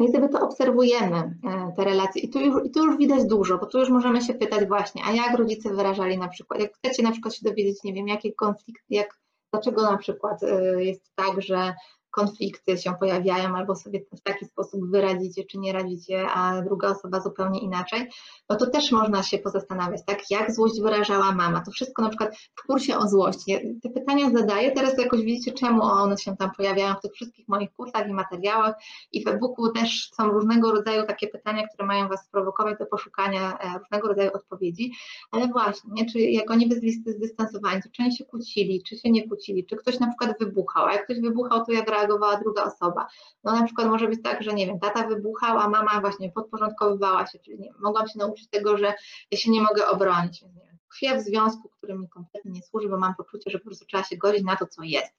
No 0.00 0.06
i 0.06 0.12
sobie 0.12 0.28
to 0.28 0.40
obserwujemy, 0.40 1.16
e, 1.16 1.72
te 1.76 1.84
relacje. 1.84 2.22
I 2.22 2.30
tu, 2.30 2.40
już, 2.40 2.64
I 2.64 2.70
tu 2.70 2.86
już 2.86 2.96
widać 2.96 3.24
dużo, 3.24 3.58
bo 3.58 3.66
tu 3.66 3.78
już 3.78 3.90
możemy 3.90 4.20
się 4.20 4.34
pytać 4.34 4.68
właśnie, 4.68 5.02
a 5.04 5.12
jak 5.12 5.38
rodzice 5.38 5.74
wyrażali 5.74 6.18
na 6.18 6.28
przykład, 6.28 6.60
jak 6.60 6.76
chcecie 6.76 7.02
na 7.02 7.12
przykład 7.12 7.34
się 7.34 7.44
dowiedzieć, 7.44 7.82
nie 7.84 7.92
wiem, 7.92 8.08
jakie 8.08 8.32
konflikty, 8.32 8.84
jak, 8.90 9.20
dlaczego 9.52 9.82
na 9.82 9.96
przykład 9.96 10.42
e, 10.42 10.84
jest 10.84 11.12
tak, 11.14 11.42
że 11.42 11.74
konflikty 12.10 12.78
się 12.78 12.94
pojawiają, 13.00 13.56
albo 13.56 13.76
sobie 13.76 14.00
w 14.12 14.20
taki 14.20 14.44
sposób 14.44 14.90
wyradzicie, 14.90 15.44
czy 15.44 15.58
nie 15.58 15.72
radzicie, 15.72 16.26
a 16.34 16.62
druga 16.62 16.88
osoba 16.88 17.20
zupełnie 17.20 17.60
inaczej, 17.60 18.10
no 18.48 18.56
to 18.56 18.66
też 18.66 18.92
można 18.92 19.22
się 19.22 19.38
pozastanawiać, 19.38 20.00
tak, 20.06 20.30
jak 20.30 20.54
złość 20.54 20.80
wyrażała 20.80 21.32
mama. 21.32 21.60
To 21.60 21.70
wszystko 21.70 22.02
na 22.02 22.08
przykład 22.08 22.36
w 22.54 22.66
kursie 22.66 22.98
o 22.98 23.08
złości. 23.08 23.58
Te 23.82 23.90
pytania 23.90 24.30
zadaję, 24.30 24.72
teraz 24.72 24.98
jakoś 24.98 25.22
widzicie, 25.22 25.52
czemu 25.52 25.82
one 25.82 26.18
się 26.18 26.36
tam 26.36 26.50
pojawiają 26.56 26.94
w 26.94 27.00
tych 27.00 27.12
wszystkich 27.12 27.48
moich 27.48 27.72
kursach 27.72 28.08
i 28.08 28.12
materiałach 28.12 28.74
i 29.12 29.24
w 29.24 29.28
e-booku 29.28 29.72
też 29.72 30.10
są 30.14 30.28
różnego 30.28 30.72
rodzaju 30.72 31.06
takie 31.06 31.28
pytania, 31.28 31.66
które 31.66 31.86
mają 31.86 32.08
Was 32.08 32.24
sprowokować 32.24 32.78
do 32.78 32.86
poszukania 32.86 33.58
e, 33.58 33.78
różnego 33.78 34.08
rodzaju 34.08 34.30
odpowiedzi, 34.34 34.92
ale 35.30 35.48
właśnie, 35.48 35.90
nie, 35.92 36.10
czy 36.10 36.20
jak 36.20 36.50
oni 36.50 36.66
byli 36.66 36.92
zdystansowani, 36.92 37.82
to 37.82 37.88
czy 37.92 38.02
oni 38.02 38.16
się 38.16 38.24
kłócili, 38.24 38.82
czy 38.82 38.96
się 38.96 39.10
nie 39.10 39.28
kłócili, 39.28 39.66
czy 39.66 39.76
ktoś 39.76 40.00
na 40.00 40.08
przykład 40.08 40.38
wybuchał, 40.38 40.86
a 40.86 40.92
jak 40.92 41.04
ktoś 41.04 41.20
wybuchał, 41.20 41.64
to 41.64 41.72
jak 41.72 41.88
reagowała 42.00 42.36
druga 42.36 42.64
osoba. 42.64 43.06
No 43.44 43.52
na 43.52 43.64
przykład 43.64 43.88
może 43.88 44.08
być 44.08 44.22
tak, 44.22 44.42
że 44.42 44.54
nie 44.54 44.66
wiem, 44.66 44.80
tata 44.80 45.06
wybuchał, 45.06 45.58
a 45.58 45.68
mama 45.68 46.00
właśnie 46.00 46.32
podporządkowywała 46.32 47.26
się, 47.26 47.38
czyli 47.38 47.58
nie, 47.58 47.72
mogłam 47.80 48.08
się 48.08 48.18
nauczyć 48.18 48.48
tego, 48.48 48.76
że 48.76 48.94
ja 49.30 49.38
się 49.38 49.50
nie 49.50 49.62
mogę 49.62 49.88
obronić, 49.88 50.42
więc 50.42 50.54
nie 50.54 50.66
wiem, 50.66 50.78
tkwię 50.88 51.18
w 51.18 51.20
związku, 51.20 51.68
który 51.68 51.98
mi 51.98 52.08
kompletnie 52.08 52.50
nie 52.50 52.62
służy, 52.62 52.88
bo 52.88 52.98
mam 52.98 53.14
poczucie, 53.14 53.50
że 53.50 53.58
po 53.58 53.64
prostu 53.64 53.86
trzeba 53.86 54.04
się 54.04 54.16
godzić 54.16 54.44
na 54.44 54.56
to, 54.56 54.66
co 54.66 54.82
jest. 54.82 55.12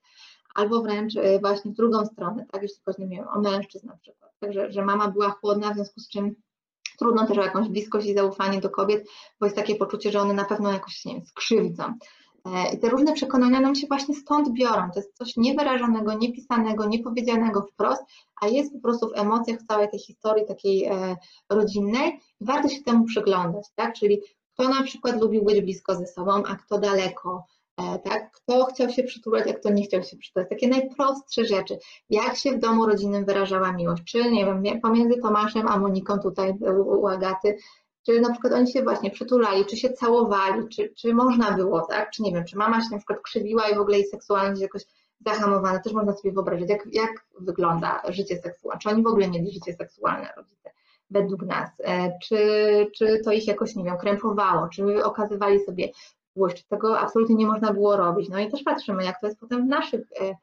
Albo 0.55 0.81
wręcz 0.81 1.15
e, 1.17 1.39
właśnie 1.39 1.71
w 1.71 1.75
drugą 1.75 2.05
stronę, 2.05 2.45
tak, 2.51 2.61
jeśli 2.61 2.77
chodzi, 2.85 3.01
nie 3.01 3.17
wiem, 3.17 3.27
o 3.27 3.41
mężczyzn 3.41 3.87
na 3.87 3.97
przykład, 3.97 4.31
także, 4.39 4.71
że 4.71 4.85
mama 4.85 5.07
była 5.07 5.29
chłodna, 5.29 5.71
w 5.71 5.75
związku 5.75 5.99
z 5.99 6.09
czym 6.09 6.35
trudno 6.99 7.27
też 7.27 7.37
o 7.37 7.43
jakąś 7.43 7.69
bliskość 7.69 8.07
i 8.07 8.13
zaufanie 8.13 8.61
do 8.61 8.69
kobiet, 8.69 9.07
bo 9.39 9.45
jest 9.45 9.55
takie 9.55 9.75
poczucie, 9.75 10.11
że 10.11 10.19
one 10.19 10.33
na 10.33 10.45
pewno 10.45 10.71
jakoś, 10.71 11.05
nie 11.05 11.13
wiem, 11.13 11.25
skrzywdzą. 11.25 11.93
E, 12.45 12.73
I 12.73 12.79
te 12.79 12.89
różne 12.89 13.13
przekonania 13.13 13.59
nam 13.59 13.75
się 13.75 13.87
właśnie 13.87 14.15
stąd 14.15 14.49
biorą. 14.49 14.91
To 14.93 14.99
jest 14.99 15.17
coś 15.17 15.37
niewyrażonego, 15.37 16.13
niepisanego, 16.13 16.85
niepowiedzianego 16.85 17.61
wprost, 17.61 18.03
a 18.41 18.47
jest 18.47 18.73
po 18.73 18.79
prostu 18.79 19.09
w 19.09 19.19
emocjach 19.19 19.59
całej 19.63 19.89
tej 19.89 19.99
historii 19.99 20.45
takiej 20.45 20.85
e, 20.85 21.15
rodzinnej 21.49 22.19
warto 22.41 22.69
się 22.69 22.83
temu 22.83 23.05
przyglądać, 23.05 23.65
tak? 23.75 23.93
Czyli 23.93 24.21
kto 24.53 24.69
na 24.69 24.83
przykład 24.83 25.21
lubił 25.21 25.43
być 25.43 25.61
blisko 25.61 25.95
ze 25.95 26.07
sobą, 26.07 26.31
a 26.31 26.55
kto 26.55 26.77
daleko, 26.77 27.45
tak? 28.03 28.31
Kto 28.31 28.65
chciał 28.65 28.89
się 28.89 29.03
przytulać, 29.03 29.47
a 29.47 29.53
kto 29.53 29.69
nie 29.69 29.83
chciał 29.83 30.03
się 30.03 30.17
przytulać. 30.17 30.49
Takie 30.49 30.67
najprostsze 30.67 31.45
rzeczy. 31.45 31.77
Jak 32.09 32.35
się 32.35 32.51
w 32.51 32.59
domu 32.59 32.85
rodzinnym 32.85 33.25
wyrażała 33.25 33.71
miłość? 33.71 34.03
Czy, 34.03 34.31
nie 34.31 34.45
wiem, 34.45 34.81
pomiędzy 34.81 35.21
Tomaszem 35.21 35.67
a 35.67 35.77
Moniką 35.77 36.19
tutaj 36.19 36.53
u 36.85 37.07
Agaty, 37.07 37.57
czy 38.05 38.21
na 38.21 38.31
przykład 38.31 38.53
oni 38.53 38.71
się 38.71 38.83
właśnie 38.83 39.11
przytulali, 39.11 39.65
czy 39.65 39.77
się 39.77 39.89
całowali, 39.89 40.69
czy, 40.69 40.93
czy 40.97 41.13
można 41.13 41.51
było, 41.51 41.81
tak? 41.81 42.11
Czy 42.11 42.21
nie 42.21 42.31
wiem, 42.31 42.45
czy 42.45 42.57
mama 42.57 42.81
się 42.81 42.87
na 42.91 42.97
przykład 42.97 43.19
krzywiła 43.21 43.69
i 43.69 43.75
w 43.75 43.79
ogóle 43.79 43.97
jej 43.97 44.07
seksualność 44.07 44.61
jakoś 44.61 44.85
zahamowana. 45.25 45.79
Też 45.79 45.93
można 45.93 46.13
sobie 46.13 46.33
wyobrazić, 46.33 46.69
jak, 46.69 46.87
jak 46.91 47.25
wygląda 47.39 48.01
życie 48.09 48.37
seksualne. 48.37 48.79
Czy 48.79 48.89
oni 48.89 49.03
w 49.03 49.07
ogóle 49.07 49.29
mieli 49.29 49.51
życie 49.51 49.73
seksualne, 49.73 50.29
rodzice, 50.37 50.71
według 51.09 51.43
nas? 51.43 51.69
E, 51.83 52.19
czy, 52.23 52.37
czy 52.95 53.21
to 53.25 53.31
ich 53.31 53.47
jakoś, 53.47 53.75
nie 53.75 53.83
wiem, 53.83 53.97
krępowało? 53.97 54.67
Czy 54.67 55.03
okazywali 55.03 55.59
sobie 55.59 55.89
czy 56.55 56.67
tego 56.67 56.99
absolutnie 56.99 57.35
nie 57.35 57.47
można 57.47 57.73
było 57.73 57.97
robić. 57.97 58.29
No 58.29 58.39
i 58.39 58.51
też 58.51 58.63
patrzymy, 58.63 59.03
jak 59.03 59.21
to 59.21 59.27
jest 59.27 59.39
potem 59.39 59.65
w 59.65 59.69
naszych 59.69 60.01
e, 60.21 60.35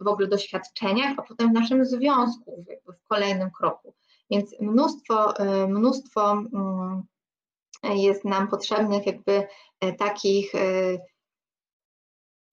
w 0.00 0.08
ogóle 0.08 0.28
doświadczeniach, 0.28 1.14
a 1.18 1.22
potem 1.22 1.50
w 1.50 1.52
naszym 1.52 1.84
związku, 1.84 2.64
w 2.86 3.08
kolejnym 3.08 3.50
kroku. 3.50 3.89
Więc 4.30 4.60
mnóstwo, 4.60 5.36
e, 5.36 5.66
mnóstwo 5.66 6.32
mm, 6.32 7.02
jest 7.82 8.24
nam 8.24 8.48
potrzebnych 8.48 9.06
jakby 9.06 9.46
e, 9.80 9.92
takich 9.92 10.52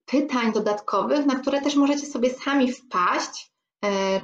pytań 0.05 0.53
dodatkowych, 0.53 1.25
na 1.25 1.35
które 1.35 1.61
też 1.61 1.75
możecie 1.75 2.05
sobie 2.05 2.29
sami 2.29 2.71
wpaść, 2.71 3.51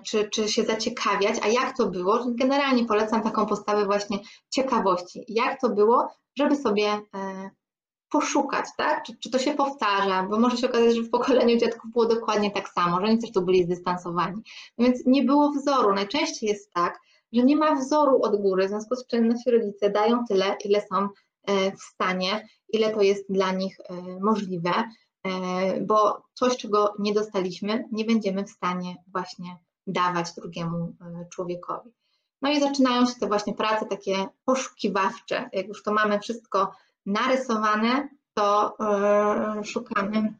czy, 0.06 0.30
czy 0.30 0.50
się 0.50 0.64
zaciekawiać, 0.64 1.36
a 1.44 1.48
jak 1.48 1.78
to 1.78 1.90
było. 1.90 2.26
Generalnie 2.28 2.86
polecam 2.86 3.24
taką 3.24 3.46
postawę 3.46 3.86
właśnie 3.86 4.20
ciekawości. 4.50 5.26
Jak 5.28 5.62
to 5.62 5.70
było, 5.70 6.08
żeby 6.38 6.56
sobie 6.56 7.02
poszukać, 8.14 8.66
tak? 8.78 9.04
Czy, 9.04 9.18
czy 9.20 9.30
to 9.30 9.40
się 9.40 9.54
powtarza, 9.54 10.24
bo 10.30 10.40
może 10.40 10.58
się 10.58 10.70
okazać, 10.70 10.96
że 10.96 11.02
w 11.02 11.10
pokoleniu 11.10 11.58
dziadków 11.58 11.92
było 11.92 12.06
dokładnie 12.06 12.52
tak 12.52 12.70
samo, 12.70 13.00
że 13.00 13.06
oni 13.06 13.20
też 13.20 13.32
tu 13.32 13.42
byli 13.42 13.64
zdystansowani. 13.64 14.42
No 14.78 14.86
więc 14.86 15.06
nie 15.06 15.24
było 15.24 15.52
wzoru. 15.52 15.94
Najczęściej 15.94 16.50
jest 16.50 16.72
tak, 16.74 17.00
że 17.34 17.44
nie 17.44 17.56
ma 17.56 17.76
wzoru 17.76 18.22
od 18.22 18.42
góry, 18.42 18.66
w 18.66 18.70
związku 18.70 18.96
z 18.96 19.08
czym 19.08 19.28
nasi 19.28 19.52
rodzice 19.52 19.90
dają 19.90 20.26
tyle, 20.26 20.56
ile 20.66 20.82
są 20.82 21.08
e, 21.46 21.72
w 21.72 21.82
stanie, 21.82 22.48
ile 22.70 22.94
to 22.94 23.02
jest 23.02 23.26
dla 23.30 23.52
nich 23.52 23.78
e, 23.80 23.94
możliwe, 24.20 24.72
e, 25.24 25.82
bo 25.82 26.24
coś, 26.34 26.58
czego 26.58 26.94
nie 27.00 27.14
dostaliśmy, 27.14 27.86
nie 27.92 28.06
będziemy 28.06 28.44
w 28.44 28.50
stanie 28.50 28.96
właśnie 29.08 29.58
dawać 29.88 30.34
drugiemu 30.34 30.96
człowiekowi. 31.30 31.92
No 32.42 32.52
i 32.52 32.60
zaczynają 32.60 33.06
się 33.06 33.14
te 33.20 33.28
właśnie 33.28 33.54
prace 33.54 33.86
takie 33.86 34.28
poszukiwawcze, 34.46 35.50
jak 35.54 35.68
już 35.68 35.84
to 35.84 35.94
mamy 35.94 36.20
wszystko 36.20 36.72
narysowane, 37.06 38.10
to 38.34 38.78
szukamy, 39.64 40.34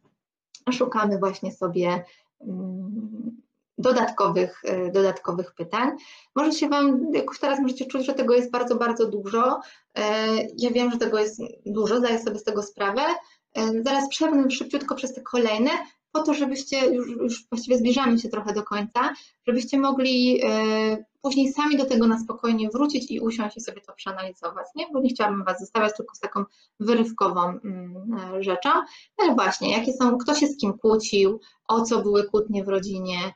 szukamy 0.72 1.20
właśnie 1.20 1.52
sobie 1.52 2.06
mm, 2.42 3.43
dodatkowych, 3.84 4.62
e, 4.66 4.92
dodatkowych 4.92 5.54
pytań. 5.54 5.90
Może 6.36 6.52
się 6.52 6.70
Wam, 6.70 7.14
jakoś 7.14 7.40
teraz 7.40 7.60
możecie 7.60 7.86
czuć, 7.86 8.06
że 8.06 8.14
tego 8.14 8.34
jest 8.34 8.52
bardzo, 8.52 8.76
bardzo 8.76 9.08
dużo. 9.08 9.60
E, 9.96 10.04
ja 10.58 10.70
wiem, 10.72 10.92
że 10.92 10.98
tego 10.98 11.20
jest 11.20 11.42
dużo, 11.66 12.00
zdaję 12.00 12.20
sobie 12.20 12.40
z 12.40 12.44
tego 12.44 12.64
sprawę. 12.64 13.02
Zaraz 13.86 14.10
przewnę 14.10 14.52
szybciutko 14.52 14.96
przez 14.96 15.14
te 15.14 15.22
kolejne, 15.22 15.70
po 16.14 16.24
to, 16.24 16.34
żebyście, 16.34 16.86
już, 16.86 17.08
już 17.08 17.48
właściwie 17.50 17.78
zbliżamy 17.78 18.20
się 18.20 18.30
trochę 18.30 18.54
do 18.54 18.64
końca, 18.64 19.14
żebyście 19.48 19.80
mogli 19.80 20.42
e, 20.44 21.06
później 21.22 21.54
sami 21.54 21.78
do 21.78 21.86
tego 21.86 22.08
na 22.08 22.20
spokojnie 22.20 22.70
wrócić 22.70 23.12
i 23.12 23.20
usiąść 23.20 23.58
i 23.58 23.62
sobie 23.62 23.82
to 23.82 23.94
przeanalizować, 23.94 24.68
nie? 24.76 24.86
Bo 24.94 25.00
nie 25.00 25.10
chciałabym 25.10 25.44
Was 25.44 25.60
zostawiać 25.60 25.94
tylko 25.98 26.16
z 26.16 26.20
taką 26.20 26.44
wyrywkową 26.80 27.42
mm, 27.42 28.18
e, 28.36 28.44
rzeczą. 28.44 28.70
Ale 29.18 29.36
właśnie, 29.36 29.72
jakie 29.72 29.94
są, 29.94 30.18
kto 30.18 30.36
się 30.36 30.48
z 30.48 30.58
kim 30.58 30.74
kłócił, 30.74 31.40
o 31.68 31.82
co 31.82 32.02
były 32.02 32.24
kłótnie 32.24 32.64
w 32.64 32.68
rodzinie, 32.68 33.18
e, 33.26 33.34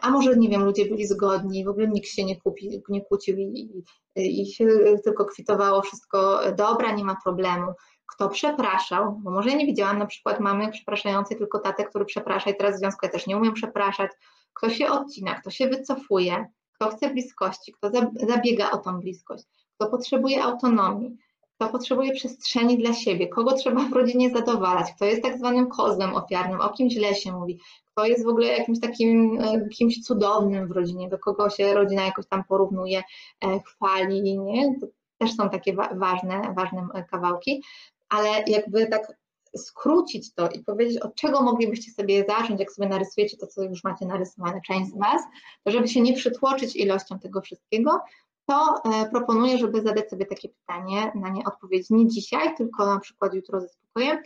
a 0.00 0.10
może, 0.10 0.36
nie 0.36 0.48
wiem, 0.48 0.64
ludzie 0.64 0.86
byli 0.86 1.06
zgodni, 1.06 1.64
w 1.64 1.68
ogóle 1.68 1.88
nikt 1.88 2.08
się 2.08 2.24
nie, 2.24 2.40
kupi, 2.40 2.82
nie 2.88 3.04
kłócił 3.04 3.36
i, 3.38 3.84
i, 4.16 4.46
się 4.46 4.66
tylko 5.04 5.24
kwitowało 5.24 5.82
wszystko 5.82 6.40
dobra, 6.56 6.92
nie 6.92 7.04
ma 7.04 7.16
problemu. 7.24 7.72
Kto 8.06 8.28
przepraszał, 8.28 9.12
bo 9.22 9.30
może 9.30 9.50
ja 9.50 9.56
nie 9.56 9.66
widziałam 9.66 9.98
na 9.98 10.06
przykład 10.06 10.40
mamy 10.40 10.70
przepraszającej 10.72 11.36
tylko 11.36 11.58
tatę, 11.58 11.84
który 11.84 12.04
przeprasza 12.04 12.50
i 12.50 12.56
teraz 12.56 12.76
w 12.76 12.78
związku 12.78 13.06
ja 13.06 13.12
też 13.12 13.26
nie 13.26 13.36
umiem 13.36 13.52
przepraszać, 13.52 14.10
kto 14.54 14.70
się 14.70 14.88
odcina, 14.88 15.34
kto 15.34 15.50
się 15.50 15.68
wycofuje, 15.68 16.46
kto 16.74 16.90
chce 16.90 17.10
bliskości, 17.10 17.72
kto 17.72 17.90
zabiega 18.28 18.70
o 18.70 18.78
tą 18.78 19.00
bliskość, 19.00 19.44
kto 19.76 19.90
potrzebuje 19.90 20.42
autonomii, 20.42 21.16
kto 21.56 21.68
potrzebuje 21.68 22.12
przestrzeni 22.12 22.78
dla 22.78 22.92
siebie, 22.92 23.28
kogo 23.28 23.52
trzeba 23.52 23.84
w 23.84 23.92
rodzinie 23.92 24.30
zadowalać, 24.30 24.92
kto 24.96 25.04
jest 25.04 25.22
tak 25.22 25.38
zwanym 25.38 25.68
kozłem 25.68 26.14
ofiarnym, 26.14 26.60
o 26.60 26.70
kim 26.70 26.90
źle 26.90 27.14
się 27.14 27.32
mówi, 27.32 27.60
kto 28.00 28.06
jest 28.06 28.24
w 28.24 28.28
ogóle 28.28 28.46
jakimś 28.46 28.80
takim 28.80 29.38
e, 29.40 29.68
kimś 29.68 30.02
cudownym 30.02 30.68
w 30.68 30.70
rodzinie, 30.70 31.08
do 31.08 31.18
kogo 31.18 31.50
się 31.50 31.74
rodzina 31.74 32.04
jakoś 32.04 32.26
tam 32.26 32.44
porównuje, 32.44 33.02
e, 33.44 33.60
chwali, 33.60 34.38
nie? 34.38 34.80
To 34.80 34.86
też 35.18 35.36
są 35.36 35.50
takie 35.50 35.74
ważne, 35.74 36.54
ważne 36.56 36.88
kawałki 37.10 37.62
ale 38.10 38.28
jakby 38.46 38.86
tak 38.86 39.12
skrócić 39.56 40.34
to 40.34 40.48
i 40.48 40.64
powiedzieć, 40.64 40.98
od 40.98 41.14
czego 41.14 41.42
moglibyście 41.42 41.92
sobie 41.92 42.24
zacząć, 42.28 42.60
jak 42.60 42.72
sobie 42.72 42.88
narysujecie 42.88 43.36
to, 43.36 43.46
co 43.46 43.62
już 43.62 43.84
macie 43.84 44.06
narysowane, 44.06 44.60
część 44.66 44.90
z 44.90 44.98
Was, 44.98 45.22
to 45.64 45.70
żeby 45.70 45.88
się 45.88 46.00
nie 46.00 46.12
przytłoczyć 46.12 46.76
ilością 46.76 47.18
tego 47.18 47.40
wszystkiego, 47.40 48.00
to 48.46 48.82
e, 48.84 49.10
proponuję, 49.10 49.58
żeby 49.58 49.82
zadać 49.82 50.10
sobie 50.10 50.26
takie 50.26 50.48
pytanie, 50.48 51.12
na 51.14 51.28
nie 51.28 51.44
odpowiedzieć 51.44 51.90
nie 51.90 52.08
dzisiaj, 52.08 52.56
tylko 52.56 52.86
na 52.86 53.00
przykład 53.00 53.34
jutro 53.34 53.60
ze 53.60 53.68
spokojem. 53.68 54.18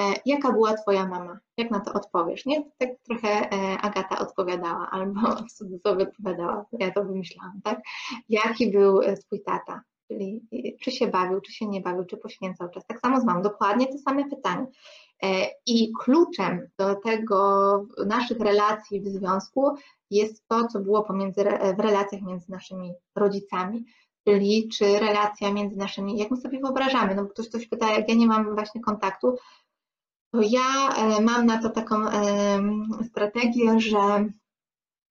E, 0.00 0.14
jaka 0.26 0.52
była 0.52 0.74
Twoja 0.74 1.06
mama? 1.06 1.38
Jak 1.56 1.70
na 1.70 1.80
to 1.80 1.92
odpowiesz? 1.92 2.46
Nie? 2.46 2.70
Tak 2.78 2.88
trochę 3.02 3.28
e, 3.28 3.78
Agata 3.80 4.18
odpowiadała, 4.18 4.90
albo 4.90 5.20
w 5.20 5.52
cudzysłowie 5.58 6.08
odpowiadała, 6.08 6.66
ja 6.72 6.90
to 6.90 7.04
wymyślałam, 7.04 7.60
tak? 7.64 7.80
Jaki 8.28 8.70
był 8.70 9.00
Twój 9.26 9.42
tata? 9.42 9.82
czyli 10.10 10.42
czy 10.80 10.90
się 10.90 11.06
bawił, 11.06 11.40
czy 11.40 11.52
się 11.52 11.66
nie 11.66 11.80
bawił, 11.80 12.04
czy 12.04 12.16
poświęcał 12.16 12.68
czas. 12.68 12.86
Tak 12.86 13.00
samo 13.00 13.20
z 13.20 13.24
mamą, 13.24 13.42
dokładnie 13.42 13.86
te 13.86 13.98
same 13.98 14.28
pytania. 14.28 14.66
E, 15.22 15.46
I 15.66 15.92
kluczem 16.00 16.68
do 16.78 16.94
tego 16.94 17.86
naszych 18.06 18.40
relacji 18.40 19.00
w 19.00 19.06
związku 19.06 19.74
jest 20.10 20.48
to, 20.48 20.68
co 20.68 20.80
było 20.80 21.02
pomiędzy, 21.02 21.44
w 21.76 21.80
relacjach 21.80 22.22
między 22.22 22.50
naszymi 22.50 22.92
rodzicami, 23.16 23.84
czyli 24.24 24.68
czy 24.68 24.98
relacja 24.98 25.52
między 25.52 25.76
naszymi, 25.76 26.18
jak 26.18 26.30
my 26.30 26.36
sobie 26.36 26.60
wyobrażamy, 26.60 27.14
no 27.14 27.22
bo 27.22 27.28
ktoś 27.28 27.48
ktoś 27.48 27.68
pyta, 27.68 27.92
jak 27.92 28.08
ja 28.08 28.14
nie 28.14 28.26
mam 28.26 28.54
właśnie 28.54 28.80
kontaktu, 28.80 29.36
to 30.32 30.40
ja 30.42 30.88
e, 30.96 31.20
mam 31.20 31.46
na 31.46 31.62
to 31.62 31.70
taką 31.70 31.96
strategię, 33.02 33.80
że 33.80 34.24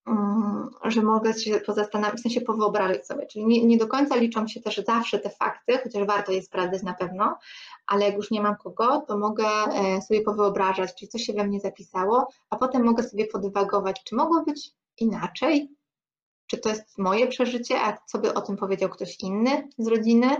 Mm, 0.09 0.69
że 0.85 1.01
mogę 1.01 1.33
się 1.33 1.59
pozastanawiać, 1.59 2.19
w 2.19 2.21
sensie 2.21 2.41
powyobrazić 2.41 3.05
sobie, 3.05 3.27
czyli 3.27 3.45
nie, 3.45 3.65
nie, 3.65 3.77
do 3.77 3.87
końca 3.87 4.15
liczą 4.15 4.47
się 4.47 4.61
też 4.61 4.77
zawsze 4.77 5.19
te 5.19 5.29
fakty, 5.29 5.79
chociaż 5.83 6.07
warto 6.07 6.31
je 6.31 6.41
sprawdzać 6.41 6.83
na 6.83 6.93
pewno, 6.93 7.37
ale 7.87 8.05
jak 8.05 8.15
już 8.15 8.31
nie 8.31 8.41
mam 8.41 8.55
kogo, 8.55 9.01
to 9.07 9.17
mogę 9.17 9.47
e, 9.47 10.01
sobie 10.01 10.21
powyobrażać, 10.21 10.95
czyli 10.95 11.09
co 11.09 11.17
się 11.17 11.33
we 11.33 11.43
mnie 11.43 11.59
zapisało, 11.59 12.27
a 12.49 12.57
potem 12.57 12.83
mogę 12.83 13.03
sobie 13.03 13.25
podwagować, 13.25 14.03
czy 14.03 14.15
mogło 14.15 14.43
być 14.43 14.71
inaczej, 14.97 15.69
czy 16.47 16.57
to 16.57 16.69
jest 16.69 16.97
moje 16.97 17.27
przeżycie, 17.27 17.81
a 17.81 17.97
co 18.05 18.19
by 18.19 18.33
o 18.33 18.41
tym 18.41 18.57
powiedział 18.57 18.89
ktoś 18.89 19.19
inny 19.19 19.69
z 19.77 19.87
rodziny, 19.87 20.37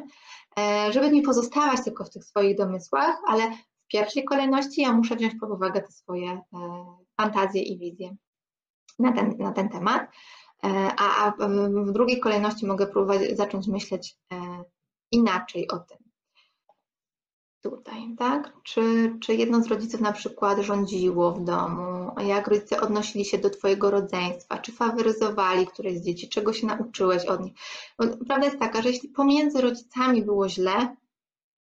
e, 0.59 0.93
żeby 0.93 1.11
nie 1.11 1.21
pozostawać 1.21 1.83
tylko 1.83 2.03
w 2.05 2.09
tych 2.09 2.25
swoich 2.25 2.57
domysłach, 2.57 3.17
ale 3.27 3.51
pierwszej 3.91 4.23
kolejności 4.23 4.81
ja 4.81 4.93
muszę 4.93 5.15
wziąć 5.15 5.35
pod 5.39 5.51
uwagę 5.51 5.81
te 5.81 5.91
swoje 5.91 6.31
e, 6.31 6.41
fantazje 7.17 7.61
i 7.61 7.77
wizje 7.79 8.15
na 8.99 9.11
ten, 9.11 9.37
na 9.37 9.51
ten 9.51 9.69
temat, 9.69 10.01
e, 10.63 10.91
a, 10.97 11.25
a 11.25 11.31
w 11.85 11.91
drugiej 11.91 12.19
kolejności 12.19 12.67
mogę 12.67 12.87
próbować 12.87 13.37
zacząć 13.37 13.67
myśleć 13.67 14.17
e, 14.33 14.63
inaczej 15.11 15.67
o 15.67 15.79
tym. 15.79 15.97
Tutaj, 17.61 18.15
tak? 18.17 18.53
Czy, 18.63 19.13
czy 19.21 19.35
jedno 19.35 19.63
z 19.63 19.67
rodziców 19.67 20.01
na 20.01 20.11
przykład 20.11 20.59
rządziło 20.59 21.31
w 21.31 21.43
domu? 21.43 22.11
Jak 22.25 22.47
rodzice 22.47 22.81
odnosili 22.81 23.25
się 23.25 23.37
do 23.37 23.49
Twojego 23.49 23.91
rodzeństwa? 23.91 24.57
Czy 24.57 24.71
faworyzowali 24.71 25.67
któreś 25.67 25.97
z 25.97 26.05
dzieci? 26.05 26.29
Czego 26.29 26.53
się 26.53 26.67
nauczyłeś 26.67 27.25
od 27.25 27.41
nich? 27.41 27.53
Bo 27.97 28.07
prawda 28.27 28.45
jest 28.45 28.59
taka, 28.59 28.81
że 28.81 28.89
jeśli 28.89 29.09
pomiędzy 29.09 29.61
rodzicami 29.61 30.21
było 30.25 30.49
źle, 30.49 30.95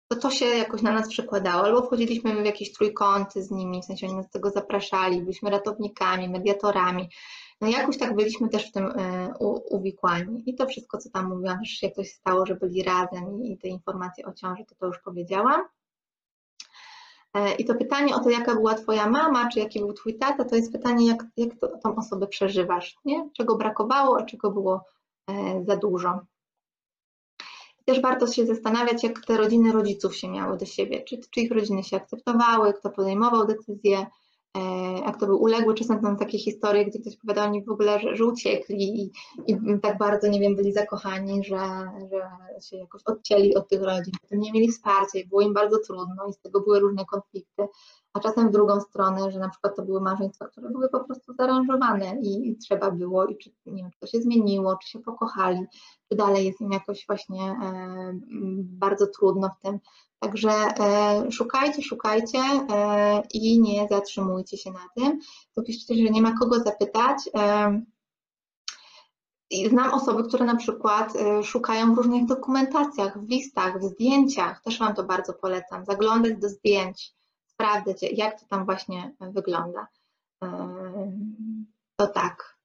to 0.07 0.15
to 0.15 0.29
się 0.29 0.45
jakoś 0.45 0.81
na 0.81 0.91
nas 0.91 1.09
przekładało, 1.09 1.63
albo 1.63 1.81
wchodziliśmy 1.81 2.41
w 2.41 2.45
jakieś 2.45 2.71
trójkąty 2.73 3.43
z 3.43 3.51
nimi, 3.51 3.81
w 3.81 3.85
sensie 3.85 4.07
oni 4.07 4.15
nas 4.15 4.25
do 4.25 4.31
tego 4.31 4.49
zapraszali, 4.49 5.21
byliśmy 5.21 5.49
ratownikami, 5.49 6.29
mediatorami. 6.29 7.09
No 7.61 7.67
jakoś 7.67 7.97
tak 7.97 8.15
byliśmy 8.15 8.49
też 8.49 8.69
w 8.69 8.71
tym 8.71 8.85
y, 8.85 9.33
uwikłani. 9.69 10.43
I 10.45 10.55
to 10.55 10.67
wszystko, 10.67 10.97
co 10.97 11.09
tam 11.09 11.29
mówiłam, 11.29 11.57
że 11.65 11.87
jak 11.87 11.95
to 11.95 12.03
się 12.03 12.09
stało, 12.09 12.45
że 12.45 12.55
byli 12.55 12.83
razem 12.83 13.43
i 13.43 13.57
te 13.57 13.67
informacje 13.67 14.25
o 14.25 14.33
ciąży, 14.33 14.65
to 14.65 14.75
to 14.75 14.85
już 14.85 14.99
powiedziałam. 14.99 15.61
E, 17.33 17.55
I 17.55 17.65
to 17.65 17.75
pytanie 17.75 18.15
o 18.15 18.19
to, 18.19 18.29
jaka 18.29 18.55
była 18.55 18.73
Twoja 18.73 19.09
mama, 19.09 19.49
czy 19.49 19.59
jaki 19.59 19.79
był 19.79 19.93
Twój 19.93 20.17
tata, 20.17 20.45
to 20.45 20.55
jest 20.55 20.71
pytanie, 20.71 21.07
jak, 21.07 21.23
jak 21.37 21.59
to, 21.59 21.67
tą 21.83 21.95
osobę 21.95 22.27
przeżywasz, 22.27 22.97
nie? 23.05 23.29
czego 23.37 23.55
brakowało, 23.55 24.17
a 24.19 24.25
czego 24.25 24.51
było 24.51 24.85
e, 25.29 25.63
za 25.67 25.75
dużo. 25.75 26.19
Też 27.85 28.01
warto 28.01 28.27
się 28.27 28.45
zastanawiać, 28.45 29.03
jak 29.03 29.25
te 29.25 29.37
rodziny 29.37 29.71
rodziców 29.71 30.15
się 30.15 30.29
miały 30.29 30.57
do 30.57 30.65
siebie, 30.65 31.03
czy, 31.03 31.17
czy 31.31 31.41
ich 31.41 31.51
rodziny 31.51 31.83
się 31.83 31.97
akceptowały, 31.97 32.73
kto 32.73 32.89
podejmował 32.89 33.47
decyzje, 33.47 34.05
E, 34.55 34.99
jak 35.05 35.19
to 35.19 35.25
był 35.25 35.41
uległy, 35.41 35.73
czasem 35.73 36.01
są 36.01 36.15
takie 36.15 36.37
historie, 36.37 36.85
gdzie 36.85 36.99
ktoś 36.99 37.17
powiada 37.17 37.43
oni 37.43 37.63
w 37.63 37.69
ogóle, 37.69 37.99
że, 37.99 38.15
że 38.15 38.25
uciekli 38.25 39.01
i, 39.01 39.11
i, 39.47 39.57
tak 39.81 39.97
bardzo, 39.97 40.27
nie 40.27 40.39
wiem, 40.39 40.55
byli 40.55 40.73
zakochani, 40.73 41.43
że, 41.43 41.57
że 42.11 42.61
się 42.61 42.77
jakoś 42.77 43.01
odcięli 43.05 43.55
od 43.55 43.69
tych 43.69 43.81
rodzin, 43.81 44.13
nie 44.31 44.51
mieli 44.51 44.71
wsparcia 44.71 45.19
i 45.19 45.27
było 45.27 45.41
im 45.41 45.53
bardzo 45.53 45.79
trudno 45.79 46.27
i 46.29 46.33
z 46.33 46.39
tego 46.39 46.61
były 46.61 46.79
różne 46.79 47.05
konflikty, 47.05 47.67
a 48.15 48.19
czasem 48.19 48.49
w 48.49 48.51
drugą 48.51 48.81
stronę, 48.81 49.31
że 49.31 49.39
na 49.39 49.49
przykład 49.49 49.75
to 49.75 49.81
były 49.81 50.01
małżeństwa, 50.01 50.47
które 50.47 50.69
były 50.69 50.89
po 50.89 50.99
prostu 50.99 51.33
zaaranżowane 51.33 52.15
i, 52.21 52.57
trzeba 52.57 52.91
było 52.91 53.25
i 53.25 53.37
czy, 53.37 53.51
nie 53.65 53.83
wiem, 53.83 53.91
czy 53.91 53.99
to 53.99 54.07
się 54.07 54.21
zmieniło, 54.21 54.77
czy 54.83 54.89
się 54.89 54.99
pokochali, 54.99 55.65
czy 56.09 56.17
dalej 56.17 56.45
jest 56.45 56.61
im 56.61 56.71
jakoś 56.71 57.05
właśnie 57.07 57.43
e, 57.43 58.11
bardzo 58.63 59.07
trudno 59.07 59.49
w 59.49 59.61
tym, 59.63 59.79
Także 60.19 60.49
e, 60.49 61.31
szukajcie, 61.31 61.81
szukajcie 61.81 62.39
e, 62.39 63.23
i 63.33 63.61
nie 63.61 63.87
zatrzymujcie 63.89 64.57
się 64.57 64.71
na 64.71 64.87
tym. 64.95 65.19
Tu 65.55 65.63
piszecie, 65.63 65.95
że 65.95 66.09
nie 66.09 66.21
ma 66.21 66.37
kogo 66.39 66.59
zapytać. 66.59 67.17
E, 67.37 67.81
znam 69.69 69.93
osoby, 69.93 70.23
które 70.23 70.45
na 70.45 70.55
przykład 70.55 71.13
szukają 71.43 71.95
w 71.95 71.97
różnych 71.97 72.25
dokumentacjach, 72.25 73.19
w 73.19 73.29
listach, 73.29 73.79
w 73.79 73.83
zdjęciach. 73.83 74.61
Też 74.63 74.79
Wam 74.79 74.95
to 74.95 75.03
bardzo 75.03 75.33
polecam. 75.33 75.85
Zaglądać 75.85 76.37
do 76.37 76.49
zdjęć, 76.49 77.13
sprawdzać, 77.55 77.97
jak 78.11 78.39
to 78.39 78.45
tam 78.45 78.65
właśnie 78.65 79.15
wygląda. 79.19 79.87
To 81.97 82.07
tak 82.07 82.55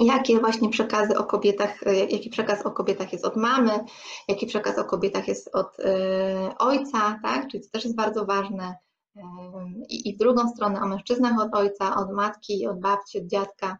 jakie 0.00 0.40
właśnie 0.40 0.68
przekazy 0.68 1.18
o 1.18 1.24
kobietach, 1.24 1.82
e, 1.86 1.94
jaki 1.94 2.30
przekaz 2.30 2.66
o 2.66 2.70
kobietach 2.70 3.12
jest 3.12 3.24
od 3.24 3.36
mamy, 3.36 3.84
jaki 4.28 4.46
przekaz 4.46 4.78
o 4.78 4.84
kobietach 4.84 5.28
jest 5.28 5.54
od 5.54 5.76
ojca, 6.58 7.20
tak? 7.22 7.48
Czyli 7.48 7.64
to 7.64 7.70
też 7.70 7.84
jest 7.84 7.96
bardzo 7.96 8.26
ważne. 8.26 8.76
I, 9.88 10.14
w 10.14 10.18
drugą 10.18 10.48
stronę 10.48 10.80
o 10.80 10.86
mężczyznach 10.86 11.40
od 11.40 11.54
ojca, 11.54 11.96
od 11.96 12.12
matki, 12.12 12.66
od 12.66 12.80
babci, 12.80 13.18
od 13.18 13.26
dziadka 13.26 13.78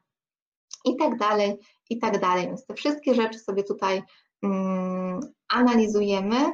i 0.84 0.96
tak 0.96 1.18
dalej, 1.18 1.58
i 1.90 1.98
tak 1.98 2.20
dalej. 2.20 2.46
Więc 2.46 2.66
te 2.66 2.74
wszystkie 2.74 3.14
rzeczy 3.14 3.38
sobie 3.38 3.64
tutaj 3.64 4.02
um, 4.42 5.20
analizujemy 5.48 6.36
e, 6.36 6.52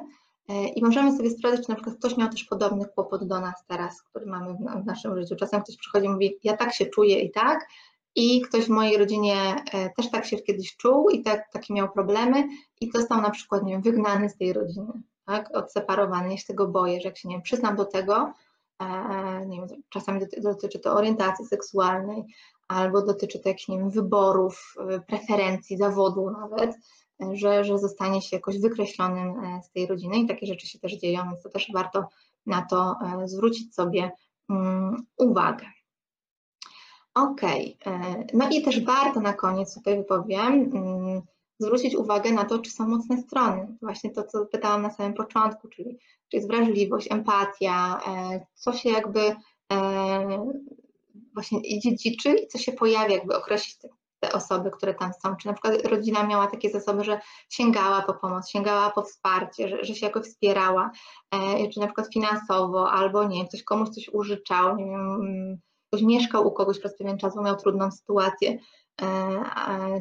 i 0.48 0.84
możemy 0.84 1.16
sobie 1.16 1.30
sprawdzić, 1.30 1.64
czy 1.64 1.70
na 1.70 1.74
przykład 1.74 1.96
ktoś 1.96 2.16
miał 2.16 2.28
też 2.28 2.44
podobny 2.44 2.84
kłopot 2.84 3.24
do 3.24 3.40
nas 3.40 3.64
teraz, 3.66 4.02
który 4.02 4.26
mamy 4.26 4.54
w, 4.54 4.86
naszym 4.86 5.20
życiu. 5.20 5.36
Czasem 5.36 5.62
ktoś 5.62 5.76
przychodzi 5.76 6.06
i 6.06 6.08
mówi, 6.08 6.38
ja 6.44 6.56
tak 6.56 6.74
się 6.74 6.86
czuję 6.86 7.20
i 7.20 7.30
tak, 7.30 7.66
i 8.14 8.40
ktoś 8.40 8.64
w 8.64 8.68
mojej 8.68 8.98
rodzinie 8.98 9.56
e, 9.72 9.90
też 9.90 10.10
tak 10.10 10.26
się 10.26 10.36
kiedyś 10.36 10.76
czuł 10.76 11.10
i 11.10 11.22
tak, 11.22 11.52
takie 11.52 11.74
miał 11.74 11.92
problemy 11.92 12.48
i 12.80 12.90
został 12.94 13.22
na 13.22 13.30
przykład 13.30 13.62
nie 13.62 13.72
wiem, 13.72 13.82
wygnany 13.82 14.28
z 14.28 14.36
tej 14.36 14.52
rodziny, 14.52 14.92
tak, 15.26 15.56
odseparowany. 15.56 16.30
Ja 16.30 16.36
się 16.36 16.46
tego 16.46 16.68
boję, 16.68 17.00
że 17.00 17.08
jak 17.08 17.18
się 17.18 17.28
nie 17.28 17.34
wiem, 17.34 17.42
przyznam 17.42 17.76
do 17.76 17.84
tego, 17.84 18.32
e, 18.80 19.46
nie 19.46 19.60
wiem, 19.60 19.68
czasami 19.88 20.20
dotyczy 20.42 20.78
to 20.78 20.94
orientacji 20.94 21.46
seksualnej 21.46 22.24
albo 22.68 23.02
dotyczy 23.02 23.38
to 23.38 23.48
jakichś 23.48 23.68
nie 23.68 23.78
wiem, 23.78 23.90
wyborów, 23.90 24.74
e, 24.90 25.00
preferencji, 25.00 25.76
zawodu 25.76 26.30
nawet, 26.30 26.76
że, 27.32 27.64
że 27.64 27.78
zostanie 27.78 28.22
się 28.22 28.36
jakoś 28.36 28.58
wykreślonym 28.60 29.34
z 29.62 29.70
tej 29.70 29.86
rodziny 29.86 30.16
i 30.18 30.26
takie 30.26 30.46
rzeczy 30.46 30.66
się 30.66 30.78
też 30.78 30.92
dzieją, 30.92 31.24
więc 31.24 31.42
to 31.42 31.48
też 31.48 31.70
warto 31.74 32.08
na 32.46 32.62
to 32.62 32.96
zwrócić 33.24 33.74
sobie 33.74 34.10
mm, 34.50 35.06
uwagę. 35.16 35.66
Ok, 37.16 37.42
e, 37.42 38.26
no 38.34 38.48
i 38.50 38.62
też 38.62 38.84
warto 38.84 39.20
na 39.20 39.32
koniec 39.32 39.74
tutaj 39.74 39.96
wypowiem, 39.96 40.52
mm, 40.52 41.22
zwrócić 41.58 41.94
uwagę 41.94 42.32
na 42.32 42.44
to, 42.44 42.58
czy 42.58 42.70
są 42.70 42.88
mocne 42.88 43.18
strony. 43.22 43.76
Właśnie 43.82 44.10
to, 44.10 44.24
co 44.24 44.46
pytałam 44.46 44.82
na 44.82 44.90
samym 44.90 45.14
początku, 45.14 45.68
czyli 45.68 45.98
czy 46.28 46.36
jest 46.36 46.48
wrażliwość, 46.48 47.12
empatia, 47.12 48.00
e, 48.06 48.46
co 48.54 48.72
się 48.72 48.90
jakby 48.90 49.36
e, 49.72 50.46
właśnie 51.34 51.80
dziedziczy 51.80 52.34
i 52.34 52.46
co 52.48 52.58
się 52.58 52.72
pojawia, 52.72 53.14
jakby 53.14 53.36
określić 53.36 53.78
te, 54.26 54.32
osoby, 54.32 54.70
które 54.70 54.94
tam 54.94 55.10
są. 55.22 55.36
Czy 55.36 55.46
na 55.46 55.52
przykład 55.52 55.86
rodzina 55.86 56.22
miała 56.22 56.46
takie 56.46 56.70
zasoby, 56.70 57.04
że 57.04 57.20
sięgała 57.48 58.02
po 58.02 58.14
pomoc, 58.14 58.48
sięgała 58.48 58.90
po 58.90 59.02
wsparcie, 59.02 59.68
że, 59.68 59.84
że 59.84 59.94
się 59.94 60.06
jakoś 60.06 60.26
wspierała, 60.26 60.90
czy 61.74 61.80
na 61.80 61.86
przykład 61.86 62.12
finansowo, 62.12 62.90
albo 62.90 63.24
nie, 63.24 63.48
ktoś 63.48 63.62
komuś 63.62 63.88
coś 63.88 64.08
użyczał, 64.08 64.76
nie 64.76 64.84
wiem, 64.84 65.14
mm, 65.14 65.58
ktoś 65.88 66.02
mieszkał 66.02 66.46
u 66.46 66.52
kogoś 66.52 66.78
przez 66.78 66.98
pewien 66.98 67.18
czas, 67.18 67.34
bo 67.34 67.42
miał 67.42 67.56
trudną 67.56 67.90
sytuację, 67.90 68.50
e, 68.50 68.58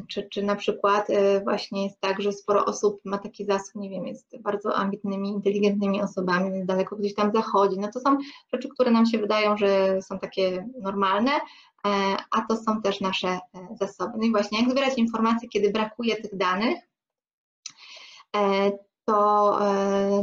czy, 0.08 0.28
czy 0.30 0.42
na 0.42 0.56
przykład 0.56 1.10
e, 1.10 1.40
właśnie 1.40 1.84
jest 1.84 2.00
tak, 2.00 2.22
że 2.22 2.32
sporo 2.32 2.64
osób 2.64 3.00
ma 3.04 3.18
taki 3.18 3.44
zasób, 3.44 3.74
nie 3.74 3.90
wiem, 3.90 4.06
jest 4.06 4.36
bardzo 4.40 4.76
ambitnymi, 4.76 5.28
inteligentnymi 5.28 6.02
osobami, 6.02 6.52
więc 6.52 6.66
daleko 6.66 6.96
gdzieś 6.96 7.14
tam 7.14 7.32
zachodzi. 7.32 7.78
No 7.78 7.88
to 7.92 8.00
są 8.00 8.18
rzeczy, 8.52 8.68
które 8.68 8.90
nam 8.90 9.06
się 9.06 9.18
wydają, 9.18 9.56
że 9.56 10.02
są 10.02 10.18
takie 10.18 10.68
normalne, 10.80 11.30
e, 11.30 11.40
a 12.30 12.42
to 12.48 12.56
są 12.56 12.82
też 12.82 13.00
nasze 13.00 13.38
zasoby. 13.80 14.12
No 14.18 14.26
i 14.26 14.30
właśnie, 14.30 14.60
jak 14.60 14.70
zbierać 14.70 14.98
informacje, 14.98 15.48
kiedy 15.48 15.70
brakuje 15.70 16.16
tych 16.16 16.36
danych, 16.36 16.78
to, 19.04 19.58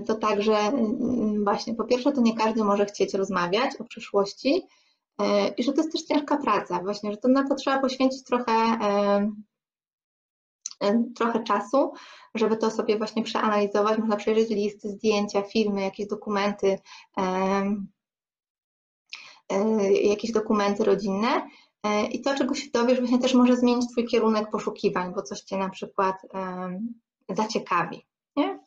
to 0.08 0.16
także 0.16 0.58
mm, 0.58 1.44
właśnie 1.44 1.76
po 1.76 1.84
pierwsze 1.84 2.12
to 2.12 2.22
nie 2.22 2.38
każdy 2.38 2.64
może 2.64 2.86
chcieć 2.86 3.14
rozmawiać 3.14 3.76
o 3.80 3.84
przyszłości, 3.84 4.68
E, 4.68 4.83
i 5.58 5.64
że 5.64 5.74
to 5.74 5.82
jest 5.82 5.92
też 5.92 6.04
ciężka 6.04 6.38
praca, 6.38 6.80
właśnie, 6.80 7.12
że 7.12 7.18
to 7.18 7.28
na 7.28 7.48
to 7.48 7.56
trzeba 7.56 7.80
poświęcić 7.80 8.24
trochę, 8.24 8.52
e, 8.52 9.32
e, 10.82 11.04
trochę 11.16 11.44
czasu, 11.44 11.94
żeby 12.36 12.58
to 12.58 12.72
sobie 12.72 12.98
właśnie 12.98 13.24
przeanalizować. 13.24 14.00
Można 14.00 14.16
przejrzeć 14.16 14.50
listy, 14.50 14.90
zdjęcia, 14.90 15.42
filmy, 15.42 15.82
jakieś 15.82 16.08
dokumenty, 16.08 16.80
jakieś 20.04 20.32
dokumenty 20.32 20.84
rodzinne. 20.84 21.48
I 22.12 22.22
to, 22.22 22.36
czego 22.36 22.56
się 22.56 22.72
dowiesz, 22.74 23.00
właśnie 23.00 23.20
też 23.20 23.34
może 23.34 23.58
zmienić 23.58 23.92
Twój 23.92 24.06
kierunek 24.08 24.50
poszukiwań, 24.52 25.14
bo 25.14 25.22
coś 25.22 25.42
Cię 25.42 25.58
na 25.58 25.70
przykład 25.70 26.16
zaciekawi. 27.30 28.06
Nie? 28.36 28.60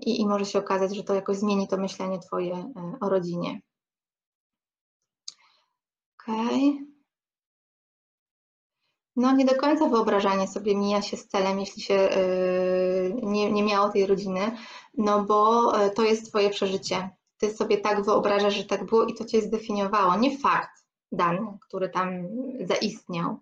I, 0.00 0.20
I 0.20 0.26
może 0.26 0.44
się 0.44 0.58
okazać, 0.58 0.96
że 0.96 1.04
to 1.04 1.14
jakoś 1.14 1.36
zmieni 1.36 1.68
to 1.68 1.76
myślenie 1.76 2.18
Twoje 2.18 2.72
o 3.00 3.08
rodzinie. 3.08 3.60
Okay. 6.22 6.90
No 9.16 9.32
nie 9.32 9.44
do 9.44 9.54
końca 9.54 9.88
wyobrażanie 9.88 10.48
sobie 10.48 10.76
mija 10.76 11.02
się 11.02 11.16
z 11.16 11.28
celem, 11.28 11.60
jeśli 11.60 11.82
się 11.82 11.94
yy, 11.94 13.14
nie, 13.22 13.52
nie 13.52 13.62
miało 13.62 13.88
tej 13.88 14.06
rodziny, 14.06 14.56
no 14.94 15.24
bo 15.24 15.72
yy, 15.78 15.90
to 15.90 16.02
jest 16.02 16.28
Twoje 16.28 16.50
przeżycie. 16.50 17.10
Ty 17.38 17.50
sobie 17.52 17.78
tak 17.78 18.04
wyobrażasz, 18.04 18.54
że 18.54 18.64
tak 18.64 18.84
było 18.84 19.04
i 19.04 19.14
to 19.14 19.24
Cię 19.24 19.42
zdefiniowało. 19.42 20.16
Nie 20.16 20.38
fakt 20.38 20.84
dany, 21.12 21.58
który 21.60 21.88
tam 21.88 22.10
zaistniał, 22.60 23.38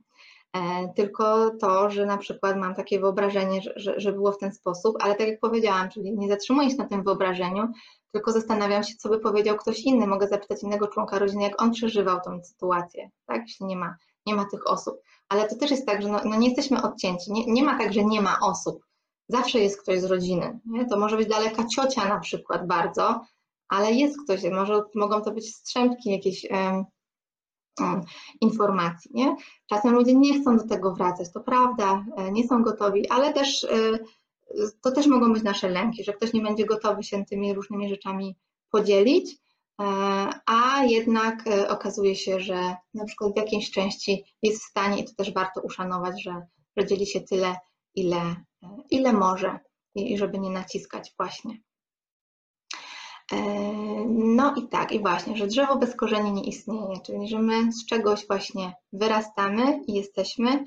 tylko 0.97 1.51
to, 1.51 1.91
że 1.91 2.07
na 2.07 2.17
przykład 2.17 2.57
mam 2.57 2.75
takie 2.75 3.01
wyobrażenie, 3.01 3.61
że, 3.77 4.01
że, 4.01 4.13
było 4.13 4.33
w 4.33 4.39
ten 4.39 4.53
sposób, 4.53 4.97
ale 5.01 5.15
tak 5.15 5.29
jak 5.29 5.41
powiedziałam, 5.41 5.91
czyli 5.91 6.19
nie 6.19 6.29
zatrzymuję 6.29 6.71
się 6.71 6.77
na 6.77 6.87
tym 6.87 7.05
wyobrażeniu, 7.05 7.69
tylko 8.13 8.33
zastanawiam 8.33 8.85
się, 8.85 8.95
co 8.97 9.09
by 9.09 9.19
powiedział 9.19 9.57
ktoś 9.57 9.81
inny. 9.81 10.07
Mogę 10.07 10.29
zapytać 10.29 10.63
innego 10.63 10.87
członka 10.87 11.19
rodziny, 11.19 11.43
jak 11.43 11.63
on 11.63 11.73
przeżywał 11.73 12.21
tą 12.21 12.43
sytuację, 12.45 13.11
tak? 13.27 13.43
jeśli 13.43 13.67
nie 13.67 13.77
ma, 13.77 13.97
nie 14.27 14.35
ma 14.35 14.45
tych 14.45 14.71
osób. 14.71 15.01
Ale 15.29 15.49
to 15.49 15.57
też 15.57 15.71
jest 15.71 15.87
tak, 15.87 16.03
że 16.03 16.09
no, 16.09 16.21
no 16.25 16.37
nie 16.37 16.49
jesteśmy 16.49 16.83
odcięci. 16.83 17.33
Nie, 17.33 17.47
nie, 17.47 17.63
ma 17.63 17.79
tak, 17.79 17.93
że 17.93 18.05
nie 18.05 18.21
ma 18.21 18.39
osób. 18.43 18.85
Zawsze 19.29 19.59
jest 19.59 19.83
ktoś 19.83 20.01
z 20.01 20.05
rodziny. 20.05 20.61
Nie? 20.67 20.87
To 20.87 20.99
może 20.99 21.17
być 21.17 21.29
daleka 21.29 21.65
ciocia 21.67 22.09
na 22.09 22.21
przykład 22.21 22.67
bardzo, 22.67 23.21
ale 23.69 23.93
jest 23.93 24.23
ktoś, 24.25 24.43
może 24.53 24.83
mogą 24.95 25.21
to 25.21 25.31
być 25.31 25.55
strzępki 25.55 26.11
jakiejś 26.11 26.47
um, 26.51 26.61
um, 26.61 26.85
informacji. 28.41 29.11
Nie? 29.15 29.37
Czasem 29.67 29.95
ludzie 29.95 30.15
nie 30.15 30.41
chcą 30.41 30.57
do 30.57 30.69
tego 30.69 30.95
wracać, 30.95 31.33
to 31.33 31.41
prawda, 31.41 32.05
e, 32.17 32.33
nie 32.33 32.49
są 32.49 32.63
gotowi, 32.63 33.09
ale 33.09 33.33
też 33.33 33.65
y, 33.65 33.99
to 34.83 34.91
też 34.91 35.07
mogą 35.07 35.33
być 35.33 35.43
nasze 35.43 35.69
lęki, 35.69 36.05
że 36.05 36.13
ktoś 36.13 36.33
nie 36.33 36.43
będzie 36.43 36.67
gotowy 36.67 37.03
się 37.03 37.25
tymi 37.25 37.55
różnymi 37.55 37.89
rzeczami 37.89 38.37
podzielić, 38.71 39.33
e, 39.33 39.85
a 40.47 40.85
jednak 40.85 41.47
e, 41.47 41.69
okazuje 41.69 42.17
się, 42.17 42.41
że 42.41 42.77
na 42.95 43.05
przykład 43.05 43.33
w 43.33 43.37
jakiejś 43.37 43.71
części 43.71 44.25
jest 44.43 44.63
w 44.63 44.69
stanie 44.69 44.99
i 44.99 45.05
to 45.05 45.15
też 45.15 45.33
warto 45.33 45.61
uszanować, 45.61 46.23
że, 46.23 46.47
że 46.77 46.87
dzieli 46.87 47.07
się 47.07 47.21
tyle, 47.21 47.57
ile, 47.95 48.21
e, 48.63 48.77
ile 48.91 49.13
może 49.13 49.59
i 49.95 50.19
żeby 50.19 50.39
nie 50.39 50.51
naciskać 50.51 51.15
właśnie. 51.17 51.59
No 54.07 54.55
i 54.57 54.69
tak, 54.69 54.93
i 54.93 55.01
właśnie, 55.01 55.37
że 55.37 55.47
drzewo 55.47 55.77
bez 55.77 55.97
korzeni 55.97 56.33
nie 56.33 56.45
istnieje, 56.45 57.01
czyli 57.07 57.29
że 57.29 57.39
my 57.39 57.73
z 57.73 57.87
czegoś 57.87 58.27
właśnie 58.27 58.73
wyrastamy 58.93 59.81
i 59.87 59.93
jesteśmy 59.95 60.65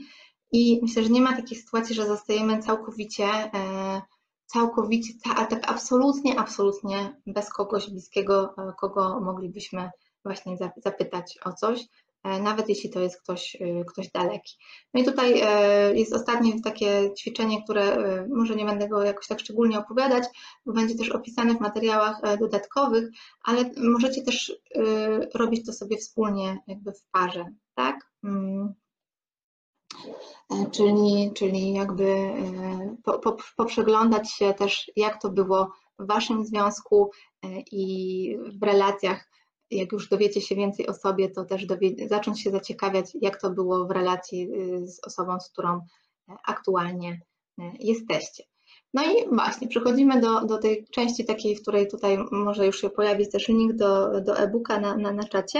i 0.51 0.79
myślę, 0.81 1.03
że 1.03 1.09
nie 1.09 1.21
ma 1.21 1.35
takiej 1.35 1.57
sytuacji, 1.57 1.95
że 1.95 2.07
zostajemy 2.07 2.59
całkowicie, 2.59 3.25
e, 3.25 4.01
całkowicie, 4.45 5.13
a 5.35 5.45
tak 5.45 5.71
absolutnie, 5.71 6.39
absolutnie 6.39 7.21
bez 7.27 7.49
kogoś 7.49 7.89
bliskiego, 7.89 8.53
e, 8.57 8.73
kogo 8.79 9.19
moglibyśmy 9.19 9.89
właśnie 10.23 10.57
zapytać 10.77 11.37
o 11.45 11.53
coś. 11.53 11.87
Nawet 12.23 12.69
jeśli 12.69 12.89
to 12.89 12.99
jest 12.99 13.21
ktoś, 13.21 13.57
ktoś 13.87 14.11
daleki. 14.11 14.57
No 14.93 15.01
i 15.01 15.03
tutaj 15.03 15.41
jest 15.93 16.13
ostatnie 16.13 16.61
takie 16.61 17.13
ćwiczenie, 17.19 17.63
które 17.63 17.97
może 18.29 18.55
nie 18.55 18.65
będę 18.65 18.89
go 18.89 19.03
jakoś 19.03 19.27
tak 19.27 19.39
szczególnie 19.39 19.79
opowiadać, 19.79 20.23
bo 20.65 20.73
będzie 20.73 20.95
też 20.95 21.09
opisane 21.09 21.55
w 21.55 21.61
materiałach 21.61 22.21
dodatkowych, 22.39 23.09
ale 23.43 23.69
możecie 23.77 24.21
też 24.21 24.53
robić 25.33 25.65
to 25.65 25.73
sobie 25.73 25.97
wspólnie 25.97 26.57
jakby 26.67 26.91
w 26.91 27.03
parze, 27.11 27.45
tak? 27.75 28.11
Mm. 28.23 28.73
Czyli, 30.71 31.31
czyli 31.35 31.73
jakby 31.73 32.33
po, 33.03 33.19
po, 33.19 33.37
poprzeglądać 33.57 34.31
się 34.31 34.53
też, 34.53 34.91
jak 34.95 35.21
to 35.21 35.29
było 35.29 35.71
w 35.99 36.07
Waszym 36.07 36.45
związku 36.45 37.11
i 37.71 38.37
w 38.59 38.63
relacjach 38.63 39.31
jak 39.71 39.91
już 39.91 40.09
dowiecie 40.09 40.41
się 40.41 40.55
więcej 40.55 40.87
o 40.87 40.93
sobie, 40.93 41.29
to 41.29 41.45
też 41.45 41.65
zacząć 42.07 42.41
się 42.41 42.51
zaciekawiać, 42.51 43.05
jak 43.21 43.41
to 43.41 43.49
było 43.49 43.85
w 43.85 43.91
relacji 43.91 44.49
y, 44.53 44.87
z 44.87 45.07
osobą, 45.07 45.39
z 45.39 45.49
którą 45.49 45.75
e, 45.75 45.81
aktualnie 46.47 47.21
e, 47.59 47.71
jesteście. 47.79 48.43
No 48.93 49.03
i 49.03 49.35
właśnie, 49.35 49.67
przechodzimy 49.67 50.21
do, 50.21 50.45
do 50.45 50.57
tej 50.57 50.85
części 50.87 51.25
takiej, 51.25 51.55
w 51.55 51.61
której 51.61 51.87
tutaj 51.87 52.17
może 52.31 52.65
już 52.65 52.81
się 52.81 52.89
pojawić 52.89 53.31
też 53.31 53.47
link 53.47 53.73
do, 53.73 54.21
do 54.21 54.37
e-booka 54.37 54.79
na, 54.79 54.97
na, 54.97 55.11
na 55.11 55.23
czacie. 55.23 55.59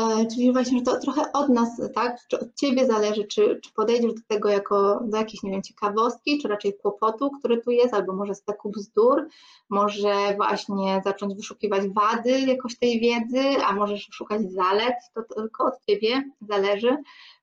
E, 0.00 0.26
czyli 0.26 0.52
właśnie, 0.52 0.82
to 0.82 1.00
trochę 1.00 1.32
od 1.32 1.48
nas, 1.48 1.82
tak, 1.94 2.16
czy 2.28 2.40
od 2.40 2.54
Ciebie 2.54 2.86
zależy, 2.86 3.24
czy, 3.24 3.60
czy 3.62 3.72
podejdziesz 3.72 4.14
do 4.14 4.20
tego 4.28 4.48
jako 4.48 5.00
do 5.04 5.16
jakiejś, 5.16 5.42
nie 5.42 5.50
wiem, 5.50 5.62
ciekawostki, 5.62 6.38
czy 6.42 6.48
raczej 6.48 6.74
kłopotu, 6.74 7.30
który 7.30 7.58
tu 7.58 7.70
jest, 7.70 7.94
albo 7.94 8.12
może 8.12 8.34
steku 8.34 8.70
bzdur, 8.70 9.28
może 9.68 10.34
właśnie 10.36 11.02
zacząć 11.04 11.34
wyszukiwać 11.34 11.82
wady 11.88 12.40
jakoś 12.40 12.78
tej 12.78 13.00
wiedzy, 13.00 13.64
a 13.66 13.72
możesz 13.72 14.08
szukać 14.12 14.52
zalet, 14.52 14.94
to 15.14 15.22
tylko 15.34 15.64
od 15.64 15.74
Ciebie 15.88 16.22
zależy. 16.40 16.96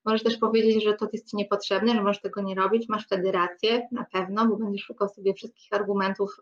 Możesz 0.06 0.24
też 0.24 0.38
powiedzieć, 0.38 0.84
że 0.84 0.94
to 0.94 1.08
jest 1.14 1.30
Ci 1.30 1.38
niepotrzebne, 1.38 1.94
że 1.94 2.04
możesz 2.04 2.22
tego 2.22 2.42
nie 2.42 2.56
robić, 2.56 2.90
masz 2.90 3.06
wtedy 3.06 3.32
rację, 3.32 3.88
na 3.92 4.06
pewno, 4.12 4.48
bo 4.48 4.56
będziesz 4.56 4.86
szukał 4.86 5.10
sobie 5.10 5.34
wszystkich 5.34 5.74
argumentów 5.74 6.40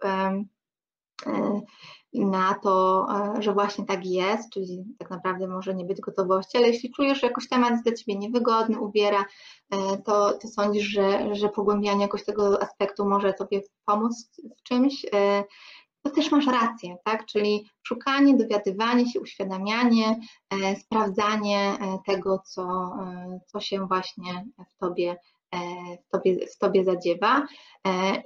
na 2.13 2.53
to, 2.63 3.05
e, 3.37 3.41
że 3.41 3.53
właśnie 3.53 3.85
tak 3.85 4.05
jest, 4.05 4.49
czyli 4.53 4.83
tak 4.99 5.09
naprawdę 5.09 5.47
może 5.47 5.75
nie 5.75 5.85
być 5.85 6.01
gotowości, 6.01 6.57
ale 6.57 6.67
jeśli 6.67 6.91
czujesz, 6.91 7.21
że 7.21 7.27
jakoś 7.27 7.49
temat 7.49 7.71
jest 7.71 7.83
dla 7.83 7.93
Ciebie 7.93 8.17
niewygodny, 8.17 8.79
ubiera, 8.79 9.25
e, 9.71 9.97
to, 9.97 10.33
to 10.33 10.47
sądzisz, 10.47 10.85
że, 10.85 11.35
że 11.35 11.49
pogłębianie 11.49 12.01
jakoś 12.01 12.25
tego 12.25 12.61
aspektu 12.61 13.05
może 13.05 13.33
Tobie 13.33 13.61
pomóc 13.85 14.41
w 14.57 14.63
czymś, 14.63 15.05
to 16.03 16.11
też 16.11 16.31
masz 16.31 16.47
rację, 16.47 16.97
tak? 17.03 17.25
Czyli 17.25 17.69
szukanie, 17.83 18.37
dowiadywanie 18.37 19.11
się, 19.11 19.19
uświadamianie, 19.19 20.19
sprawdzanie 20.81 21.77
tego, 22.05 22.39
co, 22.45 22.91
co 23.45 23.59
się 23.59 23.87
właśnie 23.87 24.45
w 24.69 24.77
Tobie 24.79 25.17
w 26.07 26.11
tobie, 26.11 26.47
w 26.47 26.57
tobie 26.57 26.83
zadziewa. 26.83 27.47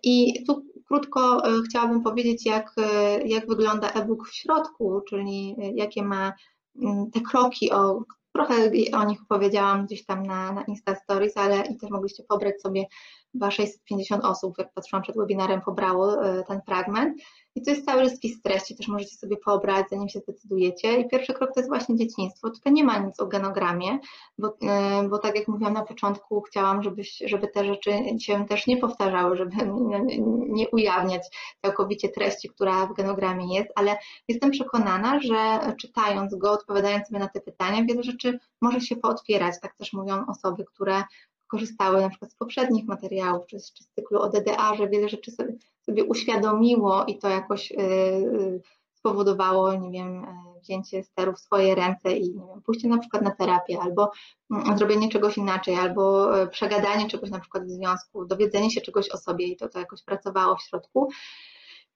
I 0.04 0.44
tu 0.48 0.64
krótko 0.90 1.46
e, 1.46 1.62
chciałabym 1.70 2.04
powiedzieć, 2.04 2.46
jak, 2.46 2.72
e, 2.78 3.22
jak 3.28 3.48
wygląda 3.48 3.90
e-book 3.90 4.28
w 4.28 4.36
środku, 4.36 5.02
czyli 5.10 5.56
e, 5.62 5.72
jakie 5.72 6.04
ma 6.04 6.34
mm, 6.82 7.12
te 7.12 7.22
kroki, 7.22 7.72
o, 7.72 8.04
trochę 8.34 8.72
o 8.94 9.04
nich 9.04 9.20
powiedziałam 9.30 9.86
gdzieś 9.86 10.06
tam 10.06 10.24
na, 10.24 10.52
na 10.52 10.64
Insta 10.64 10.96
Stories, 10.96 11.38
ale 11.38 11.66
i 11.66 11.78
też 11.78 11.90
mogliście 11.90 12.24
pobrać 12.24 12.62
sobie, 12.62 12.86
chyba 13.32 13.52
650 13.52 14.26
osób, 14.26 14.58
jak 14.58 14.74
patrzyłam 14.74 15.04
przed 15.04 15.18
webinarem, 15.18 15.62
pobrało 15.62 16.18
ten 16.48 16.62
fragment. 16.62 17.22
I 17.56 17.62
to 17.62 17.72
jest 17.72 17.86
cały 17.86 18.10
spis 18.10 18.42
treści, 18.42 18.76
też 18.76 18.88
możecie 18.88 19.16
sobie 19.16 19.38
pobrać, 19.38 19.86
zanim 19.90 20.10
się 20.10 20.20
zdecydujecie. 20.20 21.00
I 21.00 21.10
pierwszy 21.10 21.34
krok 21.34 21.54
to 21.54 21.60
jest 21.60 21.70
właśnie 21.70 21.96
dzieciństwo. 21.96 22.50
Tutaj 22.50 22.74
nie 22.74 22.84
ma 22.84 22.98
nic 22.98 23.20
o 23.20 23.28
genogramie, 23.28 24.00
bo, 24.38 24.58
e, 24.62 25.08
bo 25.10 25.18
tak 25.18 25.36
jak 25.36 25.48
mówiłam 25.48 25.74
na 25.74 25.84
początku, 25.84 26.42
chciałam, 26.42 26.84
żebyś, 26.84 27.24
żeby 27.26 27.48
te 27.48 27.66
rzeczy 27.66 27.92
się 28.20 28.46
też 28.46 28.68
nie 28.68 28.78
powtarzały, 28.78 29.38
żeby 29.38 29.52
nie 30.58 30.70
ujawniać 30.70 31.22
całkowicie 31.62 32.10
treści, 32.10 32.50
która 32.50 32.86
w 32.86 32.94
genogramie 32.94 33.56
jest, 33.56 33.70
ale 33.76 33.98
jestem 34.28 34.52
przekonana, 34.52 35.20
że 35.20 35.60
czytając 35.78 36.36
go, 36.36 36.52
odpowiadając 36.52 37.08
sobie 37.08 37.20
na 37.20 37.30
te 37.30 37.42
pytania, 37.42 37.86
wiele 37.86 38.04
rzeczy 38.04 38.40
może 38.62 38.82
się 38.82 38.96
pootwierać. 38.96 39.56
Tak 39.62 39.76
też 39.76 39.94
mówią 39.94 40.26
osoby, 40.28 40.66
które 40.66 41.04
korzystały 41.50 42.02
na 42.02 42.10
przykład 42.10 42.32
z 42.32 42.36
poprzednich 42.36 42.86
materiałów, 42.86 43.46
czy, 43.48 43.58
czy 43.58 43.84
z 43.84 43.90
cyklu 43.96 44.20
o 44.22 44.30
DDA, 44.30 44.76
że 44.76 44.90
wiele 44.90 45.10
rzeczy 45.10 45.32
sobie, 45.32 45.54
sobie 45.82 46.04
uświadomiło 46.04 47.06
i 47.06 47.18
to 47.18 47.30
jakoś 47.30 47.72
y, 47.72 47.76
y, 47.76 48.62
spowodowało, 49.00 49.74
nie 49.74 49.92
wiem, 49.92 50.26
e, 50.26 50.60
wzięcie 50.62 51.04
steru 51.04 51.34
w 51.34 51.40
swoje 51.40 51.76
ręce 51.76 52.12
i 52.12 52.36
nie 52.36 52.48
wiem, 52.48 52.62
pójście 52.62 52.88
na 52.88 52.98
przykład 52.98 53.24
na 53.24 53.32
terapię, 53.32 53.80
albo 53.82 54.12
mm, 54.52 54.78
zrobienie 54.78 55.10
czegoś 55.10 55.38
inaczej, 55.38 55.76
albo 55.76 56.38
e, 56.42 56.48
przegadanie 56.48 57.10
czegoś 57.10 57.30
na 57.30 57.40
przykład 57.40 57.66
w 57.66 57.70
związku, 57.70 58.26
dowiedzenie 58.26 58.72
się 58.72 58.82
czegoś 58.82 59.10
o 59.10 59.18
sobie 59.18 59.46
i 59.46 59.58
to, 59.58 59.70
to 59.70 59.80
jakoś 59.80 60.04
pracowało 60.04 60.56
w 60.56 60.62
środku. 60.62 61.10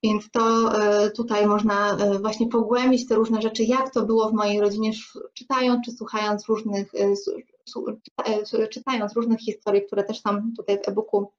Więc 0.03 0.29
to 0.31 0.73
e, 0.81 1.11
tutaj 1.11 1.47
można 1.47 1.97
właśnie 2.21 2.47
pogłębić 2.47 3.07
te 3.07 3.15
różne 3.15 3.41
rzeczy, 3.41 3.63
jak 3.63 3.93
to 3.93 4.05
było 4.05 4.29
w 4.29 4.33
mojej 4.33 4.59
rodzinie, 4.59 4.91
czytając 5.33 5.85
czy 5.85 5.91
słuchając 5.91 6.45
różnych, 6.45 6.91
czytając 8.71 9.13
różnych 9.13 9.39
historii, 9.39 9.85
które 9.85 10.03
też 10.03 10.21
są 10.21 10.29
tutaj 10.57 10.77
w 10.77 10.87
e-booku 10.87 11.31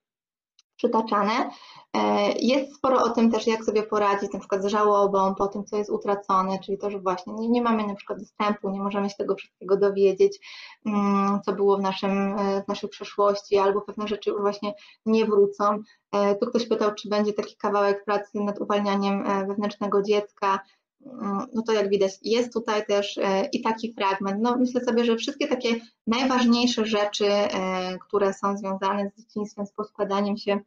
przytaczane. 0.84 1.50
E, 1.96 2.32
jest 2.32 2.76
sporo 2.76 3.02
o 3.02 3.10
tym 3.10 3.30
też, 3.30 3.46
jak 3.46 3.64
sobie 3.64 3.82
poradzić 3.82 4.32
na 4.32 4.38
przykład 4.38 4.62
z 4.62 4.66
żałobą 4.66 5.34
po 5.34 5.46
tym, 5.46 5.64
co 5.64 5.76
jest 5.76 5.90
utracone, 5.90 6.58
czyli 6.58 6.78
to, 6.78 6.90
że 6.90 6.98
właśnie 6.98 7.32
nie, 7.32 7.48
nie 7.48 7.62
mamy 7.62 7.86
na 7.86 7.94
przykład 7.94 8.18
dostępu, 8.18 8.70
nie 8.70 8.80
możemy 8.80 9.10
się 9.10 9.16
tego 9.18 9.34
wszystkiego 9.34 9.76
dowiedzieć, 9.76 10.38
mm, 10.86 11.40
co 11.44 11.52
było 11.52 11.76
w, 11.76 11.80
naszym, 11.80 12.38
e, 12.38 12.62
w 12.62 12.68
naszej 12.68 12.90
przeszłości, 12.90 13.58
albo 13.58 13.80
pewne 13.80 14.08
rzeczy 14.08 14.30
już 14.30 14.40
właśnie 14.40 14.74
nie 15.06 15.24
wrócą. 15.24 15.78
E, 16.12 16.34
tu 16.34 16.46
ktoś 16.46 16.68
pytał, 16.68 16.94
czy 16.94 17.08
będzie 17.08 17.32
taki 17.32 17.56
kawałek 17.56 18.04
pracy 18.04 18.40
nad 18.40 18.60
uwalnianiem 18.60 19.24
wewnętrznego 19.48 20.02
dziecka. 20.02 20.60
Mm, 21.06 21.46
no 21.54 21.62
to 21.62 21.72
jak 21.72 21.88
widać, 21.88 22.12
jest 22.22 22.52
tutaj 22.52 22.86
też 22.86 23.18
i 23.52 23.62
taki 23.62 23.94
fragment. 23.94 24.42
No 24.42 24.56
myślę 24.56 24.84
sobie, 24.84 25.04
że 25.04 25.16
wszystkie 25.16 25.48
takie 25.48 25.80
najważniejsze 26.06 26.86
rzeczy, 26.86 27.26
które 28.06 28.34
są 28.34 28.56
związane 28.56 29.10
z 29.10 29.22
dzieciństwem, 29.22 29.66
z 29.66 29.72
poskładaniem 29.72 30.36
się 30.36 30.60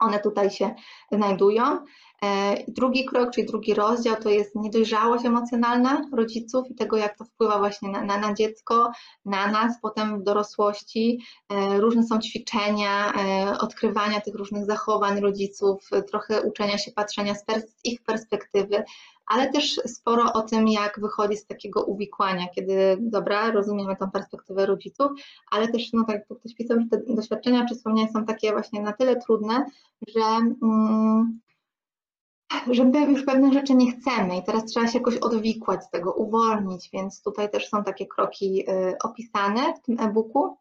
one 0.00 0.20
tutaj 0.20 0.50
się 0.50 0.74
znajdują. 1.12 1.78
E, 2.24 2.56
drugi 2.68 3.04
krok, 3.04 3.30
czyli 3.30 3.46
drugi 3.46 3.74
rozdział, 3.74 4.16
to 4.16 4.28
jest 4.28 4.54
niedojrzałość 4.54 5.24
emocjonalna 5.24 6.02
rodziców 6.12 6.70
i 6.70 6.74
tego, 6.74 6.96
jak 6.96 7.18
to 7.18 7.24
wpływa 7.24 7.58
właśnie 7.58 7.88
na, 7.88 8.04
na, 8.04 8.18
na 8.18 8.34
dziecko, 8.34 8.90
na 9.24 9.46
nas, 9.46 9.80
potem 9.82 10.20
w 10.20 10.22
dorosłości. 10.22 11.18
E, 11.48 11.80
różne 11.80 12.02
są 12.02 12.18
ćwiczenia, 12.18 13.12
e, 13.12 13.58
odkrywania 13.58 14.20
tych 14.20 14.34
różnych 14.34 14.66
zachowań 14.66 15.20
rodziców, 15.20 15.88
trochę 16.10 16.42
uczenia 16.42 16.78
się 16.78 16.92
patrzenia 16.92 17.34
z, 17.34 17.44
ich 17.84 18.02
perspektywy, 18.02 18.84
ale 19.30 19.52
też 19.52 19.80
sporo 19.86 20.32
o 20.32 20.42
tym, 20.42 20.68
jak 20.68 21.00
wychodzi 21.00 21.36
z 21.36 21.46
takiego 21.46 21.84
uwikłania, 21.84 22.48
kiedy, 22.48 22.98
dobra, 23.00 23.50
rozumiemy 23.50 23.96
tą 23.96 24.10
perspektywę 24.10 24.66
rodziców, 24.66 25.10
ale 25.50 25.68
też, 25.68 25.92
no 25.92 26.04
tak 26.04 26.16
jak 26.16 26.38
ktoś 26.38 26.54
pisał, 26.54 26.80
że 26.80 26.86
te 26.86 27.14
doświadczenia 27.14 27.66
czy 27.68 27.74
wspomnienia 27.74 28.12
są 28.12 28.24
takie 28.24 28.52
właśnie 28.52 28.82
na 28.82 28.92
tyle 28.92 29.16
trudne, 29.16 29.66
że, 30.08 30.20
mm, 30.62 31.40
że 32.70 32.84
my 32.84 33.12
już 33.12 33.24
pewnych 33.24 33.52
rzeczy 33.52 33.74
nie 33.74 33.92
chcemy 33.92 34.36
i 34.36 34.42
teraz 34.42 34.64
trzeba 34.64 34.86
się 34.86 34.98
jakoś 34.98 35.16
odwikłać 35.16 35.84
z 35.84 35.90
tego, 35.90 36.12
uwolnić, 36.12 36.90
więc 36.92 37.22
tutaj 37.22 37.50
też 37.50 37.68
są 37.68 37.84
takie 37.84 38.06
kroki 38.06 38.70
y, 38.70 38.98
opisane 39.04 39.74
w 39.74 39.80
tym 39.80 40.00
e-booku. 40.00 40.56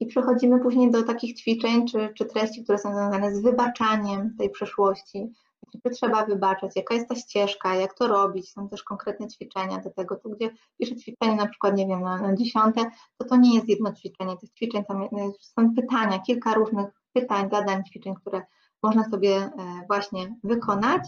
I 0.00 0.06
przechodzimy 0.06 0.60
później 0.60 0.90
do 0.90 1.02
takich 1.02 1.36
ćwiczeń 1.36 1.88
czy, 1.88 2.12
czy 2.16 2.24
treści, 2.24 2.64
które 2.64 2.78
są 2.78 2.94
związane 2.94 3.34
z 3.34 3.42
wybaczaniem 3.42 4.36
tej 4.38 4.50
przeszłości, 4.50 5.32
czy 5.80 5.90
trzeba 5.90 6.26
wybaczać, 6.26 6.76
jaka 6.76 6.94
jest 6.94 7.08
ta 7.08 7.14
ścieżka, 7.14 7.74
jak 7.74 7.94
to 7.94 8.06
robić, 8.06 8.52
są 8.52 8.68
też 8.68 8.82
konkretne 8.82 9.28
ćwiczenia 9.28 9.78
do 9.78 9.90
tego, 9.90 10.16
tu 10.16 10.30
gdzie 10.30 10.50
piszę 10.78 10.96
ćwiczenie 10.96 11.36
na 11.36 11.46
przykład, 11.46 11.76
nie 11.76 11.86
wiem, 11.86 12.00
na, 12.00 12.16
na 12.16 12.36
dziesiąte, 12.36 12.80
to 13.18 13.24
to 13.24 13.36
nie 13.36 13.54
jest 13.54 13.68
jedno 13.68 13.92
ćwiczenie, 13.92 14.36
tych 14.36 14.50
ćwiczeń 14.50 14.84
tam 14.84 15.08
są 15.40 15.74
pytania, 15.74 16.18
kilka 16.18 16.54
różnych 16.54 16.86
pytań, 17.12 17.48
zadań, 17.50 17.84
ćwiczeń, 17.84 18.14
które 18.14 18.42
można 18.82 19.10
sobie 19.10 19.36
e, 19.36 19.50
właśnie 19.88 20.34
wykonać. 20.44 21.02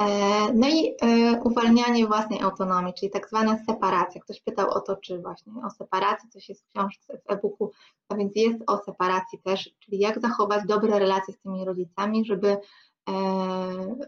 E, 0.00 0.06
no 0.54 0.68
i 0.68 0.94
e, 1.02 1.40
uwalnianie 1.44 2.06
własnej 2.06 2.40
autonomii, 2.40 2.94
czyli 2.94 3.10
tak 3.10 3.28
zwana 3.28 3.58
separacja. 3.66 4.20
Ktoś 4.20 4.40
pytał 4.40 4.70
o 4.70 4.80
to, 4.80 4.96
czy 4.96 5.18
właśnie 5.18 5.52
o 5.66 5.70
separacji, 5.70 6.28
coś 6.28 6.48
jest 6.48 6.64
w 6.64 6.68
książce, 6.72 7.18
w 7.18 7.32
e-booku, 7.32 7.70
a 8.08 8.14
więc 8.16 8.32
jest 8.36 8.58
o 8.66 8.78
separacji 8.78 9.38
też, 9.44 9.70
czyli 9.78 9.98
jak 9.98 10.20
zachować 10.20 10.64
dobre 10.66 10.98
relacje 10.98 11.34
z 11.34 11.40
tymi 11.40 11.64
rodzicami, 11.64 12.24
żeby 12.24 12.56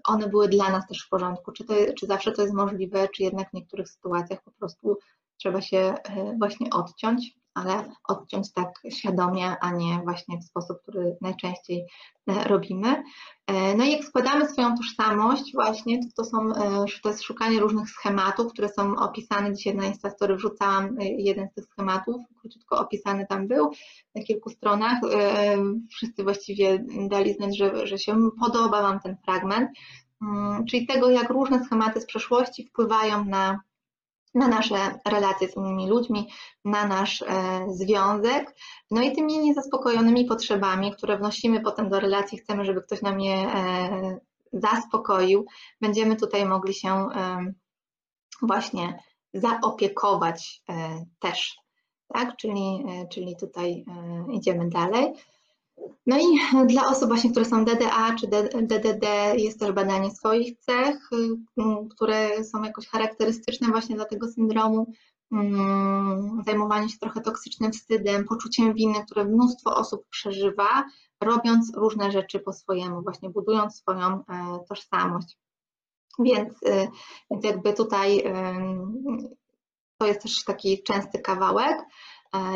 one 0.05 0.29
były 0.29 0.49
dla 0.49 0.71
nas 0.71 0.87
też 0.87 1.05
w 1.07 1.09
porządku. 1.09 1.53
Czy, 1.53 1.65
to, 1.65 1.75
czy 1.99 2.07
zawsze 2.07 2.33
to 2.33 2.43
jest 2.43 2.55
możliwe, 2.55 3.09
czy 3.09 3.23
jednak 3.23 3.51
w 3.51 3.55
niektórych 3.55 3.89
sytuacjach 3.89 4.43
po 4.43 4.51
prostu 4.51 4.99
trzeba 5.37 5.61
się 5.61 5.95
właśnie 6.39 6.71
odciąć 6.71 7.42
ale 7.55 7.85
odciąć 8.09 8.53
tak 8.53 8.69
świadomie, 8.91 9.57
a 9.61 9.71
nie 9.71 10.01
właśnie 10.05 10.39
w 10.39 10.45
sposób, 10.45 10.79
który 10.83 11.17
najczęściej 11.21 11.87
e, 12.27 12.45
robimy. 12.45 13.03
E, 13.47 13.77
no 13.77 13.85
i 13.85 13.93
jak 13.93 14.05
składamy 14.05 14.49
swoją 14.49 14.77
tożsamość 14.77 15.53
właśnie, 15.55 15.99
to, 15.99 16.09
to, 16.17 16.25
są, 16.25 16.53
to 17.03 17.09
jest 17.09 17.23
szukanie 17.23 17.61
różnych 17.61 17.91
schematów, 17.91 18.53
które 18.53 18.69
są 18.69 18.97
opisane 18.97 19.55
dzisiaj 19.55 19.75
na 19.75 19.85
Instastory, 19.85 20.37
wrzucałam 20.37 20.97
jeden 21.01 21.49
z 21.49 21.55
tych 21.55 21.65
schematów, 21.65 22.17
króciutko 22.41 22.79
opisany 22.79 23.27
tam 23.27 23.49
był 23.49 23.71
na 24.15 24.23
kilku 24.23 24.51
stronach. 24.51 25.01
Wszyscy 25.91 26.23
właściwie 26.23 26.85
dali 27.09 27.35
znać, 27.35 27.59
że, 27.59 27.87
że 27.87 27.99
się 27.99 28.31
podoba 28.41 28.83
Wam 28.83 29.01
ten 29.01 29.17
fragment, 29.25 29.71
mm, 30.23 30.65
czyli 30.67 30.87
tego, 30.87 31.11
jak 31.11 31.31
różne 31.31 31.65
schematy 31.65 32.01
z 32.01 32.07
przeszłości 32.07 32.67
wpływają 32.67 33.25
na 33.25 33.61
na 34.35 34.49
nasze 34.49 34.99
relacje 35.09 35.49
z 35.49 35.57
innymi 35.57 35.89
ludźmi, 35.89 36.31
na 36.65 36.87
nasz 36.87 37.23
e, 37.23 37.67
związek, 37.69 38.57
no 38.91 39.03
i 39.03 39.13
tymi 39.13 39.39
niezaspokojonymi 39.39 40.25
potrzebami, 40.25 40.93
które 40.93 41.19
wnosimy 41.19 41.61
potem 41.61 41.89
do 41.89 42.01
relacji, 42.01 42.39
chcemy, 42.39 42.65
żeby 42.65 42.83
ktoś 42.83 43.03
nam 43.03 43.21
je 43.21 43.35
e, 43.35 44.19
zaspokoił, 44.53 45.47
będziemy 45.81 46.17
tutaj 46.17 46.47
mogli 46.47 46.75
się 46.75 46.89
e, 46.89 47.53
właśnie 48.43 48.99
zaopiekować 49.35 50.63
też, 51.19 51.57
tak? 52.09 52.37
Czyli, 52.37 52.85
czyli 53.11 53.37
tutaj 53.37 53.85
idziemy 54.33 54.69
dalej. 54.69 55.13
No 56.07 56.19
i 56.19 56.25
dla 56.67 56.87
osób 56.87 57.09
właśnie, 57.09 57.31
które 57.31 57.45
są 57.45 57.65
DDA 57.65 58.15
czy 58.21 58.27
DDD 58.63 59.07
jest 59.37 59.61
też 59.61 59.73
badanie 59.73 60.11
swoich 60.11 60.59
cech, 60.59 61.11
y, 61.13 61.29
które 61.91 62.45
są 62.45 62.63
jakoś 62.63 62.89
charakterystyczne 62.89 63.69
właśnie 63.69 63.97
dla 63.97 64.05
tego 64.05 64.29
syndromu, 64.29 64.93
mm, 65.33 66.43
zajmowanie 66.47 66.89
się 66.89 66.99
trochę 66.99 67.21
toksycznym 67.21 67.73
wstydem, 67.73 68.25
poczuciem 68.25 68.75
winy, 68.75 69.05
które 69.05 69.25
mnóstwo 69.25 69.77
osób 69.77 70.07
przeżywa, 70.11 70.85
robiąc 71.23 71.73
różne 71.77 72.13
rzeczy 72.13 72.41
po 72.41 72.53
swojemu, 72.53 73.03
właśnie 73.03 73.31
budując 73.31 73.77
swoją 73.77 74.07
e, 74.09 74.23
tożsamość. 74.69 75.39
Więc, 76.19 76.63
y, 76.63 76.89
więc 77.31 77.45
jakby 77.45 77.73
tutaj 77.73 78.25
to 79.99 80.07
jest 80.07 80.23
też 80.23 80.45
taki 80.45 80.83
częsty 80.83 81.19
kawałek, 81.19 81.79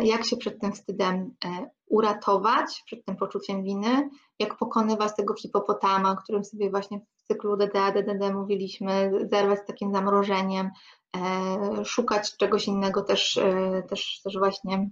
jak 0.02 0.24
się 0.24 0.36
przed 0.36 0.60
tym 0.60 0.72
wstydem 0.72 1.34
e, 1.44 1.70
uratować 1.86 2.82
przed 2.86 3.04
tym 3.04 3.16
poczuciem 3.16 3.62
winy, 3.62 4.10
jak 4.38 4.56
pokonywać 4.56 5.16
tego 5.16 5.34
hipopotama, 5.34 6.10
o 6.10 6.16
którym 6.16 6.44
sobie 6.44 6.70
właśnie 6.70 7.00
w 7.16 7.22
cyklu 7.22 7.56
DDA, 7.56 7.92
DDD 7.92 8.34
mówiliśmy, 8.34 9.12
zerwać 9.30 9.58
z 9.58 9.66
takim 9.66 9.92
zamrożeniem, 9.92 10.70
e, 11.16 11.84
szukać 11.84 12.36
czegoś 12.36 12.66
innego 12.66 13.02
też, 13.02 13.36
e, 13.36 13.82
też, 13.88 14.20
też 14.24 14.38
właśnie 14.38 14.90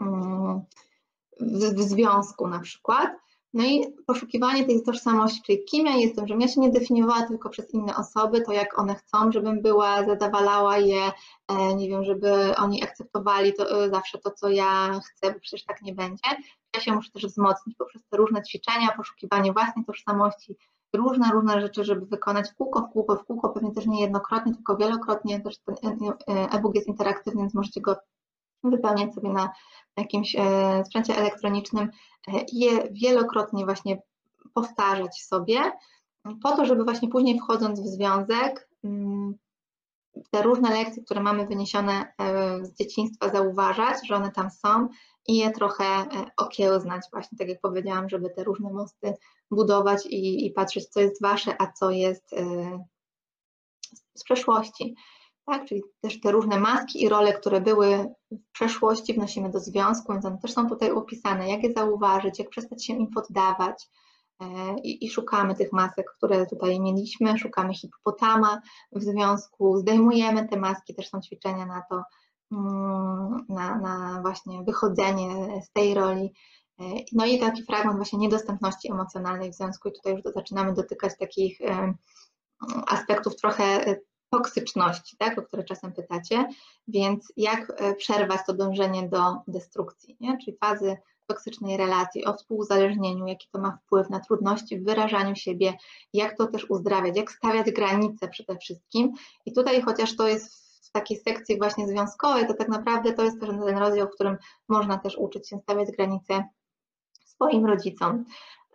mm, 0.00 0.60
w, 1.40 1.74
w 1.74 1.82
związku 1.82 2.48
na 2.48 2.60
przykład. 2.60 3.10
No 3.54 3.64
i 3.64 3.84
poszukiwanie 4.06 4.66
tej 4.66 4.82
tożsamości, 4.82 5.42
czyli 5.46 5.64
kim 5.64 5.86
ja 5.86 5.96
jestem, 5.96 6.28
żebym 6.28 6.40
ja 6.40 6.48
się 6.48 6.60
nie 6.60 6.70
definiowała 6.70 7.26
tylko 7.26 7.48
przez 7.50 7.74
inne 7.74 7.96
osoby, 7.96 8.40
to 8.40 8.52
jak 8.52 8.78
one 8.78 8.94
chcą, 8.94 9.32
żebym 9.32 9.62
była, 9.62 10.04
zadawalała 10.04 10.78
je, 10.78 11.12
e, 11.48 11.74
nie 11.74 11.88
wiem, 11.88 12.04
żeby 12.04 12.56
oni 12.56 12.84
akceptowali 12.84 13.54
to, 13.54 13.84
e, 13.84 13.90
zawsze 13.90 14.18
to, 14.18 14.30
co 14.30 14.48
ja 14.48 15.00
chcę, 15.00 15.32
bo 15.32 15.40
przecież 15.40 15.64
tak 15.64 15.82
nie 15.82 15.94
będzie. 15.94 16.22
Ja 16.74 16.80
się 16.80 16.92
muszę 16.92 17.10
też 17.10 17.26
wzmocnić 17.26 17.76
poprzez 17.76 18.02
te 18.10 18.16
różne 18.16 18.42
ćwiczenia, 18.42 18.88
poszukiwanie 18.96 19.52
własnej 19.52 19.84
tożsamości, 19.84 20.56
różne, 20.92 21.30
różne 21.32 21.60
rzeczy, 21.60 21.84
żeby 21.84 22.06
wykonać 22.06 22.50
w 22.50 22.54
kółko, 22.54 22.80
w 22.80 22.92
kółko, 22.92 23.16
w 23.16 23.24
kółko, 23.24 23.48
pewnie 23.48 23.72
też 23.72 23.86
nie 23.86 24.00
jednokrotnie, 24.00 24.54
tylko 24.54 24.76
wielokrotnie, 24.76 25.40
też 25.40 25.58
ten 25.58 25.76
e, 26.28 26.50
e-book 26.50 26.74
jest 26.74 26.88
interaktywny, 26.88 27.40
więc 27.40 27.54
możecie 27.54 27.80
go 27.80 27.96
wypełniać 28.64 29.14
sobie 29.14 29.28
na 29.28 29.52
jakimś 29.96 30.36
e, 30.38 30.84
sprzęcie 30.86 31.16
elektronicznym 31.16 31.90
e, 32.28 32.40
i 32.52 32.58
je 32.58 32.88
wielokrotnie 32.90 33.64
właśnie 33.64 34.02
powtarzać 34.54 35.22
sobie, 35.22 35.72
po 36.42 36.56
to, 36.56 36.64
żeby 36.64 36.84
właśnie 36.84 37.08
później 37.08 37.38
wchodząc 37.38 37.80
w 37.80 37.86
związek, 37.86 38.68
mm, 38.84 39.34
te 40.30 40.42
różne 40.42 40.70
lekcje, 40.70 41.02
które 41.02 41.20
mamy 41.20 41.46
wyniesione 41.46 41.92
e, 41.92 42.64
z 42.64 42.74
dzieciństwa, 42.74 43.28
zauważać, 43.28 44.08
że 44.08 44.16
one 44.16 44.32
tam 44.32 44.50
są 44.50 44.88
i 45.28 45.36
je 45.36 45.50
trochę 45.50 45.84
okiełznać, 46.36 47.02
właśnie 47.12 47.38
tak 47.38 47.48
jak 47.48 47.60
powiedziałam, 47.60 48.08
żeby 48.08 48.30
te 48.30 48.44
różne 48.44 48.72
mosty 48.72 49.14
budować 49.50 50.06
i, 50.06 50.46
i 50.46 50.50
patrzeć, 50.50 50.88
co 50.88 51.00
jest 51.00 51.22
wasze, 51.22 51.62
a 51.62 51.72
co 51.72 51.90
jest 51.90 52.30
z 54.14 54.24
przeszłości 54.24 54.94
tak? 55.46 55.64
Czyli 55.64 55.82
też 56.00 56.20
te 56.20 56.32
różne 56.32 56.60
maski 56.60 57.02
i 57.02 57.08
role, 57.08 57.32
które 57.32 57.60
były 57.60 58.14
w 58.30 58.52
przeszłości, 58.52 59.14
wnosimy 59.14 59.50
do 59.50 59.60
związku, 59.60 60.12
więc 60.12 60.24
one 60.24 60.38
też 60.38 60.52
są 60.52 60.68
tutaj 60.68 60.90
opisane, 60.90 61.48
jak 61.48 61.62
je 61.62 61.72
zauważyć, 61.72 62.38
jak 62.38 62.48
przestać 62.48 62.86
się 62.86 62.92
im 62.92 63.10
poddawać. 63.10 63.88
E, 64.40 64.76
I, 64.82 65.04
I, 65.06 65.10
szukamy 65.10 65.54
tych 65.54 65.72
masek, 65.72 66.06
które 66.16 66.46
tutaj 66.46 66.80
mieliśmy, 66.80 67.38
szukamy 67.38 67.74
hipopotama 67.74 68.60
w 68.92 69.02
związku, 69.02 69.76
zdejmujemy 69.76 70.48
te 70.48 70.56
maski, 70.56 70.94
też 70.94 71.08
są 71.08 71.20
ćwiczenia 71.20 71.66
na 71.66 71.82
to, 71.90 72.02
mm, 72.52 73.46
na, 73.48 73.78
na 73.78 74.18
właśnie 74.22 74.62
wychodzenie 74.62 75.62
z 75.62 75.72
tej 75.72 75.94
roli. 75.94 76.32
E, 76.80 76.84
no 77.12 77.26
i 77.26 77.38
taki 77.38 77.62
fragment 77.62 77.96
właśnie 77.96 78.18
niedostępności 78.18 78.92
emocjonalnej 78.92 79.50
w 79.50 79.54
związku 79.54 79.88
i 79.88 79.92
tutaj 79.92 80.12
już 80.12 80.22
zaczynamy 80.34 80.72
dotykać 80.72 81.18
takich 81.18 81.60
e, 81.60 81.94
aspektów 82.86 83.36
trochę 83.36 83.96
toksyczności, 84.32 85.16
tak, 85.16 85.38
o 85.38 85.42
które 85.42 85.64
czasem 85.64 85.92
pytacie, 85.92 86.48
więc 86.88 87.32
jak 87.36 87.72
e, 87.76 87.94
przerwać 87.94 88.40
to 88.46 88.52
dążenie 88.52 89.08
do 89.08 89.36
destrukcji, 89.48 90.16
nie? 90.20 90.38
czyli 90.38 90.56
fazy 90.56 90.96
toksycznej 91.26 91.76
relacji, 91.76 92.24
o 92.24 92.32
współuzależnieniu, 92.32 93.26
jaki 93.26 93.48
to 93.52 93.60
ma 93.60 93.78
wpływ 93.86 94.10
na 94.10 94.20
trudności 94.20 94.80
w 94.80 94.84
wyrażaniu 94.84 95.36
siebie, 95.36 95.74
jak 96.12 96.36
to 96.36 96.46
też 96.46 96.70
uzdrawiać, 96.70 97.16
jak 97.16 97.30
stawiać 97.30 97.70
granice 97.70 98.28
przede 98.28 98.56
wszystkim. 98.58 99.12
I 99.46 99.52
tutaj 99.52 99.82
chociaż 99.82 100.16
to 100.16 100.28
jest 100.28 100.62
w 100.88 100.92
takiej 100.92 101.18
sekcji 101.18 101.58
właśnie 101.58 101.88
związkowej, 101.88 102.46
to 102.46 102.54
tak 102.54 102.68
naprawdę 102.68 103.12
to 103.12 103.24
jest 103.24 103.40
też 103.40 103.48
ten 103.48 103.78
rozdział, 103.78 104.06
w 104.08 104.14
którym 104.14 104.36
można 104.68 104.98
też 104.98 105.18
uczyć 105.18 105.48
się 105.48 105.58
stawiać 105.58 105.90
granice 105.90 106.44
swoim 107.24 107.66
rodzicom 107.66 108.24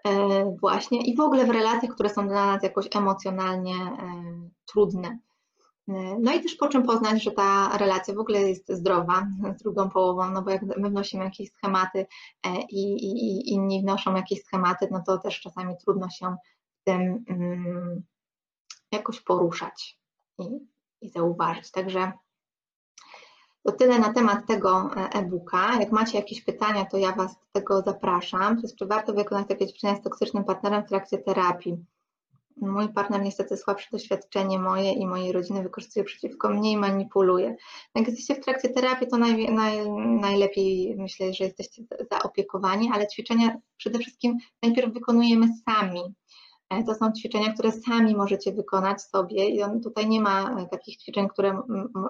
e, 0.08 0.56
właśnie 0.62 1.02
i 1.02 1.16
w 1.16 1.20
ogóle 1.20 1.46
w 1.46 1.50
relacjach, 1.50 1.92
które 1.92 2.10
są 2.10 2.28
dla 2.28 2.46
nas 2.46 2.64
jakoś 2.64 2.88
emocjonalnie 2.96 3.76
e, 3.76 4.50
trudne. 4.66 5.18
No 6.20 6.34
i 6.34 6.44
też 6.44 6.56
po 6.56 6.68
czym 6.68 6.84
poznać, 6.84 7.24
że 7.24 7.32
ta 7.32 7.78
relacja 7.78 8.14
w 8.14 8.20
ogóle 8.20 8.42
jest 8.42 8.72
zdrowa 8.72 9.28
z 9.58 9.64
drugą 9.64 9.90
połową, 9.90 10.32
no 10.32 10.42
bo 10.42 10.52
jak 10.52 10.62
my 10.78 10.90
wnosimy 10.90 11.24
jakieś 11.24 11.52
schematy 11.52 12.06
e, 12.46 12.56
i, 12.70 12.94
i, 12.94 13.12
i 13.12 13.54
inni 13.54 13.82
wnoszą 13.82 14.16
jakieś 14.16 14.44
schematy, 14.44 14.88
no 14.92 15.04
to 15.06 15.18
też 15.18 15.42
czasami 15.42 15.78
trudno 15.78 16.10
się 16.10 16.36
tym 16.84 17.26
um, 17.30 18.04
jakoś 18.92 19.22
poruszać 19.22 20.00
i, 20.40 20.44
i 21.02 21.10
zauważyć. 21.10 21.72
Także 21.72 22.12
to 23.66 23.72
tyle 23.72 24.00
na 24.00 24.14
temat 24.14 24.48
tego 24.48 24.90
e, 24.96 25.10
e-booka. 25.10 25.80
Jak 25.80 25.92
macie 25.92 26.18
jakieś 26.18 26.42
pytania, 26.42 26.86
to 26.86 26.98
ja 26.98 27.12
Was 27.12 27.36
do 27.36 27.46
tego 27.52 27.82
zapraszam. 27.82 28.62
Czy 28.80 28.86
warto 28.86 29.14
wykonać 29.14 29.48
takie 29.48 29.68
ćwiczenia 29.68 29.96
z 29.96 30.02
toksycznym 30.02 30.44
partnerem 30.44 30.84
w 30.84 30.90
trakcie 30.90 31.18
terapii? 31.18 31.86
Mój 32.62 32.94
partner 32.94 33.22
niestety 33.22 33.58
słabsze 33.58 33.88
doświadczenie 33.92 34.60
moje 34.60 34.94
i 34.94 35.08
mojej 35.08 35.32
rodziny 35.32 35.64
wykorzystuje 35.64 36.04
przeciwko 36.04 36.50
mnie 36.50 36.72
i 36.72 36.78
manipuluje. 36.78 37.56
Jak 37.96 38.08
jesteście 38.08 38.36
w 38.36 38.46
trakcie 38.46 38.70
terapii, 38.70 39.08
to 39.08 39.18
naj, 39.18 39.54
naj, 39.54 39.90
najlepiej 40.22 40.96
myślę, 40.98 41.34
że 41.34 41.44
jesteście 41.44 41.84
zaopiekowani, 42.12 42.90
ale 42.94 43.08
ćwiczenia 43.08 43.58
przede 43.78 44.00
wszystkim 44.00 44.38
najpierw 44.64 44.94
wykonujemy 44.94 45.48
sami. 45.70 46.02
E, 46.70 46.84
to 46.84 46.96
są 46.96 47.12
ćwiczenia, 47.12 47.54
które 47.54 47.72
sami 47.72 48.16
możecie 48.16 48.52
wykonać 48.52 49.02
sobie 49.02 49.50
i 49.50 49.64
on 49.64 49.82
tutaj 49.82 50.08
nie 50.10 50.22
ma 50.22 50.62
e, 50.62 50.66
takich 50.66 50.98
ćwiczeń, 50.98 51.28
które 51.28 51.62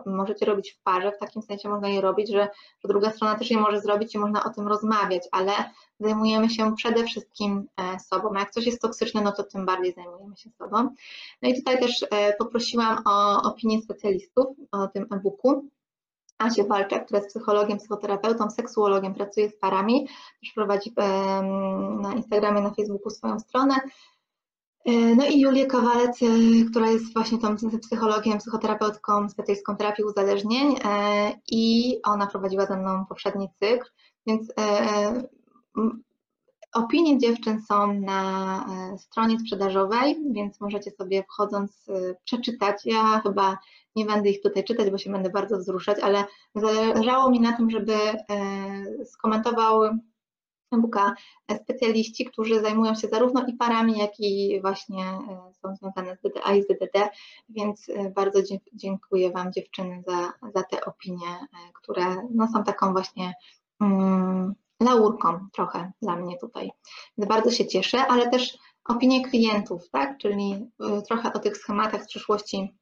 możecie 0.06 0.46
robić 0.46 0.72
w 0.72 0.84
parze, 0.84 1.12
w 1.12 1.18
takim 1.18 1.42
sensie 1.42 1.70
można 1.70 1.90
je 1.90 2.02
robić, 2.02 2.32
że, 2.32 2.48
że 2.80 2.88
druga 2.88 3.12
strona 3.12 3.36
też 3.36 3.52
je 3.52 3.58
może 3.58 3.82
zrobić 3.82 4.16
i 4.16 4.20
można 4.20 4.44
o 4.44 4.50
tym 4.50 4.68
rozmawiać, 4.68 5.24
ale 5.32 5.52
zajmujemy 6.00 6.50
się 6.50 6.76
przede 6.76 7.04
wszystkim 7.04 7.68
e, 7.78 8.00
sobą. 8.00 8.30
A 8.36 8.40
jak 8.40 8.52
coś 8.52 8.66
jest 8.66 8.82
toksyczne, 8.82 9.22
no 9.22 9.32
to 9.32 9.44
tym 9.44 9.66
bardziej 9.66 9.94
zajmujemy 9.94 10.38
się 10.38 10.50
sobą. 10.50 10.90
No 11.42 11.50
i 11.50 11.56
tutaj 11.56 11.80
też 11.80 12.06
poprosiłam 12.40 12.98
o 13.06 13.42
opinię 13.52 13.82
specjalistów 13.82 14.48
o 14.72 14.88
tym 14.88 15.06
e-booku. 15.12 15.70
Asię 16.38 16.64
Walczak, 16.64 17.06
która 17.06 17.20
jest 17.20 17.30
psychologiem, 17.30 17.78
psychoterapeutą, 17.78 18.50
seksuologiem, 18.50 19.14
pracuje 19.14 19.50
z 19.50 19.58
parami, 19.60 20.08
też 20.42 20.52
prowadzi 20.56 20.94
na 22.02 22.14
Instagramie, 22.16 22.62
na 22.62 22.70
Facebooku 22.70 23.10
swoją 23.10 23.40
stronę. 23.40 23.76
E, 24.88 25.16
no 25.16 25.26
i 25.26 25.40
Julię 25.40 25.66
Kawalec, 25.66 26.24
e, 26.24 26.26
która 26.70 26.88
jest 26.88 27.14
właśnie 27.14 27.38
tą 27.38 27.56
psychologiem, 27.82 28.38
psychoterapeutką, 28.38 29.30
specjalistką 29.30 29.78
terapii 29.78 30.04
uzależnień 30.04 30.76
e, 30.84 31.32
i 31.52 31.96
ona 32.04 32.28
prowadziła 32.28 32.66
ze 32.66 32.78
mną 32.78 33.06
poprzedni 33.06 33.50
cykl, 33.60 33.90
więc 34.28 34.54
Opinie 36.74 37.18
dziewczyn 37.18 37.62
są 37.62 37.94
na 37.94 38.66
stronie 38.98 39.40
sprzedażowej, 39.40 40.18
więc 40.32 40.62
możecie 40.62 40.92
sobie 40.92 41.24
wchodząc 41.24 41.88
przeczytać. 42.26 42.86
Ja 42.86 43.22
chyba 43.24 43.58
nie 43.96 44.06
będę 44.06 44.30
ich 44.30 44.42
tutaj 44.42 44.64
czytać, 44.64 44.90
bo 44.92 44.98
się 44.98 45.12
będę 45.12 45.30
bardzo 45.30 45.58
wzruszać, 45.58 46.00
ale 46.00 46.26
zależało 46.56 47.30
mi 47.30 47.40
na 47.40 47.58
tym, 47.58 47.70
żeby 47.70 47.94
skomentował 49.06 49.82
e-booka 50.72 51.14
specjaliści, 51.64 52.26
którzy 52.26 52.62
zajmują 52.62 52.96
się 52.96 53.08
zarówno 53.08 53.46
i 53.48 53.54
parami, 53.54 53.98
jak 53.98 54.20
i 54.20 54.62
właśnie 54.62 55.04
e, 55.04 55.52
są 55.54 55.76
związane 55.76 56.16
z 56.16 56.22
DDA 56.22 56.56
i 56.56 56.64
z 56.64 56.68
DDD, 56.68 57.10
więc 57.50 57.90
e, 57.90 58.10
bardzo 58.10 58.40
dziękuję 58.74 59.32
Wam 59.32 59.54
dziewczyny 59.54 60.04
za, 60.08 60.34
za 60.56 60.64
te 60.64 60.86
opinie, 60.86 61.28
e, 61.28 61.48
które 61.74 62.16
no, 62.32 62.48
są 62.48 62.64
taką 62.64 62.92
właśnie 62.92 63.34
um, 63.80 64.56
laurką 64.82 65.48
trochę 65.54 65.92
dla 66.02 66.16
mnie 66.16 66.38
tutaj. 66.38 66.72
Więc 67.18 67.30
bardzo 67.30 67.52
się 67.52 67.68
cieszę, 67.68 68.08
ale 68.08 68.30
też 68.30 68.58
opinie 68.86 69.30
klientów, 69.30 69.90
tak, 69.90 70.18
czyli 70.18 70.72
trochę 71.08 71.34
o 71.34 71.40
tych 71.40 71.58
schematach 71.58 72.04
z 72.04 72.08
przyszłości 72.08 72.78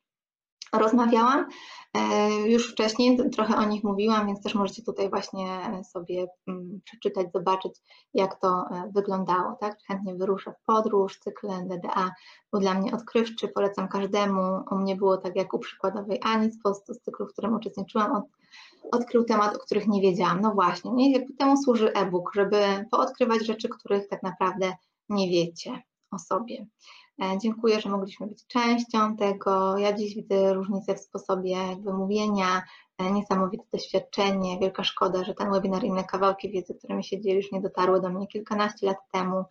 rozmawiałam. 0.74 1.46
E, 1.94 2.30
już 2.30 2.72
wcześniej 2.72 3.30
trochę 3.30 3.58
o 3.58 3.66
nich 3.66 3.84
mówiłam, 3.84 4.28
więc 4.28 4.42
też 4.42 4.56
możecie 4.56 4.84
tutaj 4.84 5.10
właśnie 5.10 5.48
sobie 5.92 6.28
mm, 6.48 6.82
przeczytać, 6.84 7.28
zobaczyć, 7.34 7.74
jak 8.14 8.40
to 8.40 8.48
e, 8.48 8.92
wyglądało. 8.94 9.58
Tak? 9.62 9.78
Chętnie 9.88 10.16
wyruszę 10.16 10.52
w 10.52 10.66
podróż, 10.66 11.20
cykl 11.20 11.48
DDA 11.48 12.12
był 12.52 12.62
dla 12.62 12.74
mnie 12.74 12.94
odkrywczy, 12.94 13.48
polecam 13.48 13.88
każdemu. 13.88 14.64
U 14.72 14.76
mnie 14.76 14.96
było 14.96 15.18
tak 15.18 15.36
jak 15.36 15.54
u 15.54 15.60
przykładowej 15.60 16.20
Ani 16.24 16.52
z 16.52 16.62
postu 16.64 16.94
z 16.94 17.02
cyklu, 17.02 17.28
w 17.28 17.32
którym 17.32 17.56
uczestniczyłam, 17.56 18.16
od, 18.16 18.24
odkrył 18.92 19.24
temat, 19.24 19.56
o 19.56 19.60
których 19.60 19.88
nie 19.88 20.02
wiedziałam. 20.02 20.42
No 20.42 20.52
właśnie, 20.52 20.92
nie? 20.92 21.26
temu 21.40 21.58
służy 21.58 21.94
e-book, 21.94 22.32
żeby 22.36 22.86
poodkrywać 22.92 23.46
rzeczy, 23.46 23.70
których 23.70 24.08
tak 24.08 24.24
naprawdę 24.24 24.74
nie 25.10 25.30
wiecie 25.30 25.82
o 26.12 26.20
sobie. 26.20 26.66
E, 27.24 27.38
dziękuję, 27.38 27.82
że 27.82 27.90
mogliśmy 27.90 28.28
być 28.28 28.48
częścią 28.48 29.18
tego. 29.18 29.78
Ja 29.78 29.94
dziś 29.94 30.16
widzę 30.16 30.54
różnicę 30.54 30.96
w 30.96 31.00
sposobie 31.00 31.52
jakby 31.52 31.94
mówienia, 31.94 32.64
e, 32.98 33.12
niesamowite 33.12 33.64
doświadczenie. 33.74 34.60
Wielka 34.60 34.84
szkoda, 34.84 35.24
że 35.24 35.34
ten 35.34 35.52
webinar 35.52 35.84
i 35.84 35.88
inne 35.88 36.04
kawałki 36.04 36.50
wiedzy, 36.50 36.76
którymi 36.76 37.04
się 37.04 37.22
dzielisz, 37.22 37.52
nie 37.52 37.62
dotarły 37.62 38.02
do 38.02 38.10
mnie 38.10 38.28
kilkanaście 38.28 38.88
lat 38.88 38.98
temu. 39.12 39.44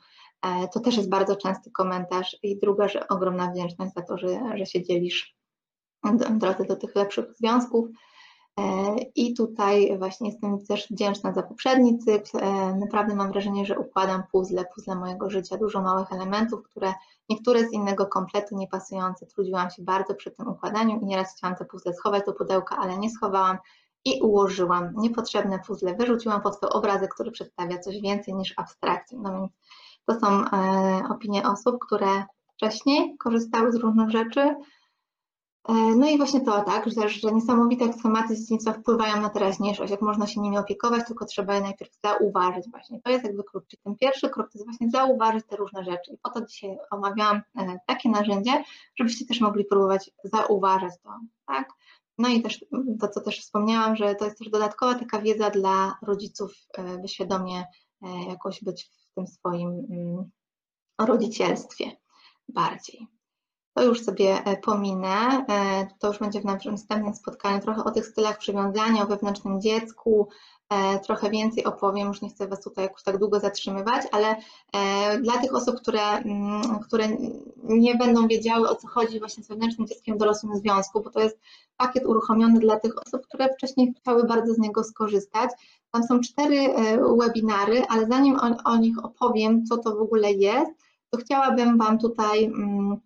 E, 0.42 0.68
to 0.68 0.80
też 0.80 0.96
jest 0.96 1.08
bardzo 1.08 1.36
częsty 1.36 1.70
komentarz. 1.70 2.36
I 2.42 2.58
druga, 2.58 2.88
że 2.88 3.08
ogromna 3.08 3.50
wdzięczność 3.50 3.92
za 3.94 4.02
to, 4.02 4.18
że, 4.18 4.58
że 4.58 4.66
się 4.66 4.82
dzielisz 4.82 5.36
w 6.04 6.38
drodze 6.38 6.64
do 6.64 6.76
tych 6.76 6.94
lepszych 6.94 7.24
związków. 7.36 7.88
E, 8.58 8.96
I 9.14 9.34
tutaj 9.34 9.98
właśnie 9.98 10.30
jestem 10.30 10.64
też 10.66 10.86
wdzięczna 10.90 11.32
za 11.32 11.42
poprzedni 11.42 11.98
cykl. 11.98 12.38
E, 12.38 12.74
naprawdę 12.74 13.14
mam 13.14 13.32
wrażenie, 13.32 13.66
że 13.66 13.78
układam 13.78 14.22
puzzle, 14.32 14.64
puzzle 14.74 14.94
mojego 14.94 15.30
życia, 15.30 15.56
dużo 15.56 15.82
małych 15.82 16.12
elementów, 16.12 16.62
które 16.62 16.92
niektóre 17.28 17.68
z 17.68 17.72
innego 17.72 18.06
kompletu 18.06 18.56
niepasujące. 18.56 19.26
Trudziłam 19.26 19.70
się 19.70 19.82
bardzo 19.82 20.14
przy 20.14 20.30
tym 20.30 20.48
układaniu 20.48 21.00
i 21.00 21.04
nieraz 21.06 21.36
chciałam 21.36 21.56
te 21.56 21.64
puzzle 21.64 21.94
schować 21.94 22.26
do 22.26 22.32
pudełka, 22.32 22.76
ale 22.76 22.98
nie 22.98 23.10
schowałam 23.10 23.58
i 24.04 24.22
ułożyłam 24.22 24.92
niepotrzebne 24.96 25.58
puzzle, 25.58 25.94
wyrzuciłam 25.94 26.40
pod 26.40 26.56
swój 26.56 26.68
obrazek, 26.68 27.14
który 27.14 27.30
przedstawia 27.30 27.78
coś 27.78 28.00
więcej 28.00 28.34
niż 28.34 28.54
abstrakcję. 28.56 29.18
No 29.22 29.32
więc 29.40 29.52
to 30.06 30.20
są 30.20 30.44
e, 30.44 31.02
opinie 31.10 31.42
osób, 31.48 31.78
które 31.86 32.24
wcześniej 32.54 33.16
korzystały 33.18 33.72
z 33.72 33.76
różnych 33.76 34.10
rzeczy, 34.10 34.54
no 35.68 36.08
i 36.08 36.16
właśnie 36.16 36.40
to, 36.40 36.62
tak, 36.62 36.90
że, 36.90 37.08
że 37.08 37.32
niesamowite 37.32 37.92
schematy 37.92 38.36
z 38.36 38.40
dzieciństwa 38.40 38.72
wpływają 38.72 39.20
na 39.20 39.30
teraźniejszość, 39.30 39.90
jak 39.90 40.02
można 40.02 40.26
się 40.26 40.40
nimi 40.40 40.58
opiekować, 40.58 41.06
tylko 41.06 41.24
trzeba 41.24 41.54
je 41.54 41.60
najpierw 41.60 41.90
zauważyć 42.04 42.70
właśnie. 42.70 43.00
To 43.00 43.10
jest 43.10 43.24
jakby 43.24 43.44
klucz, 43.44 43.66
czyli 43.66 43.82
ten 43.84 43.96
pierwszy 43.96 44.28
krok 44.28 44.52
to 44.52 44.58
jest 44.58 44.66
właśnie 44.66 44.90
zauważyć 44.90 45.46
te 45.46 45.56
różne 45.56 45.84
rzeczy 45.84 46.12
i 46.12 46.18
po 46.18 46.30
to 46.30 46.46
dzisiaj 46.46 46.78
omawiałam 46.90 47.42
e, 47.58 47.78
takie 47.86 48.08
narzędzie, 48.08 48.64
żebyście 48.96 49.26
też 49.26 49.40
mogli 49.40 49.64
próbować 49.64 50.10
zauważać 50.24 50.92
to, 51.02 51.10
tak. 51.46 51.68
No 52.18 52.28
i 52.28 52.42
też 52.42 52.64
to, 53.00 53.08
co 53.08 53.20
też 53.20 53.40
wspomniałam, 53.40 53.96
że 53.96 54.14
to 54.14 54.24
jest 54.24 54.38
też 54.38 54.50
dodatkowa 54.50 54.94
taka 54.94 55.20
wiedza 55.20 55.50
dla 55.50 55.98
rodziców, 56.02 56.52
e, 56.78 56.98
by 56.98 57.08
świadomie 57.08 57.64
jakoś 58.28 58.64
być 58.64 58.84
w 58.84 59.14
tym 59.14 59.26
swoim 59.26 59.68
mm, 59.68 60.30
rodzicielstwie 60.98 61.96
bardziej. 62.48 63.08
To 63.74 63.82
już 63.82 64.02
sobie 64.02 64.44
e, 64.44 64.56
pominę, 64.56 65.46
e, 65.48 65.86
to 65.98 66.08
już 66.08 66.18
będzie 66.18 66.40
w 66.40 66.44
następnym 66.44 67.14
spotkaniu. 67.14 67.60
Trochę 67.60 67.84
o 67.84 67.90
tych 67.90 68.06
stylach 68.06 68.38
przywiązania, 68.38 69.02
o 69.02 69.06
wewnętrznym 69.06 69.60
dziecku, 69.60 70.28
e, 70.70 70.98
trochę 70.98 71.30
więcej 71.30 71.64
opowiem, 71.64 72.08
już 72.08 72.22
nie 72.22 72.28
chcę 72.28 72.48
Was 72.48 72.60
tutaj 72.60 72.84
jakoś 72.84 73.02
tak 73.02 73.18
długo 73.18 73.40
zatrzymywać, 73.40 74.06
ale 74.12 74.36
dla 75.22 75.38
tych 75.38 75.54
osób, 75.54 75.76
które, 75.76 76.02
mm, 76.02 76.78
które 76.78 77.08
nie 77.64 77.94
będą 77.94 78.28
wiedziały 78.28 78.68
o 78.68 78.74
co 78.74 78.88
chodzi 78.88 79.18
właśnie 79.18 79.44
z 79.44 79.48
wewnętrznym 79.48 79.86
dzieckiem 79.86 80.14
w 80.14 80.18
dorosłym 80.18 80.58
związku, 80.58 81.00
bo 81.00 81.10
to 81.10 81.20
jest 81.20 81.38
pakiet 81.76 82.06
uruchomiony 82.06 82.60
dla 82.60 82.80
tych 82.80 82.92
osób, 83.06 83.26
które 83.26 83.48
wcześniej 83.54 83.94
chciały 84.00 84.24
bardzo 84.24 84.54
z 84.54 84.58
niego 84.58 84.84
skorzystać. 84.84 85.50
Tam 85.90 86.02
są 86.02 86.20
cztery 86.20 86.74
webinary, 87.18 87.82
ale 87.88 88.06
zanim 88.06 88.36
o, 88.36 88.70
o 88.70 88.76
nich 88.76 89.04
opowiem, 89.04 89.66
co 89.66 89.78
to 89.78 89.96
w 89.96 90.00
ogóle 90.00 90.32
jest, 90.32 90.72
to 91.10 91.18
chciałabym 91.18 91.78
Wam 91.78 91.98
tutaj 91.98 92.44
mm, 92.44 93.00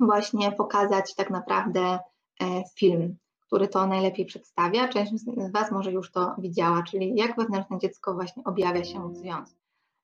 właśnie 0.00 0.52
pokazać 0.52 1.14
tak 1.14 1.30
naprawdę 1.30 1.98
e, 2.40 2.64
film, 2.76 3.16
który 3.46 3.68
to 3.68 3.86
najlepiej 3.86 4.26
przedstawia. 4.26 4.88
Część 4.88 5.12
z 5.16 5.52
Was 5.52 5.70
może 5.72 5.92
już 5.92 6.10
to 6.10 6.34
widziała, 6.38 6.82
czyli 6.82 7.16
jak 7.16 7.36
wewnętrzne 7.36 7.78
dziecko 7.78 8.14
właśnie 8.14 8.44
objawia 8.44 8.84
się 8.84 9.12
w 9.12 9.16
związku. 9.16 9.57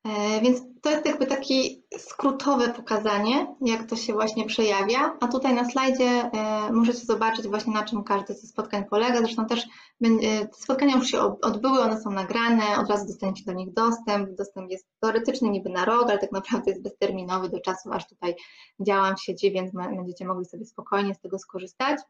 E, 0.05 0.41
więc 0.41 0.63
to 0.83 0.91
jest 0.91 1.07
jakby 1.07 1.27
takie 1.27 1.55
skrótowe 1.99 2.69
pokazanie, 2.69 3.57
jak 3.61 3.87
to 3.87 3.97
się 3.97 4.13
właśnie 4.13 4.47
przejawia, 4.47 5.17
a 5.21 5.29
tutaj 5.29 5.55
na 5.55 5.71
slajdzie 5.71 6.05
e, 6.05 6.73
możecie 6.73 6.99
zobaczyć 6.99 7.49
właśnie 7.49 7.73
na 7.73 7.85
czym 7.85 8.05
każde 8.05 8.35
ze 8.35 8.47
spotkań 8.47 8.85
polega. 8.91 9.19
Zresztą 9.19 9.47
też 9.47 9.67
te 10.03 10.49
spotkania 10.53 10.97
już 10.97 11.07
się 11.07 11.21
odbyły, 11.41 11.81
one 11.81 12.01
są 12.01 12.11
nagrane, 12.11 12.63
od 12.79 12.91
razu 12.91 13.07
dostaniecie 13.07 13.45
do 13.45 13.53
nich 13.53 13.73
dostęp. 13.73 14.31
Dostęp 14.31 14.71
jest 14.71 14.87
teoretyczny 15.01 15.51
niby 15.51 15.71
na 15.71 15.85
rok, 15.85 16.11
ale 16.11 16.19
tak 16.19 16.33
naprawdę 16.33 16.71
jest 16.71 16.83
bezterminowy 16.83 17.49
do 17.49 17.61
czasu, 17.61 17.93
aż 17.93 18.09
tutaj 18.09 18.35
działam 18.81 19.17
w 19.17 19.23
sieci, 19.23 19.53
więc 19.53 19.73
będziecie 19.73 20.25
mogli 20.25 20.45
sobie 20.45 20.65
spokojnie 20.65 21.15
z 21.15 21.21
tego 21.21 21.39
skorzystać. 21.39 22.01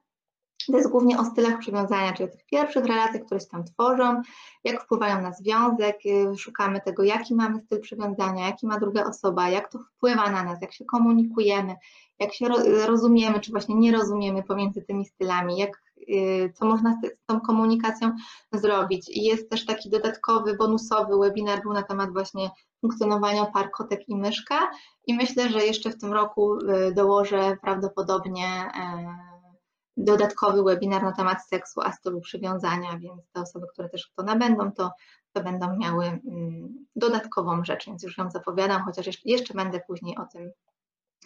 To 0.67 0.77
jest 0.77 0.91
głównie 0.91 1.19
o 1.19 1.25
stylach 1.25 1.59
przywiązania, 1.59 2.13
czyli 2.13 2.29
o 2.29 2.33
tych 2.33 2.47
pierwszych 2.47 2.85
relacjach, 2.85 3.25
które 3.27 3.41
się 3.41 3.47
tam 3.47 3.65
tworzą, 3.65 4.23
jak 4.65 4.83
wpływają 4.83 5.23
na 5.23 5.33
związek, 5.33 5.99
y, 6.07 6.37
szukamy 6.39 6.81
tego, 6.81 7.03
jaki 7.03 7.35
mamy 7.35 7.61
styl 7.61 7.81
przywiązania, 7.81 8.47
jaki 8.47 8.67
ma 8.67 8.81
druga 8.81 9.05
osoba, 9.05 9.49
jak 9.49 9.73
to 9.73 9.79
wpływa 9.79 10.31
na 10.31 10.45
nas, 10.45 10.63
jak 10.63 10.73
się 10.73 10.85
komunikujemy, 10.85 11.77
jak 12.19 12.35
się 12.35 12.49
rozumiemy, 12.87 13.41
czy 13.41 13.51
właśnie 13.51 13.75
nie 13.75 13.93
rozumiemy 13.93 14.43
pomiędzy 14.43 14.83
tymi 14.83 15.07
stylami, 15.07 15.59
jak, 15.59 15.83
y, 16.09 16.53
co 16.55 16.67
można 16.67 16.93
z 16.93 17.27
tą 17.27 17.41
komunikacją 17.41 18.13
zrobić. 18.53 19.09
I 19.09 19.23
jest 19.23 19.51
też 19.51 19.67
taki 19.67 19.91
dodatkowy, 19.91 20.57
bonusowy 20.57 21.19
webinar 21.19 21.63
był 21.63 21.73
na 21.73 21.83
temat 21.83 22.13
właśnie 22.13 22.51
funkcjonowania 22.81 23.47
par 23.47 23.71
kotek 23.71 24.09
i 24.09 24.17
myszka 24.17 24.71
i 25.07 25.15
myślę, 25.15 25.49
że 25.49 25.67
jeszcze 25.67 25.91
w 25.91 25.99
tym 25.99 26.13
roku 26.13 26.59
y, 26.59 26.93
dołożę 26.95 27.57
prawdopodobnie 27.63 28.47
e, 28.47 29.34
dodatkowy 29.97 30.63
webinar 30.63 31.03
na 31.03 31.13
temat 31.13 31.49
seksu, 31.49 31.81
a 31.81 31.93
stylu 31.93 32.21
przywiązania, 32.21 32.99
więc 32.99 33.23
te 33.33 33.41
osoby, 33.41 33.67
które 33.73 33.89
też 33.89 34.11
w 34.13 34.15
to 34.15 34.23
nabędą, 34.23 34.73
to, 34.73 34.93
to 35.33 35.43
będą 35.43 35.77
miały 35.77 36.05
mm, 36.05 36.87
dodatkową 36.97 37.65
rzecz, 37.65 37.87
więc 37.87 38.03
już 38.03 38.19
ją 38.19 38.31
zapowiadam, 38.31 38.83
chociaż 38.85 39.25
jeszcze, 39.25 39.55
będę 39.55 39.81
później 39.87 40.17
o 40.17 40.27
tym, 40.33 40.51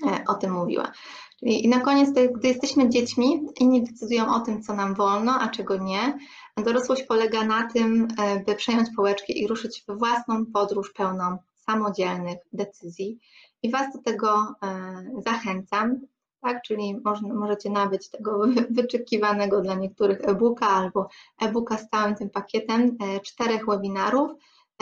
e, 0.06 0.24
o 0.28 0.34
tym 0.34 0.52
mówiła. 0.52 0.92
Czyli 1.38 1.64
i 1.64 1.68
na 1.68 1.80
koniec, 1.80 2.10
gdy 2.10 2.48
jesteśmy 2.48 2.88
dziećmi, 2.88 3.46
inni 3.60 3.84
decydują 3.84 4.34
o 4.34 4.40
tym, 4.40 4.62
co 4.62 4.74
nam 4.74 4.94
wolno, 4.94 5.40
a 5.40 5.48
czego 5.48 5.76
nie. 5.76 6.18
Dorosłość 6.56 7.02
polega 7.02 7.44
na 7.44 7.68
tym, 7.70 8.08
e, 8.18 8.40
by 8.40 8.54
przejąć 8.54 8.88
pałeczkę 8.96 9.32
i 9.32 9.46
ruszyć 9.46 9.84
we 9.88 9.96
własną 9.96 10.46
podróż 10.46 10.92
pełną 10.92 11.38
samodzielnych 11.54 12.38
decyzji. 12.52 13.18
I 13.62 13.70
Was 13.70 13.92
do 13.92 14.02
tego 14.02 14.54
e, 14.62 15.22
zachęcam 15.24 16.00
tak? 16.40 16.62
Czyli 16.62 17.00
można, 17.04 17.34
możecie 17.34 17.70
nabyć 17.70 18.10
tego 18.10 18.40
wyczekiwanego 18.70 19.60
dla 19.60 19.74
niektórych 19.74 20.20
e-booka 20.28 20.66
albo 20.66 21.08
e-booka 21.40 21.78
z 21.78 21.88
całym 21.88 22.14
tym 22.14 22.30
pakietem 22.30 22.96
e, 23.00 23.20
czterech 23.20 23.66
webinarów. 23.66 24.30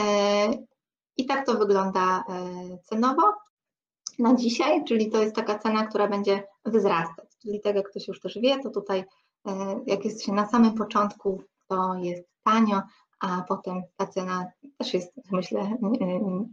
E, 0.01 0.05
I 1.17 1.27
tak 1.27 1.47
to 1.47 1.55
wygląda 1.55 2.25
e, 2.29 2.79
cenowo 2.85 3.23
na 4.19 4.35
dzisiaj, 4.35 4.85
czyli 4.85 5.11
to 5.11 5.23
jest 5.23 5.37
taka 5.37 5.59
cena, 5.59 5.87
która 5.87 6.09
będzie 6.09 6.43
wzrastać. 6.65 7.29
Czyli 7.43 7.61
tak 7.61 7.77
jak 7.77 7.91
ktoś 7.91 8.09
już 8.09 8.21
też 8.21 8.39
wie, 8.39 8.63
to 8.63 8.71
tutaj 8.71 9.05
jak 9.87 10.05
jest 10.05 10.25
się 10.25 10.33
na 10.33 10.47
samym 10.47 10.75
początku, 10.75 11.43
to 11.69 11.95
jest 11.95 12.29
tanio, 12.43 12.83
a 13.21 13.45
potem 13.49 13.83
ta 13.97 14.07
cena 14.07 14.47
też 14.79 14.95
jest, 14.95 15.13
myślę, 15.33 15.77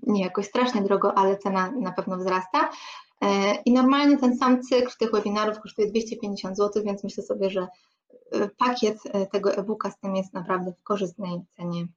nie 0.03 0.23
jakoś 0.23 0.45
strasznie 0.45 0.81
drogo, 0.81 1.17
ale 1.17 1.38
cena 1.38 1.71
na 1.71 1.91
pewno 1.91 2.17
wzrasta. 2.17 2.69
E, 3.23 3.55
I 3.65 3.71
normalnie 3.71 4.17
ten 4.17 4.37
sam 4.37 4.61
cykl 4.61 4.91
tych 4.99 5.11
webinarów 5.11 5.59
kosztuje 5.59 5.87
250 5.87 6.57
zł, 6.57 6.83
więc 6.85 7.03
myślę 7.03 7.23
sobie, 7.23 7.49
że 7.49 7.67
e, 8.31 8.49
pakiet 8.57 8.97
e, 9.05 9.25
tego 9.27 9.55
e-booka 9.55 9.91
z 9.91 9.99
tym 9.99 10.15
jest 10.15 10.33
naprawdę 10.33 10.73
w 10.73 10.83
korzystnej 10.83 11.41
cenie. 11.49 11.87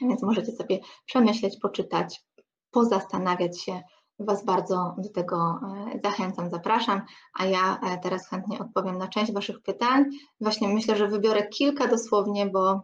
Więc 0.00 0.22
możecie 0.22 0.52
sobie 0.52 0.78
przemyśleć, 1.06 1.58
poczytać, 1.62 2.24
pozastanawiać 2.70 3.60
się. 3.60 3.82
Was 4.18 4.44
bardzo 4.44 4.94
do 4.98 5.08
tego 5.08 5.60
zachęcam, 6.04 6.50
zapraszam, 6.50 7.02
a 7.38 7.46
ja 7.46 7.80
teraz 8.02 8.28
chętnie 8.28 8.58
odpowiem 8.58 8.98
na 8.98 9.08
część 9.08 9.32
Waszych 9.32 9.62
pytań. 9.62 10.04
Właśnie 10.40 10.68
myślę, 10.68 10.96
że 10.96 11.08
wybiorę 11.08 11.48
kilka 11.48 11.86
dosłownie, 11.86 12.46
bo 12.46 12.80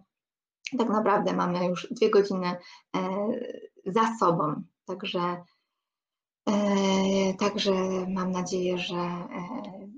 tak 0.78 0.88
naprawdę 0.88 1.32
mamy 1.32 1.66
już 1.66 1.88
dwie 1.90 2.10
godziny 2.10 2.56
za 3.86 4.16
sobą, 4.20 4.62
także 4.86 5.36
także 7.38 7.72
mam 8.08 8.30
nadzieję, 8.32 8.78
że 8.78 8.96
e, 8.96 9.28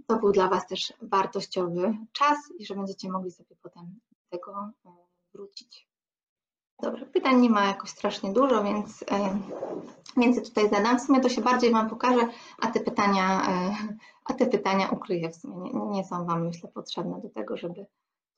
to 0.07 0.17
był 0.17 0.33
dla 0.33 0.49
Was 0.49 0.67
też 0.67 0.93
wartościowy 1.03 1.99
czas 2.13 2.39
i 2.59 2.67
że 2.67 2.75
będziecie 2.75 3.11
mogli 3.11 3.31
sobie 3.31 3.57
potem 3.63 3.99
do 4.11 4.39
tego 4.39 4.71
e, 4.85 4.91
wrócić. 5.35 5.89
Dobrze, 6.83 7.07
pytań 7.07 7.41
nie 7.41 7.51
ma 7.51 7.65
jakoś 7.67 7.91
strasznie 7.91 8.33
dużo, 8.33 8.65
więc, 8.65 9.05
więc 10.17 10.49
tutaj 10.49 10.71
zadam. 10.71 10.99
W 10.99 11.03
sumie 11.03 11.21
to 11.21 11.29
się 11.29 11.41
bardziej 11.41 11.73
Wam 11.73 11.91
pokażę, 11.91 12.29
a 12.59 12.67
te 12.67 12.81
pytania, 12.81 13.43
a 14.25 14.35
te 14.35 14.47
pytania 14.47 14.89
ukryję. 14.89 15.31
W 15.31 15.37
sumie 15.37 15.73
nie, 15.73 15.87
nie 15.87 16.05
są 16.05 16.27
Wam, 16.27 16.47
myślę, 16.47 16.71
potrzebne 16.75 17.21
do 17.21 17.29
tego, 17.29 17.57
żeby 17.57 17.87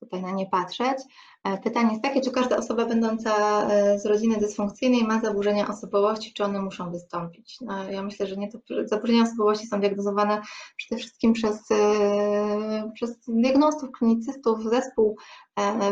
tutaj 0.01 0.23
na 0.23 0.31
nie 0.31 0.47
patrzeć. 0.47 0.99
E, 1.45 1.59
pytanie 1.59 1.91
jest 1.91 2.03
takie, 2.03 2.21
czy 2.21 2.31
każda 2.31 2.57
osoba 2.57 2.87
będąca 2.87 3.63
e, 3.69 3.99
z 3.99 4.07
rodziny 4.07 4.37
dysfunkcyjnej 4.37 5.05
ma 5.05 5.21
zaburzenia 5.21 5.69
osobowości, 5.69 6.33
czy 6.33 6.45
one 6.45 6.63
muszą 6.63 6.93
wystąpić? 6.93 7.59
No, 7.61 7.91
ja 7.91 8.03
myślę, 8.03 8.27
że 8.27 8.37
nie. 8.37 8.49
To 8.49 8.59
zaburzenia 8.85 9.23
osobowości 9.23 9.67
są 9.67 9.81
diagnozowane 9.81 10.43
przede 10.77 11.01
wszystkim 11.01 11.33
przez, 11.33 11.71
e, 11.71 12.91
przez 12.95 13.19
diagnostów, 13.29 13.91
klinicystów, 13.91 14.63
zespół 14.63 15.17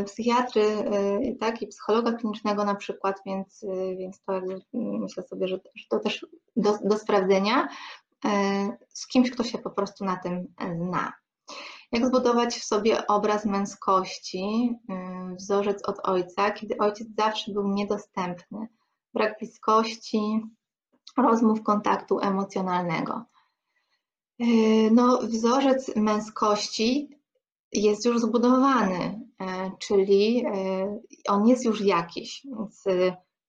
psychiatry 0.06 0.62
tak, 1.40 1.62
i 1.62 1.66
psychologa 1.66 2.12
klinicznego 2.12 2.64
na 2.64 2.74
przykład, 2.74 3.16
więc, 3.26 3.64
więc 3.98 4.22
to 4.22 4.40
myślę 4.72 5.22
sobie, 5.22 5.48
że, 5.48 5.60
że 5.74 5.84
to 5.90 5.98
też 5.98 6.26
do, 6.56 6.78
do 6.84 6.98
sprawdzenia 6.98 7.68
z 8.88 9.06
kimś, 9.06 9.30
kto 9.30 9.44
się 9.44 9.58
po 9.58 9.70
prostu 9.70 10.04
na 10.04 10.16
tym 10.16 10.46
zna. 10.76 11.12
Jak 11.92 12.06
zbudować 12.06 12.58
w 12.58 12.64
sobie 12.64 13.06
obraz 13.06 13.44
męskości, 13.44 14.74
wzorzec 15.38 15.88
od 15.88 15.96
ojca, 16.02 16.50
kiedy 16.50 16.78
ojciec 16.78 17.08
zawsze 17.18 17.52
był 17.52 17.68
niedostępny, 17.68 18.68
brak 19.14 19.38
bliskości, 19.38 20.40
rozmów, 21.16 21.62
kontaktu 21.62 22.18
emocjonalnego. 22.20 23.24
Y, 24.42 24.90
no, 24.92 25.18
wzorzec 25.18 25.96
męskości 25.96 27.08
jest 27.72 28.04
już 28.04 28.20
zbudowany, 28.20 29.20
y, 29.42 29.44
czyli 29.78 30.44
on 31.28 31.46
jest 31.46 31.64
już 31.64 31.80
jakiś, 31.80 32.46
więc 32.58 32.84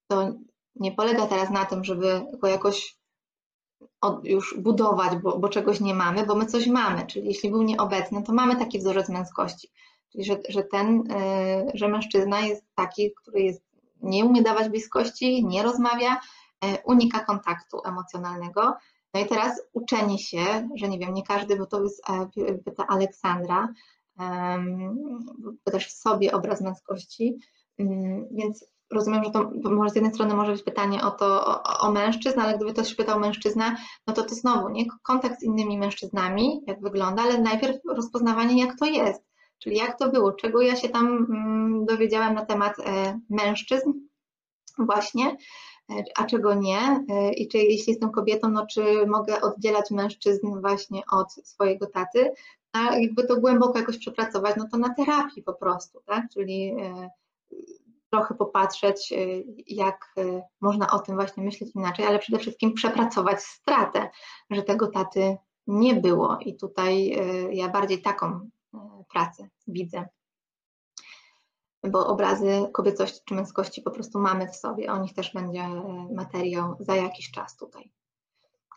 to 0.08 0.34
nie 0.76 0.92
polega 0.92 1.28
teraz 1.28 1.50
na 1.50 1.66
tym, 1.66 1.84
żeby 1.84 2.26
go 2.42 2.48
jakoś 2.48 2.99
już 4.24 4.58
budować, 4.58 5.18
bo, 5.18 5.40
bo, 5.40 5.50
czegoś 5.50 5.80
nie 5.80 5.94
mamy, 5.94 6.26
bo 6.26 6.36
my 6.36 6.46
coś 6.46 6.68
mamy, 6.68 7.08
czyli 7.08 7.28
jeśli 7.28 7.50
był 7.50 7.64
nieobecny, 7.64 8.24
to 8.24 8.34
mamy 8.34 8.56
taki 8.56 8.80
wzorzec 8.80 9.10
męskości, 9.10 9.70
czyli 10.12 10.24
że, 10.24 10.38
że 10.50 10.64
ten, 10.64 11.12
y, 11.12 11.72
że 11.74 11.88
mężczyzna 11.88 12.42
jest 12.42 12.66
taki, 12.76 13.12
który 13.12 13.42
jest, 13.42 13.64
nie 14.02 14.26
umie 14.26 14.42
dawać 14.42 14.70
bliskości, 14.70 15.46
nie 15.46 15.64
rozmawia, 15.64 16.16
y, 16.16 16.78
unika 16.86 17.20
kontaktu 17.20 17.82
emocjonalnego. 17.86 18.76
No 19.14 19.22
i 19.22 19.26
teraz 19.26 19.62
uczenie 19.74 20.20
się, 20.20 20.70
że 20.76 20.88
nie 20.90 21.00
wiem, 21.00 21.14
nie 21.14 21.24
każdy, 21.24 21.58
bo 21.58 21.66
to 21.66 21.84
jest, 21.84 22.10
e, 22.10 22.58
pyta 22.66 22.88
Aleksandra, 22.88 23.74
też 25.64 25.88
w 25.88 25.92
sobie 25.92 26.32
obraz 26.32 26.62
męskości, 26.62 27.38
mm, 27.78 28.28
więc 28.32 28.66
rozumiem, 28.92 29.24
że 29.24 29.32
to 29.32 29.52
może 29.64 29.90
z 29.90 29.96
jednej 29.96 30.14
strony 30.14 30.34
może 30.36 30.52
być 30.52 30.64
pytanie 30.64 31.04
o 31.04 31.12
to, 31.12 31.46
o, 31.46 31.80
o 31.80 31.92
mężczyzn, 31.92 32.40
ale 32.40 32.56
gdyby 32.56 32.74
ktoś 32.74 32.96
pytał 32.96 33.20
mężczyzna, 33.20 33.78
no 34.08 34.14
to 34.14 34.24
to 34.24 34.36
znowu, 34.36 34.70
nie? 34.70 34.86
Kontakt 35.04 35.40
z 35.40 35.44
innymi 35.44 35.78
mężczyznami, 35.78 36.62
jak 36.68 36.82
wygląda, 36.82 37.24
ale 37.24 37.42
najpierw 37.42 37.78
rozpoznawanie, 37.90 38.64
jak 38.64 38.80
to 38.80 38.86
jest, 38.86 39.24
czyli 39.60 39.78
jak 39.78 40.00
to 40.00 40.12
było, 40.12 40.32
czego 40.32 40.62
ja 40.62 40.76
się 40.76 40.90
tam 40.90 41.08
mm, 41.08 41.86
dowiedziałam 41.86 42.36
na 42.36 42.46
temat 42.46 42.80
e, 42.80 43.20
mężczyzn 43.30 43.94
właśnie, 44.78 45.38
e, 45.90 46.04
a 46.18 46.26
czego 46.26 46.54
nie, 46.54 47.06
e, 47.10 47.34
i 47.34 47.48
czy 47.48 47.58
jeśli 47.58 47.92
jestem 47.92 48.12
kobietą, 48.12 48.50
no 48.50 48.68
czy 48.68 49.08
mogę 49.08 49.42
oddzielać 49.42 49.92
mężczyzn 49.92 50.62
właśnie 50.62 51.02
od 51.12 51.34
swojego 51.34 51.88
taty, 51.88 52.32
a 52.74 52.96
jakby 52.98 53.28
to 53.28 53.40
głęboko 53.40 53.80
jakoś 53.80 53.98
przepracować, 53.98 54.56
no 54.58 54.68
to 54.72 54.78
na 54.78 54.94
terapii 54.94 55.44
po 55.44 55.54
prostu, 55.54 56.02
tak, 56.06 56.24
czyli 56.34 56.76
trochę 58.12 58.36
popatrzeć, 58.36 59.12
y, 59.12 59.44
jak 59.68 60.14
y, 60.18 60.42
można 60.62 60.92
o 60.92 61.00
tym 61.00 61.16
właśnie 61.16 61.44
myśleć 61.44 61.76
inaczej, 61.76 62.06
ale 62.06 62.20
przede 62.20 62.40
wszystkim 62.40 62.74
przepracować 62.74 63.42
stratę, 63.42 64.10
że 64.50 64.64
tego 64.64 64.88
taty 64.88 65.38
nie 65.68 65.96
było. 65.96 66.38
I 66.40 66.56
tutaj 66.56 67.14
y, 67.20 67.54
ja 67.54 67.70
bardziej 67.70 68.02
taką 68.02 68.50
pracę 69.14 69.50
widzę. 69.68 70.06
Bo 71.84 72.08
obrazy 72.08 72.70
kobiecości 72.74 73.20
czy 73.26 73.34
męskości 73.34 73.82
po 73.82 73.92
prostu 73.92 74.20
mamy 74.20 74.48
w 74.48 74.56
sobie. 74.56 74.92
O 74.92 74.98
nich 74.98 75.14
też 75.14 75.34
będzie 75.34 75.68
materiał 76.16 76.76
za 76.80 76.96
jakiś 76.96 77.32
czas 77.32 77.58
tutaj. 77.58 77.92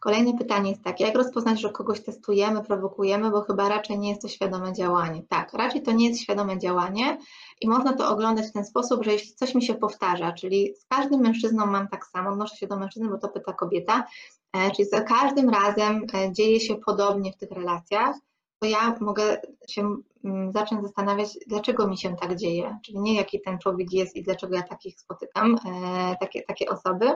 Kolejne 0.02 0.38
pytanie 0.38 0.70
jest 0.70 0.84
takie, 0.84 1.04
jak 1.04 1.14
rozpoznać, 1.14 1.60
że 1.60 1.70
kogoś 1.70 2.00
testujemy, 2.00 2.64
prowokujemy, 2.64 3.30
bo 3.30 3.40
chyba 3.40 3.68
raczej 3.68 3.98
nie 3.98 4.10
jest 4.10 4.22
to 4.22 4.28
świadome 4.28 4.72
działanie. 4.72 5.22
Tak, 5.28 5.52
raczej 5.52 5.82
to 5.82 5.92
nie 5.92 6.08
jest 6.08 6.20
świadome 6.20 6.58
działanie 6.58 7.18
i 7.60 7.68
można 7.68 7.92
to 7.92 8.08
oglądać 8.08 8.46
w 8.46 8.52
ten 8.52 8.64
sposób, 8.64 9.04
że 9.04 9.12
jeśli 9.12 9.34
coś 9.34 9.54
mi 9.54 9.62
się 9.62 9.74
powtarza, 9.74 10.32
czyli 10.32 10.74
z 10.76 10.84
każdym 10.84 11.20
mężczyzną 11.20 11.66
mam 11.66 11.88
tak 11.88 12.06
samo, 12.06 12.30
odnoszę 12.30 12.56
się 12.56 12.66
do 12.66 12.76
mężczyzny, 12.76 13.08
bo 13.08 13.18
to 13.18 13.28
pyta 13.28 13.52
kobieta, 13.52 14.04
e, 14.52 14.70
czyli 14.70 14.88
za 14.88 15.00
każdym 15.00 15.50
razem 15.50 16.06
e, 16.14 16.32
dzieje 16.32 16.60
się 16.60 16.76
podobnie 16.76 17.32
w 17.32 17.36
tych 17.36 17.50
relacjach, 17.50 18.16
to 18.58 18.66
ja 18.66 18.94
mogę 19.00 19.40
się 19.68 19.96
mm, 20.24 20.52
zacząć 20.52 20.82
zastanawiać, 20.82 21.28
dlaczego 21.46 21.88
mi 21.88 21.98
się 21.98 22.16
tak 22.16 22.36
dzieje, 22.36 22.78
czyli 22.84 23.00
nie 23.00 23.14
jaki 23.14 23.40
ten 23.40 23.58
człowiek 23.58 23.92
jest 23.92 24.16
i 24.16 24.22
dlaczego 24.22 24.56
ja 24.56 24.62
takich 24.62 25.00
spotykam, 25.00 25.56
e, 25.66 26.16
takie, 26.20 26.42
takie 26.42 26.68
osoby, 26.68 27.12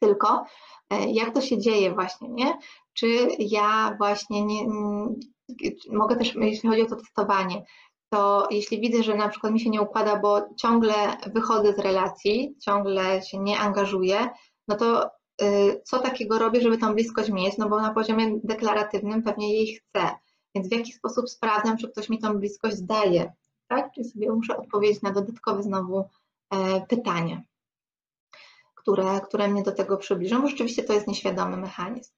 tylko 0.00 0.44
e, 0.90 1.10
jak 1.12 1.34
to 1.34 1.40
się 1.40 1.58
dzieje 1.58 1.94
właśnie, 1.94 2.28
nie? 2.28 2.58
Czy 2.92 3.28
ja 3.38 3.94
właśnie 3.98 4.44
nie, 4.44 4.66
mogę 5.92 6.16
też, 6.16 6.34
jeśli 6.34 6.68
chodzi 6.68 6.82
o 6.82 6.86
to 6.86 6.96
testowanie, 6.96 7.64
to 8.12 8.48
jeśli 8.50 8.80
widzę, 8.80 9.02
że 9.02 9.14
na 9.14 9.28
przykład 9.28 9.52
mi 9.52 9.60
się 9.60 9.70
nie 9.70 9.82
układa, 9.82 10.16
bo 10.16 10.54
ciągle 10.56 10.94
wychodzę 11.34 11.72
z 11.72 11.78
relacji, 11.78 12.56
ciągle 12.60 13.22
się 13.22 13.38
nie 13.38 13.58
angażuję, 13.58 14.28
no 14.68 14.76
to 14.76 15.10
y, 15.42 15.82
co 15.84 15.98
takiego 15.98 16.38
robię, 16.38 16.60
żeby 16.60 16.78
tą 16.78 16.94
bliskość 16.94 17.30
mieć? 17.30 17.58
No 17.58 17.68
bo 17.68 17.80
na 17.80 17.94
poziomie 17.94 18.40
deklaratywnym 18.44 19.22
pewnie 19.22 19.54
jej 19.54 19.76
chcę. 19.76 20.10
Więc 20.54 20.68
w 20.68 20.72
jaki 20.72 20.92
sposób 20.92 21.30
sprawdzam, 21.30 21.76
czy 21.76 21.88
ktoś 21.88 22.08
mi 22.08 22.18
tą 22.18 22.38
bliskość 22.38 22.82
daje, 22.82 23.32
tak? 23.68 23.92
Czyli 23.94 24.08
sobie 24.08 24.32
muszę 24.32 24.56
odpowiedzieć 24.56 25.02
na 25.02 25.10
dodatkowe 25.10 25.62
znowu 25.62 26.04
e, 26.50 26.86
pytanie 26.88 27.44
które, 28.82 29.20
które 29.20 29.48
mnie 29.48 29.62
do 29.62 29.72
tego 29.72 29.96
przybliżą, 29.96 30.42
bo 30.42 30.48
rzeczywiście 30.48 30.82
to 30.82 30.92
jest 30.92 31.06
nieświadomy 31.06 31.56
mechanizm. 31.56 32.12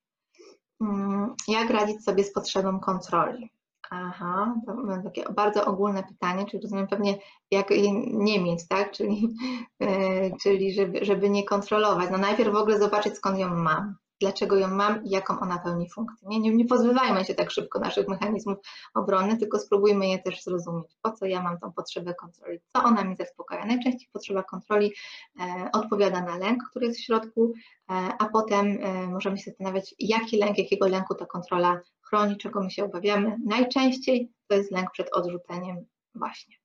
Mm, 0.81 1.35
jak 1.49 1.71
radzić 1.71 2.05
sobie 2.05 2.25
z 2.25 2.33
potrzebą 2.33 2.81
kontroli? 2.81 3.51
Aha, 3.91 4.55
to 4.67 4.75
mam 4.75 5.03
takie 5.03 5.25
bardzo 5.33 5.65
ogólne 5.65 6.03
pytanie, 6.03 6.47
czyli 6.47 6.63
rozumiem 6.63 6.89
pewnie, 6.89 7.19
jak 7.51 7.71
nie 8.07 8.41
mieć, 8.41 8.69
tak? 8.69 8.93
Czyli, 8.93 9.35
yy, 9.81 10.33
czyli 10.43 10.75
żeby, 10.75 11.05
żeby 11.05 11.31
nie 11.31 11.45
kontrolować. 11.45 12.11
No 12.11 12.19
najpierw 12.19 12.53
w 12.53 12.57
ogóle 12.57 12.79
zobaczyć, 12.79 13.17
skąd 13.17 13.39
ją 13.39 13.55
mam 13.55 13.97
dlaczego 14.23 14.57
ją 14.57 14.69
mam 14.69 15.05
i 15.05 15.11
jaką 15.11 15.41
ona 15.41 15.59
pełni 15.59 15.91
funkcję. 15.91 16.29
Nie, 16.29 16.41
nie, 16.41 16.55
nie 16.55 16.65
pozbywajmy 16.65 17.25
się 17.25 17.35
tak 17.35 17.51
szybko 17.51 17.81
naszych 17.81 18.09
mechanizmów 18.09 18.59
obrony, 18.95 19.37
tylko 19.37 19.59
spróbujmy 19.59 20.09
je 20.09 20.19
też 20.19 20.43
zrozumieć, 20.43 20.97
po 21.03 21.13
co 21.13 21.27
ja 21.27 21.43
mam 21.43 21.59
tą 21.59 21.73
potrzebę 21.73 22.15
kontroli, 22.15 22.59
co 22.73 22.85
ona 22.85 23.05
mi 23.05 23.17
zaspokaja. 23.17 23.65
Najczęściej 23.65 24.09
potrzeba 24.13 24.43
kontroli 24.43 24.93
e, 25.41 25.69
odpowiada 25.73 26.21
na 26.21 26.37
lęk, 26.37 26.63
który 26.71 26.87
jest 26.87 26.99
w 26.99 27.05
środku, 27.05 27.53
e, 27.91 27.93
a 28.19 28.29
potem 28.29 28.79
e, 28.81 29.07
możemy 29.07 29.39
się 29.39 29.51
zastanawiać, 29.51 29.95
jaki 29.99 30.37
lęk, 30.37 30.59
jakiego 30.59 30.89
lęku 30.89 31.15
ta 31.15 31.27
kontrola 31.27 31.81
chroni, 32.03 32.37
czego 32.37 32.63
my 32.63 32.71
się 32.71 32.85
obawiamy. 32.85 33.37
Najczęściej 33.47 34.33
to 34.49 34.57
jest 34.57 34.71
lęk 34.71 34.91
przed 34.91 35.09
odrzuceniem 35.13 35.87
właśnie. 36.15 36.62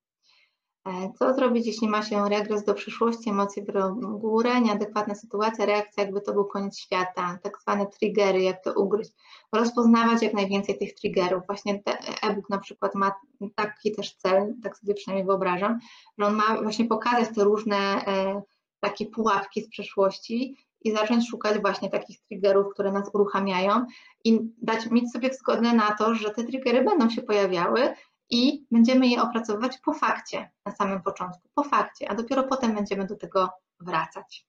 E, 0.87 1.11
co 1.19 1.33
zrobić, 1.33 1.67
jeśli 1.67 1.89
ma 1.89 2.03
się 2.03 2.29
regres 2.29 2.63
do 2.63 2.73
przyszłości, 2.73 3.29
emocje 3.29 3.63
biorą 3.63 3.95
górę, 3.99 4.61
nieadekwatna 4.61 5.15
sytuacja, 5.15 5.65
reakcja, 5.65 6.03
jakby 6.03 6.21
to 6.21 6.33
był 6.33 6.45
koniec 6.45 6.79
świata, 6.79 7.39
tak 7.43 7.61
zwane 7.61 7.85
triggery, 7.85 8.41
jak 8.41 8.63
to 8.63 8.73
ugryźć. 8.73 9.11
Rozpoznawać 9.53 10.21
jak 10.21 10.33
najwięcej 10.33 10.77
tych 10.77 10.93
triggerów. 10.93 11.43
Właśnie 11.47 11.83
e-book 12.23 12.49
na 12.49 12.57
przykład 12.57 12.95
ma 12.95 13.11
taki 13.55 13.91
też 13.91 14.15
cel, 14.15 14.53
tak 14.63 14.77
sobie 14.77 14.93
przynajmniej 14.93 15.25
wyobrażam, 15.25 15.79
że 16.17 16.25
on 16.25 16.35
ma 16.35 16.61
właśnie 16.61 16.85
pokazać 16.85 17.35
te 17.35 17.43
różne 17.43 17.77
e, 17.77 18.41
takie 18.79 19.05
pułapki 19.05 19.61
z 19.61 19.69
przeszłości 19.69 20.55
i 20.81 20.91
zacząć 20.91 21.29
szukać 21.29 21.61
właśnie 21.61 21.89
takich 21.89 22.19
triggerów, 22.21 22.73
które 22.73 22.91
nas 22.91 23.09
uruchamiają 23.13 23.85
i 24.23 24.39
dać 24.61 24.91
mieć 24.91 25.11
sobie 25.11 25.33
zgodę 25.33 25.73
na 25.73 25.95
to, 25.95 26.15
że 26.15 26.29
te 26.29 26.43
triggery 26.43 26.83
będą 26.83 27.09
się 27.09 27.21
pojawiały 27.21 27.93
i 28.29 28.65
będziemy 28.71 29.07
je 29.07 29.21
opracowywać 29.21 29.77
po 29.77 29.93
fakcie 29.93 30.51
na 30.65 30.71
samym 30.71 31.01
początku, 31.01 31.49
po 31.55 31.63
fakcie, 31.63 32.11
a 32.11 32.15
dopiero 32.15 32.43
potem 32.43 32.75
będziemy 32.75 33.05
do 33.05 33.15
tego 33.15 33.49
wracać. 33.79 34.47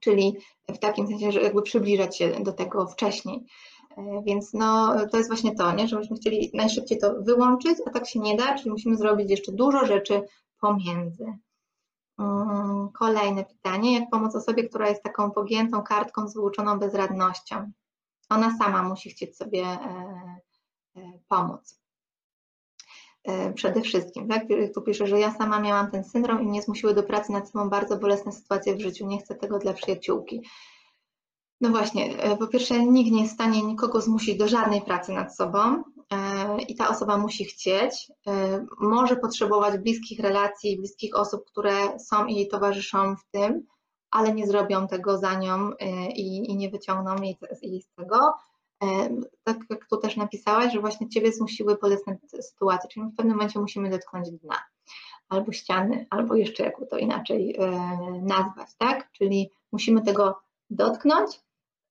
czyli 0.00 0.38
w 0.68 0.78
takim 0.78 1.06
sensie, 1.06 1.32
że 1.32 1.42
jakby 1.42 1.62
przybliżać 1.62 2.18
się 2.18 2.30
do 2.30 2.52
tego 2.52 2.86
wcześniej. 2.86 3.46
E, 3.96 4.22
więc 4.26 4.52
no, 4.52 4.94
to 5.10 5.16
jest 5.16 5.30
właśnie 5.30 5.54
to, 5.54 5.72
nie? 5.72 5.88
że 5.88 5.98
myśmy 5.98 6.16
chcieli 6.16 6.50
najszybciej 6.54 6.98
to 6.98 7.14
wyłączyć, 7.20 7.78
a 7.86 7.90
tak 7.90 8.08
się 8.08 8.20
nie 8.20 8.36
da, 8.36 8.54
czyli 8.58 8.70
musimy 8.70 8.96
zrobić 8.96 9.30
jeszcze 9.30 9.52
dużo 9.52 9.86
rzeczy 9.86 10.22
pomiędzy. 10.60 11.24
Mm, 12.18 12.88
kolejne 12.98 13.44
pytanie. 13.44 13.94
Jak 14.00 14.10
pomóc 14.10 14.34
osobie, 14.34 14.68
która 14.68 14.88
jest 14.88 15.02
taką 15.02 15.30
pogiętą 15.30 15.82
kartką 15.82 16.28
z 16.28 16.34
wyuczoną 16.34 16.78
bezradnością? 16.78 17.72
Ona 18.28 18.56
sama 18.58 18.82
musi 18.82 19.10
chcieć 19.10 19.36
sobie 19.36 19.62
e, 19.62 19.78
e, 20.96 21.12
pomóc. 21.28 21.81
Przede 23.54 23.80
wszystkim, 23.80 24.28
tak? 24.28 24.42
Tu 24.74 24.82
piszę, 24.82 25.06
że 25.06 25.20
ja 25.20 25.34
sama 25.34 25.60
miałam 25.60 25.90
ten 25.90 26.04
syndrom 26.04 26.42
i 26.42 26.46
mnie 26.46 26.62
zmusiły 26.62 26.94
do 26.94 27.02
pracy 27.02 27.32
nad 27.32 27.50
sobą 27.50 27.70
bardzo 27.70 27.96
bolesne 27.96 28.32
sytuacje 28.32 28.76
w 28.76 28.80
życiu. 28.80 29.06
Nie 29.06 29.18
chcę 29.18 29.34
tego 29.34 29.58
dla 29.58 29.72
przyjaciółki. 29.72 30.42
No 31.62 31.68
właśnie, 31.70 32.16
e, 32.16 32.36
po 32.36 32.46
pierwsze, 32.46 32.86
nikt 32.86 33.10
nie 33.10 33.20
jest 33.20 33.32
w 33.32 33.34
stanie 33.34 33.62
nikogo 33.62 34.00
zmusić 34.00 34.38
do 34.38 34.48
żadnej 34.48 34.82
pracy 34.82 35.12
nad 35.12 35.36
sobą 35.36 35.58
e, 36.12 36.62
i 36.68 36.74
ta 36.74 36.88
osoba 36.88 37.18
musi 37.18 37.44
chcieć. 37.44 38.12
E, 38.26 38.66
może 38.80 39.16
potrzebować 39.16 39.78
bliskich 39.78 40.20
relacji, 40.20 40.76
bliskich 40.76 41.16
osób, 41.16 41.44
które 41.44 41.98
są 41.98 42.26
i 42.26 42.34
jej 42.34 42.48
towarzyszą 42.48 43.16
w 43.16 43.30
tym, 43.30 43.66
ale 44.10 44.34
nie 44.34 44.46
zrobią 44.46 44.88
tego 44.88 45.18
za 45.18 45.34
nią 45.34 45.70
i, 46.16 46.50
i 46.50 46.56
nie 46.56 46.70
wyciągną 46.70 47.22
jej, 47.22 47.38
jej 47.62 47.82
z 47.82 47.94
tego. 47.94 48.32
Tak 49.44 49.56
jak 49.70 49.86
tu 49.88 49.96
też 49.96 50.16
napisałaś, 50.16 50.72
że 50.72 50.80
właśnie 50.80 51.08
Ciebie 51.08 51.32
zmusiły 51.32 51.76
bolesne 51.82 52.18
sytuacje, 52.40 52.90
czyli 52.90 53.06
w 53.06 53.16
pewnym 53.16 53.36
momencie 53.36 53.60
musimy 53.60 53.90
dotknąć 53.90 54.30
dna 54.30 54.62
albo 55.28 55.52
ściany, 55.52 56.06
albo 56.10 56.34
jeszcze 56.34 56.62
jakby 56.62 56.86
to 56.86 56.98
inaczej 56.98 57.58
nazwać, 58.22 58.68
tak? 58.78 59.12
Czyli 59.12 59.50
musimy 59.72 60.02
tego 60.02 60.40
dotknąć, 60.70 61.40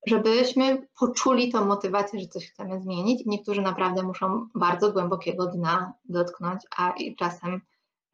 żebyśmy 0.05 0.87
poczuli 0.99 1.51
tą 1.51 1.65
motywację, 1.65 2.19
że 2.19 2.27
coś 2.27 2.51
chcemy 2.51 2.81
zmienić. 2.81 3.25
Niektórzy 3.25 3.61
naprawdę 3.61 4.03
muszą 4.03 4.47
bardzo 4.55 4.91
głębokiego 4.91 5.45
dna 5.45 5.93
dotknąć, 6.05 6.61
a 6.77 6.93
czasem 7.17 7.61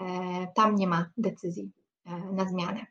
e, 0.01 0.47
tam 0.55 0.75
nie 0.75 0.87
ma 0.87 1.09
decyzji 1.17 1.71
e, 2.05 2.17
na 2.19 2.45
zmianę. 2.45 2.85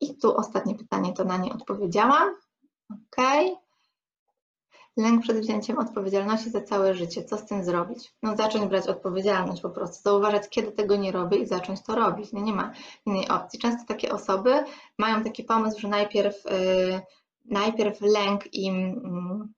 I 0.00 0.16
tu 0.16 0.36
ostatnie 0.36 0.74
pytanie, 0.74 1.12
to 1.12 1.24
na 1.24 1.36
nie 1.36 1.52
odpowiedziałam. 1.52 2.34
Ok. 2.90 3.26
Lęk 4.96 5.22
przed 5.22 5.38
wzięciem 5.38 5.78
odpowiedzialności 5.78 6.50
za 6.50 6.60
całe 6.60 6.94
życie. 6.94 7.24
Co 7.24 7.36
z 7.36 7.46
tym 7.46 7.64
zrobić? 7.64 8.14
No 8.22 8.36
zacząć 8.36 8.64
brać 8.64 8.86
odpowiedzialność 8.86 9.62
po 9.62 9.70
prostu, 9.70 10.02
zauważać, 10.02 10.48
kiedy 10.48 10.72
tego 10.72 10.96
nie 10.96 11.12
robię 11.12 11.38
i 11.38 11.46
zacząć 11.46 11.82
to 11.82 11.94
robić. 11.94 12.32
No 12.32 12.40
nie 12.40 12.52
ma 12.52 12.72
innej 13.06 13.28
opcji. 13.28 13.58
Często 13.58 13.84
takie 13.88 14.12
osoby 14.12 14.64
mają 14.98 15.24
taki 15.24 15.44
pomysł, 15.44 15.80
że 15.80 15.88
najpierw 15.88 16.46
y, 16.46 17.00
najpierw 17.44 18.00
lęk 18.00 18.54
im 18.54 18.76
mm, 18.76 19.52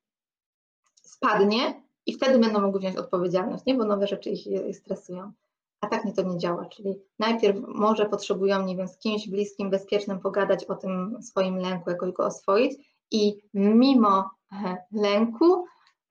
spadnie 1.03 1.83
i 2.07 2.13
wtedy 2.13 2.39
będą 2.39 2.61
mogły 2.61 2.81
wziąć 2.81 2.97
odpowiedzialność, 2.97 3.65
nie? 3.67 3.75
bo 3.75 3.85
nowe 3.85 4.07
rzeczy 4.07 4.31
ich 4.31 4.77
stresują. 4.77 5.33
A 5.81 5.87
tak 5.87 6.05
nie 6.05 6.13
to 6.13 6.23
nie 6.23 6.39
działa, 6.39 6.65
czyli 6.65 6.95
najpierw 7.19 7.59
może 7.69 8.07
potrzebują, 8.07 8.63
nie 8.63 8.77
wiem, 8.77 8.89
z 8.89 8.99
kimś 8.99 9.29
bliskim, 9.29 9.71
bezpiecznym 9.71 10.21
pogadać 10.21 10.65
o 10.65 10.75
tym 10.75 11.23
swoim 11.23 11.57
lęku, 11.57 11.91
jakoś 11.91 12.13
go 12.13 12.25
oswoić 12.25 12.96
i 13.11 13.41
mimo 13.55 14.31
e, 14.53 14.77
lęku 14.93 15.65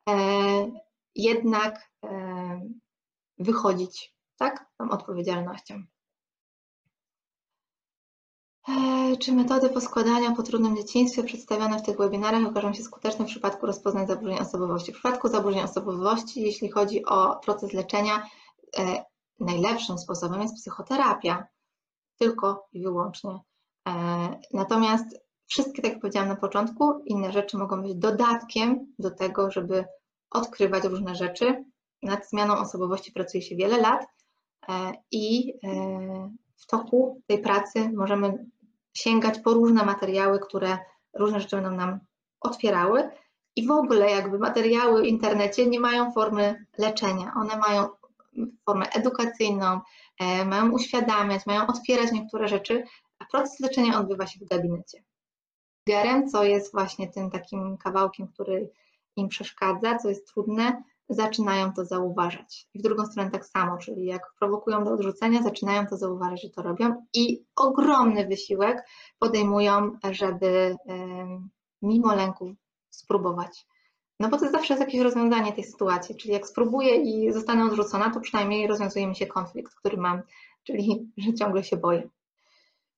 e, 0.10 0.16
jednak 1.16 1.92
e, 2.04 2.62
wychodzić, 3.40 4.16
tak, 4.38 4.66
tą 4.78 4.90
odpowiedzialnością. 4.90 5.84
Czy 9.20 9.32
metody 9.32 9.70
poskładania 9.70 10.32
po 10.32 10.44
trudnym 10.44 10.78
dzieciństwie 10.78 11.24
przedstawione 11.24 11.80
w 11.80 11.82
tych 11.82 11.98
webinarach 11.98 12.46
okażą 12.46 12.74
się 12.74 12.84
skuteczne 12.84 13.26
w 13.26 13.28
przypadku 13.28 13.66
rozpoznań 13.66 14.08
zaburzeń 14.08 14.40
osobowości? 14.40 14.92
W 14.92 14.96
przypadku 14.96 15.28
zaburzeń 15.28 15.62
osobowości, 15.62 16.42
jeśli 16.42 16.72
chodzi 16.72 17.06
o 17.06 17.36
proces 17.36 17.74
leczenia, 17.74 18.30
najlepszym 19.40 19.98
sposobem 19.98 20.42
jest 20.42 20.56
psychoterapia, 20.56 21.48
tylko 22.20 22.68
i 22.74 22.82
wyłącznie. 22.82 23.40
Natomiast 24.54 25.25
wszystkie, 25.48 25.82
tak 25.82 25.92
jak 25.92 26.02
powiedziałam 26.02 26.30
na 26.30 26.36
początku, 26.36 27.04
inne 27.06 27.32
rzeczy 27.32 27.58
mogą 27.58 27.82
być 27.82 27.96
dodatkiem 27.96 28.94
do 29.00 29.12
tego, 29.12 29.52
żeby 29.52 29.86
odkrywać 30.32 30.84
różne 30.84 31.16
rzeczy. 31.16 31.66
Nad 32.04 32.30
zmianą 32.30 32.58
osobowości 32.58 33.12
pracuje 33.12 33.42
się 33.42 33.56
wiele 33.56 33.78
lat 33.78 34.06
i 35.12 35.54
w 36.58 36.66
toku 36.68 37.22
tej 37.28 37.42
pracy 37.42 37.90
możemy 37.94 38.46
sięgać 38.94 39.40
po 39.40 39.54
różne 39.54 39.86
materiały, 39.86 40.40
które 40.40 40.78
różne 41.14 41.40
rzeczy 41.40 41.56
będą 41.56 41.72
nam 41.72 42.00
otwierały. 42.42 43.10
I 43.56 43.68
w 43.68 43.72
ogóle 43.72 44.12
jakby 44.12 44.40
materiały 44.40 45.02
w 45.02 45.06
internecie 45.06 45.66
nie 45.66 45.80
mają 45.80 46.12
formy 46.12 46.66
leczenia. 46.78 47.34
One 47.36 47.58
mają 47.58 47.88
formę 48.66 48.86
edukacyjną, 48.90 49.80
e, 50.20 50.46
mają 50.46 50.72
uświadamiać, 50.72 51.46
mają 51.46 51.68
otwierać 51.68 52.12
niektóre 52.12 52.48
rzeczy, 52.48 52.84
a 53.20 53.26
proces 53.26 53.60
leczenia 53.60 54.00
odbywa 54.00 54.28
się 54.28 54.40
w 54.40 54.50
gabinecie. 54.50 55.04
Gerem, 55.88 56.30
co 56.30 56.44
jest 56.44 56.72
właśnie 56.72 57.08
tym 57.08 57.32
takim 57.32 57.78
kawałkiem, 57.78 58.28
który 58.28 58.70
im 59.16 59.28
przeszkadza, 59.28 59.98
co 59.98 60.10
jest 60.10 60.28
trudne, 60.28 60.84
zaczynają 61.10 61.74
to 61.74 61.86
zauważać. 61.86 62.68
I 62.74 62.80
w 62.80 62.82
drugą 62.82 63.06
stronę 63.06 63.32
tak 63.32 63.46
samo, 63.46 63.78
czyli 63.78 64.06
jak 64.06 64.34
prowokują 64.40 64.84
do 64.84 64.92
odrzucenia, 64.92 65.44
zaczynają 65.44 65.88
to 65.88 65.98
zauważyć, 65.98 66.42
że 66.42 66.50
to 66.50 66.62
robią 66.62 67.06
i 67.14 67.44
ogromny 67.56 68.28
wysiłek 68.28 68.88
podejmują, 69.20 69.92
żeby 70.12 70.76
mimo 71.82 72.16
lęków 72.16 72.52
spróbować. 72.90 73.68
No 74.20 74.30
bo 74.30 74.38
to 74.38 74.50
zawsze 74.52 74.74
jest 74.74 74.86
jakieś 74.86 75.02
rozwiązanie 75.02 75.54
tej 75.54 75.64
sytuacji, 75.64 76.16
czyli 76.16 76.34
jak 76.34 76.48
spróbuję 76.48 76.96
i 76.96 77.34
zostanę 77.34 77.66
odrzucona, 77.66 78.10
to 78.10 78.20
przynajmniej 78.20 78.68
rozwiązuje 78.68 79.08
mi 79.08 79.16
się 79.16 79.28
konflikt, 79.28 79.76
który 79.76 79.98
mam, 79.98 80.22
czyli 80.64 81.12
że 81.18 81.34
ciągle 81.34 81.64
się 81.64 81.78
boję. 81.78 82.10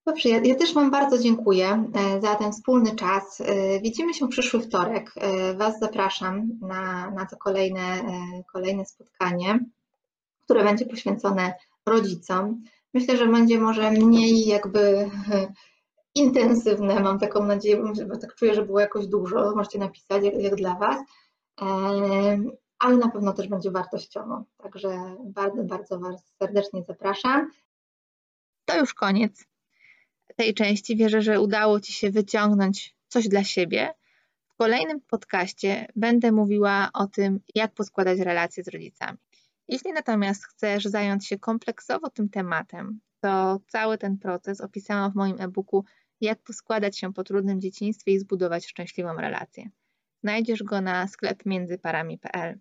Dobrze, 0.07 0.29
ja, 0.29 0.39
ja, 0.43 0.55
też 0.55 0.73
Wam 0.73 0.91
bardzo 0.91 1.19
dziękuję 1.19 1.91
e, 1.93 2.21
za 2.21 2.35
ten 2.35 2.51
wspólny 2.51 2.95
czas. 2.95 3.41
E, 3.41 3.79
widzimy 3.79 4.13
się 4.13 4.27
przyszły 4.27 4.59
wtorek. 4.59 5.11
E, 5.15 5.53
Was 5.53 5.79
zapraszam 5.79 6.49
na, 6.61 7.11
na 7.11 7.25
to 7.25 7.37
kolejne, 7.37 8.01
kolejne 8.53 8.85
spotkanie, 8.85 9.59
które 10.43 10.63
będzie 10.63 10.85
poświęcone 10.85 11.53
rodzicom. 11.85 12.63
Myślę, 12.93 13.17
że 13.17 13.27
będzie 13.27 13.59
może 13.59 13.91
mniej 13.91 14.45
jakby 14.45 15.09
intensywne, 16.15 16.99
mam 16.99 17.19
taką 17.19 17.45
nadzieję, 17.45 17.83
bo 18.09 18.17
tak 18.17 18.35
czuję, 18.35 18.53
że 18.53 18.65
było 18.65 18.79
jakoś 18.79 19.07
dużo, 19.07 19.55
możecie 19.55 19.79
napisać 19.79 20.23
jak, 20.23 20.33
jak 20.33 20.55
dla 20.55 20.75
Was, 20.75 20.97
ale 22.79 22.97
na 22.97 23.09
pewno 23.09 23.33
też 23.33 23.47
będzie 23.47 23.71
wartościowo. 23.71 24.43
Także 24.57 25.15
bardzo, 25.23 25.63
bardzo 25.63 25.99
Was 25.99 26.33
serdecznie 26.39 26.83
zapraszam. 26.83 27.51
To 28.65 28.77
już 28.77 28.93
koniec 28.93 29.56
tej 30.35 30.53
części 30.53 30.95
wierzę, 30.95 31.21
że 31.21 31.41
udało 31.41 31.79
Ci 31.79 31.93
się 31.93 32.11
wyciągnąć 32.11 32.95
coś 33.07 33.27
dla 33.27 33.43
siebie. 33.43 33.93
W 34.47 34.55
kolejnym 34.55 35.01
podcaście 35.01 35.87
będę 35.95 36.31
mówiła 36.31 36.89
o 36.93 37.07
tym, 37.07 37.39
jak 37.55 37.73
poskładać 37.73 38.19
relacje 38.19 38.63
z 38.63 38.67
rodzicami. 38.67 39.17
Jeśli 39.67 39.93
natomiast 39.93 40.45
chcesz 40.45 40.83
zająć 40.83 41.27
się 41.27 41.39
kompleksowo 41.39 42.09
tym 42.09 42.29
tematem, 42.29 42.99
to 43.21 43.59
cały 43.67 43.97
ten 43.97 44.17
proces 44.17 44.61
opisałam 44.61 45.11
w 45.11 45.15
moim 45.15 45.41
e-booku 45.41 45.85
Jak 46.21 46.39
poskładać 46.39 46.99
się 46.99 47.13
po 47.13 47.23
trudnym 47.23 47.61
dzieciństwie 47.61 48.11
i 48.11 48.19
zbudować 48.19 48.67
szczęśliwą 48.67 49.13
relację. 49.13 49.69
Znajdziesz 50.23 50.63
go 50.63 50.81
na 50.81 51.07
sklep 51.07 51.45
międzyparami.pl. 51.45 52.59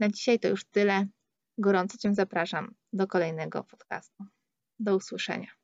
Na 0.00 0.08
dzisiaj 0.08 0.38
to 0.38 0.48
już 0.48 0.64
tyle. 0.64 1.06
Gorąco 1.58 1.98
Cię 1.98 2.14
zapraszam 2.14 2.74
do 2.92 3.06
kolejnego 3.06 3.64
podcastu. 3.64 4.24
Do 4.78 4.96
usłyszenia. 4.96 5.63